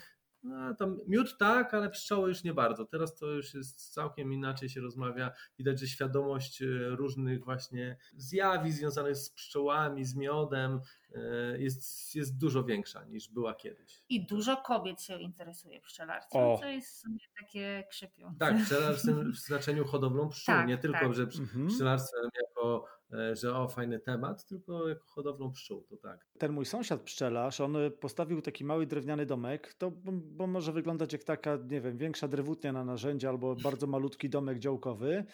no, 0.43 0.75
tam 0.75 0.97
miód 1.07 1.37
tak, 1.37 1.73
ale 1.73 1.89
pszczoły 1.89 2.29
już 2.29 2.43
nie 2.43 2.53
bardzo. 2.53 2.85
Teraz 2.85 3.15
to 3.15 3.25
już 3.25 3.53
jest 3.53 3.93
całkiem 3.93 4.33
inaczej 4.33 4.69
się 4.69 4.81
rozmawia. 4.81 5.31
Widać, 5.57 5.79
że 5.79 5.87
świadomość 5.87 6.61
y, 6.61 6.89
różnych 6.89 7.45
właśnie 7.45 7.97
zjawisk 8.15 8.77
związanych 8.77 9.15
z 9.15 9.29
pszczołami, 9.29 10.05
z 10.05 10.15
miodem 10.15 10.79
y, 11.09 11.17
jest, 11.59 12.15
jest 12.15 12.37
dużo 12.37 12.63
większa 12.63 13.03
niż 13.03 13.29
była 13.29 13.53
kiedyś. 13.53 14.03
I 14.09 14.25
dużo 14.25 14.57
kobiet 14.57 15.01
się 15.01 15.21
interesuje 15.21 15.81
pszczelarstwem, 15.81 16.57
co 16.59 16.65
jest 16.65 17.01
sobie 17.01 17.19
takie 17.41 17.83
krzepiące. 17.89 18.39
Tak, 18.39 18.55
pszczelarstwem 18.63 19.31
w 19.31 19.37
znaczeniu 19.37 19.85
hodowlą 19.85 20.29
pszczół, 20.29 20.55
tak, 20.55 20.67
nie 20.67 20.77
tylko, 20.77 20.99
tak. 20.99 21.13
że 21.13 21.23
mhm. 21.23 21.67
pszczelarstwem 21.67 22.29
jako 22.41 22.87
E, 23.00 23.00
że 23.33 23.55
o, 23.55 23.67
fajny 23.67 23.99
temat, 23.99 24.45
tylko 24.45 24.89
jako 24.89 25.07
hodowlą 25.07 25.51
pszczół, 25.51 25.83
to 25.89 25.97
tak. 25.97 26.25
Ten 26.37 26.51
mój 26.51 26.65
sąsiad 26.65 27.01
pszczelarz, 27.01 27.61
on 27.61 27.75
postawił 27.99 28.41
taki 28.41 28.65
mały 28.65 28.85
drewniany 28.85 29.25
domek, 29.25 29.73
to 29.73 29.91
bo 30.13 30.47
może 30.47 30.71
wyglądać 30.71 31.13
jak 31.13 31.23
taka, 31.23 31.57
nie 31.69 31.81
wiem, 31.81 31.97
większa 31.97 32.27
drewutnia 32.27 32.73
na 32.73 32.85
narzędzia 32.85 33.29
albo 33.29 33.55
bardzo 33.55 33.87
malutki 33.87 34.29
domek 34.29 34.59
działkowy. 34.59 35.25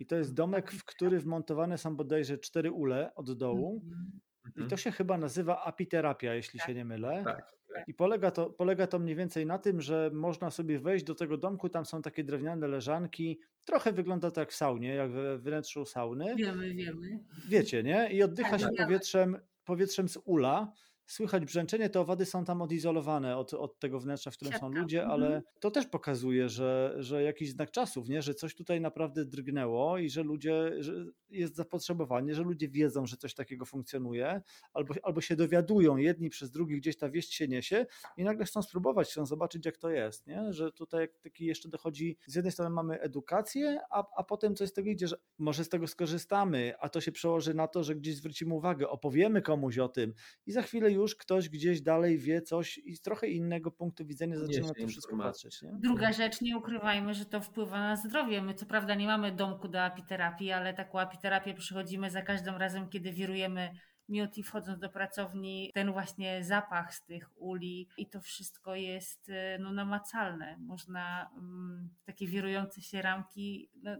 I 0.00 0.06
to 0.06 0.16
jest 0.16 0.34
domek, 0.34 0.72
w 0.72 0.84
który 0.84 1.20
wmontowane 1.20 1.78
są 1.78 1.96
bodajże 1.96 2.38
cztery 2.38 2.72
ule 2.72 3.14
od 3.14 3.32
dołu. 3.32 3.80
Mhm. 3.84 4.20
I 4.56 4.70
to 4.70 4.76
się 4.76 4.90
chyba 4.90 5.18
nazywa 5.18 5.64
apiterapia, 5.64 6.34
jeśli 6.34 6.58
tak. 6.58 6.68
się 6.68 6.74
nie 6.74 6.84
mylę. 6.84 7.22
Tak. 7.24 7.54
I 7.86 7.94
polega 7.94 8.30
to, 8.30 8.50
polega 8.50 8.86
to 8.86 8.98
mniej 8.98 9.16
więcej 9.16 9.46
na 9.46 9.58
tym, 9.58 9.80
że 9.80 10.10
można 10.12 10.50
sobie 10.50 10.78
wejść 10.78 11.04
do 11.04 11.14
tego 11.14 11.36
domku, 11.36 11.68
tam 11.68 11.84
są 11.84 12.02
takie 12.02 12.24
drewniane 12.24 12.68
leżanki, 12.68 13.40
trochę 13.64 13.92
wygląda 13.92 14.30
to 14.30 14.40
jak 14.40 14.50
w 14.52 14.54
saunie, 14.54 14.94
jak 14.94 15.10
we 15.10 15.38
wnętrzu 15.38 15.84
sauny. 15.84 16.34
Wiemy, 16.36 16.74
wiemy. 16.74 17.18
Wiecie, 17.48 17.82
nie? 17.82 18.08
I 18.12 18.22
oddycha 18.22 18.50
tak, 18.50 18.60
się 18.60 18.68
powietrzem, 18.76 19.38
powietrzem 19.64 20.08
z 20.08 20.18
ula 20.24 20.72
słychać 21.06 21.44
brzęczenie, 21.44 21.90
te 21.90 22.00
owady 22.00 22.26
są 22.26 22.44
tam 22.44 22.62
odizolowane 22.62 23.36
od, 23.36 23.54
od 23.54 23.78
tego 23.78 24.00
wnętrza, 24.00 24.30
w 24.30 24.34
którym 24.34 24.52
Siatka. 24.52 24.66
są 24.66 24.72
ludzie, 24.72 25.02
mhm. 25.02 25.22
ale 25.22 25.42
to 25.60 25.70
też 25.70 25.86
pokazuje, 25.86 26.48
że, 26.48 26.94
że 26.98 27.22
jakiś 27.22 27.50
znak 27.50 27.70
czasów, 27.70 28.08
nie? 28.08 28.22
że 28.22 28.34
coś 28.34 28.54
tutaj 28.54 28.80
naprawdę 28.80 29.24
drgnęło 29.24 29.98
i 29.98 30.10
że 30.10 30.22
ludzie, 30.22 30.82
że 30.82 31.04
jest 31.30 31.56
zapotrzebowanie, 31.56 32.34
że 32.34 32.42
ludzie 32.42 32.68
wiedzą, 32.68 33.06
że 33.06 33.16
coś 33.16 33.34
takiego 33.34 33.64
funkcjonuje, 33.64 34.42
albo, 34.72 34.94
albo 35.02 35.20
się 35.20 35.36
dowiadują 35.36 35.96
jedni 35.96 36.30
przez 36.30 36.50
drugich, 36.50 36.78
gdzieś 36.78 36.96
ta 36.96 37.10
wieść 37.10 37.34
się 37.34 37.48
niesie 37.48 37.86
i 38.16 38.24
nagle 38.24 38.44
chcą 38.44 38.62
spróbować, 38.62 39.10
chcą 39.10 39.26
zobaczyć, 39.26 39.66
jak 39.66 39.76
to 39.76 39.90
jest. 39.90 40.26
Nie? 40.26 40.52
Że 40.52 40.72
tutaj 40.72 41.08
taki 41.22 41.46
jeszcze 41.46 41.68
dochodzi, 41.68 42.18
z 42.26 42.34
jednej 42.34 42.52
strony 42.52 42.70
mamy 42.70 43.00
edukację, 43.00 43.80
a, 43.90 44.04
a 44.16 44.24
potem 44.24 44.56
coś 44.56 44.68
z 44.68 44.72
tego 44.72 44.90
idzie, 44.90 45.08
że 45.08 45.16
może 45.38 45.64
z 45.64 45.68
tego 45.68 45.86
skorzystamy, 45.86 46.74
a 46.80 46.88
to 46.88 47.00
się 47.00 47.12
przełoży 47.12 47.54
na 47.54 47.68
to, 47.68 47.84
że 47.84 47.94
gdzieś 47.94 48.16
zwrócimy 48.16 48.54
uwagę, 48.54 48.88
opowiemy 48.88 49.42
komuś 49.42 49.78
o 49.78 49.88
tym 49.88 50.14
i 50.46 50.52
za 50.52 50.62
chwilę 50.62 50.92
już 50.94 51.16
ktoś 51.16 51.48
gdzieś 51.48 51.80
dalej 51.80 52.18
wie 52.18 52.42
coś 52.42 52.78
i 52.78 52.96
z 52.96 53.00
trochę 53.00 53.28
innego 53.28 53.70
punktu 53.70 54.06
widzenia 54.06 54.38
zaczyna 54.38 54.68
na 54.68 54.74
to 54.74 54.88
wszystko 54.88 55.16
patrzeć. 55.16 55.62
Nie? 55.62 55.72
Druga 55.72 56.12
rzecz, 56.12 56.40
nie 56.40 56.58
ukrywajmy, 56.58 57.14
że 57.14 57.24
to 57.24 57.40
wpływa 57.40 57.78
na 57.78 57.96
zdrowie. 57.96 58.42
My 58.42 58.54
co 58.54 58.66
prawda 58.66 58.94
nie 58.94 59.06
mamy 59.06 59.32
domku 59.32 59.68
do 59.68 59.82
apiterapii, 59.82 60.52
ale 60.52 60.74
taką 60.74 61.00
apiterapię 61.00 61.54
przychodzimy 61.54 62.10
za 62.10 62.22
każdym 62.22 62.54
razem, 62.54 62.88
kiedy 62.88 63.12
wirujemy 63.12 63.70
miód 64.08 64.38
i 64.38 64.42
wchodząc 64.42 64.78
do 64.78 64.88
pracowni, 64.88 65.70
ten 65.74 65.92
właśnie 65.92 66.44
zapach 66.44 66.94
z 66.94 67.04
tych 67.04 67.30
uli 67.36 67.88
i 67.98 68.08
to 68.08 68.20
wszystko 68.20 68.74
jest 68.74 69.28
e, 69.28 69.58
no, 69.58 69.72
namacalne. 69.72 70.56
Można 70.60 71.30
um, 71.36 71.90
takie 72.04 72.26
wirujące 72.26 72.82
się 72.82 73.02
ramki, 73.02 73.70
no, 73.82 73.96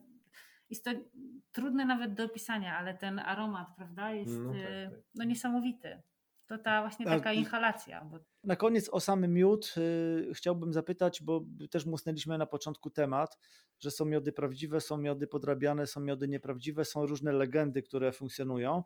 jest 0.70 0.84
to 0.84 0.90
trudne 1.52 1.84
nawet 1.84 2.14
do 2.14 2.24
opisania, 2.24 2.78
ale 2.78 2.94
ten 2.94 3.18
aromat, 3.18 3.68
prawda, 3.76 4.10
jest 4.10 4.38
no, 4.38 4.52
tak, 4.52 4.60
e, 4.60 4.90
tak. 4.90 5.00
no 5.14 5.24
niesamowity. 5.24 6.02
To 6.46 6.58
ta 6.58 6.80
właśnie 6.80 7.06
taka 7.06 7.32
inhalacja. 7.32 8.04
Bo... 8.04 8.18
Na 8.44 8.56
koniec 8.56 8.88
o 8.88 9.00
samym 9.00 9.34
miód 9.34 9.74
y, 9.76 10.34
chciałbym 10.34 10.72
zapytać, 10.72 11.22
bo 11.22 11.44
też 11.70 11.86
musnęliśmy 11.86 12.38
na 12.38 12.46
początku 12.46 12.90
temat, 12.90 13.38
że 13.78 13.90
są 13.90 14.04
miody 14.04 14.32
prawdziwe, 14.32 14.80
są 14.80 14.96
miody 14.96 15.26
podrabiane, 15.26 15.86
są 15.86 16.00
miody 16.00 16.28
nieprawdziwe, 16.28 16.84
są 16.84 17.06
różne 17.06 17.32
legendy, 17.32 17.82
które 17.82 18.12
funkcjonują. 18.12 18.82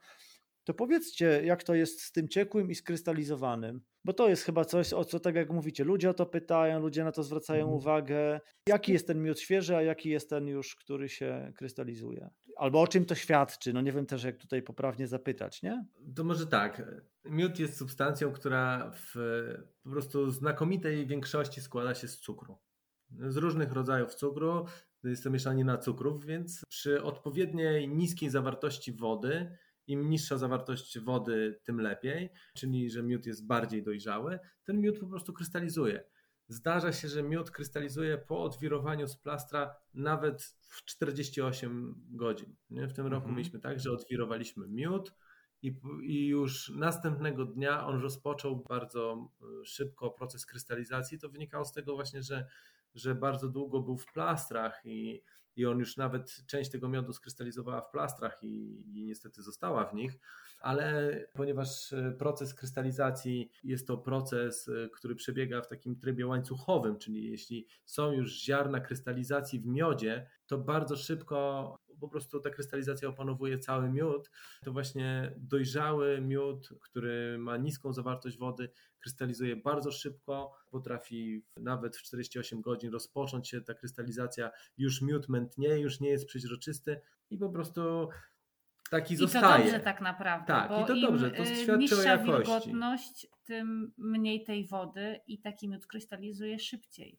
To 0.68 0.74
powiedzcie, 0.74 1.42
jak 1.44 1.64
to 1.64 1.74
jest 1.74 2.00
z 2.02 2.12
tym 2.12 2.28
ciekłym 2.28 2.70
i 2.70 2.74
skrystalizowanym? 2.74 3.80
Bo 4.04 4.12
to 4.12 4.28
jest 4.28 4.42
chyba 4.42 4.64
coś, 4.64 4.92
o 4.92 5.04
co 5.04 5.20
tak 5.20 5.34
jak 5.34 5.50
mówicie, 5.50 5.84
ludzie 5.84 6.10
o 6.10 6.14
to 6.14 6.26
pytają, 6.26 6.80
ludzie 6.80 7.04
na 7.04 7.12
to 7.12 7.22
zwracają 7.22 7.60
mhm. 7.60 7.76
uwagę. 7.76 8.40
Jaki 8.68 8.92
jest 8.92 9.06
ten 9.06 9.22
miód 9.22 9.40
świeży, 9.40 9.76
a 9.76 9.82
jaki 9.82 10.10
jest 10.10 10.30
ten 10.30 10.46
już, 10.46 10.76
który 10.76 11.08
się 11.08 11.52
krystalizuje? 11.56 12.30
Albo 12.56 12.80
o 12.80 12.86
czym 12.86 13.04
to 13.04 13.14
świadczy? 13.14 13.72
No 13.72 13.80
nie 13.80 13.92
wiem 13.92 14.06
też, 14.06 14.24
jak 14.24 14.36
tutaj 14.36 14.62
poprawnie 14.62 15.06
zapytać, 15.06 15.62
nie? 15.62 15.86
To 16.16 16.24
może 16.24 16.46
tak. 16.46 16.82
Miód 17.24 17.58
jest 17.58 17.76
substancją, 17.76 18.32
która 18.32 18.92
w 18.94 19.14
po 19.82 19.90
prostu 19.90 20.30
znakomitej 20.30 21.06
większości 21.06 21.60
składa 21.60 21.94
się 21.94 22.08
z 22.08 22.18
cukru. 22.18 22.58
Z 23.10 23.36
różnych 23.36 23.72
rodzajów 23.72 24.14
cukru. 24.14 24.66
Jest 25.04 25.24
to 25.24 25.30
mieszanina 25.30 25.78
cukrów, 25.78 26.24
więc 26.24 26.62
przy 26.68 27.02
odpowiedniej 27.02 27.88
niskiej 27.88 28.30
zawartości 28.30 28.92
wody 28.92 29.58
im 29.88 30.10
niższa 30.10 30.38
zawartość 30.38 30.98
wody, 30.98 31.60
tym 31.64 31.80
lepiej, 31.80 32.30
czyli 32.54 32.90
że 32.90 33.02
miód 33.02 33.26
jest 33.26 33.46
bardziej 33.46 33.82
dojrzały, 33.82 34.38
ten 34.64 34.80
miód 34.80 34.98
po 34.98 35.06
prostu 35.06 35.32
krystalizuje. 35.32 36.04
Zdarza 36.48 36.92
się, 36.92 37.08
że 37.08 37.22
miód 37.22 37.50
krystalizuje 37.50 38.18
po 38.18 38.42
odwirowaniu 38.42 39.08
z 39.08 39.16
plastra 39.16 39.76
nawet 39.94 40.42
w 40.68 40.84
48 40.84 41.94
godzin. 42.10 42.56
Nie? 42.70 42.88
W 42.88 42.92
tym 42.92 43.06
roku 43.06 43.24
mhm. 43.24 43.36
mieliśmy 43.36 43.60
tak, 43.60 43.80
że 43.80 43.92
odwirowaliśmy 43.92 44.68
miód 44.68 45.14
i, 45.62 45.80
i 46.02 46.26
już 46.26 46.68
następnego 46.68 47.44
dnia 47.44 47.86
on 47.86 48.00
rozpoczął 48.00 48.64
bardzo 48.68 49.30
e, 49.40 49.64
szybko 49.64 50.10
proces 50.10 50.46
krystalizacji. 50.46 51.18
To 51.18 51.28
wynikało 51.28 51.64
z 51.64 51.72
tego 51.72 51.94
właśnie, 51.94 52.22
że, 52.22 52.46
że 52.98 53.14
bardzo 53.14 53.48
długo 53.48 53.80
był 53.80 53.96
w 53.96 54.12
plastrach 54.12 54.80
i, 54.84 55.22
i 55.56 55.66
on 55.66 55.78
już 55.78 55.96
nawet 55.96 56.46
część 56.46 56.70
tego 56.70 56.88
miodu 56.88 57.12
skrystalizowała 57.12 57.80
w 57.80 57.90
plastrach 57.90 58.38
i, 58.42 58.82
i 58.98 59.04
niestety 59.04 59.42
została 59.42 59.84
w 59.84 59.94
nich, 59.94 60.18
ale 60.60 61.12
ponieważ 61.32 61.92
e, 61.92 62.14
proces 62.18 62.54
krystalizacji 62.54 63.50
jest 63.64 63.86
to 63.86 63.98
proces, 63.98 64.68
e, 64.68 64.88
który 64.88 65.14
przebiega 65.14 65.62
w 65.62 65.68
takim 65.68 65.96
trybie 65.96 66.26
łańcuchowym, 66.26 66.98
czyli 66.98 67.30
jeśli 67.30 67.66
są 67.84 68.12
już 68.12 68.42
ziarna 68.42 68.80
krystalizacji 68.80 69.60
w 69.60 69.66
miodzie, 69.66 70.26
to 70.46 70.58
bardzo 70.58 70.96
szybko 70.96 71.78
po 72.00 72.08
prostu 72.08 72.40
ta 72.40 72.50
krystalizacja 72.50 73.08
opanowuje 73.08 73.58
cały 73.58 73.90
miód, 73.90 74.30
to 74.64 74.72
właśnie 74.72 75.34
dojrzały 75.36 76.20
miód, 76.20 76.68
który 76.80 77.38
ma 77.38 77.56
niską 77.56 77.92
zawartość 77.92 78.38
wody, 78.38 78.70
krystalizuje 78.98 79.56
bardzo 79.56 79.92
szybko, 79.92 80.52
potrafi 80.70 81.44
nawet 81.56 81.96
w 81.96 82.02
48 82.02 82.60
godzin 82.60 82.92
rozpocząć 82.92 83.48
się 83.48 83.60
ta 83.60 83.74
krystalizacja, 83.74 84.50
już 84.76 85.02
miód 85.02 85.28
mętnieje, 85.28 85.78
już 85.78 86.00
nie 86.00 86.08
jest 86.08 86.26
przeźroczysty 86.26 87.00
i 87.30 87.38
po 87.38 87.48
prostu 87.48 88.08
taki 88.90 89.14
I 89.14 89.16
zostaje. 89.16 89.56
to 89.56 89.62
dobrze 89.62 89.80
tak 89.80 90.00
naprawdę. 90.00 90.46
Tak, 90.46 90.68
bo 90.68 90.82
i 90.82 90.86
to 90.86 91.00
dobrze, 91.00 91.30
to 91.30 91.42
y, 91.42 91.56
świadczy 91.56 91.96
o 91.96 92.02
jakości. 92.02 92.32
wilgotność, 92.32 93.26
tym 93.44 93.92
mniej 93.98 94.44
tej 94.44 94.66
wody 94.66 95.20
i 95.26 95.40
taki 95.40 95.68
miód 95.68 95.86
krystalizuje 95.86 96.58
szybciej. 96.58 97.18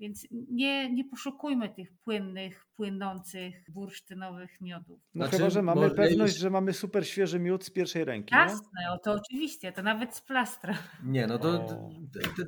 Więc 0.00 0.26
nie, 0.30 0.92
nie 0.92 1.04
poszukujmy 1.04 1.68
tych 1.68 1.92
płynnych, 2.04 2.66
płynących, 2.76 3.70
bursztynowych 3.70 4.60
miodów. 4.60 5.00
No 5.14 5.24
Znaczy, 5.24 5.36
chyba, 5.36 5.50
że 5.50 5.62
mamy 5.62 5.90
pewność, 5.90 6.36
że 6.36 6.50
mamy 6.50 6.72
super 6.72 7.08
świeży 7.08 7.38
miód 7.38 7.64
z 7.64 7.70
pierwszej 7.70 8.04
ręki. 8.04 8.34
Nie? 8.34 8.40
Jasne, 8.40 8.92
o 8.92 8.98
to 8.98 9.12
oczywiście, 9.12 9.72
to 9.72 9.82
nawet 9.82 10.14
z 10.14 10.20
plastra. 10.20 10.74
Nie, 11.04 11.26
no 11.26 11.38
to 11.38 11.66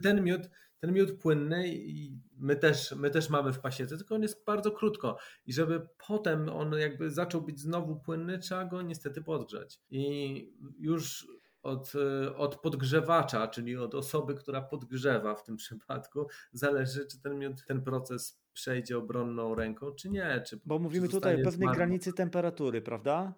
ten 0.03 0.25
miód, 0.25 0.51
ten 0.81 0.93
miód 0.93 1.13
płynny 1.13 1.69
i 1.69 2.19
my 2.37 2.57
też, 2.57 2.93
my 2.93 3.11
też 3.11 3.31
mamy 3.31 3.53
w 3.53 3.61
pasiece, 3.61 3.97
tylko 3.97 4.15
on 4.15 4.23
jest 4.23 4.45
bardzo 4.45 4.71
krótko 4.71 5.17
i 5.47 5.53
żeby 5.53 5.89
potem 6.07 6.49
on 6.49 6.73
jakby 6.73 7.11
zaczął 7.11 7.43
być 7.43 7.61
znowu 7.61 7.97
płynny, 7.97 8.39
trzeba 8.39 8.65
go 8.65 8.83
niestety 8.83 9.23
podgrzać. 9.23 9.79
I 9.91 10.55
już 10.79 11.27
od, 11.63 11.93
od 12.37 12.57
podgrzewacza, 12.61 13.49
czyli 13.49 13.77
od 13.77 13.95
osoby, 13.95 14.35
która 14.35 14.63
podgrzewa 14.63 15.35
w 15.35 15.43
tym 15.43 15.57
przypadku, 15.57 16.27
zależy, 16.53 17.07
czy 17.07 17.21
ten 17.21 17.39
miód, 17.39 17.65
ten 17.65 17.83
proces 17.83 18.43
przejdzie 18.53 18.99
obronną 18.99 19.55
ręką, 19.55 19.93
czy 19.93 20.11
nie. 20.11 20.43
Czy, 20.47 20.61
Bo 20.65 20.79
mówimy 20.79 21.07
czy 21.07 21.13
tutaj 21.13 21.43
o 21.43 21.45
pewnej 21.45 21.69
granicy 21.69 22.13
temperatury, 22.13 22.83
prawda? 22.83 23.35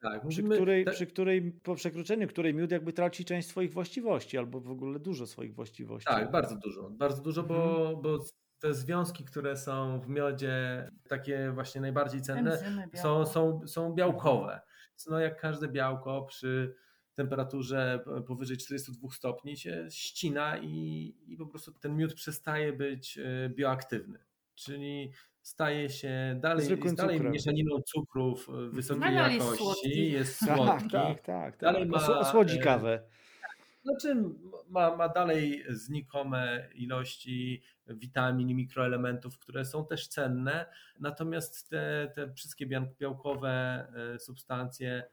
Tak, 0.00 0.28
Przy 0.28 0.42
mówimy, 0.42 0.54
której, 0.56 0.84
te- 0.84 0.90
przy 0.90 1.06
której, 1.06 1.52
po 1.62 1.74
przekroczeniu 1.74 2.28
której 2.28 2.54
miód 2.54 2.70
jakby 2.70 2.92
traci 2.92 3.24
część 3.24 3.48
swoich 3.48 3.72
właściwości, 3.72 4.38
albo 4.38 4.60
w 4.60 4.70
ogóle 4.70 4.98
dużo 4.98 5.26
swoich 5.26 5.54
właściwości. 5.54 6.06
Tak, 6.10 6.30
bardzo 6.30 6.56
dużo. 6.56 6.90
Bardzo 6.90 7.22
dużo, 7.22 7.42
bo, 7.42 7.96
bo 8.02 8.18
te 8.58 8.74
związki, 8.74 9.24
które 9.24 9.56
są 9.56 10.00
w 10.00 10.08
miodzie, 10.08 10.88
takie 11.08 11.50
właśnie 11.54 11.80
najbardziej 11.80 12.22
cenne, 12.22 12.58
są, 12.94 13.26
są, 13.26 13.60
są 13.66 13.94
białkowe. 13.94 14.60
No 15.10 15.20
jak 15.20 15.40
każde 15.40 15.68
białko 15.68 16.22
przy 16.22 16.74
temperaturze 17.16 18.00
powyżej 18.26 18.56
42 18.56 19.08
stopni 19.10 19.56
się 19.56 19.86
ścina 19.90 20.58
i, 20.58 21.14
i 21.26 21.36
po 21.36 21.46
prostu 21.46 21.72
ten 21.72 21.96
miód 21.96 22.14
przestaje 22.14 22.72
być 22.72 23.18
e, 23.18 23.48
bioaktywny. 23.48 24.18
Czyli 24.54 25.12
staje 25.42 25.90
się 25.90 26.38
dalej, 26.40 26.68
jest 26.68 26.94
dalej 26.96 27.16
cukrem. 27.16 27.32
mieszaniną 27.32 27.80
cukrów 27.82 28.48
e, 28.48 28.68
wysokiej 28.70 29.00
Nadal 29.00 29.30
jest 29.32 29.44
jakości, 29.46 29.64
słodki. 29.64 30.12
jest 30.12 30.40
Tak, 30.46 30.56
słodki. 30.56 30.88
tak, 30.90 31.22
tak. 31.22 31.58
Dalej 31.58 31.82
tak. 31.82 31.90
ma, 31.90 31.98
Osło- 31.98 32.18
Osłodzi 32.18 32.58
e, 32.58 32.62
kawę. 32.62 33.02
Znaczy 33.82 34.16
ma, 34.68 34.96
ma 34.96 35.08
dalej 35.08 35.64
znikome 35.68 36.68
ilości 36.74 37.62
witamin 37.86 38.50
i 38.50 38.54
mikroelementów, 38.54 39.38
które 39.38 39.64
są 39.64 39.86
też 39.86 40.08
cenne, 40.08 40.66
natomiast 41.00 41.68
te, 41.70 42.12
te 42.14 42.32
wszystkie 42.34 42.66
białkowe 43.00 43.86
substancje 44.18 45.04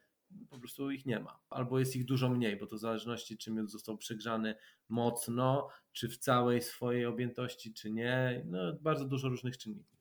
po 0.49 0.59
prostu 0.59 0.91
ich 0.91 1.05
nie 1.05 1.19
ma. 1.19 1.39
Albo 1.49 1.79
jest 1.79 1.95
ich 1.95 2.05
dużo 2.05 2.29
mniej, 2.29 2.57
bo 2.57 2.67
to 2.67 2.75
w 2.75 2.79
zależności 2.79 3.37
czy 3.37 3.51
miód 3.51 3.71
został 3.71 3.97
przegrzany 3.97 4.55
mocno, 4.89 5.67
czy 5.91 6.09
w 6.09 6.17
całej 6.17 6.61
swojej 6.61 7.05
objętości, 7.05 7.73
czy 7.73 7.91
nie. 7.91 8.43
No, 8.45 8.59
bardzo 8.81 9.05
dużo 9.05 9.29
różnych 9.29 9.57
czynników. 9.57 9.92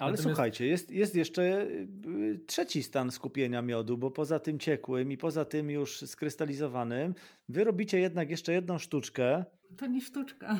Ale 0.00 0.12
Natomiast- 0.12 0.22
słuchajcie, 0.22 0.66
jest, 0.66 0.90
jest 0.90 1.14
jeszcze 1.14 1.62
y, 2.06 2.40
trzeci 2.46 2.82
stan 2.82 3.10
skupienia 3.10 3.62
miodu, 3.62 3.98
bo 3.98 4.10
poza 4.10 4.38
tym 4.38 4.58
ciekłym 4.58 5.12
i 5.12 5.16
poza 5.16 5.44
tym 5.44 5.70
już 5.70 6.00
skrystalizowanym, 6.00 7.14
wy 7.48 7.64
robicie 7.64 8.00
jednak 8.00 8.30
jeszcze 8.30 8.52
jedną 8.52 8.78
sztuczkę. 8.78 9.44
To 9.76 9.86
nie 9.86 10.00
sztuczka. 10.00 10.56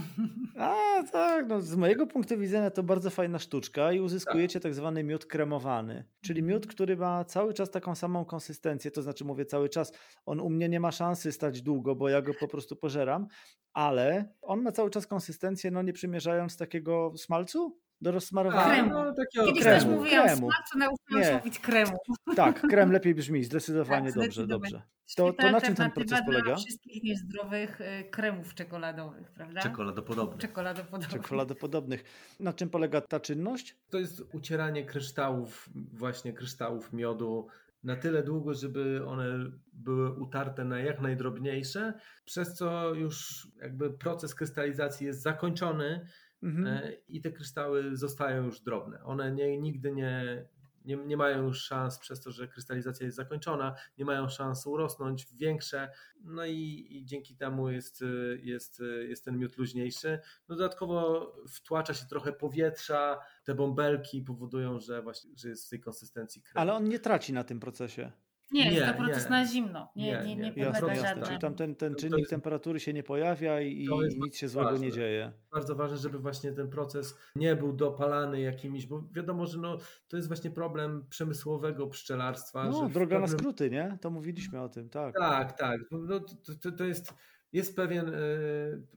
A 0.58 1.02
tak, 1.12 1.48
no, 1.48 1.60
z 1.60 1.76
mojego 1.76 2.06
punktu 2.06 2.38
widzenia 2.38 2.70
to 2.70 2.82
bardzo 2.82 3.10
fajna 3.10 3.38
sztuczka 3.38 3.92
i 3.92 4.00
uzyskujecie 4.00 4.60
tak 4.60 4.74
zwany 4.74 5.04
miód 5.04 5.26
kremowany, 5.26 6.04
czyli 6.20 6.42
miód, 6.42 6.66
który 6.66 6.96
ma 6.96 7.24
cały 7.24 7.54
czas 7.54 7.70
taką 7.70 7.94
samą 7.94 8.24
konsystencję, 8.24 8.90
to 8.90 9.02
znaczy 9.02 9.24
mówię 9.24 9.44
cały 9.44 9.68
czas, 9.68 9.92
on 10.26 10.40
u 10.40 10.50
mnie 10.50 10.68
nie 10.68 10.80
ma 10.80 10.92
szansy 10.92 11.32
stać 11.32 11.62
długo, 11.62 11.94
bo 11.94 12.08
ja 12.08 12.22
go 12.22 12.32
po 12.40 12.48
prostu 12.48 12.76
pożeram, 12.76 13.26
ale 13.72 14.34
on 14.42 14.62
ma 14.62 14.72
cały 14.72 14.90
czas 14.90 15.06
konsystencję, 15.06 15.70
no 15.70 15.82
nie 15.82 15.92
przymierzając 15.92 16.56
takiego 16.56 17.12
smalcu 17.16 17.80
do 18.00 18.10
rozsmarowania. 18.12 18.74
Kremu. 18.74 18.90
no, 18.90 19.12
takiego 19.14 19.46
Kiedyś 19.46 19.62
kremu, 19.62 19.78
też 19.80 19.86
mówiłam 19.98 20.26
kremu. 20.26 20.50
smak, 20.50 20.64
to 20.72 20.78
nauczyłam 20.78 21.38
mówić 21.38 21.58
kremu. 21.58 21.96
Tak, 22.36 22.60
krem 22.70 22.92
lepiej 22.92 23.14
brzmi, 23.14 23.44
zdecydowanie 23.44 24.06
Tak, 24.06 24.14
dobrze, 24.14 24.30
zdecydowanie. 24.32 24.70
dobrze. 24.72 24.82
To, 25.16 25.32
to 25.32 25.50
na 25.50 25.60
czym 25.60 25.74
ten 25.74 25.90
proces 25.90 26.20
polega? 26.26 26.44
Dla 26.44 26.56
wszystkich 26.56 27.02
niezdrowych 27.02 27.80
y, 27.80 28.04
kremów 28.10 28.54
czekoladowych, 28.54 29.30
prawda? 29.32 29.60
Czekoladopodobne. 29.60 30.38
Czekoladopodobnych. 30.38 31.10
Czekoladopodobnych. 31.10 32.04
Na 32.40 32.52
czym 32.52 32.70
polega 32.70 33.00
ta 33.00 33.20
czynność? 33.20 33.76
To 33.90 33.98
jest 33.98 34.22
ucieranie 34.32 34.84
kryształów, 34.84 35.68
właśnie 35.92 36.32
kryształów 36.32 36.92
miodu 36.92 37.46
na 37.82 37.96
tyle 37.96 38.22
długo, 38.22 38.54
żeby 38.54 39.06
one 39.06 39.24
były 39.72 40.12
utarte 40.14 40.64
na 40.64 40.78
jak 40.80 41.00
najdrobniejsze, 41.00 41.94
przez 42.24 42.54
co 42.54 42.94
już 42.94 43.48
jakby 43.62 43.90
proces 43.90 44.34
krystalizacji 44.34 45.06
jest 45.06 45.22
zakończony 45.22 46.06
Mhm. 46.42 46.66
e, 46.66 46.92
i 46.92 47.20
te 47.20 47.32
kryształy 47.32 47.96
zostają 47.96 48.44
już 48.44 48.60
drobne. 48.60 49.04
One 49.04 49.32
nie, 49.32 49.58
nigdy 49.58 49.92
nie, 49.92 50.46
nie, 50.84 50.96
nie 50.96 51.16
mają 51.16 51.42
już 51.42 51.62
szans 51.62 51.98
przez 51.98 52.20
to, 52.20 52.30
że 52.30 52.48
krystalizacja 52.48 53.06
jest 53.06 53.16
zakończona, 53.16 53.74
nie 53.98 54.04
mają 54.04 54.28
szans 54.28 54.66
urosnąć 54.66 55.26
większe, 55.34 55.90
no 56.24 56.46
i, 56.46 56.86
i 56.90 57.04
dzięki 57.04 57.36
temu 57.36 57.70
jest, 57.70 58.04
jest, 58.42 58.82
jest 59.08 59.24
ten 59.24 59.38
miód 59.38 59.56
luźniejszy. 59.56 60.20
No 60.48 60.56
dodatkowo 60.56 61.32
wtłacza 61.48 61.94
się 61.94 62.06
trochę 62.06 62.32
powietrza, 62.32 63.18
te 63.44 63.54
bąbelki 63.54 64.22
powodują, 64.22 64.80
że 64.80 65.02
właśnie 65.02 65.30
że 65.36 65.48
jest 65.48 65.66
w 65.66 65.70
tej 65.70 65.80
konsystencji 65.80 66.42
krem. 66.42 66.62
Ale 66.62 66.72
on 66.72 66.88
nie 66.88 66.98
traci 66.98 67.32
na 67.32 67.44
tym 67.44 67.60
procesie. 67.60 68.12
Nie, 68.52 68.64
jest 68.72 68.86
Nie, 68.86 68.92
to 68.92 68.98
proces 68.98 69.24
nie. 69.24 69.30
na 69.30 69.46
zimno. 69.46 69.92
Nie, 69.96 70.04
Nie, 70.04 70.12
nie, 70.12 70.36
nie, 70.36 70.36
nie. 70.36 70.50
nie 70.56 70.62
Jasne, 70.62 70.88
Jasne. 70.96 71.22
Czyli 71.22 71.38
tam 71.38 71.54
ten, 71.54 71.74
ten 71.76 71.94
czynnik 71.94 72.18
jest- 72.18 72.30
temperatury 72.30 72.80
się 72.80 72.92
nie 72.92 73.02
pojawia 73.02 73.60
i, 73.60 73.88
nic 74.18 74.36
się 74.36 74.48
złego 74.48 74.70
nie 74.70 74.76
ważne. 74.76 74.92
dzieje. 74.92 75.32
bardzo 75.52 75.76
ważne, 75.76 75.96
żeby 75.96 76.18
właśnie 76.18 76.52
ten 76.52 76.68
proces 76.70 77.18
nie 77.36 77.56
był 77.56 77.72
dopalany 77.72 78.40
jakimiś, 78.40 78.86
bo 78.86 79.02
wiadomo, 79.12 79.46
że 79.46 79.58
no, 79.58 79.78
to 80.08 80.16
jest 80.16 80.28
właśnie 80.28 80.50
problem 80.50 81.06
przemysłowego 81.08 81.86
pszczelarstwa. 81.86 82.64
No, 82.64 82.88
droga 82.88 83.14
na 83.18 83.20
pewnym- 83.20 83.38
skróty, 83.38 83.70
nie? 83.70 83.98
To 84.00 84.10
mówiliśmy 84.10 84.60
o 84.60 84.68
tym, 84.68 84.88
tak. 84.88 85.14
Tak, 85.18 85.52
tak. 85.58 85.80
No, 85.90 86.20
to, 86.20 86.54
to, 86.62 86.72
to 86.72 86.84
jest, 86.84 87.14
jest 87.52 87.76
pewien, 87.76 88.08
e, 88.08 88.20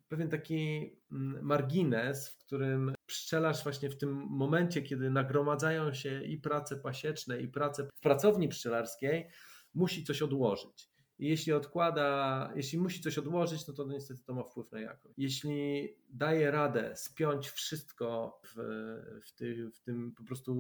pewien 0.08 0.30
taki 0.30 0.92
mm, 1.12 1.46
margines, 1.46 2.30
w 2.30 2.38
którym 2.38 2.94
pszczelarz 3.06 3.64
właśnie 3.64 3.90
w 3.90 3.98
tym 3.98 4.14
momencie, 4.14 4.82
kiedy 4.82 5.10
nagromadzają 5.10 5.94
się 5.94 6.24
i 6.24 6.38
prace 6.38 6.78
pasieczne, 6.78 7.42
i 7.42 7.48
prace 7.48 7.84
w 7.84 8.00
pracowni 8.00 8.48
pszczelarskiej, 8.50 9.30
musi 9.74 10.04
coś 10.04 10.22
odłożyć. 10.22 10.94
I 11.20 11.28
jeśli 11.28 11.54
odkłada, 11.54 12.52
jeśli 12.56 12.80
musi 12.80 13.02
coś 13.02 13.18
odłożyć, 13.18 13.68
no 13.68 13.74
to 13.74 13.88
niestety 13.88 14.24
to 14.24 14.34
ma 14.34 14.44
wpływ 14.44 14.72
na 14.72 14.82
jakość. 14.82 15.16
Jeśli 15.18 15.90
daje 16.10 16.52
radę 16.52 16.96
spiąć 16.96 17.50
wszystko 17.50 18.40
w, 18.46 18.56
w, 19.26 19.36
ty, 19.36 19.70
w 19.72 19.82
tym 19.82 20.14
po 20.18 20.24
prostu 20.24 20.54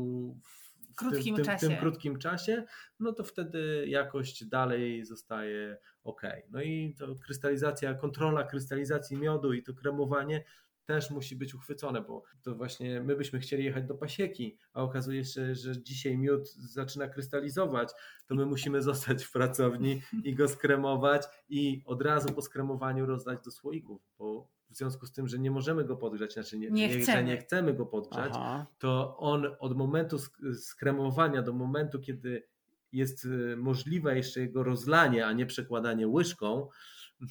w, 0.43 0.72
Krótkim 0.95 1.35
tym, 1.35 1.45
w 1.45 1.47
tym, 1.47 1.55
czasie. 1.55 1.67
tym 1.67 1.77
krótkim 1.77 2.19
czasie, 2.19 2.63
no 2.99 3.13
to 3.13 3.23
wtedy 3.23 3.85
jakość 3.87 4.45
dalej 4.45 5.05
zostaje 5.05 5.77
ok. 6.03 6.21
No 6.49 6.61
i 6.61 6.95
to 6.99 7.15
krystalizacja, 7.15 7.93
kontrola 7.93 8.43
krystalizacji 8.43 9.17
miodu 9.17 9.53
i 9.53 9.63
to 9.63 9.73
kremowanie 9.73 10.43
też 10.85 11.09
musi 11.09 11.35
być 11.35 11.53
uchwycone, 11.55 12.01
bo 12.01 12.23
to 12.41 12.55
właśnie 12.55 13.01
my 13.01 13.15
byśmy 13.15 13.39
chcieli 13.39 13.63
jechać 13.63 13.85
do 13.85 13.95
pasieki, 13.95 14.57
a 14.73 14.81
okazuje 14.81 15.25
się, 15.25 15.55
że 15.55 15.83
dzisiaj 15.83 16.17
miód 16.17 16.49
zaczyna 16.49 17.07
krystalizować, 17.07 17.89
to 18.25 18.35
my 18.35 18.45
musimy 18.45 18.81
zostać 18.91 19.23
w 19.23 19.31
pracowni 19.31 20.01
i 20.23 20.35
go 20.35 20.47
skremować 20.47 21.23
i 21.49 21.81
od 21.85 22.01
razu 22.01 22.33
po 22.33 22.41
skremowaniu 22.41 23.05
rozdać 23.05 23.39
do 23.45 23.51
słoików, 23.51 24.01
bo 24.17 24.47
w 24.73 24.77
związku 24.77 25.05
z 25.05 25.11
tym, 25.11 25.27
że 25.27 25.39
nie 25.39 25.51
możemy 25.51 25.85
go 25.85 25.95
podgrzać, 25.97 26.33
znaczy 26.33 26.59
nie, 26.59 26.71
Nie 26.71 26.89
chcemy. 26.89 27.05
że 27.17 27.23
nie 27.23 27.37
chcemy 27.37 27.73
go 27.73 27.85
podgrzać, 27.85 28.31
Aha. 28.35 28.65
to 28.79 29.17
on 29.17 29.47
od 29.59 29.77
momentu 29.77 30.17
sk- 30.17 30.55
skremowania 30.55 31.41
do 31.41 31.53
momentu, 31.53 31.99
kiedy 31.99 32.43
jest 32.91 33.27
możliwe 33.57 34.17
jeszcze 34.17 34.39
jego 34.39 34.63
rozlanie, 34.63 35.25
a 35.27 35.33
nie 35.33 35.45
przekładanie 35.45 36.07
łyżką, 36.07 36.67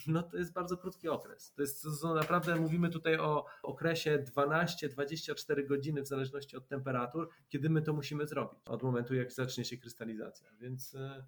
no 0.07 0.23
to 0.23 0.37
jest 0.37 0.53
bardzo 0.53 0.77
krótki 0.77 1.09
okres. 1.09 1.53
To 1.53 1.63
jest 1.63 1.87
to 2.03 2.15
naprawdę, 2.15 2.57
mówimy 2.57 2.91
tutaj 2.91 3.19
o 3.19 3.45
okresie 3.63 4.25
12-24 4.37 5.67
godziny 5.67 6.03
w 6.03 6.07
zależności 6.09 6.57
od 6.57 6.69
temperatur, 6.69 7.29
kiedy 7.49 7.71
my 7.71 7.83
to 7.83 7.93
musimy 7.93 8.27
zrobić, 8.27 8.59
od 8.67 8.83
momentu 8.83 9.15
jak 9.15 9.33
zacznie 9.33 9.65
się 9.65 9.77
krystalizacja. 9.77 10.49
Więc 10.61 10.95
e, 10.95 11.25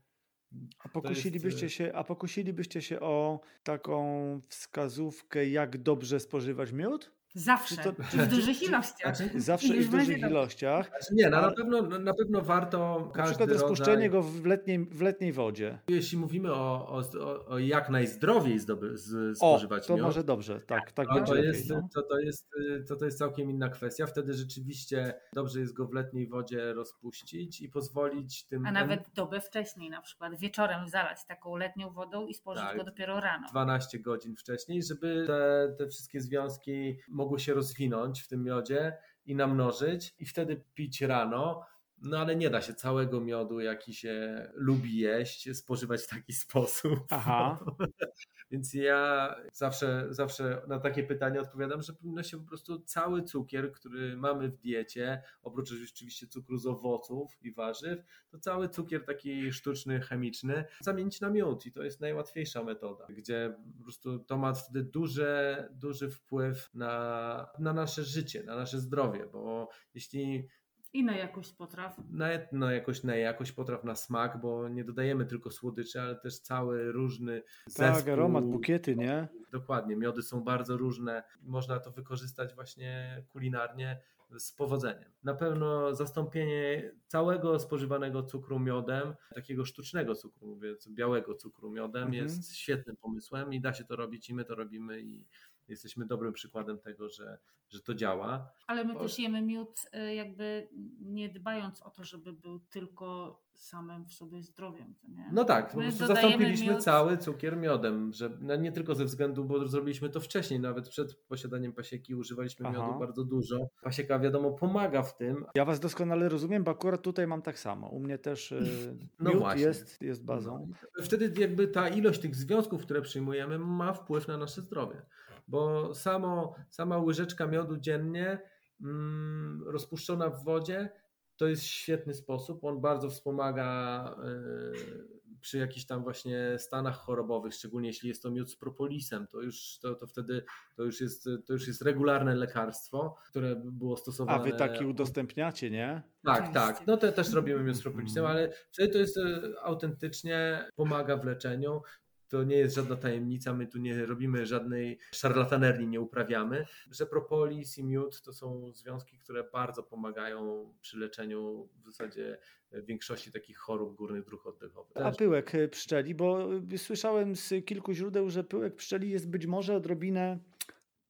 a 0.78 0.88
pokusilibyście, 0.88 1.66
jest... 1.66 1.74
się, 1.74 1.92
a 1.94 2.04
pokusilibyście 2.04 2.82
się 2.82 3.00
o 3.00 3.40
taką 3.62 4.40
wskazówkę, 4.48 5.48
jak 5.48 5.78
dobrze 5.78 6.20
spożywać 6.20 6.72
miód? 6.72 7.12
Zawsze. 7.34 7.76
To, 7.76 7.92
czy 8.10 8.16
w 8.18 8.28
dużych 8.28 8.62
ilościach. 8.62 9.16
Znaczy, 9.16 9.40
zawsze 9.40 9.76
i 9.76 9.80
w 9.80 9.90
dużych 9.90 10.18
ilościach. 10.18 10.88
Znaczy 10.88 11.14
nie, 11.14 11.30
no, 11.30 11.40
na, 11.40 11.52
pewno, 11.52 11.82
na 11.82 12.14
pewno 12.14 12.42
warto 12.42 13.10
każdy 13.14 13.18
Na 13.18 13.46
przykład 13.46 13.60
rozpuszczenie 13.60 14.08
rodzaj... 14.08 14.10
go 14.10 14.22
w 14.22 14.46
letniej, 14.46 14.78
w 14.78 15.00
letniej 15.02 15.32
wodzie. 15.32 15.78
Jeśli 15.88 16.18
mówimy 16.18 16.52
o, 16.52 16.88
o, 16.88 17.46
o 17.46 17.58
jak 17.58 17.90
najzdrowiej 17.90 18.58
zdoby, 18.58 18.98
z, 18.98 19.36
spożywać 19.36 19.84
o, 19.84 19.86
to 19.86 19.94
miód, 19.94 20.02
może 20.02 20.24
dobrze, 20.24 20.60
tak. 20.60 20.92
tak 20.92 21.08
to, 21.08 21.20
to, 21.20 21.34
jest, 21.34 21.70
no. 21.70 21.88
to, 21.94 22.02
to, 22.02 22.18
jest, 22.18 22.50
to, 22.88 22.96
to 22.96 23.04
jest 23.04 23.18
całkiem 23.18 23.50
inna 23.50 23.68
kwestia. 23.68 24.06
Wtedy 24.06 24.34
rzeczywiście 24.34 25.14
dobrze 25.32 25.60
jest 25.60 25.72
go 25.72 25.86
w 25.86 25.92
letniej 25.92 26.26
wodzie 26.26 26.72
rozpuścić 26.72 27.60
i 27.60 27.68
pozwolić 27.68 28.44
tym... 28.44 28.66
A 28.66 28.72
nawet 28.72 29.10
dobę 29.14 29.40
wcześniej 29.40 29.90
na 29.90 30.02
przykład, 30.02 30.38
wieczorem 30.38 30.88
zalać 30.88 31.18
taką 31.28 31.56
letnią 31.56 31.90
wodą 31.90 32.26
i 32.26 32.34
spożyć 32.34 32.64
tak, 32.64 32.76
go 32.76 32.84
dopiero 32.84 33.20
rano. 33.20 33.48
12 33.50 33.98
godzin 33.98 34.36
wcześniej, 34.36 34.82
żeby 34.82 35.24
te, 35.26 35.74
te 35.78 35.88
wszystkie 35.88 36.20
związki 36.20 36.96
mogły 37.24 37.40
się 37.40 37.54
rozwinąć 37.54 38.22
w 38.22 38.28
tym 38.28 38.42
miodzie 38.42 38.96
i 39.24 39.34
namnożyć 39.34 40.14
i 40.18 40.26
wtedy 40.26 40.64
pić 40.74 41.02
rano. 41.02 41.66
No 42.02 42.18
ale 42.18 42.36
nie 42.36 42.50
da 42.50 42.60
się 42.60 42.74
całego 42.74 43.20
miodu, 43.20 43.60
jaki 43.60 43.94
się 43.94 44.46
lubi 44.54 44.98
jeść, 44.98 45.56
spożywać 45.56 46.02
w 46.02 46.08
taki 46.08 46.32
sposób. 46.44 46.98
Aha. 47.10 47.58
Więc 48.50 48.74
ja 48.74 49.34
zawsze, 49.52 50.06
zawsze 50.10 50.62
na 50.68 50.78
takie 50.78 51.02
pytanie 51.02 51.40
odpowiadam, 51.40 51.82
że 51.82 51.92
powinno 51.92 52.22
się 52.22 52.38
po 52.38 52.48
prostu 52.48 52.80
cały 52.80 53.22
cukier, 53.22 53.72
który 53.72 54.16
mamy 54.16 54.48
w 54.48 54.56
diecie, 54.56 55.22
oprócz 55.42 55.72
oczywiście 55.92 56.26
cukru 56.26 56.58
z 56.58 56.66
owoców 56.66 57.36
i 57.42 57.52
warzyw, 57.52 58.04
to 58.28 58.38
cały 58.38 58.68
cukier 58.68 59.04
taki 59.04 59.52
sztuczny, 59.52 60.00
chemiczny 60.00 60.64
zamienić 60.80 61.20
na 61.20 61.30
miód 61.30 61.66
i 61.66 61.72
to 61.72 61.82
jest 61.82 62.00
najłatwiejsza 62.00 62.64
metoda, 62.64 63.06
gdzie 63.08 63.56
po 63.78 63.82
prostu 63.82 64.18
to 64.18 64.38
ma 64.38 64.54
wtedy 64.54 64.82
duży, 64.82 65.56
duży 65.70 66.10
wpływ 66.10 66.70
na, 66.74 67.46
na 67.58 67.72
nasze 67.72 68.04
życie, 68.04 68.42
na 68.42 68.56
nasze 68.56 68.80
zdrowie, 68.80 69.26
bo 69.32 69.68
jeśli 69.94 70.48
i 70.94 71.04
na 71.04 71.16
jakość 71.16 71.52
potraw. 71.52 71.96
Na, 72.10 72.26
na 72.52 72.72
jakość, 72.72 73.02
na 73.02 73.16
jakość 73.16 73.52
potraw, 73.52 73.84
na 73.84 73.96
smak, 73.96 74.40
bo 74.40 74.68
nie 74.68 74.84
dodajemy 74.84 75.26
tylko 75.26 75.50
słodyczy, 75.50 76.00
ale 76.00 76.16
też 76.16 76.38
cały 76.38 76.92
różny 76.92 77.42
zespół. 77.66 78.00
Tak, 78.00 78.08
aromat, 78.08 78.44
bukiety, 78.44 78.96
nie? 78.96 79.28
Dokładnie, 79.52 79.96
miody 79.96 80.22
są 80.22 80.44
bardzo 80.44 80.76
różne. 80.76 81.22
Można 81.42 81.80
to 81.80 81.90
wykorzystać 81.90 82.54
właśnie 82.54 83.22
kulinarnie 83.28 84.00
z 84.38 84.52
powodzeniem. 84.52 85.12
Na 85.24 85.34
pewno 85.34 85.94
zastąpienie 85.94 86.92
całego 87.06 87.58
spożywanego 87.58 88.22
cukru 88.22 88.60
miodem, 88.60 89.14
takiego 89.34 89.64
sztucznego 89.64 90.14
cukru, 90.14 90.46
mówię, 90.48 90.74
białego 90.88 91.34
cukru 91.34 91.70
miodem 91.70 92.02
mhm. 92.02 92.24
jest 92.24 92.56
świetnym 92.56 92.96
pomysłem 92.96 93.52
i 93.52 93.60
da 93.60 93.74
się 93.74 93.84
to 93.84 93.96
robić 93.96 94.30
i 94.30 94.34
my 94.34 94.44
to 94.44 94.54
robimy 94.54 95.00
i 95.00 95.26
jesteśmy 95.68 96.06
dobrym 96.06 96.32
przykładem 96.32 96.78
tego, 96.78 97.08
że, 97.08 97.38
że 97.68 97.80
to 97.80 97.94
działa. 97.94 98.52
Ale 98.66 98.84
my 98.84 98.96
też 98.96 99.18
jemy 99.18 99.42
miód 99.42 99.80
y, 99.94 100.14
jakby 100.14 100.68
nie 101.00 101.28
dbając 101.28 101.82
o 101.82 101.90
to, 101.90 102.04
żeby 102.04 102.32
był 102.32 102.58
tylko 102.60 103.40
samym 103.54 104.04
w 104.04 104.12
sobie 104.12 104.42
zdrowiem. 104.42 104.94
No 105.32 105.44
tak, 105.44 105.74
my 105.74 105.92
zastąpiliśmy 105.92 106.72
miód... 106.72 106.82
cały 106.82 107.18
cukier 107.18 107.56
miodem, 107.56 108.12
że 108.12 108.30
no 108.40 108.56
nie 108.56 108.72
tylko 108.72 108.94
ze 108.94 109.04
względu, 109.04 109.44
bo 109.44 109.68
zrobiliśmy 109.68 110.08
to 110.08 110.20
wcześniej, 110.20 110.60
nawet 110.60 110.88
przed 110.88 111.14
posiadaniem 111.14 111.72
pasieki 111.72 112.14
używaliśmy 112.14 112.66
Aha. 112.68 112.78
miodu 112.78 112.98
bardzo 112.98 113.24
dużo. 113.24 113.68
Pasieka 113.82 114.18
wiadomo 114.18 114.52
pomaga 114.52 115.02
w 115.02 115.16
tym. 115.16 115.44
Ja 115.54 115.64
was 115.64 115.80
doskonale 115.80 116.28
rozumiem, 116.28 116.64
bo 116.64 116.70
akurat 116.70 117.02
tutaj 117.02 117.26
mam 117.26 117.42
tak 117.42 117.58
samo. 117.58 117.88
U 117.88 118.00
mnie 118.00 118.18
też 118.18 118.52
y, 118.52 118.96
no 119.20 119.30
miód 119.30 119.38
właśnie. 119.38 119.62
jest, 119.62 120.02
jest 120.02 120.24
bazą. 120.24 120.68
No. 120.98 121.04
Wtedy 121.04 121.40
jakby 121.40 121.68
ta 121.68 121.88
ilość 121.88 122.20
tych 122.20 122.34
związków, 122.36 122.82
które 122.82 123.02
przyjmujemy 123.02 123.58
ma 123.58 123.92
wpływ 123.92 124.28
na 124.28 124.38
nasze 124.38 124.60
zdrowie 124.60 125.02
bo 125.46 125.94
samo, 125.94 126.54
sama 126.70 126.98
łyżeczka 126.98 127.46
miodu 127.46 127.76
dziennie 127.76 128.38
mm, 128.80 129.62
rozpuszczona 129.66 130.30
w 130.30 130.44
wodzie 130.44 130.90
to 131.36 131.48
jest 131.48 131.64
świetny 131.64 132.14
sposób. 132.14 132.64
On 132.64 132.80
bardzo 132.80 133.10
wspomaga 133.10 134.16
y, 134.24 135.40
przy 135.40 135.58
jakichś 135.58 135.86
tam 135.86 136.02
właśnie 136.02 136.58
stanach 136.58 136.96
chorobowych, 136.96 137.54
szczególnie 137.54 137.88
jeśli 137.88 138.08
jest 138.08 138.22
to 138.22 138.30
miód 138.30 138.50
z 138.50 138.56
propolisem, 138.56 139.26
to 139.26 139.40
już, 139.40 139.78
to, 139.78 139.94
to 139.94 140.06
wtedy 140.06 140.44
to 140.76 140.82
już, 140.82 141.00
jest, 141.00 141.28
to 141.46 141.52
już 141.52 141.66
jest 141.66 141.82
regularne 141.82 142.34
lekarstwo, 142.34 143.16
które 143.28 143.56
było 143.56 143.96
stosowane. 143.96 144.38
A 144.38 144.42
wy 144.42 144.52
taki 144.52 144.84
udostępniacie, 144.86 145.70
nie? 145.70 146.02
Tak, 146.24 146.52
tak. 146.54 146.86
No 146.86 146.96
to 146.96 147.12
też 147.12 147.32
robimy 147.32 147.64
miód 147.64 147.76
z 147.76 147.82
propolisem, 147.82 148.26
ale 148.26 148.52
wtedy 148.72 148.92
to 148.92 148.98
jest 148.98 149.16
y, 149.16 149.54
autentycznie 149.62 150.68
pomaga 150.74 151.16
w 151.16 151.24
leczeniu 151.24 151.82
to 152.28 152.44
nie 152.44 152.56
jest 152.56 152.74
żadna 152.74 152.96
tajemnica, 152.96 153.54
my 153.54 153.66
tu 153.66 153.78
nie 153.78 154.06
robimy 154.06 154.46
żadnej 154.46 154.98
szarlatanerii, 155.12 155.86
nie 155.86 156.00
uprawiamy, 156.00 156.66
że 156.90 157.06
propolis 157.06 157.78
i 157.78 157.84
miód 157.84 158.22
to 158.22 158.32
są 158.32 158.72
związki, 158.72 159.18
które 159.18 159.44
bardzo 159.52 159.82
pomagają 159.82 160.72
przy 160.80 160.98
leczeniu 160.98 161.68
w 161.82 161.84
zasadzie 161.84 162.38
większości 162.72 163.32
takich 163.32 163.58
chorób 163.58 163.96
górnych 163.96 164.24
dróg 164.24 164.46
oddechowych. 164.46 164.96
A 164.96 165.10
pyłek 165.10 165.52
pszczeli, 165.70 166.14
bo 166.14 166.48
słyszałem 166.76 167.36
z 167.36 167.64
kilku 167.64 167.92
źródeł, 167.92 168.30
że 168.30 168.44
pyłek 168.44 168.74
pszczeli 168.76 169.10
jest 169.10 169.28
być 169.30 169.46
może 169.46 169.76
odrobinę 169.76 170.38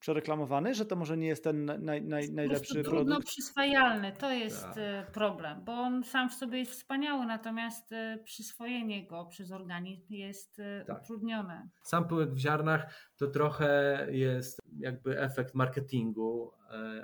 przereklamowany, 0.05 0.74
że 0.74 0.85
to 0.85 0.97
może 0.97 1.16
nie 1.16 1.26
jest 1.26 1.44
ten 1.44 1.64
naj, 1.64 2.02
naj, 2.02 2.31
najlepszy 2.32 2.74
produkt? 2.74 2.97
Trudno 2.97 3.20
przyswajalny, 3.20 4.12
to 4.12 4.31
jest 4.31 4.62
tak. 4.62 4.74
E, 4.76 5.06
problem, 5.12 5.64
bo 5.64 5.72
on 5.72 6.05
sam 6.05 6.31
w 6.31 6.35
sobie 6.35 6.59
jest 6.59 6.72
wspaniały, 6.72 7.26
natomiast 7.26 7.93
e, 7.93 8.18
przyswojenie 8.24 9.06
go 9.06 9.26
przez 9.26 9.52
organizm 9.52 10.12
jest 10.12 10.59
e, 10.59 10.85
tak. 10.86 11.02
utrudnione. 11.02 11.68
Sam 11.82 12.09
pyłek 12.09 12.31
w 12.31 12.39
ziarnach 12.39 12.94
to 13.16 13.26
trochę 13.26 14.06
jest 14.10 14.59
jakby 14.78 15.20
efekt 15.20 15.55
marketingu, 15.55 16.52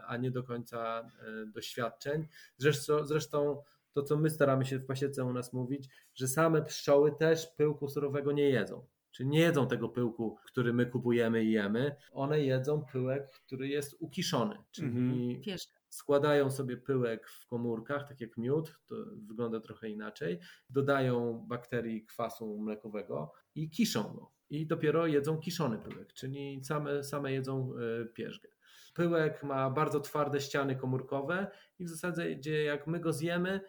a 0.07 0.17
nie 0.17 0.31
do 0.31 0.43
końca 0.43 1.11
doświadczeń. 1.55 2.27
Zresztą, 2.57 3.07
zresztą 3.07 3.63
to, 3.93 4.03
co 4.03 4.17
my 4.17 4.31
staramy 4.31 4.65
się 4.67 4.79
w 4.79 4.87
pasiece 4.87 5.25
u 5.25 5.33
nas 5.33 5.53
mówić, 5.53 5.89
że 6.15 6.29
same 6.29 6.63
pszczoły 6.63 7.13
też 7.13 7.47
pyłku 7.47 7.89
surowego 7.89 8.33
nie 8.33 8.49
jedzą. 8.49 8.87
Czyli 9.21 9.31
nie 9.31 9.41
jedzą 9.41 9.69
tego 9.69 9.89
pyłku, 9.89 10.39
który 10.47 10.73
my 10.73 10.87
kupujemy 10.87 11.45
i 11.45 11.53
jemy. 11.53 11.97
One 12.13 12.41
jedzą 12.41 12.85
pyłek, 12.93 13.31
który 13.47 13.69
jest 13.69 13.97
ukiszony, 13.99 14.57
czyli 14.71 15.37
mhm. 15.37 15.59
składają 15.89 16.51
sobie 16.51 16.77
pyłek 16.77 17.29
w 17.29 17.47
komórkach, 17.47 18.09
tak 18.09 18.21
jak 18.21 18.37
miód, 18.37 18.79
to 18.87 18.95
wygląda 19.17 19.61
trochę 19.61 19.89
inaczej. 19.89 20.41
Dodają 20.71 21.45
bakterii 21.49 22.05
kwasu 22.05 22.59
mlekowego 22.59 23.33
i 23.55 23.71
kiszą 23.71 24.03
go. 24.03 24.33
I 24.51 24.67
dopiero 24.67 25.07
jedzą 25.07 25.39
kiszony 25.39 25.79
pyłek, 25.79 26.13
czyli 26.13 26.65
same, 26.65 27.05
same 27.05 27.33
jedzą 27.33 27.73
e, 28.03 28.05
pierzgę. 28.05 28.49
Pyłek 28.95 29.43
ma 29.43 29.71
bardzo 29.71 30.01
twarde 30.01 30.41
ściany 30.41 30.77
komórkowe 30.77 31.51
i 31.79 31.85
w 31.85 31.89
zasadzie 31.89 32.65
jak 32.65 32.87
my 32.87 33.01
go 33.01 33.13
zjemy, 33.13 33.61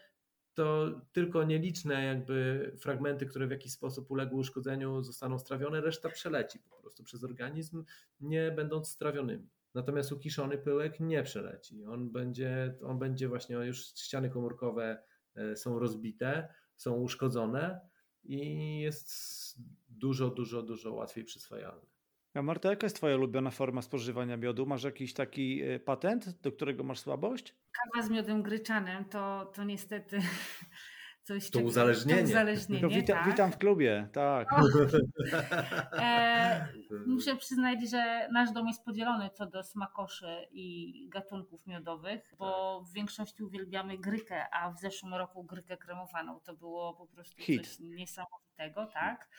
to 0.54 0.92
tylko 1.12 1.44
nieliczne 1.44 2.06
jakby 2.06 2.72
fragmenty, 2.80 3.26
które 3.26 3.48
w 3.48 3.52
jakiś 3.52 3.72
sposób 3.72 4.12
uległy 4.12 4.40
uszkodzeniu, 4.40 5.04
zostaną 5.04 5.40
strawione, 5.40 5.82
reszta 5.82 6.10
przeleci 6.10 6.60
po 6.60 6.76
prostu 6.76 7.04
przez 7.04 7.24
organizm, 7.24 7.84
nie 8.20 8.52
będąc 8.52 8.88
strawionymi. 8.88 9.50
Natomiast 9.74 10.12
ukiszony 10.12 10.58
pyłek 10.58 11.00
nie 11.00 11.24
przeleci. 11.24 11.86
On 11.86 12.12
będzie, 12.12 12.76
on 12.84 13.00
będzie 13.00 13.28
właśnie, 13.28 13.56
już 13.56 13.86
ściany 13.86 14.30
komórkowe 14.30 15.04
e, 15.36 15.56
są 15.56 15.80
rozbite, 15.80 16.54
są 16.76 16.94
uszkodzone 16.94 17.80
i 18.24 18.80
jest 18.80 19.12
dużo, 19.90 20.30
dużo, 20.30 20.64
dużo 20.64 20.94
łatwiej 20.94 21.24
przyswajalny. 21.24 21.86
A 22.34 22.42
Marta, 22.42 22.70
jaka 22.70 22.86
jest 22.86 22.96
Twoja 22.96 23.16
ulubiona 23.16 23.52
forma 23.52 23.82
spożywania 23.82 24.38
miodu? 24.38 24.66
Masz 24.66 24.84
jakiś 24.84 25.14
taki 25.14 25.62
e, 25.62 25.80
patent, 25.80 26.42
do 26.42 26.52
którego 26.52 26.84
masz 26.84 27.00
słabość? 27.00 27.56
Kawa 27.72 28.08
z 28.08 28.10
miodem 28.10 28.44
gryczanym 28.44 29.06
to, 29.06 29.52
to 29.56 29.64
niestety 29.64 30.20
coś 31.24 31.50
To 31.50 31.60
uzależnienie. 31.60 32.22
To 32.22 32.28
uzależnienie 32.28 32.96
witam, 32.96 33.18
tak. 33.18 33.28
witam 33.28 33.52
w 33.52 33.58
klubie, 33.58 34.08
tak. 34.14 34.50
E, 35.94 36.68
muszę 37.08 37.36
przyznać, 37.36 37.90
że 37.90 38.30
nasz 38.32 38.52
dom 38.52 38.68
jest 38.68 38.86
podzielony 38.86 39.30
co 39.30 39.46
do 39.46 39.64
smakoszy 39.64 40.48
i 40.52 40.94
gatunków 41.10 41.68
miodowych, 41.68 42.34
bo 42.40 42.80
tak. 42.80 42.90
w 42.90 42.94
większości 42.94 43.44
uwielbiamy 43.44 43.98
grykę, 43.98 44.50
a 44.50 44.72
w 44.72 44.80
zeszłym 44.80 45.14
roku 45.14 45.44
grykę 45.44 45.78
kremowaną. 45.78 46.40
To 46.40 46.54
było 46.54 46.94
po 46.94 47.08
prostu 47.08 47.42
Hit. 47.42 47.68
coś 47.68 47.80
niesamowitego, 47.80 48.86
tak. 48.94 49.30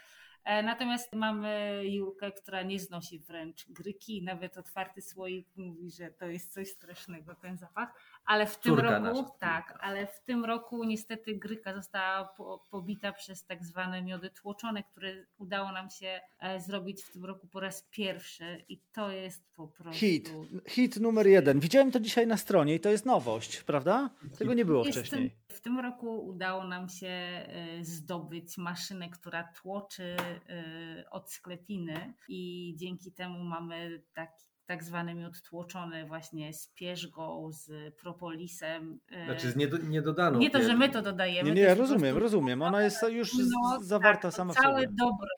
E, 0.45 0.63
natomiast 0.63 1.13
mamy 1.13 1.83
Julkę, 1.85 2.33
która 2.33 2.63
nie 2.63 2.79
znosi 2.79 3.19
wręcz 3.19 3.67
gryki, 3.69 4.23
nawet 4.23 4.59
otwarty 4.59 5.03
słoik 5.03 5.49
mówi, 5.57 5.91
że 5.91 6.11
to 6.11 6.27
jest 6.27 6.53
coś 6.53 6.69
strasznego 6.69 7.35
ten 7.35 7.57
zapach. 7.57 7.95
Ale 8.25 8.47
w 8.47 8.59
tym 8.59 8.77
Córka 8.77 8.99
roku, 8.99 9.23
nasza. 9.23 9.35
tak, 9.39 9.79
ale 9.81 10.07
w 10.07 10.21
tym 10.21 10.45
roku 10.45 10.85
niestety 10.85 11.37
gryka 11.37 11.75
została 11.75 12.25
po, 12.25 12.67
pobita 12.71 13.13
przez 13.13 13.47
tak 13.47 13.65
zwane 13.65 14.03
miody 14.03 14.31
tłoczone, 14.31 14.83
które 14.83 15.27
udało 15.39 15.73
nam 15.73 15.91
się 15.91 16.21
e, 16.39 16.61
zrobić 16.61 17.03
w 17.03 17.13
tym 17.13 17.25
roku 17.25 17.47
po 17.47 17.61
raz 17.61 17.89
pierwszy 17.91 18.65
i 18.69 18.81
to 18.93 19.11
jest 19.11 19.55
po 19.55 19.69
prostu... 19.69 20.01
Hit. 20.01 20.33
Hit 20.69 21.01
numer 21.01 21.27
jeden. 21.27 21.61
Widziałem 21.61 21.91
to 21.91 22.01
dzisiaj 22.01 22.27
na 22.27 22.37
stronie 22.37 22.75
i 22.75 22.81
to 22.81 22.89
jest 22.89 23.07
nowość, 23.07 23.63
prawda? 23.63 24.11
Tego 24.39 24.55
nie 24.55 24.65
było 24.65 24.85
Jest 24.85 24.99
wcześniej. 24.99 25.37
W 25.49 25.61
tym 25.61 25.79
roku 25.79 26.27
udało 26.27 26.65
nam 26.65 26.89
się 26.89 27.07
e, 27.07 27.47
zdobyć 27.81 28.59
maszynę, 28.59 29.11
która 29.11 29.53
tłoczy 29.63 30.17
e, 30.49 31.11
od 31.11 31.33
sklepiny 31.33 32.15
i 32.29 32.75
dzięki 32.79 33.13
temu 33.13 33.45
mamy 33.45 34.03
taki 34.13 34.52
tak 34.67 34.85
zwany 34.85 35.15
miód 35.15 35.43
tłoczony 35.43 36.07
właśnie 36.07 36.53
z 36.53 36.69
pierzgą, 36.69 37.51
z 37.53 37.95
propolisem. 37.97 39.01
e, 39.11 39.25
Znaczy 39.25 39.51
z 39.51 39.57
niedo, 39.57 39.79
niedodaną. 39.79 40.39
nie 40.39 40.51
to, 40.51 40.63
że 40.63 40.77
my 40.77 40.89
to 40.89 41.03
dodajemy. 41.03 41.51
Nie, 41.51 41.63
nie, 41.63 41.69
po 41.69 41.75
rozumiem, 41.75 42.01
prostu 42.01 42.21
rozumiem. 42.21 42.63
Ona 42.63 42.83
jest 42.83 43.03
już 43.11 43.33
no, 43.35 43.81
zawarta 43.81 44.23
tak, 44.23 44.35
sama 44.35 44.53
w 44.53 44.57
całe 44.57 44.83
sobie. 44.83 44.95
dobro 44.99 45.29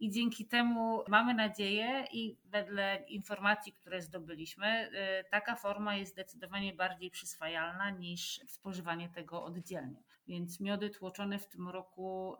i 0.00 0.10
dzięki 0.10 0.46
temu 0.46 1.02
mamy 1.08 1.34
nadzieję 1.34 2.04
i 2.12 2.38
wedle 2.44 3.04
informacji, 3.08 3.72
które 3.72 4.02
zdobyliśmy, 4.02 4.90
y, 5.20 5.24
taka 5.30 5.56
forma 5.56 5.96
jest 5.96 6.12
zdecydowanie 6.12 6.74
bardziej 6.74 7.10
przyswajalna 7.10 7.90
niż 7.90 8.40
spożywanie 8.48 9.08
tego 9.08 9.44
oddzielnie. 9.44 10.02
Więc 10.26 10.60
miody 10.60 10.90
tłoczone 10.90 11.38
w 11.38 11.48
tym 11.48 11.68
roku 11.68 12.36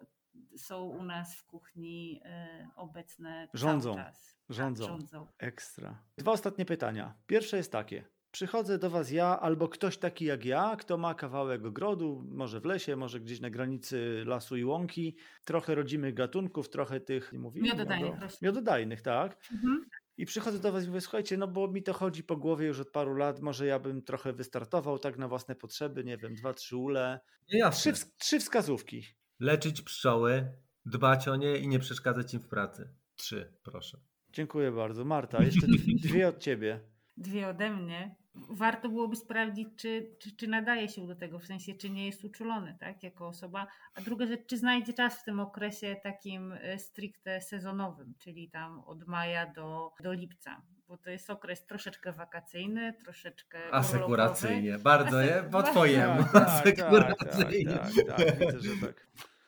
są 0.56 0.84
u 0.84 1.02
nas 1.02 1.36
w 1.36 1.44
kuchni 1.44 2.20
y, 2.24 2.66
obecne 2.76 3.48
Rządzą. 3.54 3.94
cały 3.94 4.04
czas. 4.04 4.33
Rządzą. 4.48 4.84
Tak, 4.86 4.92
rządzą. 4.98 5.26
Ekstra. 5.38 6.02
Dwa 6.18 6.32
ostatnie 6.32 6.64
pytania. 6.64 7.14
Pierwsze 7.26 7.56
jest 7.56 7.72
takie. 7.72 8.04
Przychodzę 8.30 8.78
do 8.78 8.90
Was 8.90 9.10
ja 9.10 9.40
albo 9.40 9.68
ktoś 9.68 9.98
taki 9.98 10.24
jak 10.24 10.44
ja, 10.44 10.76
kto 10.78 10.96
ma 10.96 11.14
kawałek 11.14 11.64
ogrodu, 11.64 12.24
może 12.28 12.60
w 12.60 12.64
lesie, 12.64 12.96
może 12.96 13.20
gdzieś 13.20 13.40
na 13.40 13.50
granicy 13.50 14.22
lasu 14.26 14.56
i 14.56 14.64
łąki, 14.64 15.16
trochę 15.44 15.74
rodzimych 15.74 16.14
gatunków, 16.14 16.68
trochę 16.70 17.00
tych, 17.00 17.32
mówimy, 17.32 17.68
Miododajnych 17.68 18.12
miodo- 18.14 18.42
miododajnych, 18.42 19.02
tak. 19.02 19.36
Mhm. 19.52 19.84
I 20.16 20.26
przychodzę 20.26 20.58
do 20.58 20.72
Was 20.72 20.84
i 20.84 20.88
mówię, 20.88 21.00
słuchajcie, 21.00 21.36
no 21.36 21.48
bo 21.48 21.68
mi 21.68 21.82
to 21.82 21.92
chodzi 21.92 22.24
po 22.24 22.36
głowie 22.36 22.66
już 22.66 22.80
od 22.80 22.90
paru 22.90 23.14
lat, 23.14 23.40
może 23.40 23.66
ja 23.66 23.78
bym 23.78 24.02
trochę 24.02 24.32
wystartował 24.32 24.98
tak 24.98 25.18
na 25.18 25.28
własne 25.28 25.54
potrzeby, 25.54 26.04
nie 26.04 26.16
wiem, 26.18 26.34
dwa, 26.34 26.54
trzy 26.54 26.76
ule. 26.76 27.20
Nie, 27.52 27.58
jasne. 27.58 27.92
Trzy, 27.92 28.06
trzy 28.18 28.40
wskazówki. 28.40 29.04
Leczyć 29.40 29.82
pszczoły, 29.82 30.52
dbać 30.86 31.28
o 31.28 31.36
nie 31.36 31.56
i 31.56 31.68
nie 31.68 31.78
przeszkadzać 31.78 32.34
im 32.34 32.40
w 32.40 32.48
pracy. 32.48 32.88
Trzy, 33.16 33.52
proszę. 33.62 33.98
Dziękuję 34.34 34.72
bardzo. 34.72 35.04
Marta, 35.04 35.42
jeszcze 35.42 35.66
dwie- 36.04 36.28
od 36.28 36.38
Ciebie. 36.38 36.80
Dwie 37.16 37.48
ode 37.48 37.70
mnie. 37.70 38.14
Warto 38.34 38.88
byłoby 38.88 39.16
sprawdzić, 39.16 39.68
czy, 39.76 40.16
czy, 40.18 40.36
czy 40.36 40.46
nadaje 40.48 40.88
się 40.88 41.06
do 41.06 41.14
tego, 41.16 41.38
w 41.38 41.46
sensie, 41.46 41.74
czy 41.74 41.90
nie 41.90 42.06
jest 42.06 42.24
uczulony, 42.24 42.76
tak, 42.80 43.02
jako 43.02 43.26
osoba. 43.28 43.66
A 43.94 44.00
druga 44.00 44.26
rzecz, 44.26 44.46
czy 44.46 44.56
znajdzie 44.58 44.92
czas 44.92 45.20
w 45.20 45.24
tym 45.24 45.40
okresie 45.40 45.96
takim 46.02 46.52
e, 46.52 46.78
stricte 46.78 47.40
sezonowym, 47.40 48.14
czyli 48.18 48.50
tam 48.50 48.80
od 48.80 49.06
maja 49.06 49.46
do, 49.52 49.90
do 50.02 50.12
lipca, 50.12 50.62
bo 50.88 50.96
to 50.96 51.10
jest 51.10 51.30
okres 51.30 51.66
troszeczkę 51.66 52.12
wakacyjny, 52.12 52.92
troszeczkę 53.04 53.58
urlopowy. 53.58 53.76
Asekuracyjnie. 53.86 54.78
Bardzo 54.78 55.20
je, 55.20 55.48
po 55.52 55.62
twojemu. 55.62 56.22
Tak, 56.22 56.32
tak, 56.32 56.64
tak, 56.64 56.76
tak, 56.76 57.10
Asekuracyjnie. 57.28 57.78
tak, 58.06 58.16
tak, 58.16 58.38
widzę, 58.38 58.60
że 58.60 58.86
tak. 58.86 59.06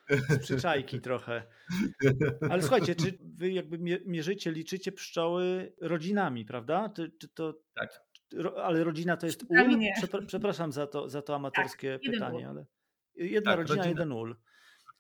Z 0.30 0.38
przyczajki 0.38 1.00
trochę. 1.00 1.42
Ale 2.50 2.62
słuchajcie, 2.62 2.94
czy 2.94 3.18
wy 3.20 3.50
jakby 3.50 3.78
mie- 3.78 4.00
mierzycie, 4.06 4.52
liczycie 4.52 4.92
pszczoły 4.92 5.72
rodzinami, 5.80 6.44
prawda? 6.44 6.88
Czy, 6.96 7.10
czy 7.20 7.28
to, 7.28 7.54
Tak. 7.74 8.00
ro, 8.34 8.64
ale 8.64 8.84
rodzina 8.84 9.16
to 9.16 9.26
jest 9.26 9.44
ul? 9.48 9.78
Przepraszam 10.26 10.72
za 10.72 10.86
to, 10.86 11.08
za 11.08 11.22
to 11.22 11.34
amatorskie 11.34 11.86
jeden 11.88 12.12
pytanie, 12.12 12.48
ale 12.48 12.66
jedna 13.16 13.50
Tak, 13.50 13.58
rodzina, 13.58 13.76
rodzina. 13.76 13.88
jeden 14.00 14.12
ul. 14.12 14.36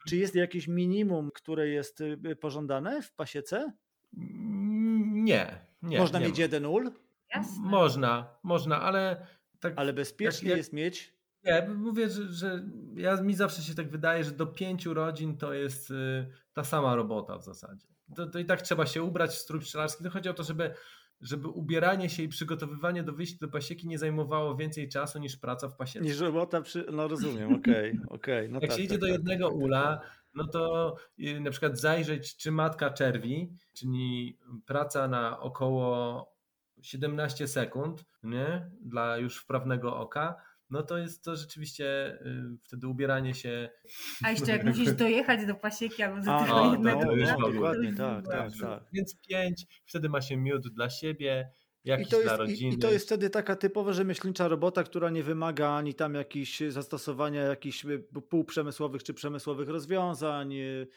Czy 0.08 0.16
jest 0.16 0.34
jakieś 0.34 0.68
minimum, 0.68 1.30
które 1.34 1.68
jest 1.68 2.00
y, 2.00 2.36
pożądane 2.40 3.02
w 3.02 3.12
pasiece? 3.12 3.72
Nie, 4.12 5.58
nie. 5.82 5.98
Można 5.98 6.18
nie 6.18 6.26
mieć 6.26 6.36
ma. 6.36 6.42
jeden 6.42 6.66
ul, 6.66 6.90
Jasne. 7.34 7.68
Można, 7.68 8.38
można, 8.42 8.82
ale 8.82 9.26
tak. 9.60 9.72
ale 9.76 9.92
bezpiecznie 9.92 10.48
jak- 10.48 10.58
jest 10.58 10.72
mieć 10.72 11.15
Nie, 11.46 11.68
mówię, 11.68 12.10
że, 12.10 12.32
że 12.32 12.64
ja, 12.94 13.22
mi 13.22 13.34
zawsze 13.34 13.62
się 13.62 13.74
tak 13.74 13.90
wydaje, 13.90 14.24
że 14.24 14.30
do 14.30 14.46
pięciu 14.46 14.94
rodzin 14.94 15.36
to 15.36 15.52
jest 15.52 15.90
y, 15.90 16.26
ta 16.52 16.64
sama 16.64 16.96
robota 16.96 17.38
w 17.38 17.44
zasadzie. 17.44 17.86
To, 18.16 18.26
to 18.26 18.38
i 18.38 18.44
tak 18.44 18.62
trzeba 18.62 18.86
się 18.86 19.02
ubrać 19.02 19.30
w 19.30 19.38
strój 19.38 19.60
pszczelarski. 19.60 20.04
To 20.04 20.10
chodzi 20.10 20.28
o 20.28 20.34
to, 20.34 20.42
żeby, 20.42 20.74
żeby 21.20 21.48
ubieranie 21.48 22.10
się 22.10 22.22
i 22.22 22.28
przygotowywanie 22.28 23.02
do 23.02 23.12
wyjścia 23.12 23.36
do 23.40 23.48
pasieki 23.48 23.88
nie 23.88 23.98
zajmowało 23.98 24.56
więcej 24.56 24.88
czasu 24.88 25.18
niż 25.18 25.36
praca 25.36 25.68
w 25.68 25.76
pasiece. 25.76 26.04
niż 26.04 26.20
robota 26.20 26.60
przy... 26.60 26.86
No 26.92 27.08
rozumiem, 27.08 27.54
okej, 27.54 27.98
okej. 28.08 28.48
No 28.48 28.60
Jak 28.60 28.70
tak, 28.70 28.78
się 28.78 28.84
idzie 28.84 28.94
tak, 28.94 29.00
do 29.00 29.06
tak, 29.06 29.12
jednego 29.12 29.44
tak, 29.44 29.54
tak, 29.54 29.64
ula, 29.64 29.96
tak. 29.96 30.26
no 30.34 30.48
to 30.48 30.96
y, 31.18 31.40
na 31.40 31.50
przykład 31.50 31.80
zajrzeć, 31.80 32.36
czy 32.36 32.52
matka 32.52 32.90
czerwi, 32.90 33.52
czyli 33.72 34.38
praca 34.66 35.08
na 35.08 35.40
około 35.40 36.36
17 36.82 37.48
sekund, 37.48 38.04
nie? 38.22 38.70
Dla 38.80 39.18
już 39.18 39.38
wprawnego 39.38 39.96
oka, 39.96 40.34
no 40.70 40.82
to 40.82 40.98
jest 40.98 41.24
to 41.24 41.36
rzeczywiście 41.36 42.18
y, 42.26 42.58
wtedy 42.64 42.88
ubieranie 42.88 43.34
się. 43.34 43.68
A 44.24 44.30
jeszcze 44.30 44.52
jak 44.52 44.64
musisz 44.64 44.92
dojechać 44.92 45.46
do 45.46 45.54
pasieki 45.54 46.02
albo 46.02 46.24
do 46.24 46.34
A, 46.34 46.44
tego 46.44 46.62
o, 46.62 46.72
jednego 46.72 47.00
to 47.00 47.12
już 47.12 47.28
ula, 47.28 47.32
w 47.32 47.36
ogóle. 47.36 47.52
dokładnie, 47.52 47.94
tak, 48.04 48.26
tak, 48.28 48.50
tak. 48.60 48.84
Więc 48.92 49.20
pięć, 49.28 49.66
wtedy 49.86 50.08
ma 50.08 50.20
się 50.20 50.36
miód 50.36 50.68
dla 50.68 50.90
siebie, 50.90 51.50
I 51.84 51.88
jakiś 51.88 52.08
to, 52.08 52.22
dla 52.22 52.32
jest, 52.32 52.34
i, 52.34 52.38
rodziny. 52.38 52.74
I 52.74 52.78
to 52.78 52.90
jest 52.90 53.06
wtedy 53.06 53.30
taka 53.30 53.56
typowa 53.56 53.92
rzemieślnicza 53.92 54.48
robota, 54.48 54.84
która 54.84 55.10
nie 55.10 55.22
wymaga 55.22 55.70
ani 55.70 55.94
tam 55.94 56.14
jakichś 56.14 56.60
zastosowania 56.68 57.42
jakichś 57.42 57.84
y, 57.84 58.04
półprzemysłowych 58.28 59.02
czy 59.02 59.14
przemysłowych 59.14 59.68
rozwiązań, 59.68 60.54
y, 60.54 60.88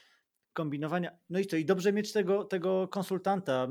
kombinowania. 0.60 1.12
No 1.30 1.40
i 1.40 1.46
to 1.46 1.56
i 1.56 1.66
dobrze 1.66 1.94
mieć 1.94 2.14
tego, 2.14 2.44
tego 2.44 2.88
konsultanta, 2.88 3.68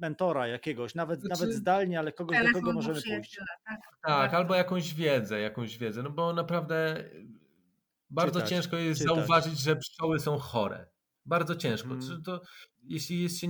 mentora 0.00 0.46
jakiegoś, 0.46 0.94
nawet, 0.94 1.20
Znaczy- 1.20 1.40
nawet 1.40 1.56
zdalnie, 1.56 1.98
ale 1.98 2.12
kogoś, 2.12 2.38
do 2.38 2.52
kogo 2.52 2.72
możemy 2.72 3.02
pójść. 3.02 3.40
tak? 3.66 3.80
Tak, 4.02 4.34
albo 4.34 4.54
jakąś 4.54 4.94
wiedzę, 4.94 5.40
jakąś 5.40 5.78
wiedzę, 5.78 6.02
no 6.02 6.10
bo 6.10 6.32
naprawdę 6.32 7.04
bardzo 8.10 8.34
Czytać, 8.40 8.50
ciężko 8.50 8.76
jest 8.76 9.00
czytać. 9.00 9.16
zauważyć, 9.16 9.58
że 9.60 9.76
pszczoły 9.76 10.18
są 10.20 10.38
chore. 10.38 10.86
Bardzo 11.26 11.56
ciężko. 11.56 11.88
Mm. 11.88 12.00
Czy 12.02 12.22
To, 12.22 12.40
jeśli 12.84 13.22
jest 13.22 13.38
się 13.38 13.48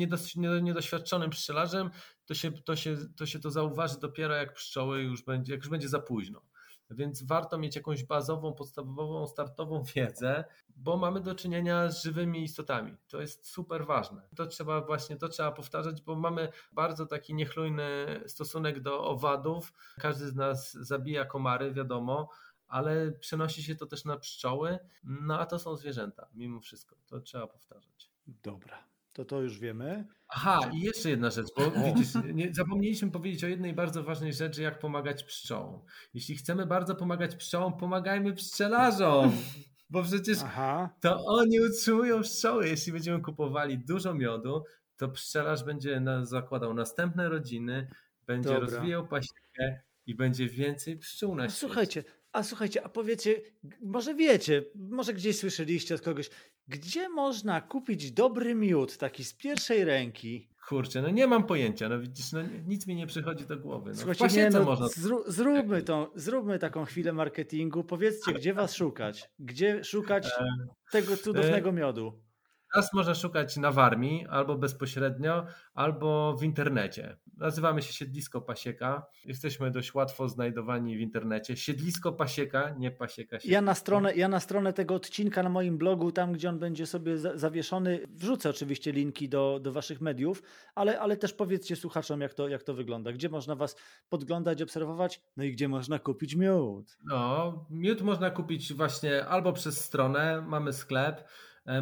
niedoświadczonym 0.63 1.31
pszczelarzem, 1.31 1.91
to 2.27 2.35
się, 2.35 2.53
to, 2.53 2.77
się, 2.77 2.97
to 3.17 3.27
się 3.27 3.39
to 3.39 3.51
zauważy 3.51 4.01
dopiero 4.01 4.35
jak 4.35 4.55
pszczoły 4.55 5.03
już 5.03 5.25
będzie, 5.25 5.53
jak 5.53 5.61
już 5.61 5.71
będzie 5.71 5.89
za 5.89 5.99
późno. 5.99 6.43
Więc 6.91 7.23
warto 7.23 7.59
mieć 7.59 7.77
jakąś 7.77 8.05
bazową, 8.05 8.53
podstawową, 8.53 9.27
startową 9.27 9.83
wiedzę, 9.97 10.45
bo 10.77 10.97
mamy 10.97 11.21
do 11.21 11.35
czynienia 11.35 11.91
z 11.91 12.03
żywymi 12.03 12.43
istotami. 12.43 12.97
To 13.09 13.21
jest 13.21 13.49
super 13.49 13.87
ważne. 13.87 14.29
To 14.37 14.47
trzeba 14.47 14.81
właśnie, 14.81 15.17
to 15.17 15.29
trzeba 15.29 15.53
powtarzać, 15.53 16.03
bo 16.03 16.17
mamy 16.17 16.49
bardzo 16.73 17.07
taki 17.07 17.35
niechlujny 17.35 18.21
stosunek 18.27 18.81
do 18.81 19.05
owadów. 19.05 19.73
Każdy 20.01 20.29
z 20.29 20.35
nas 20.35 20.73
zabija 20.73 21.25
komary, 21.25 21.73
wiadomo, 21.73 22.29
ale 22.69 23.13
przenosi 23.13 23.63
się 23.63 23.77
to 23.77 23.87
też 23.87 24.05
na 24.05 24.17
pszczoły, 24.17 24.79
no 25.05 25.41
a 25.41 25.47
to 25.47 25.59
są 25.59 25.77
zwierzęta, 25.77 26.29
mimo 26.35 26.61
wszystko. 26.61 26.97
To 27.07 27.21
trzeba 27.21 27.47
powtarzać. 27.47 28.11
Dobra, 28.27 28.85
to 29.19 29.25
to 29.25 29.41
już 29.41 29.59
wiemy. 29.59 30.07
Aha, 30.29 30.61
i 30.73 30.81
jeszcze 30.81 31.11
jedna 31.11 31.31
rzecz, 31.31 31.47
bo 31.57 31.71
widzisz, 31.71 32.09
nie, 32.35 32.55
zapomnieliśmy 32.55 33.11
powiedzieć 33.11 33.45
o 33.45 33.47
jednej 33.47 33.75
bardzo 33.75 34.03
ważnej 34.03 34.33
rzeczy, 34.33 34.63
jak 34.63 34.79
pomagać 34.79 35.25
pszczołom. 35.25 35.81
Jeśli 36.15 36.37
chcemy 36.37 36.67
bardzo 36.67 36.95
pomagać 36.95 37.37
pszczołom, 37.37 37.77
pomagajmy 37.77 38.33
pszczelarzom, 38.33 39.33
bo 39.91 40.03
przecież 40.03 40.39
Aha, 40.45 40.91
to 41.01 41.25
oni 41.25 41.61
utrzymują 41.61 42.23
pszczoły. 42.23 42.69
Jeśli 42.69 42.93
będziemy 42.93 43.21
kupowali 43.21 43.79
dużo 43.79 44.15
miodu, 44.15 44.65
to 44.97 45.09
pszczelarz 45.09 45.65
będzie 45.65 46.03
zakładał 46.23 46.75
następne 46.75 47.29
rodziny, 47.29 47.91
będzie 48.27 48.49
Dobra. 48.49 48.67
rozwijał 48.67 49.09
pasiekę 49.09 49.81
i 50.07 50.15
będzie 50.15 50.49
więcej 50.49 50.99
pszczół 50.99 51.35
na 51.35 51.49
świecie. 51.49 51.59
słuchajcie, 51.59 52.05
a 52.33 52.43
słuchajcie, 52.43 52.85
a 52.85 52.89
powiecie, 52.89 53.41
może 53.81 54.15
wiecie, 54.15 54.65
może 54.75 55.15
gdzieś 55.15 55.39
słyszeliście 55.39 55.95
od 55.95 56.01
kogoś, 56.01 56.31
gdzie 56.69 57.09
można 57.09 57.61
kupić 57.61 58.13
dobry 58.13 58.55
miód, 58.55 58.97
taki 58.97 59.25
z 59.25 59.35
pierwszej 59.35 59.85
ręki? 59.85 60.49
Kurczę, 60.69 61.03
no 61.03 61.11
nie 61.11 61.27
mam 61.27 61.47
pojęcia, 61.47 61.89
no 61.89 62.01
widzisz, 62.01 62.33
no 62.33 62.41
nic 62.67 62.87
mi 62.87 62.95
nie 62.95 63.07
przychodzi 63.07 63.47
do 63.47 63.57
głowy. 63.57 63.91
No, 63.91 63.97
Słuchajcie, 63.97 64.25
nie, 64.25 64.29
pasiece 64.29 64.59
no, 64.59 64.65
można 64.65 64.87
zró- 64.87 65.23
zróbmy, 65.27 65.83
tą, 65.83 66.07
zróbmy 66.15 66.59
taką 66.59 66.85
chwilę 66.85 67.13
marketingu. 67.13 67.85
Powiedzcie, 67.85 68.33
gdzie 68.33 68.55
was 68.55 68.75
szukać? 68.75 69.31
Gdzie 69.39 69.85
szukać 69.85 70.29
tego 70.93 71.17
cudownego 71.17 71.73
miodu? 71.73 72.21
Nas 72.77 72.93
można 72.93 73.15
szukać 73.15 73.57
na 73.57 73.73
Warmii, 73.73 74.27
albo 74.31 74.57
bezpośrednio, 74.57 75.47
albo 75.75 76.37
w 76.37 76.43
internecie. 76.43 77.17
Nazywamy 77.39 77.83
się 77.83 77.93
Siedlisko 77.93 78.41
Pasieka. 78.41 79.07
Jesteśmy 79.25 79.71
dość 79.71 79.95
łatwo 79.95 80.29
znajdowani 80.29 80.97
w 80.97 81.01
internecie. 81.01 81.57
Siedlisko 81.57 82.13
Pasieka, 82.13 82.75
nie 82.79 82.91
Pasieka. 82.91 83.37
Siedlisko. 83.37 83.53
Ja 83.53 83.61
na, 83.61 83.75
stronę, 83.75 84.15
ja 84.15 84.29
na 84.29 84.41
stronę 84.41 84.73
tego 84.73 84.95
odcinka 84.95 85.43
na 85.43 85.49
moim 85.49 85.79
blogu, 85.79 86.13
tam 86.13 86.33
gdzie 86.33 86.49
on 86.49 86.59
będzie 86.59 86.87
sobie 86.87 87.19
zawieszony, 87.19 88.01
wrzucę 88.09 88.51
oczywiście 88.51 88.93
linki 88.93 89.29
do, 89.29 89.61
do 89.63 89.73
waszych 89.73 90.01
mediów, 90.01 90.43
ale, 90.75 91.01
ale 91.01 91.17
też 91.17 91.33
powiedzcie 91.33 91.77
słuchaczom, 91.77 92.21
jak 92.21 92.35
to, 92.35 92.49
jak 92.49 92.63
to 92.63 92.75
wygląda. 92.75 93.13
Gdzie 93.13 93.29
można 93.29 93.55
was 93.55 93.77
podglądać, 94.09 94.63
obserwować, 94.63 95.21
no 95.37 95.45
i 95.45 95.53
gdzie 95.53 95.69
można 95.69 95.99
kupić 95.99 96.35
miód. 96.35 96.99
No, 97.05 97.67
miód 97.71 98.03
można 98.03 98.31
kupić 98.31 98.73
właśnie 98.73 99.27
albo 99.27 99.53
przez 99.53 99.85
stronę, 99.85 100.43
mamy 100.47 100.73
sklep, 100.73 101.29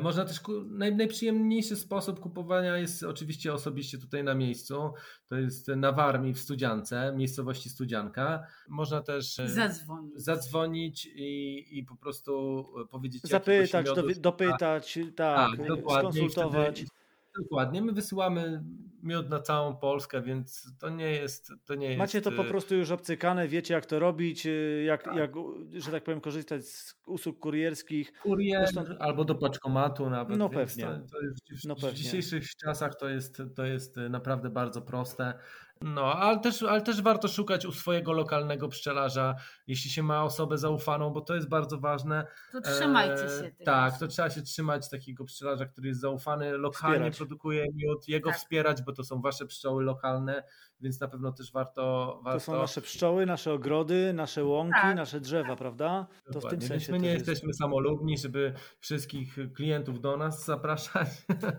można 0.01 0.25
też, 0.25 0.41
naj, 0.67 0.97
najprzyjemniejszy 0.97 1.77
sposób 1.77 2.21
kupowania 2.21 2.79
jest 2.79 3.03
oczywiście 3.03 3.55
osobiście 3.55 3.99
tutaj 3.99 4.25
na 4.25 4.35
miejscu. 4.35 4.93
To 5.29 5.37
jest 5.37 5.69
na 5.69 5.93
Warmii 5.93 6.35
w 6.35 6.39
Studziance, 6.39 7.13
miejscowości 7.17 7.69
Studzianka. 7.69 8.47
Można 8.69 9.03
też 9.03 9.41
e, 9.41 9.49
zadzwonić, 9.49 10.13
zadzwonić 10.17 11.07
i, 11.07 11.65
i 11.79 11.85
po 11.85 11.97
prostu 11.97 12.65
powiedzieć. 12.91 13.23
Zapytać, 13.23 13.87
dopytać, 14.17 14.99
tak, 15.17 15.57
tak 15.57 15.99
skonsultować. 15.99 16.77
Wtedy, 16.77 16.97
Dokładnie, 17.43 17.83
my 17.83 17.93
wysyłamy 17.93 18.65
miód 19.03 19.31
na 19.31 19.41
całą 19.41 19.77
Polskę, 19.77 20.23
więc 20.23 20.73
to 20.79 20.89
nie 20.89 21.11
jest. 21.11 21.53
To 21.65 21.75
nie 21.75 21.97
Macie 21.97 22.19
jest... 22.19 22.25
to 22.25 22.37
po 22.37 22.45
y, 22.45 22.49
prostu 22.49 22.75
już 22.75 22.91
obcykane, 22.91 23.49
wiecie 23.49 23.75
jak 23.75 23.87
to 23.87 23.99
robić, 23.99 24.47
y, 24.47 24.85
jak, 24.87 25.03
tak. 25.03 25.17
jak 25.17 25.33
że 25.73 25.91
tak 25.91 26.05
powiem, 26.05 26.21
korzystać 26.21 26.65
z 26.65 26.95
usług 27.07 27.39
kurierskich. 27.39 28.13
Kurier 28.23 28.69
Zresztą... 28.73 28.99
albo 28.99 29.25
do 29.25 29.35
paczkomatu 29.35 30.11
nawet. 30.11 30.39
No 30.39 30.49
pewnie. 30.49 30.85
To, 30.85 30.91
to 30.91 31.19
w, 31.63 31.65
no 31.65 31.75
pewnie. 31.75 31.91
w 31.91 31.95
dzisiejszych 31.95 32.57
czasach 32.57 32.95
to 32.95 33.09
jest, 33.09 33.43
to 33.57 33.65
jest 33.65 33.97
naprawdę 34.11 34.51
bardzo 34.51 34.83
proste. 34.83 35.39
No, 35.81 36.13
ale 36.13 36.41
też, 36.41 36.63
ale 36.63 36.81
też 36.81 37.03
warto 37.03 37.29
szukać 37.29 37.67
u 37.67 37.73
swojego 37.73 38.13
lokalnego 38.13 38.69
pszczelarza, 38.69 39.35
jeśli 39.67 39.91
się 39.91 40.03
ma 40.03 40.25
osobę 40.25 40.59
zaufaną, 40.59 41.11
bo 41.11 41.21
to 41.21 41.35
jest 41.35 41.49
bardzo 41.49 41.79
ważne. 41.79 42.27
To 42.53 42.61
trzymajcie 42.61 43.23
się. 43.23 43.53
E, 43.61 43.65
tak, 43.65 43.99
to 43.99 44.07
trzeba 44.07 44.31
się 44.31 44.43
trzymać 44.43 44.91
takiego 44.91 45.25
pszczelarza, 45.25 45.67
który 45.67 45.89
jest 45.89 46.01
zaufany, 46.01 46.59
lokalnie 46.59 46.97
wspierać. 46.97 47.17
produkuje 47.17 47.67
miód, 47.75 48.09
jego 48.09 48.31
tak. 48.31 48.39
wspierać, 48.39 48.83
bo 48.83 48.93
to 48.93 49.05
są 49.05 49.21
wasze 49.21 49.47
pszczoły 49.47 49.85
lokalne, 49.85 50.43
więc 50.81 51.01
na 51.01 51.09
pewno 51.09 51.33
też 51.33 51.53
warto. 51.53 52.21
warto... 52.25 52.39
To 52.39 52.45
są 52.45 52.59
nasze 52.59 52.81
pszczoły, 52.81 53.27
nasze 53.27 53.53
ogrody, 53.53 54.13
nasze 54.13 54.45
łąki, 54.45 54.81
tak. 54.83 54.97
nasze 54.97 55.21
drzewa, 55.21 55.57
prawda? 55.57 56.07
To 56.33 56.41
w 56.41 56.47
tym 56.47 56.61
sensie. 56.61 56.75
Więc 56.75 56.89
my 56.89 56.99
nie 56.99 57.13
jesteśmy 57.13 57.49
jest... 57.49 57.59
samolubni, 57.59 58.19
żeby 58.19 58.53
wszystkich 58.81 59.39
klientów 59.55 60.01
do 60.01 60.17
nas 60.17 60.45
zapraszać. 60.45 61.09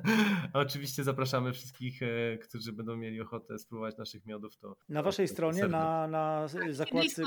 Oczywiście 0.54 1.04
zapraszamy 1.04 1.54
wszystkich, 1.54 2.04
e, 2.04 2.38
którzy 2.38 2.74
będą 2.74 2.96
mieli 2.96 3.22
ochotę 3.22 3.60
spróbować 3.60 3.98
naszych 4.08 4.26
miodów. 4.26 4.58
To 4.58 4.76
na 4.90 5.04
waszej 5.04 5.28
stronie, 5.28 5.68
na, 5.68 6.08
na 6.08 6.48
tak, 6.54 6.74
zakładce. 6.74 7.22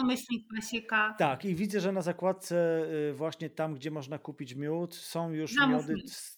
Tak, 1.19 1.45
i 1.45 1.55
widzę, 1.55 1.81
że 1.81 1.93
na 1.93 2.03
zakładce 2.03 2.87
y, 3.11 3.15
właśnie 3.15 3.51
tam, 3.51 3.75
gdzie 3.75 3.91
można 3.91 4.19
kupić 4.19 4.55
miód, 4.55 4.95
są 4.95 5.33
już 5.33 5.57
miody 5.69 5.95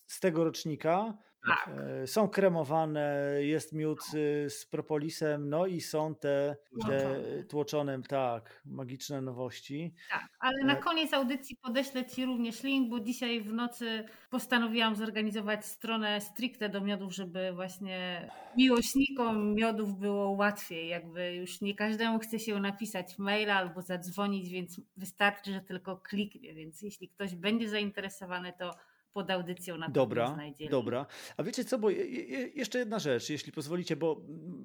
z 0.07 0.21
tego 0.21 0.45
rocznika. 0.45 1.19
Tak. 1.47 1.71
E, 2.03 2.07
są 2.07 2.29
kremowane, 2.29 3.37
jest 3.41 3.73
miód 3.73 4.01
y, 4.15 4.51
z 4.51 4.67
propolisem, 4.67 5.49
no 5.49 5.67
i 5.67 5.81
są 5.81 6.15
te, 6.15 6.57
te 6.87 7.23
tłoczone, 7.49 8.03
tak, 8.03 8.63
magiczne 8.65 9.21
nowości. 9.21 9.95
Tak, 10.11 10.29
ale 10.41 10.65
na 10.65 10.73
e, 10.73 10.81
koniec 10.81 11.13
audycji 11.13 11.57
podeślę 11.57 12.05
Ci 12.05 12.25
również 12.25 12.63
link, 12.63 12.91
bo 12.91 13.01
dzisiaj 13.01 13.41
w 13.41 13.53
nocy 13.53 14.05
postanowiłam 14.31 14.97
zorganizować 14.97 15.67
stronę 15.67 16.21
stricte 16.21 16.69
do 16.69 16.81
miodów, 16.81 17.15
żeby 17.15 17.53
właśnie 17.53 18.31
miłośnikom 18.57 19.55
miodów 19.55 19.99
było 19.99 20.31
łatwiej. 20.31 20.89
Jakby 20.89 21.35
już 21.35 21.61
nie 21.61 21.75
każdemu 21.75 22.19
chce 22.19 22.39
się 22.39 22.61
napisać 22.61 23.19
maila 23.19 23.55
albo 23.55 23.83
zadzwonić, 23.83 24.49
więc 24.49 24.81
wystarczy, 24.97 25.53
że 25.53 25.61
tylko 25.61 25.97
kliknie. 25.97 26.55
Więc 26.55 26.83
jeśli 26.83 27.09
ktoś 27.09 27.35
będzie 27.35 27.69
zainteresowany, 27.69 28.53
to 28.59 28.71
pod 29.13 29.31
audycją 29.31 29.79
na 29.79 29.89
Dobra, 29.89 30.39
dobra. 30.71 31.07
A 31.37 31.43
wiecie 31.43 31.65
co, 31.65 31.79
bo 31.79 31.91
je, 31.91 32.07
je, 32.07 32.49
jeszcze 32.49 32.79
jedna 32.79 32.99
rzecz, 32.99 33.31
jeśli 33.31 33.53
pozwolicie, 33.53 33.97
bo 33.97 34.21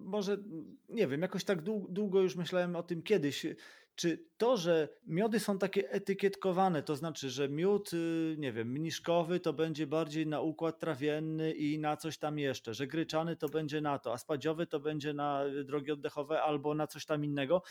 może, 0.05 0.37
nie 0.89 1.07
wiem, 1.07 1.21
jakoś 1.21 1.43
tak 1.43 1.61
długo 1.89 2.21
już 2.21 2.35
myślałem 2.35 2.75
o 2.75 2.83
tym 2.83 3.03
kiedyś. 3.03 3.45
Czy 3.95 4.25
to, 4.37 4.57
że 4.57 4.89
miody 5.07 5.39
są 5.39 5.57
takie 5.57 5.91
etykietkowane, 5.91 6.83
to 6.83 6.95
znaczy, 6.95 7.29
że 7.29 7.49
miód, 7.49 7.93
y, 7.93 8.35
nie 8.37 8.53
wiem, 8.53 8.71
mniszkowy 8.71 9.39
to 9.39 9.53
będzie 9.53 9.87
bardziej 9.87 10.27
na 10.27 10.41
układ 10.41 10.79
trawienny 10.79 11.53
i 11.53 11.79
na 11.79 11.97
coś 11.97 12.17
tam 12.17 12.39
jeszcze, 12.39 12.73
że 12.73 12.87
gryczany 12.87 13.35
to 13.35 13.49
będzie 13.49 13.81
na 13.81 13.99
to, 13.99 14.13
a 14.13 14.17
spadziowy 14.17 14.67
to 14.67 14.79
będzie 14.79 15.13
na 15.13 15.43
drogi 15.65 15.91
oddechowe 15.91 16.41
albo 16.41 16.73
na 16.73 16.87
coś 16.87 17.05
tam 17.05 17.25
innego 17.25 17.61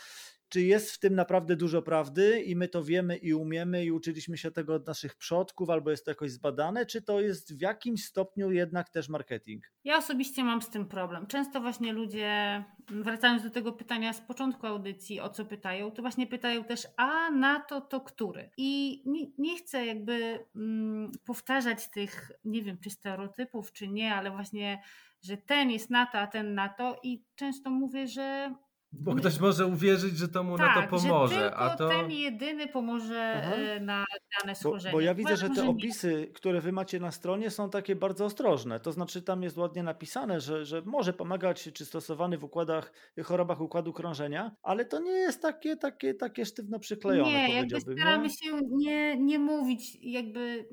czy 0.49 0.61
jest 0.61 0.91
w 0.91 0.99
tym 0.99 1.15
naprawdę 1.15 1.55
dużo 1.55 1.81
prawdy 1.81 2.41
i 2.41 2.55
my 2.55 2.67
to 2.67 2.83
wiemy 2.83 3.17
i 3.17 3.33
umiemy 3.33 3.85
i 3.85 3.91
uczyliśmy 3.91 4.37
się 4.37 4.51
tego 4.51 4.75
od 4.75 4.87
naszych 4.87 5.15
przodków, 5.15 5.69
albo 5.69 5.91
jest 5.91 6.05
to 6.05 6.11
jakoś 6.11 6.31
zbadane, 6.31 6.85
czy 6.85 7.01
to 7.01 7.21
jest 7.21 7.57
w 7.57 7.61
jakimś 7.61 8.05
stopniu 8.05 8.51
jednak 8.51 8.89
też 8.89 9.09
marketing? 9.09 9.71
Ja 9.83 9.97
osobiście 9.97 10.43
mam 10.43 10.61
z 10.61 10.69
tym 10.69 10.87
problem. 10.87 11.27
Często 11.27 11.61
właśnie 11.61 11.93
ludzie, 11.93 12.63
wracając 12.87 13.43
do 13.43 13.49
tego 13.49 13.71
pytania 13.73 14.13
z 14.13 14.21
początku 14.21 14.67
audycji, 14.67 15.19
o 15.19 15.29
co 15.29 15.45
pytają, 15.45 15.91
to 15.91 16.01
właśnie 16.01 16.27
pytają 16.27 16.63
też, 16.63 16.87
a 16.97 17.31
na 17.31 17.59
to 17.59 17.81
to 17.81 18.01
który? 18.01 18.49
I 18.57 19.01
nie, 19.05 19.25
nie 19.37 19.57
chcę 19.57 19.85
jakby 19.85 20.45
mm, 20.55 21.11
powtarzać 21.25 21.91
tych, 21.91 22.31
nie 22.45 22.63
wiem, 22.63 22.77
czy 22.83 22.89
stereotypów, 22.89 23.71
czy 23.71 23.87
nie, 23.87 24.15
ale 24.15 24.31
właśnie, 24.31 24.81
że 25.21 25.37
ten 25.37 25.71
jest 25.71 25.89
na 25.89 26.05
to, 26.05 26.19
a 26.19 26.27
ten 26.27 26.55
na 26.55 26.69
to 26.69 26.99
i 27.03 27.23
często 27.35 27.69
mówię, 27.69 28.07
że 28.07 28.55
bo 28.91 29.15
ktoś 29.15 29.39
może 29.39 29.65
uwierzyć, 29.65 30.17
że 30.17 30.27
to 30.27 30.43
mu 30.43 30.57
tak, 30.57 30.67
na 30.67 30.73
to 30.73 30.79
tak, 30.79 30.89
pomoże. 30.89 31.35
Że 31.35 31.41
tylko 31.41 31.57
a 31.57 31.75
to 31.75 31.89
ten 31.89 32.11
jedyny 32.11 32.67
pomoże 32.67 33.41
Aha. 33.43 33.55
E, 33.55 33.79
na 33.79 34.05
dane 34.39 34.55
schorzenie. 34.55 34.91
Bo, 34.91 34.97
bo 34.97 35.01
ja 35.01 35.15
widzę, 35.15 35.37
że 35.37 35.49
te 35.49 35.69
opisy, 35.69 36.31
które 36.33 36.61
wy 36.61 36.71
macie 36.71 36.99
na 36.99 37.11
stronie, 37.11 37.49
są 37.49 37.69
takie 37.69 37.95
bardzo 37.95 38.25
ostrożne. 38.25 38.79
To 38.79 38.91
znaczy, 38.91 39.21
tam 39.21 39.43
jest 39.43 39.57
ładnie 39.57 39.83
napisane, 39.83 40.41
że, 40.41 40.65
że 40.65 40.81
może 40.85 41.13
pomagać 41.13 41.69
czy 41.73 41.85
stosowany 41.85 42.37
w 42.37 42.43
układach, 42.43 42.93
chorobach 43.23 43.61
układu 43.61 43.93
krążenia, 43.93 44.55
ale 44.63 44.85
to 44.85 44.99
nie 44.99 45.11
jest 45.11 45.41
takie, 45.41 45.77
takie, 45.77 46.13
takie 46.13 46.45
sztywno 46.45 46.79
przyklejone. 46.79 47.31
Nie, 47.31 47.55
jakby 47.55 47.81
staramy 47.81 48.29
się 48.29 48.59
nie, 48.71 49.17
nie 49.17 49.39
mówić, 49.39 49.97
jakby 50.01 50.67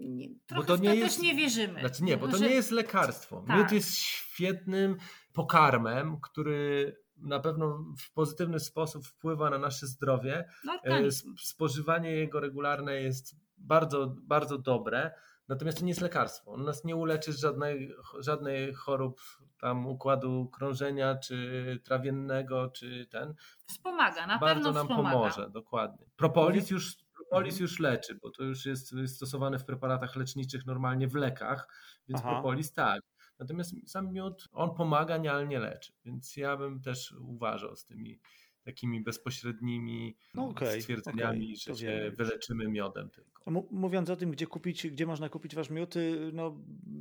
nie, 0.00 0.28
trochę 0.46 0.66
bo 0.66 0.76
to, 0.76 0.82
nie 0.82 0.88
to 0.88 0.94
jest, 0.94 1.16
też 1.16 1.24
nie 1.24 1.34
wierzymy. 1.34 1.80
Znaczy 1.80 2.04
nie, 2.04 2.16
bo 2.16 2.28
to 2.28 2.36
że... 2.36 2.44
nie 2.44 2.54
jest 2.54 2.70
lekarstwo. 2.70 3.44
Tak. 3.46 3.56
Miód 3.56 3.72
jest 3.72 3.98
świetnym 3.98 4.96
pokarmem, 5.32 6.20
który 6.20 6.96
na 7.22 7.40
pewno 7.40 7.84
w 7.98 8.12
pozytywny 8.12 8.60
sposób 8.60 9.06
wpływa 9.06 9.50
na 9.50 9.58
nasze 9.58 9.86
zdrowie. 9.86 10.48
No, 10.64 10.78
tak. 10.84 11.02
Spożywanie 11.38 12.10
jego 12.10 12.40
regularne 12.40 13.02
jest 13.02 13.36
bardzo, 13.58 14.14
bardzo 14.22 14.58
dobre. 14.58 15.10
Natomiast 15.48 15.78
to 15.78 15.84
nie 15.84 15.90
jest 15.90 16.00
lekarstwo. 16.00 16.52
On 16.52 16.64
nas 16.64 16.84
nie 16.84 16.96
uleczy 16.96 17.32
z 17.32 17.40
żadnej, 17.40 17.94
żadnej 18.18 18.74
chorób 18.74 19.20
tam 19.60 19.86
układu 19.86 20.50
krążenia, 20.52 21.14
czy 21.14 21.80
trawiennego, 21.84 22.68
czy 22.68 23.06
ten. 23.10 23.34
Wspomaga, 23.66 24.26
na 24.26 24.38
Bardzo 24.38 24.54
pewno 24.64 24.72
nam 24.72 24.86
wspomaga. 24.86 25.16
pomoże, 25.16 25.50
dokładnie. 25.50 26.06
Propolis 26.16 26.70
już, 26.70 26.96
propolis 27.14 27.54
mhm. 27.54 27.62
już 27.62 27.78
leczy, 27.78 28.14
bo 28.22 28.30
to 28.30 28.42
już 28.44 28.66
jest 28.66 28.94
stosowane 29.06 29.58
w 29.58 29.64
preparatach 29.64 30.16
leczniczych 30.16 30.66
normalnie 30.66 31.08
w 31.08 31.14
lekach, 31.14 31.68
więc 32.08 32.20
Aha. 32.20 32.30
propolis 32.30 32.72
tak. 32.72 33.00
Natomiast 33.40 33.90
sam 33.90 34.12
miód, 34.12 34.48
on 34.52 34.74
pomaga, 34.74 35.16
nie, 35.16 35.32
ale 35.32 35.46
nie 35.46 35.58
leczy. 35.58 35.92
Więc 36.04 36.36
ja 36.36 36.56
bym 36.56 36.80
też 36.80 37.12
uważał 37.12 37.76
z 37.76 37.84
tymi 37.84 38.20
takimi 38.64 39.00
bezpośrednimi 39.00 40.16
no 40.34 40.48
okay, 40.48 40.80
stwierdzeniami, 40.80 41.46
okay, 41.46 41.74
że 41.74 41.80
się 41.80 42.12
wyleczymy 42.16 42.68
miodem 42.68 43.10
tylko. 43.10 43.50
Mówiąc 43.70 44.10
o 44.10 44.16
tym, 44.16 44.30
gdzie 44.30 44.46
kupić, 44.46 44.86
gdzie 44.86 45.06
można 45.06 45.28
kupić 45.28 45.54
wasz 45.54 45.70
miód, 45.70 45.96
y, 45.96 46.30
no 46.32 46.56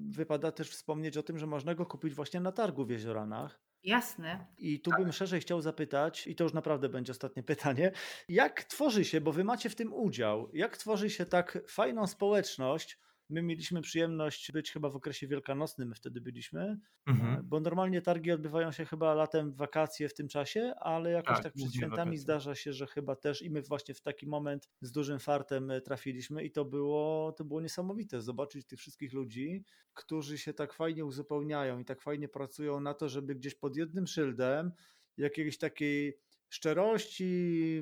wypada 0.10 0.52
też 0.52 0.70
wspomnieć 0.70 1.18
o 1.18 1.24
tym, 1.24 1.38
że 1.38 1.48
można 1.48 1.76
go 1.76 1.86
kupić 1.86 2.14
właśnie 2.14 2.40
na 2.40 2.52
targu 2.52 2.86
w 2.86 2.90
Jezioranach. 2.90 3.60
Jasne. 3.84 4.48
I 4.58 4.82
tu 4.82 4.92
tak. 4.92 5.00
bym 5.00 5.12
szerzej 5.12 5.42
chciał 5.42 5.62
zapytać, 5.62 6.28
i 6.28 6.36
to 6.36 6.44
już 6.44 6.54
naprawdę 6.54 6.90
będzie 6.90 7.12
ostatnie 7.12 7.44
pytanie, 7.44 7.92
jak 8.30 8.64
tworzy 8.64 9.06
się, 9.06 9.22
bo 9.22 9.32
wy 9.32 9.44
macie 9.44 9.70
w 9.70 9.76
tym 9.76 9.94
udział, 9.94 10.50
jak 10.54 10.78
tworzy 10.78 11.10
się 11.10 11.26
tak 11.26 11.64
fajną 11.68 12.08
społeczność, 12.08 13.00
My 13.30 13.42
mieliśmy 13.42 13.82
przyjemność 13.82 14.52
być 14.52 14.72
chyba 14.72 14.90
w 14.90 14.96
okresie 14.96 15.28
wielkanocnym, 15.28 15.88
my 15.90 15.96
wtedy 15.96 16.22
byliśmy, 16.22 16.80
mhm. 17.08 17.48
bo 17.48 17.60
normalnie 17.60 18.02
targi 18.02 18.32
odbywają 18.32 18.72
się 18.72 18.86
chyba 18.86 19.14
latem, 19.14 19.54
wakacje 19.54 20.10
w 20.10 20.14
tym 20.14 20.28
czasie, 20.28 20.74
ale 20.80 21.12
jakoś 21.12 21.36
tak, 21.36 21.44
tak 21.44 21.54
przed 21.54 21.74
świętami 21.74 22.18
zdarza 22.18 22.56
się, 22.56 22.74
że 22.74 22.88
chyba 22.88 23.16
też 23.16 23.42
i 23.42 23.50
my 23.50 23.62
właśnie 23.62 23.94
w 23.94 24.02
taki 24.02 24.28
moment 24.28 24.70
z 24.82 24.92
dużym 24.92 25.20
fartem 25.20 25.72
e, 25.72 25.82
trafiliśmy 25.82 26.44
i 26.44 26.52
to 26.52 26.66
było, 26.66 27.32
to 27.32 27.46
było 27.46 27.62
niesamowite 27.62 28.22
zobaczyć 28.22 28.68
tych 28.68 28.80
wszystkich 28.80 29.14
ludzi, 29.14 29.64
którzy 29.94 30.38
się 30.38 30.54
tak 30.54 30.74
fajnie 30.74 31.06
uzupełniają 31.06 31.80
i 31.80 31.86
tak 31.86 32.02
fajnie 32.02 32.28
pracują 32.28 32.80
na 32.80 32.94
to, 32.94 33.10
żeby 33.10 33.36
gdzieś 33.36 33.56
pod 33.56 33.76
jednym 33.76 34.08
szyldem 34.08 34.72
jakiejś 35.18 35.58
takiej 35.58 36.18
szczerości, 36.50 37.82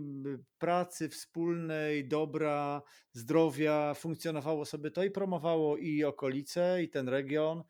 pracy 0.58 1.10
wspólnej, 1.10 2.08
dobra, 2.08 2.82
zdrowia, 3.14 3.94
funkcjonowało 3.94 4.66
sobie 4.66 4.92
to 4.92 5.04
i 5.04 5.12
promowało 5.12 5.78
i 5.78 6.04
okolice, 6.04 6.84
i 6.84 6.90
ten 6.90 7.10
region. 7.10 7.64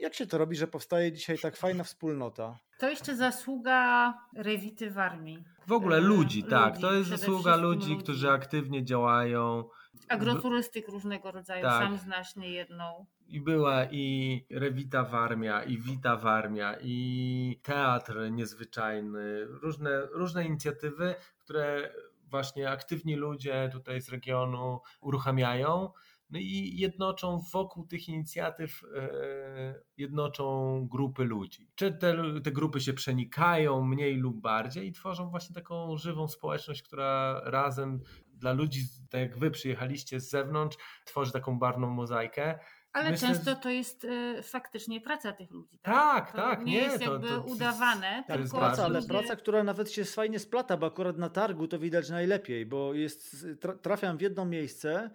Jak 0.00 0.14
się 0.14 0.26
to 0.26 0.38
robi, 0.38 0.56
że 0.56 0.66
powstaje 0.66 1.12
dzisiaj 1.12 1.38
tak 1.38 1.56
fajna 1.56 1.84
wspólnota? 1.84 2.58
To 2.78 2.90
jeszcze 2.90 3.16
zasługa 3.16 4.14
Rewity 4.36 4.90
w 4.90 4.98
armii. 4.98 5.44
W 5.66 5.72
ogóle 5.72 5.96
e, 5.96 6.00
ludzi, 6.00 6.44
tak. 6.44 6.78
to 6.78 6.94
jest 6.94 7.10
zasługa 7.10 7.56
ludzi, 7.56 7.90
ludzi, 7.90 8.02
którzy 8.02 8.30
aktywnie 8.30 8.84
działają. 8.84 9.64
Agroturystyk 10.08 10.88
różnego 10.88 11.30
rodzaju, 11.30 11.62
tak. 11.62 11.82
sam 11.82 11.98
znasz 11.98 12.36
nie 12.36 12.50
jedną. 12.50 13.06
I 13.30 13.40
była 13.40 13.84
i 13.84 14.46
Rewita 14.50 15.04
Warmia, 15.04 15.64
i 15.64 15.78
Wita 15.78 16.16
Warmia, 16.16 16.76
i 16.82 17.60
teatr 17.62 18.30
niezwyczajny, 18.30 19.44
różne, 19.44 20.06
różne 20.06 20.46
inicjatywy, 20.46 21.14
które 21.38 21.92
właśnie 22.30 22.70
aktywni 22.70 23.16
ludzie 23.16 23.70
tutaj 23.72 24.00
z 24.00 24.08
regionu 24.08 24.80
uruchamiają. 25.00 25.90
No 26.30 26.38
i 26.38 26.76
jednoczą 26.76 27.40
wokół 27.52 27.86
tych 27.86 28.08
inicjatyw, 28.08 28.82
e, 28.96 29.82
jednoczą 29.96 30.86
grupy 30.90 31.24
ludzi. 31.24 31.68
Czy 31.74 31.92
te, 31.92 32.40
te 32.44 32.52
grupy 32.52 32.80
się 32.80 32.92
przenikają 32.92 33.84
mniej 33.84 34.16
lub 34.16 34.40
bardziej 34.40 34.86
i 34.88 34.92
tworzą 34.92 35.30
właśnie 35.30 35.54
taką 35.54 35.96
żywą 35.96 36.28
społeczność, 36.28 36.82
która 36.82 37.40
razem 37.44 38.00
dla 38.34 38.52
ludzi, 38.52 38.80
tak 39.10 39.20
jak 39.20 39.38
wy 39.38 39.50
przyjechaliście 39.50 40.20
z 40.20 40.30
zewnątrz, 40.30 40.76
tworzy 41.04 41.32
taką 41.32 41.58
barwną 41.58 41.90
mozaikę. 41.90 42.58
Ale 42.92 43.10
Myślę, 43.10 43.28
często 43.28 43.54
to 43.54 43.70
jest 43.70 44.04
y, 44.04 44.42
faktycznie 44.42 45.00
praca 45.00 45.32
tych 45.32 45.50
ludzi. 45.50 45.78
Tak, 45.82 46.26
tak. 46.26 46.32
To 46.32 46.36
tak 46.36 46.64
nie, 46.64 46.72
nie 46.72 46.78
jest 46.78 47.00
jakby 47.00 47.28
to, 47.28 47.40
to, 47.40 47.42
udawane. 47.42 48.24
To 48.28 48.38
jest 48.38 48.54
praca, 48.54 48.84
ale 48.84 49.02
praca, 49.02 49.36
która 49.36 49.64
nawet 49.64 49.92
się 49.92 50.04
fajnie 50.04 50.38
splata, 50.38 50.76
bo 50.76 50.86
akurat 50.86 51.18
na 51.18 51.30
targu 51.30 51.68
to 51.68 51.78
widać 51.78 52.10
najlepiej, 52.10 52.66
bo 52.66 52.94
jest, 52.94 53.46
trafiam 53.82 54.18
w 54.18 54.20
jedno 54.20 54.44
miejsce 54.44 55.10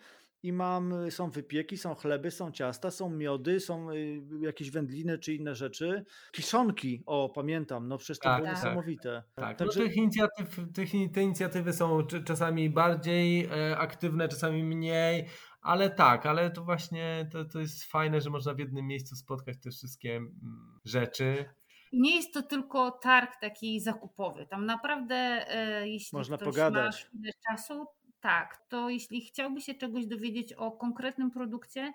i 0.45 0.53
mam, 0.53 1.11
są 1.11 1.30
wypieki, 1.30 1.77
są 1.77 1.95
chleby, 1.95 2.31
są 2.31 2.52
ciasta, 2.52 2.91
są 2.91 3.10
miody, 3.10 3.60
są 3.60 3.91
y, 3.91 4.22
jakieś 4.41 4.72
wędliny 4.72 5.19
czy 5.19 5.34
inne 5.34 5.56
rzeczy. 5.56 6.06
Kiszonki, 6.31 7.03
o 7.06 7.30
pamiętam, 7.30 7.88
no 7.88 7.97
przecież 7.97 8.19
to 8.19 8.23
tak, 8.23 8.38
było 8.38 8.53
tak, 8.53 8.64
niesamowite. 8.64 9.23
Tak, 9.35 9.57
Także... 9.57 9.80
no 9.80 9.85
tych 9.85 9.97
inicjatyw, 9.97 10.60
tych, 10.73 10.89
te 11.14 11.22
inicjatywy 11.22 11.73
są 11.73 12.07
czasami 12.26 12.69
bardziej 12.69 13.45
e, 13.45 13.77
aktywne, 13.77 14.27
czasami 14.27 14.64
mniej, 14.64 15.26
ale 15.65 15.89
tak, 15.89 16.25
ale 16.25 16.51
to 16.51 16.63
właśnie 16.63 17.29
to, 17.31 17.45
to 17.45 17.59
jest 17.59 17.83
fajne, 17.83 18.21
że 18.21 18.29
można 18.29 18.53
w 18.53 18.59
jednym 18.59 18.87
miejscu 18.87 19.15
spotkać 19.15 19.57
te 19.63 19.71
wszystkie 19.71 20.15
mm, 20.15 20.79
rzeczy. 20.85 21.45
Nie 21.93 22.15
jest 22.15 22.33
to 22.33 22.41
tylko 22.41 22.91
targ 22.91 23.31
taki 23.41 23.79
zakupowy. 23.79 24.45
Tam 24.45 24.65
naprawdę, 24.65 25.15
e, 25.15 25.89
jeśli 25.89 26.17
można 26.17 26.37
ktoś 26.37 26.47
pogadać. 26.47 27.09
ma 27.13 27.29
czasu, 27.49 27.85
tak, 28.19 28.57
to 28.69 28.89
jeśli 28.89 29.21
chciałby 29.21 29.61
się 29.61 29.73
czegoś 29.73 30.05
dowiedzieć 30.05 30.53
o 30.53 30.71
konkretnym 30.71 31.31
produkcie, 31.31 31.93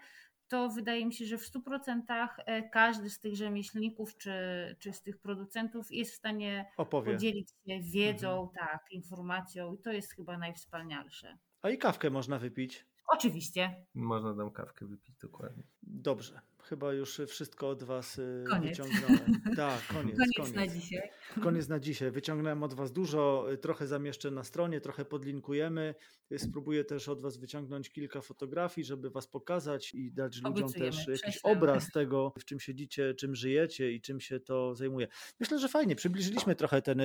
to 0.48 0.68
wydaje 0.68 1.06
mi 1.06 1.14
się, 1.14 1.24
że 1.24 1.38
w 1.38 1.42
100% 1.42 2.28
e, 2.47 2.68
każdy 2.68 3.10
z 3.10 3.20
tych 3.20 3.36
rzemieślników 3.36 4.16
czy, 4.16 4.32
czy 4.78 4.92
z 4.92 5.02
tych 5.02 5.18
producentów 5.18 5.86
jest 5.90 6.12
w 6.12 6.16
stanie 6.16 6.70
Opowie. 6.76 7.12
podzielić 7.12 7.48
się 7.51 7.80
wiedzą, 7.80 8.42
mhm. 8.42 8.68
tak, 8.68 8.80
informacją 8.90 9.74
i 9.74 9.78
to 9.78 9.92
jest 9.92 10.14
chyba 10.14 10.38
najwspanialsze. 10.38 11.38
A 11.62 11.70
i 11.70 11.78
kawkę 11.78 12.10
można 12.10 12.38
wypić. 12.38 12.90
Oczywiście. 13.12 13.87
Można 13.95 14.35
tam 14.35 14.51
kawkę 14.51 14.87
wypić, 14.87 15.16
dokładnie. 15.16 15.62
Dobrze 15.82 16.41
chyba 16.62 16.93
już 16.93 17.20
wszystko 17.27 17.69
od 17.69 17.82
Was 17.82 18.19
y, 18.19 18.45
koniec. 18.49 18.78
wyciągnąłem. 18.78 19.41
Tak, 19.57 19.87
koniec, 19.87 20.16
koniec, 20.19 20.37
koniec. 20.37 20.55
na 20.55 20.66
dzisiaj. 20.66 21.11
Koniec 21.43 21.69
na 21.69 21.81
dzisiaj. 21.81 22.11
Wyciągnąłem 22.11 22.62
od 22.62 22.74
Was 22.74 22.93
dużo, 22.93 23.53
y, 23.53 23.59
trochę 23.59 23.87
zamieszczę 23.87 24.31
na 24.31 24.45
stronie, 24.45 24.81
trochę 24.81 25.05
podlinkujemy. 25.05 25.95
Y, 26.32 26.39
spróbuję 26.39 26.85
też 26.85 27.09
od 27.09 27.20
Was 27.20 27.37
wyciągnąć 27.37 27.91
kilka 27.91 28.20
fotografii, 28.20 28.85
żeby 28.85 29.11
Was 29.11 29.27
pokazać 29.27 29.95
i 29.95 30.12
dać 30.12 30.43
ludziom 30.43 30.73
też 30.73 31.09
jakiś 31.09 31.39
obraz 31.43 31.91
tego, 31.93 32.32
w 32.39 32.45
czym 32.45 32.61
siedzicie, 32.61 33.15
czym 33.15 33.35
żyjecie 33.35 33.93
i 33.93 34.01
czym 34.01 34.20
się 34.20 34.41
to 34.41 34.74
zajmuje. 34.74 35.09
Myślę, 35.41 35.59
że 35.59 35.69
fajnie. 35.69 35.97
Przybliżyliśmy 35.97 36.55
trochę 36.57 36.82
ten 36.82 37.03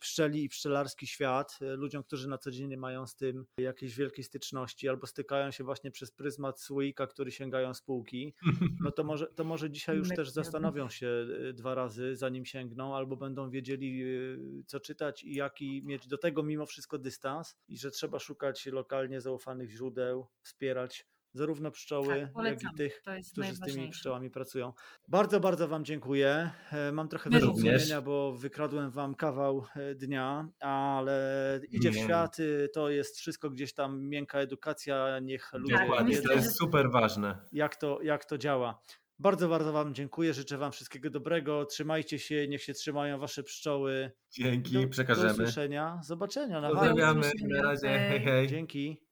pszczeli 0.00 0.44
i 0.44 0.48
pszczelarski 0.48 1.06
świat 1.06 1.58
ludziom, 1.60 2.02
którzy 2.02 2.28
na 2.28 2.38
co 2.38 2.50
dzień 2.50 2.76
mają 2.76 3.06
z 3.06 3.14
tym 3.14 3.46
jakiejś 3.58 3.96
wielkiej 3.96 4.24
styczności 4.24 4.88
albo 4.88 5.06
stykają 5.06 5.50
się 5.50 5.64
właśnie 5.64 5.90
przez 5.90 6.10
pryzmat 6.10 6.60
słoika, 6.60 7.06
który 7.06 7.30
sięgają 7.30 7.74
spółki. 7.74 8.34
No 8.80 8.89
to 8.92 9.00
to 9.00 9.04
może, 9.04 9.26
to 9.26 9.44
może 9.44 9.70
dzisiaj 9.70 9.96
już 9.96 10.08
też 10.08 10.30
zastanowią 10.30 10.88
się 10.88 11.06
y, 11.48 11.52
dwa 11.52 11.74
razy, 11.74 12.16
zanim 12.16 12.44
sięgną, 12.44 12.96
albo 12.96 13.16
będą 13.16 13.50
wiedzieli, 13.50 14.02
y, 14.04 14.64
co 14.66 14.80
czytać 14.80 15.24
i 15.24 15.34
jaki 15.34 15.82
mieć 15.84 16.06
do 16.08 16.18
tego 16.18 16.42
mimo 16.42 16.66
wszystko 16.66 16.98
dystans, 16.98 17.56
i 17.68 17.78
że 17.78 17.90
trzeba 17.90 18.18
szukać 18.18 18.66
lokalnie 18.66 19.20
zaufanych 19.20 19.70
źródeł, 19.70 20.26
wspierać 20.42 21.06
zarówno 21.32 21.70
pszczoły, 21.70 22.28
tak, 22.34 22.44
jak 22.44 22.62
i 22.62 22.76
tych, 22.76 23.02
którzy 23.32 23.54
z 23.54 23.60
tymi 23.60 23.90
pszczołami 23.90 24.30
pracują. 24.30 24.72
Bardzo, 25.08 25.40
bardzo 25.40 25.68
Wam 25.68 25.84
dziękuję. 25.84 26.50
E, 26.72 26.92
mam 26.92 27.08
trochę 27.08 27.30
wyrzutnienia, 27.30 28.02
bo 28.02 28.32
wykradłem 28.32 28.90
Wam 28.90 29.14
kawał 29.14 29.64
e, 29.76 29.94
dnia, 29.94 30.48
ale 30.60 31.60
idzie 31.70 31.90
w 31.90 31.96
świat, 31.96 32.36
to 32.74 32.90
jest 32.90 33.18
wszystko 33.18 33.50
gdzieś 33.50 33.74
tam 33.74 34.08
miękka 34.08 34.38
edukacja, 34.38 35.18
niech 35.18 35.52
ludzie 35.52 35.74
tak, 35.74 36.06
wiedzą, 36.06 36.28
to 36.28 36.32
jest 36.34 36.58
super 36.58 36.90
ważne. 36.90 37.38
Jak 37.52 37.76
to, 37.76 37.98
jak 38.02 38.24
to 38.24 38.38
działa. 38.38 38.80
Bardzo, 39.18 39.48
bardzo 39.48 39.72
Wam 39.72 39.94
dziękuję. 39.94 40.34
Życzę 40.34 40.58
Wam 40.58 40.72
wszystkiego 40.72 41.10
dobrego. 41.10 41.64
Trzymajcie 41.64 42.18
się, 42.18 42.48
niech 42.48 42.62
się 42.62 42.74
trzymają 42.74 43.18
Wasze 43.18 43.42
pszczoły. 43.42 44.10
Dzięki, 44.30 44.72
do, 44.72 44.88
przekażemy. 44.88 45.28
Do 45.28 45.32
usłyszenia. 45.34 46.00
Zobaczenia. 46.02 46.62
Pozdrawiamy. 46.70 47.30
Na 47.48 47.62
razie. 47.62 47.88
Hej, 47.88 48.20
hej. 48.20 48.48
Dzięki. 48.48 49.09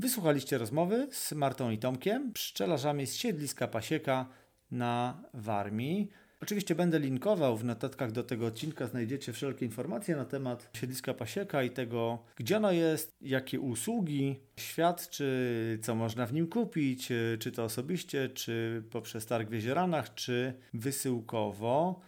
Wysłuchaliście 0.00 0.58
rozmowy 0.58 1.08
z 1.10 1.32
Martą 1.32 1.70
i 1.70 1.78
Tomkiem, 1.78 2.32
pszczelarzami 2.32 3.06
z 3.06 3.14
siedliska 3.14 3.68
Pasieka 3.68 4.26
na 4.70 5.22
Warmii. 5.34 6.10
Oczywiście 6.42 6.74
będę 6.74 6.98
linkował 6.98 7.56
w 7.56 7.64
notatkach 7.64 8.12
do 8.12 8.22
tego 8.22 8.46
odcinka, 8.46 8.86
znajdziecie 8.86 9.32
wszelkie 9.32 9.66
informacje 9.66 10.16
na 10.16 10.24
temat 10.24 10.70
siedliska 10.76 11.14
Pasieka 11.14 11.62
i 11.62 11.70
tego, 11.70 12.18
gdzie 12.36 12.56
ono 12.56 12.72
jest, 12.72 13.16
jakie 13.20 13.60
usługi 13.60 14.40
świadczy, 14.56 15.78
co 15.82 15.94
można 15.94 16.26
w 16.26 16.32
nim 16.32 16.46
kupić, 16.46 17.08
czy 17.38 17.52
to 17.52 17.64
osobiście, 17.64 18.28
czy 18.28 18.82
poprzez 18.90 19.26
targ 19.26 19.50
w 19.50 19.52
Jezieranach, 19.52 20.14
czy 20.14 20.54
wysyłkowo. 20.74 22.00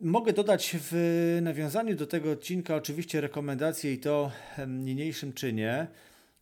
Mogę 0.00 0.32
dodać 0.32 0.76
w 0.80 1.38
nawiązaniu 1.42 1.96
do 1.96 2.06
tego 2.06 2.30
odcinka 2.30 2.74
oczywiście 2.74 3.20
rekomendacje 3.20 3.92
i 3.92 3.98
to 3.98 4.32
niniejszym 4.68 5.32
czynie. 5.32 5.86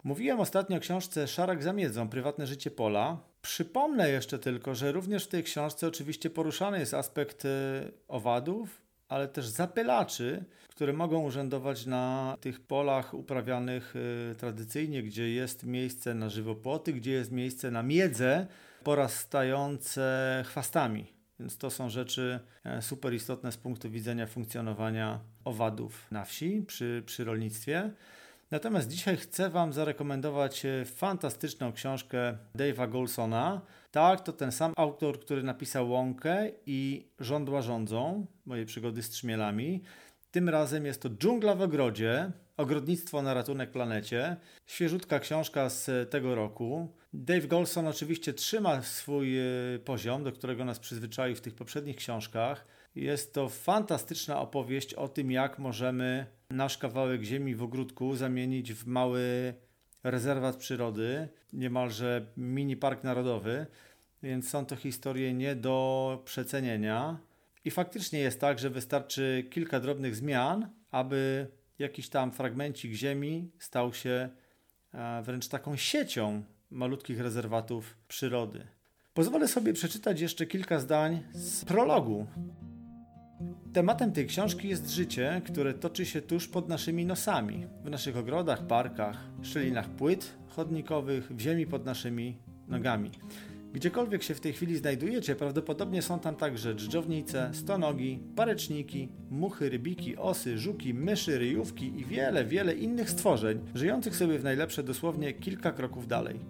Mówiłem 0.04 0.40
ostatnio 0.40 0.76
o 0.76 0.80
książce 0.80 1.28
Szarak 1.28 1.62
za 1.62 1.72
miedzą, 1.72 2.08
prywatne 2.08 2.46
życie 2.46 2.70
Pola. 2.70 3.18
Przypomnę 3.42 4.10
jeszcze 4.10 4.38
tylko, 4.38 4.74
że 4.74 4.92
również 4.92 5.24
w 5.24 5.28
tej 5.28 5.42
książce 5.42 5.88
oczywiście 5.88 6.30
poruszany 6.30 6.78
jest 6.78 6.94
aspekt 6.94 7.44
e, 7.44 7.48
owadów, 8.08 8.82
ale 9.08 9.28
też 9.28 9.46
zapylaczy, 9.46 10.44
które 10.68 10.92
mogą 10.92 11.22
urzędować 11.22 11.86
na 11.86 12.36
tych 12.40 12.60
polach 12.60 13.14
uprawianych 13.14 13.94
e, 14.32 14.34
tradycyjnie, 14.34 15.02
gdzie 15.02 15.30
jest 15.30 15.66
miejsce 15.66 16.14
na 16.14 16.28
żywopłoty, 16.28 16.92
gdzie 16.92 17.12
jest 17.12 17.32
miejsce 17.32 17.70
na 17.70 17.82
miedzę 17.82 18.46
porastające 18.82 20.42
chwastami. 20.46 21.12
Więc 21.40 21.58
to 21.58 21.70
są 21.70 21.88
rzeczy 21.88 22.40
e, 22.64 22.82
super 22.82 23.14
istotne 23.14 23.52
z 23.52 23.56
punktu 23.56 23.90
widzenia 23.90 24.26
funkcjonowania 24.26 25.20
owadów 25.44 26.06
na 26.10 26.24
wsi 26.24 26.62
przy, 26.66 27.02
przy 27.06 27.24
rolnictwie. 27.24 27.90
Natomiast 28.50 28.88
dzisiaj 28.88 29.16
chcę 29.16 29.50
Wam 29.50 29.72
zarekomendować 29.72 30.64
e, 30.64 30.84
fantastyczną 30.84 31.72
książkę 31.72 32.36
Dave'a 32.56 32.90
Golsona. 32.90 33.60
Tak, 33.90 34.20
to 34.20 34.32
ten 34.32 34.52
sam 34.52 34.72
autor, 34.76 35.20
który 35.20 35.42
napisał 35.42 35.90
Łąkę 35.90 36.50
i 36.66 37.08
Żądła 37.20 37.62
rządzą, 37.62 38.26
moje 38.46 38.66
przygody 38.66 39.02
z 39.02 39.10
trzmielami. 39.10 39.82
Tym 40.30 40.48
razem 40.48 40.86
jest 40.86 41.02
to 41.02 41.08
Dżungla 41.10 41.54
w 41.54 41.62
ogrodzie, 41.62 42.32
ogrodnictwo 42.56 43.22
na 43.22 43.34
ratunek 43.34 43.70
planecie. 43.70 44.36
Świeżutka 44.66 45.20
książka 45.20 45.68
z 45.68 46.10
tego 46.10 46.34
roku. 46.34 46.88
Dave 47.12 47.46
Golson 47.46 47.86
oczywiście 47.86 48.32
trzyma 48.32 48.82
swój 48.82 49.38
e, 49.38 49.44
poziom, 49.84 50.24
do 50.24 50.32
którego 50.32 50.64
nas 50.64 50.78
przyzwyczaił 50.78 51.36
w 51.36 51.40
tych 51.40 51.54
poprzednich 51.54 51.96
książkach. 51.96 52.66
Jest 52.94 53.34
to 53.34 53.48
fantastyczna 53.48 54.40
opowieść 54.40 54.94
o 54.94 55.08
tym, 55.08 55.30
jak 55.30 55.58
możemy 55.58 56.26
nasz 56.50 56.78
kawałek 56.78 57.22
ziemi 57.22 57.54
w 57.54 57.62
ogródku 57.62 58.16
zamienić 58.16 58.72
w 58.72 58.86
mały 58.86 59.54
rezerwat 60.04 60.56
przyrody, 60.56 61.28
niemalże 61.52 62.26
mini 62.36 62.76
park 62.76 63.04
narodowy, 63.04 63.66
więc 64.22 64.48
są 64.50 64.66
to 64.66 64.76
historie 64.76 65.34
nie 65.34 65.56
do 65.56 66.22
przecenienia. 66.24 67.18
I 67.64 67.70
faktycznie 67.70 68.18
jest 68.18 68.40
tak, 68.40 68.58
że 68.58 68.70
wystarczy 68.70 69.46
kilka 69.50 69.80
drobnych 69.80 70.16
zmian, 70.16 70.68
aby 70.90 71.46
jakiś 71.78 72.08
tam 72.08 72.32
fragmencik 72.32 72.92
ziemi 72.92 73.50
stał 73.58 73.94
się 73.94 74.28
e, 74.94 75.22
wręcz 75.22 75.48
taką 75.48 75.76
siecią 75.76 76.42
malutkich 76.70 77.20
rezerwatów 77.20 77.96
przyrody. 78.08 78.66
Pozwolę 79.14 79.48
sobie 79.48 79.72
przeczytać 79.72 80.20
jeszcze 80.20 80.46
kilka 80.46 80.80
zdań 80.80 81.22
z 81.32 81.64
prologu 81.64 82.26
Tematem 83.72 84.12
tej 84.12 84.26
książki 84.26 84.68
jest 84.68 84.90
życie, 84.90 85.42
które 85.44 85.74
toczy 85.74 86.06
się 86.06 86.22
tuż 86.22 86.48
pod 86.48 86.68
naszymi 86.68 87.06
nosami, 87.06 87.66
w 87.84 87.90
naszych 87.90 88.16
ogrodach, 88.16 88.66
parkach, 88.66 89.16
szczelinach 89.42 89.88
płyt 89.88 90.34
chodnikowych, 90.48 91.32
w 91.32 91.40
ziemi 91.40 91.66
pod 91.66 91.84
naszymi 91.84 92.36
nogami. 92.68 93.10
Gdziekolwiek 93.72 94.22
się 94.22 94.34
w 94.34 94.40
tej 94.40 94.52
chwili 94.52 94.76
znajdujecie, 94.76 95.36
prawdopodobnie 95.36 96.02
są 96.02 96.18
tam 96.18 96.36
także 96.36 96.74
dżdżownice, 96.74 97.50
stonogi, 97.52 98.18
pareczniki, 98.36 99.08
muchy, 99.30 99.70
rybiki, 99.70 100.16
osy, 100.16 100.58
żuki, 100.58 100.94
myszy, 100.94 101.38
ryjówki 101.38 102.00
i 102.00 102.04
wiele, 102.04 102.44
wiele 102.44 102.74
innych 102.74 103.10
stworzeń, 103.10 103.58
żyjących 103.74 104.16
sobie 104.16 104.38
w 104.38 104.44
najlepsze 104.44 104.82
dosłownie 104.82 105.32
kilka 105.32 105.72
kroków 105.72 106.08
dalej. 106.08 106.40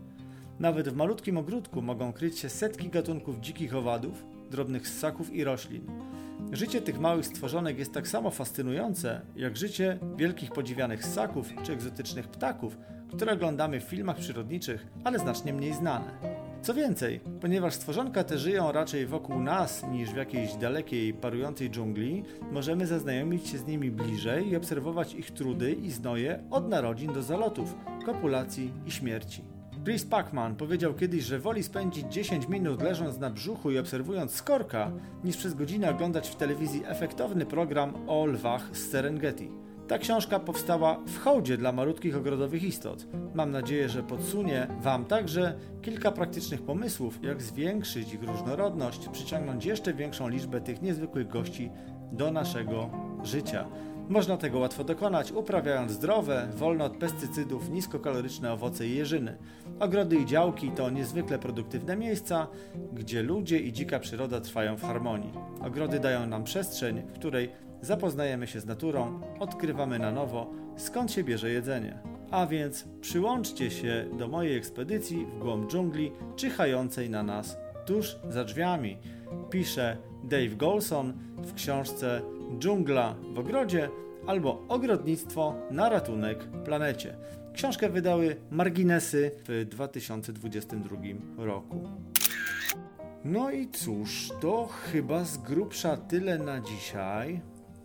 Nawet 0.59 0.89
w 0.89 0.97
malutkim 0.97 1.37
ogródku 1.37 1.83
mogą 1.83 2.13
kryć 2.13 2.39
się 2.39 2.49
setki 2.49 2.89
gatunków 2.89 3.41
dzikich 3.41 3.75
owadów, 3.75 4.25
drobnych 4.55 4.89
ssaków 4.89 5.33
i 5.33 5.45
roślin. 5.45 5.87
Życie 6.53 6.83
tych 6.83 7.01
małych 7.01 7.27
stworzonek 7.27 7.79
jest 7.79 7.93
tak 7.93 8.09
samo 8.09 8.31
fascynujące, 8.31 9.21
jak 9.37 9.57
życie 9.57 9.99
wielkich 10.17 10.53
podziwianych 10.53 11.05
ssaków 11.05 11.49
czy 11.63 11.73
egzotycznych 11.73 12.29
ptaków, 12.29 12.79
które 13.17 13.33
oglądamy 13.33 13.81
w 13.81 13.85
filmach 13.85 14.17
przyrodniczych, 14.17 14.87
ale 15.05 15.19
znacznie 15.19 15.53
mniej 15.53 15.75
znane. 15.75 16.19
Co 16.63 16.75
więcej, 16.75 17.21
ponieważ 17.41 17.75
stworzonka 17.75 18.25
te 18.25 18.39
żyją 18.39 18.73
raczej 18.73 19.07
wokół 19.07 19.41
nas 19.41 19.85
niż 19.93 20.11
w 20.11 20.17
jakiejś 20.17 20.55
dalekiej, 20.55 21.15
parującej 21.15 21.71
dżungli, 21.71 22.25
możemy 22.53 22.87
zaznajomić 22.87 23.49
się 23.49 23.59
z 23.59 23.67
nimi 23.67 23.91
bliżej 23.91 24.49
i 24.49 24.57
obserwować 24.57 25.15
ich 25.15 25.31
trudy 25.31 25.73
i 25.73 25.91
znoje 25.91 26.43
od 26.51 26.69
narodzin 26.69 27.13
do 27.13 27.23
zalotów, 27.23 27.75
kopulacji 28.07 28.73
i 28.87 28.91
śmierci. 28.91 29.54
Chris 29.85 30.05
Pacman 30.05 30.57
powiedział 30.57 30.95
kiedyś, 30.95 31.25
że 31.25 31.39
woli 31.39 31.63
spędzić 31.63 32.13
10 32.13 32.49
minut 32.49 32.83
leżąc 32.83 33.19
na 33.19 33.31
brzuchu 33.31 33.71
i 33.71 33.79
obserwując 33.79 34.33
skorka, 34.33 34.91
niż 35.25 35.37
przez 35.37 35.55
godzinę 35.55 35.91
oglądać 35.91 36.29
w 36.29 36.37
telewizji 36.37 36.83
efektowny 36.87 37.47
program 37.47 37.95
o 38.07 38.27
lwach 38.27 38.69
z 38.73 38.91
Serengeti. 38.91 39.51
Ta 39.89 39.99
książka 39.99 40.41
powstała 40.41 41.01
w 41.07 41.19
hołdzie 41.19 41.57
dla 41.57 41.73
malutkich 41.73 42.17
ogrodowych 42.17 42.63
istot. 42.63 43.07
Mam 43.35 43.51
nadzieję, 43.51 43.89
że 43.89 44.03
podsunie 44.03 44.67
Wam 44.81 45.05
także 45.05 45.59
kilka 45.83 46.13
praktycznych 46.13 46.63
pomysłów, 46.63 47.19
jak 47.23 47.43
zwiększyć 47.43 48.15
ich 48.15 48.23
różnorodność, 48.23 49.09
przyciągnąć 49.09 49.65
jeszcze 49.65 49.95
większą 49.95 50.29
liczbę 50.29 50.61
tych 50.61 50.83
niezwykłych 50.83 51.29
gości 51.29 51.71
do 52.13 52.31
naszego 52.31 52.91
życia. 53.23 53.67
Można 54.09 54.37
tego 54.37 54.59
łatwo 54.59 54.85
dokonać, 54.85 55.33
uprawiając 55.33 55.93
zdrowe, 55.93 56.49
wolne 56.57 56.85
od 56.85 56.97
pestycydów, 56.97 57.71
niskokaloryczne 57.71 58.53
owoce 58.53 58.87
i 58.87 58.97
jeżyny. 58.97 59.37
Ogrody 59.81 60.17
i 60.17 60.27
działki 60.27 60.71
to 60.71 60.91
niezwykle 60.91 61.39
produktywne 61.39 61.97
miejsca, 61.97 62.47
gdzie 62.93 63.23
ludzie 63.23 63.59
i 63.59 63.73
dzika 63.73 63.99
przyroda 63.99 64.41
trwają 64.41 64.77
w 64.77 64.83
harmonii. 64.83 65.33
Ogrody 65.61 66.01
dają 66.01 66.27
nam 66.27 66.45
przestrzeń, 66.45 67.03
w 67.03 67.13
której 67.13 67.51
zapoznajemy 67.81 68.47
się 68.47 68.61
z 68.61 68.67
naturą, 68.67 69.21
odkrywamy 69.39 69.99
na 69.99 70.13
nowo, 70.13 70.51
skąd 70.77 71.13
się 71.13 71.25
bierze 71.25 71.51
jedzenie. 71.51 71.99
A 72.31 72.47
więc 72.47 72.85
przyłączcie 73.01 73.71
się 73.71 74.05
do 74.19 74.29
mojej 74.29 74.57
ekspedycji 74.57 75.27
w 75.27 75.39
głąb 75.39 75.71
dżungli, 75.71 76.13
czyhającej 76.37 77.11
na 77.11 77.23
nas 77.23 77.57
tuż 77.87 78.17
za 78.29 78.45
drzwiami. 78.45 78.99
Pisze 79.51 79.97
Dave 80.29 80.57
Golson 80.57 81.13
w 81.37 81.55
książce 81.55 82.23
Dżungla 82.59 83.15
w 83.35 83.39
ogrodzie 83.39 83.89
albo 84.27 84.65
Ogrodnictwo 84.69 85.55
na 85.71 85.89
ratunek 85.89 86.39
planecie. 86.65 87.17
Książkę 87.55 87.89
wydały 87.89 88.37
Marginesy 88.51 89.31
w 89.49 89.65
2022 89.69 90.97
roku. 91.37 91.89
No 93.25 93.51
i 93.51 93.69
cóż, 93.69 94.31
to 94.41 94.67
chyba 94.67 95.25
z 95.25 95.39
grubsza 95.39 95.97
tyle 95.97 96.39
na 96.39 96.61
dzisiaj. 96.61 97.41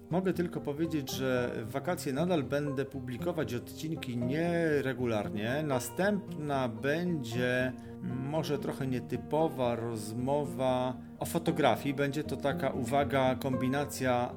Mogę 0.09 0.33
tylko 0.33 0.61
powiedzieć, 0.61 1.11
że 1.11 1.51
w 1.65 1.71
wakacje 1.71 2.13
nadal 2.13 2.43
będę 2.43 2.85
publikować 2.85 3.53
odcinki 3.53 4.17
nieregularnie. 4.17 5.63
Następna 5.67 6.69
będzie 6.69 7.73
może 8.03 8.59
trochę 8.59 8.87
nietypowa 8.87 9.75
rozmowa 9.75 10.97
o 11.19 11.25
fotografii. 11.25 11.95
Będzie 11.95 12.23
to 12.23 12.37
taka 12.37 12.69
uwaga, 12.69 13.35
kombinacja 13.35 14.31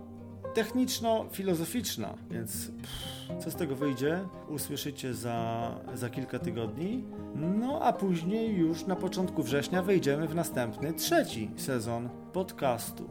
techniczno-filozoficzna, 0.55 2.15
więc 2.31 2.67
pff, 2.67 3.45
co 3.45 3.51
z 3.51 3.55
tego 3.55 3.77
wyjdzie, 3.77 4.21
usłyszycie 4.49 5.15
za, 5.15 5.71
za 5.95 6.11
kilka 6.11 6.39
tygodni. 6.39 7.05
No 7.35 7.81
a 7.83 7.93
później 7.93 8.57
już 8.57 8.87
na 8.87 8.97
początku 8.97 9.43
września 9.43 9.83
wejdziemy 9.83 10.29
w 10.29 10.35
następny, 10.35 10.93
trzeci 10.93 11.51
sezon 11.57 12.09
podcastu. 12.33 13.11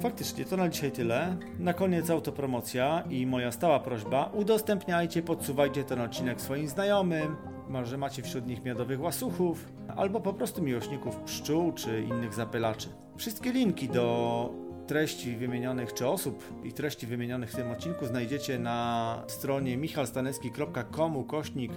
Faktycznie 0.00 0.44
to 0.44 0.56
na 0.56 0.68
dzisiaj 0.68 0.92
tyle. 0.92 1.36
Na 1.58 1.72
koniec 1.72 2.10
autopromocja 2.10 3.04
i 3.10 3.26
moja 3.26 3.52
stała 3.52 3.80
prośba: 3.80 4.30
udostępniajcie, 4.32 5.22
podsuwajcie 5.22 5.84
ten 5.84 6.00
odcinek 6.00 6.40
swoim 6.40 6.68
znajomym. 6.68 7.36
Może 7.68 7.98
macie 7.98 8.22
wśród 8.22 8.46
nich 8.46 8.64
miodowych 8.64 9.00
łasuchów, 9.00 9.72
albo 9.96 10.20
po 10.20 10.32
prostu 10.32 10.62
miłośników 10.62 11.16
pszczół 11.16 11.72
czy 11.72 12.02
innych 12.02 12.34
zapylaczy. 12.34 13.03
Wszystkie 13.16 13.52
linki 13.52 13.88
do 13.88 14.50
treści 14.86 15.36
wymienionych, 15.36 15.94
czy 15.94 16.08
osób 16.08 16.64
i 16.64 16.72
treści 16.72 17.06
wymienionych 17.06 17.50
w 17.52 17.56
tym 17.56 17.70
odcinku 17.70 18.06
znajdziecie 18.06 18.58
na 18.58 19.22
stronie 19.26 19.76
michalstanecki.com 19.76 21.16
ukośnik 21.16 21.72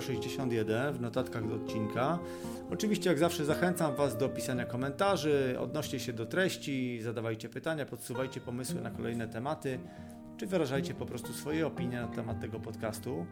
061 0.00 0.92
w 0.94 1.00
notatkach 1.00 1.48
do 1.48 1.54
odcinka. 1.54 2.18
Oczywiście 2.72 3.10
jak 3.10 3.18
zawsze 3.18 3.44
zachęcam 3.44 3.94
Was 3.94 4.16
do 4.16 4.28
pisania 4.28 4.64
komentarzy, 4.64 5.56
odnoście 5.60 6.00
się 6.00 6.12
do 6.12 6.26
treści, 6.26 7.02
zadawajcie 7.02 7.48
pytania, 7.48 7.86
podsuwajcie 7.86 8.40
pomysły 8.40 8.80
na 8.80 8.90
kolejne 8.90 9.28
tematy, 9.28 9.78
czy 10.36 10.46
wyrażajcie 10.46 10.94
po 10.94 11.06
prostu 11.06 11.32
swoje 11.32 11.66
opinie 11.66 12.00
na 12.00 12.08
temat 12.08 12.40
tego 12.40 12.60
podcastu. 12.60 13.26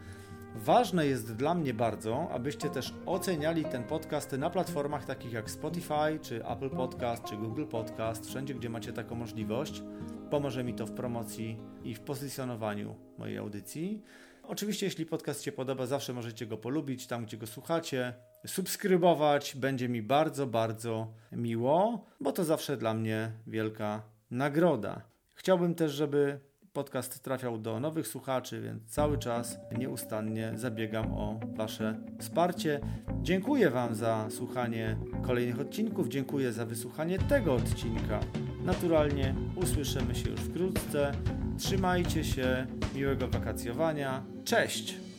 Ważne 0.54 1.06
jest 1.06 1.36
dla 1.36 1.54
mnie 1.54 1.74
bardzo, 1.74 2.28
abyście 2.30 2.70
też 2.70 2.94
oceniali 3.06 3.64
ten 3.64 3.84
podcast 3.84 4.32
na 4.32 4.50
platformach 4.50 5.04
takich 5.04 5.32
jak 5.32 5.50
Spotify, 5.50 6.18
czy 6.22 6.46
Apple 6.46 6.70
Podcast, 6.70 7.24
czy 7.24 7.36
Google 7.36 7.64
Podcast, 7.64 8.26
wszędzie 8.26 8.54
gdzie 8.54 8.70
macie 8.70 8.92
taką 8.92 9.14
możliwość. 9.14 9.82
Pomoże 10.30 10.64
mi 10.64 10.74
to 10.74 10.86
w 10.86 10.92
promocji 10.92 11.56
i 11.84 11.94
w 11.94 12.00
pozycjonowaniu 12.00 12.96
mojej 13.18 13.38
audycji. 13.38 14.02
Oczywiście, 14.42 14.86
jeśli 14.86 15.06
podcast 15.06 15.42
się 15.42 15.52
podoba, 15.52 15.86
zawsze 15.86 16.12
możecie 16.12 16.46
go 16.46 16.56
polubić 16.56 17.06
tam, 17.06 17.24
gdzie 17.24 17.36
go 17.36 17.46
słuchacie, 17.46 18.14
subskrybować. 18.46 19.56
Będzie 19.56 19.88
mi 19.88 20.02
bardzo, 20.02 20.46
bardzo 20.46 21.12
miło, 21.32 22.04
bo 22.20 22.32
to 22.32 22.44
zawsze 22.44 22.76
dla 22.76 22.94
mnie 22.94 23.32
wielka 23.46 24.02
nagroda. 24.30 25.02
Chciałbym 25.34 25.74
też, 25.74 25.92
żeby 25.92 26.40
podcast 26.72 27.22
trafiał 27.22 27.58
do 27.58 27.80
nowych 27.80 28.08
słuchaczy, 28.08 28.60
więc 28.60 28.86
cały 28.86 29.18
czas 29.18 29.58
nieustannie 29.78 30.52
zabiegam 30.54 31.12
o 31.12 31.40
Wasze 31.54 32.00
wsparcie. 32.18 32.80
Dziękuję 33.22 33.70
Wam 33.70 33.94
za 33.94 34.26
słuchanie 34.30 34.96
kolejnych 35.26 35.60
odcinków, 35.60 36.08
dziękuję 36.08 36.52
za 36.52 36.66
wysłuchanie 36.66 37.18
tego 37.18 37.54
odcinka. 37.54 38.20
Naturalnie 38.64 39.34
usłyszymy 39.56 40.14
się 40.14 40.30
już 40.30 40.40
wkrótce. 40.40 41.12
Trzymajcie 41.58 42.24
się, 42.24 42.66
miłego 42.94 43.28
wakacjowania. 43.28 44.22
Cześć! 44.44 45.09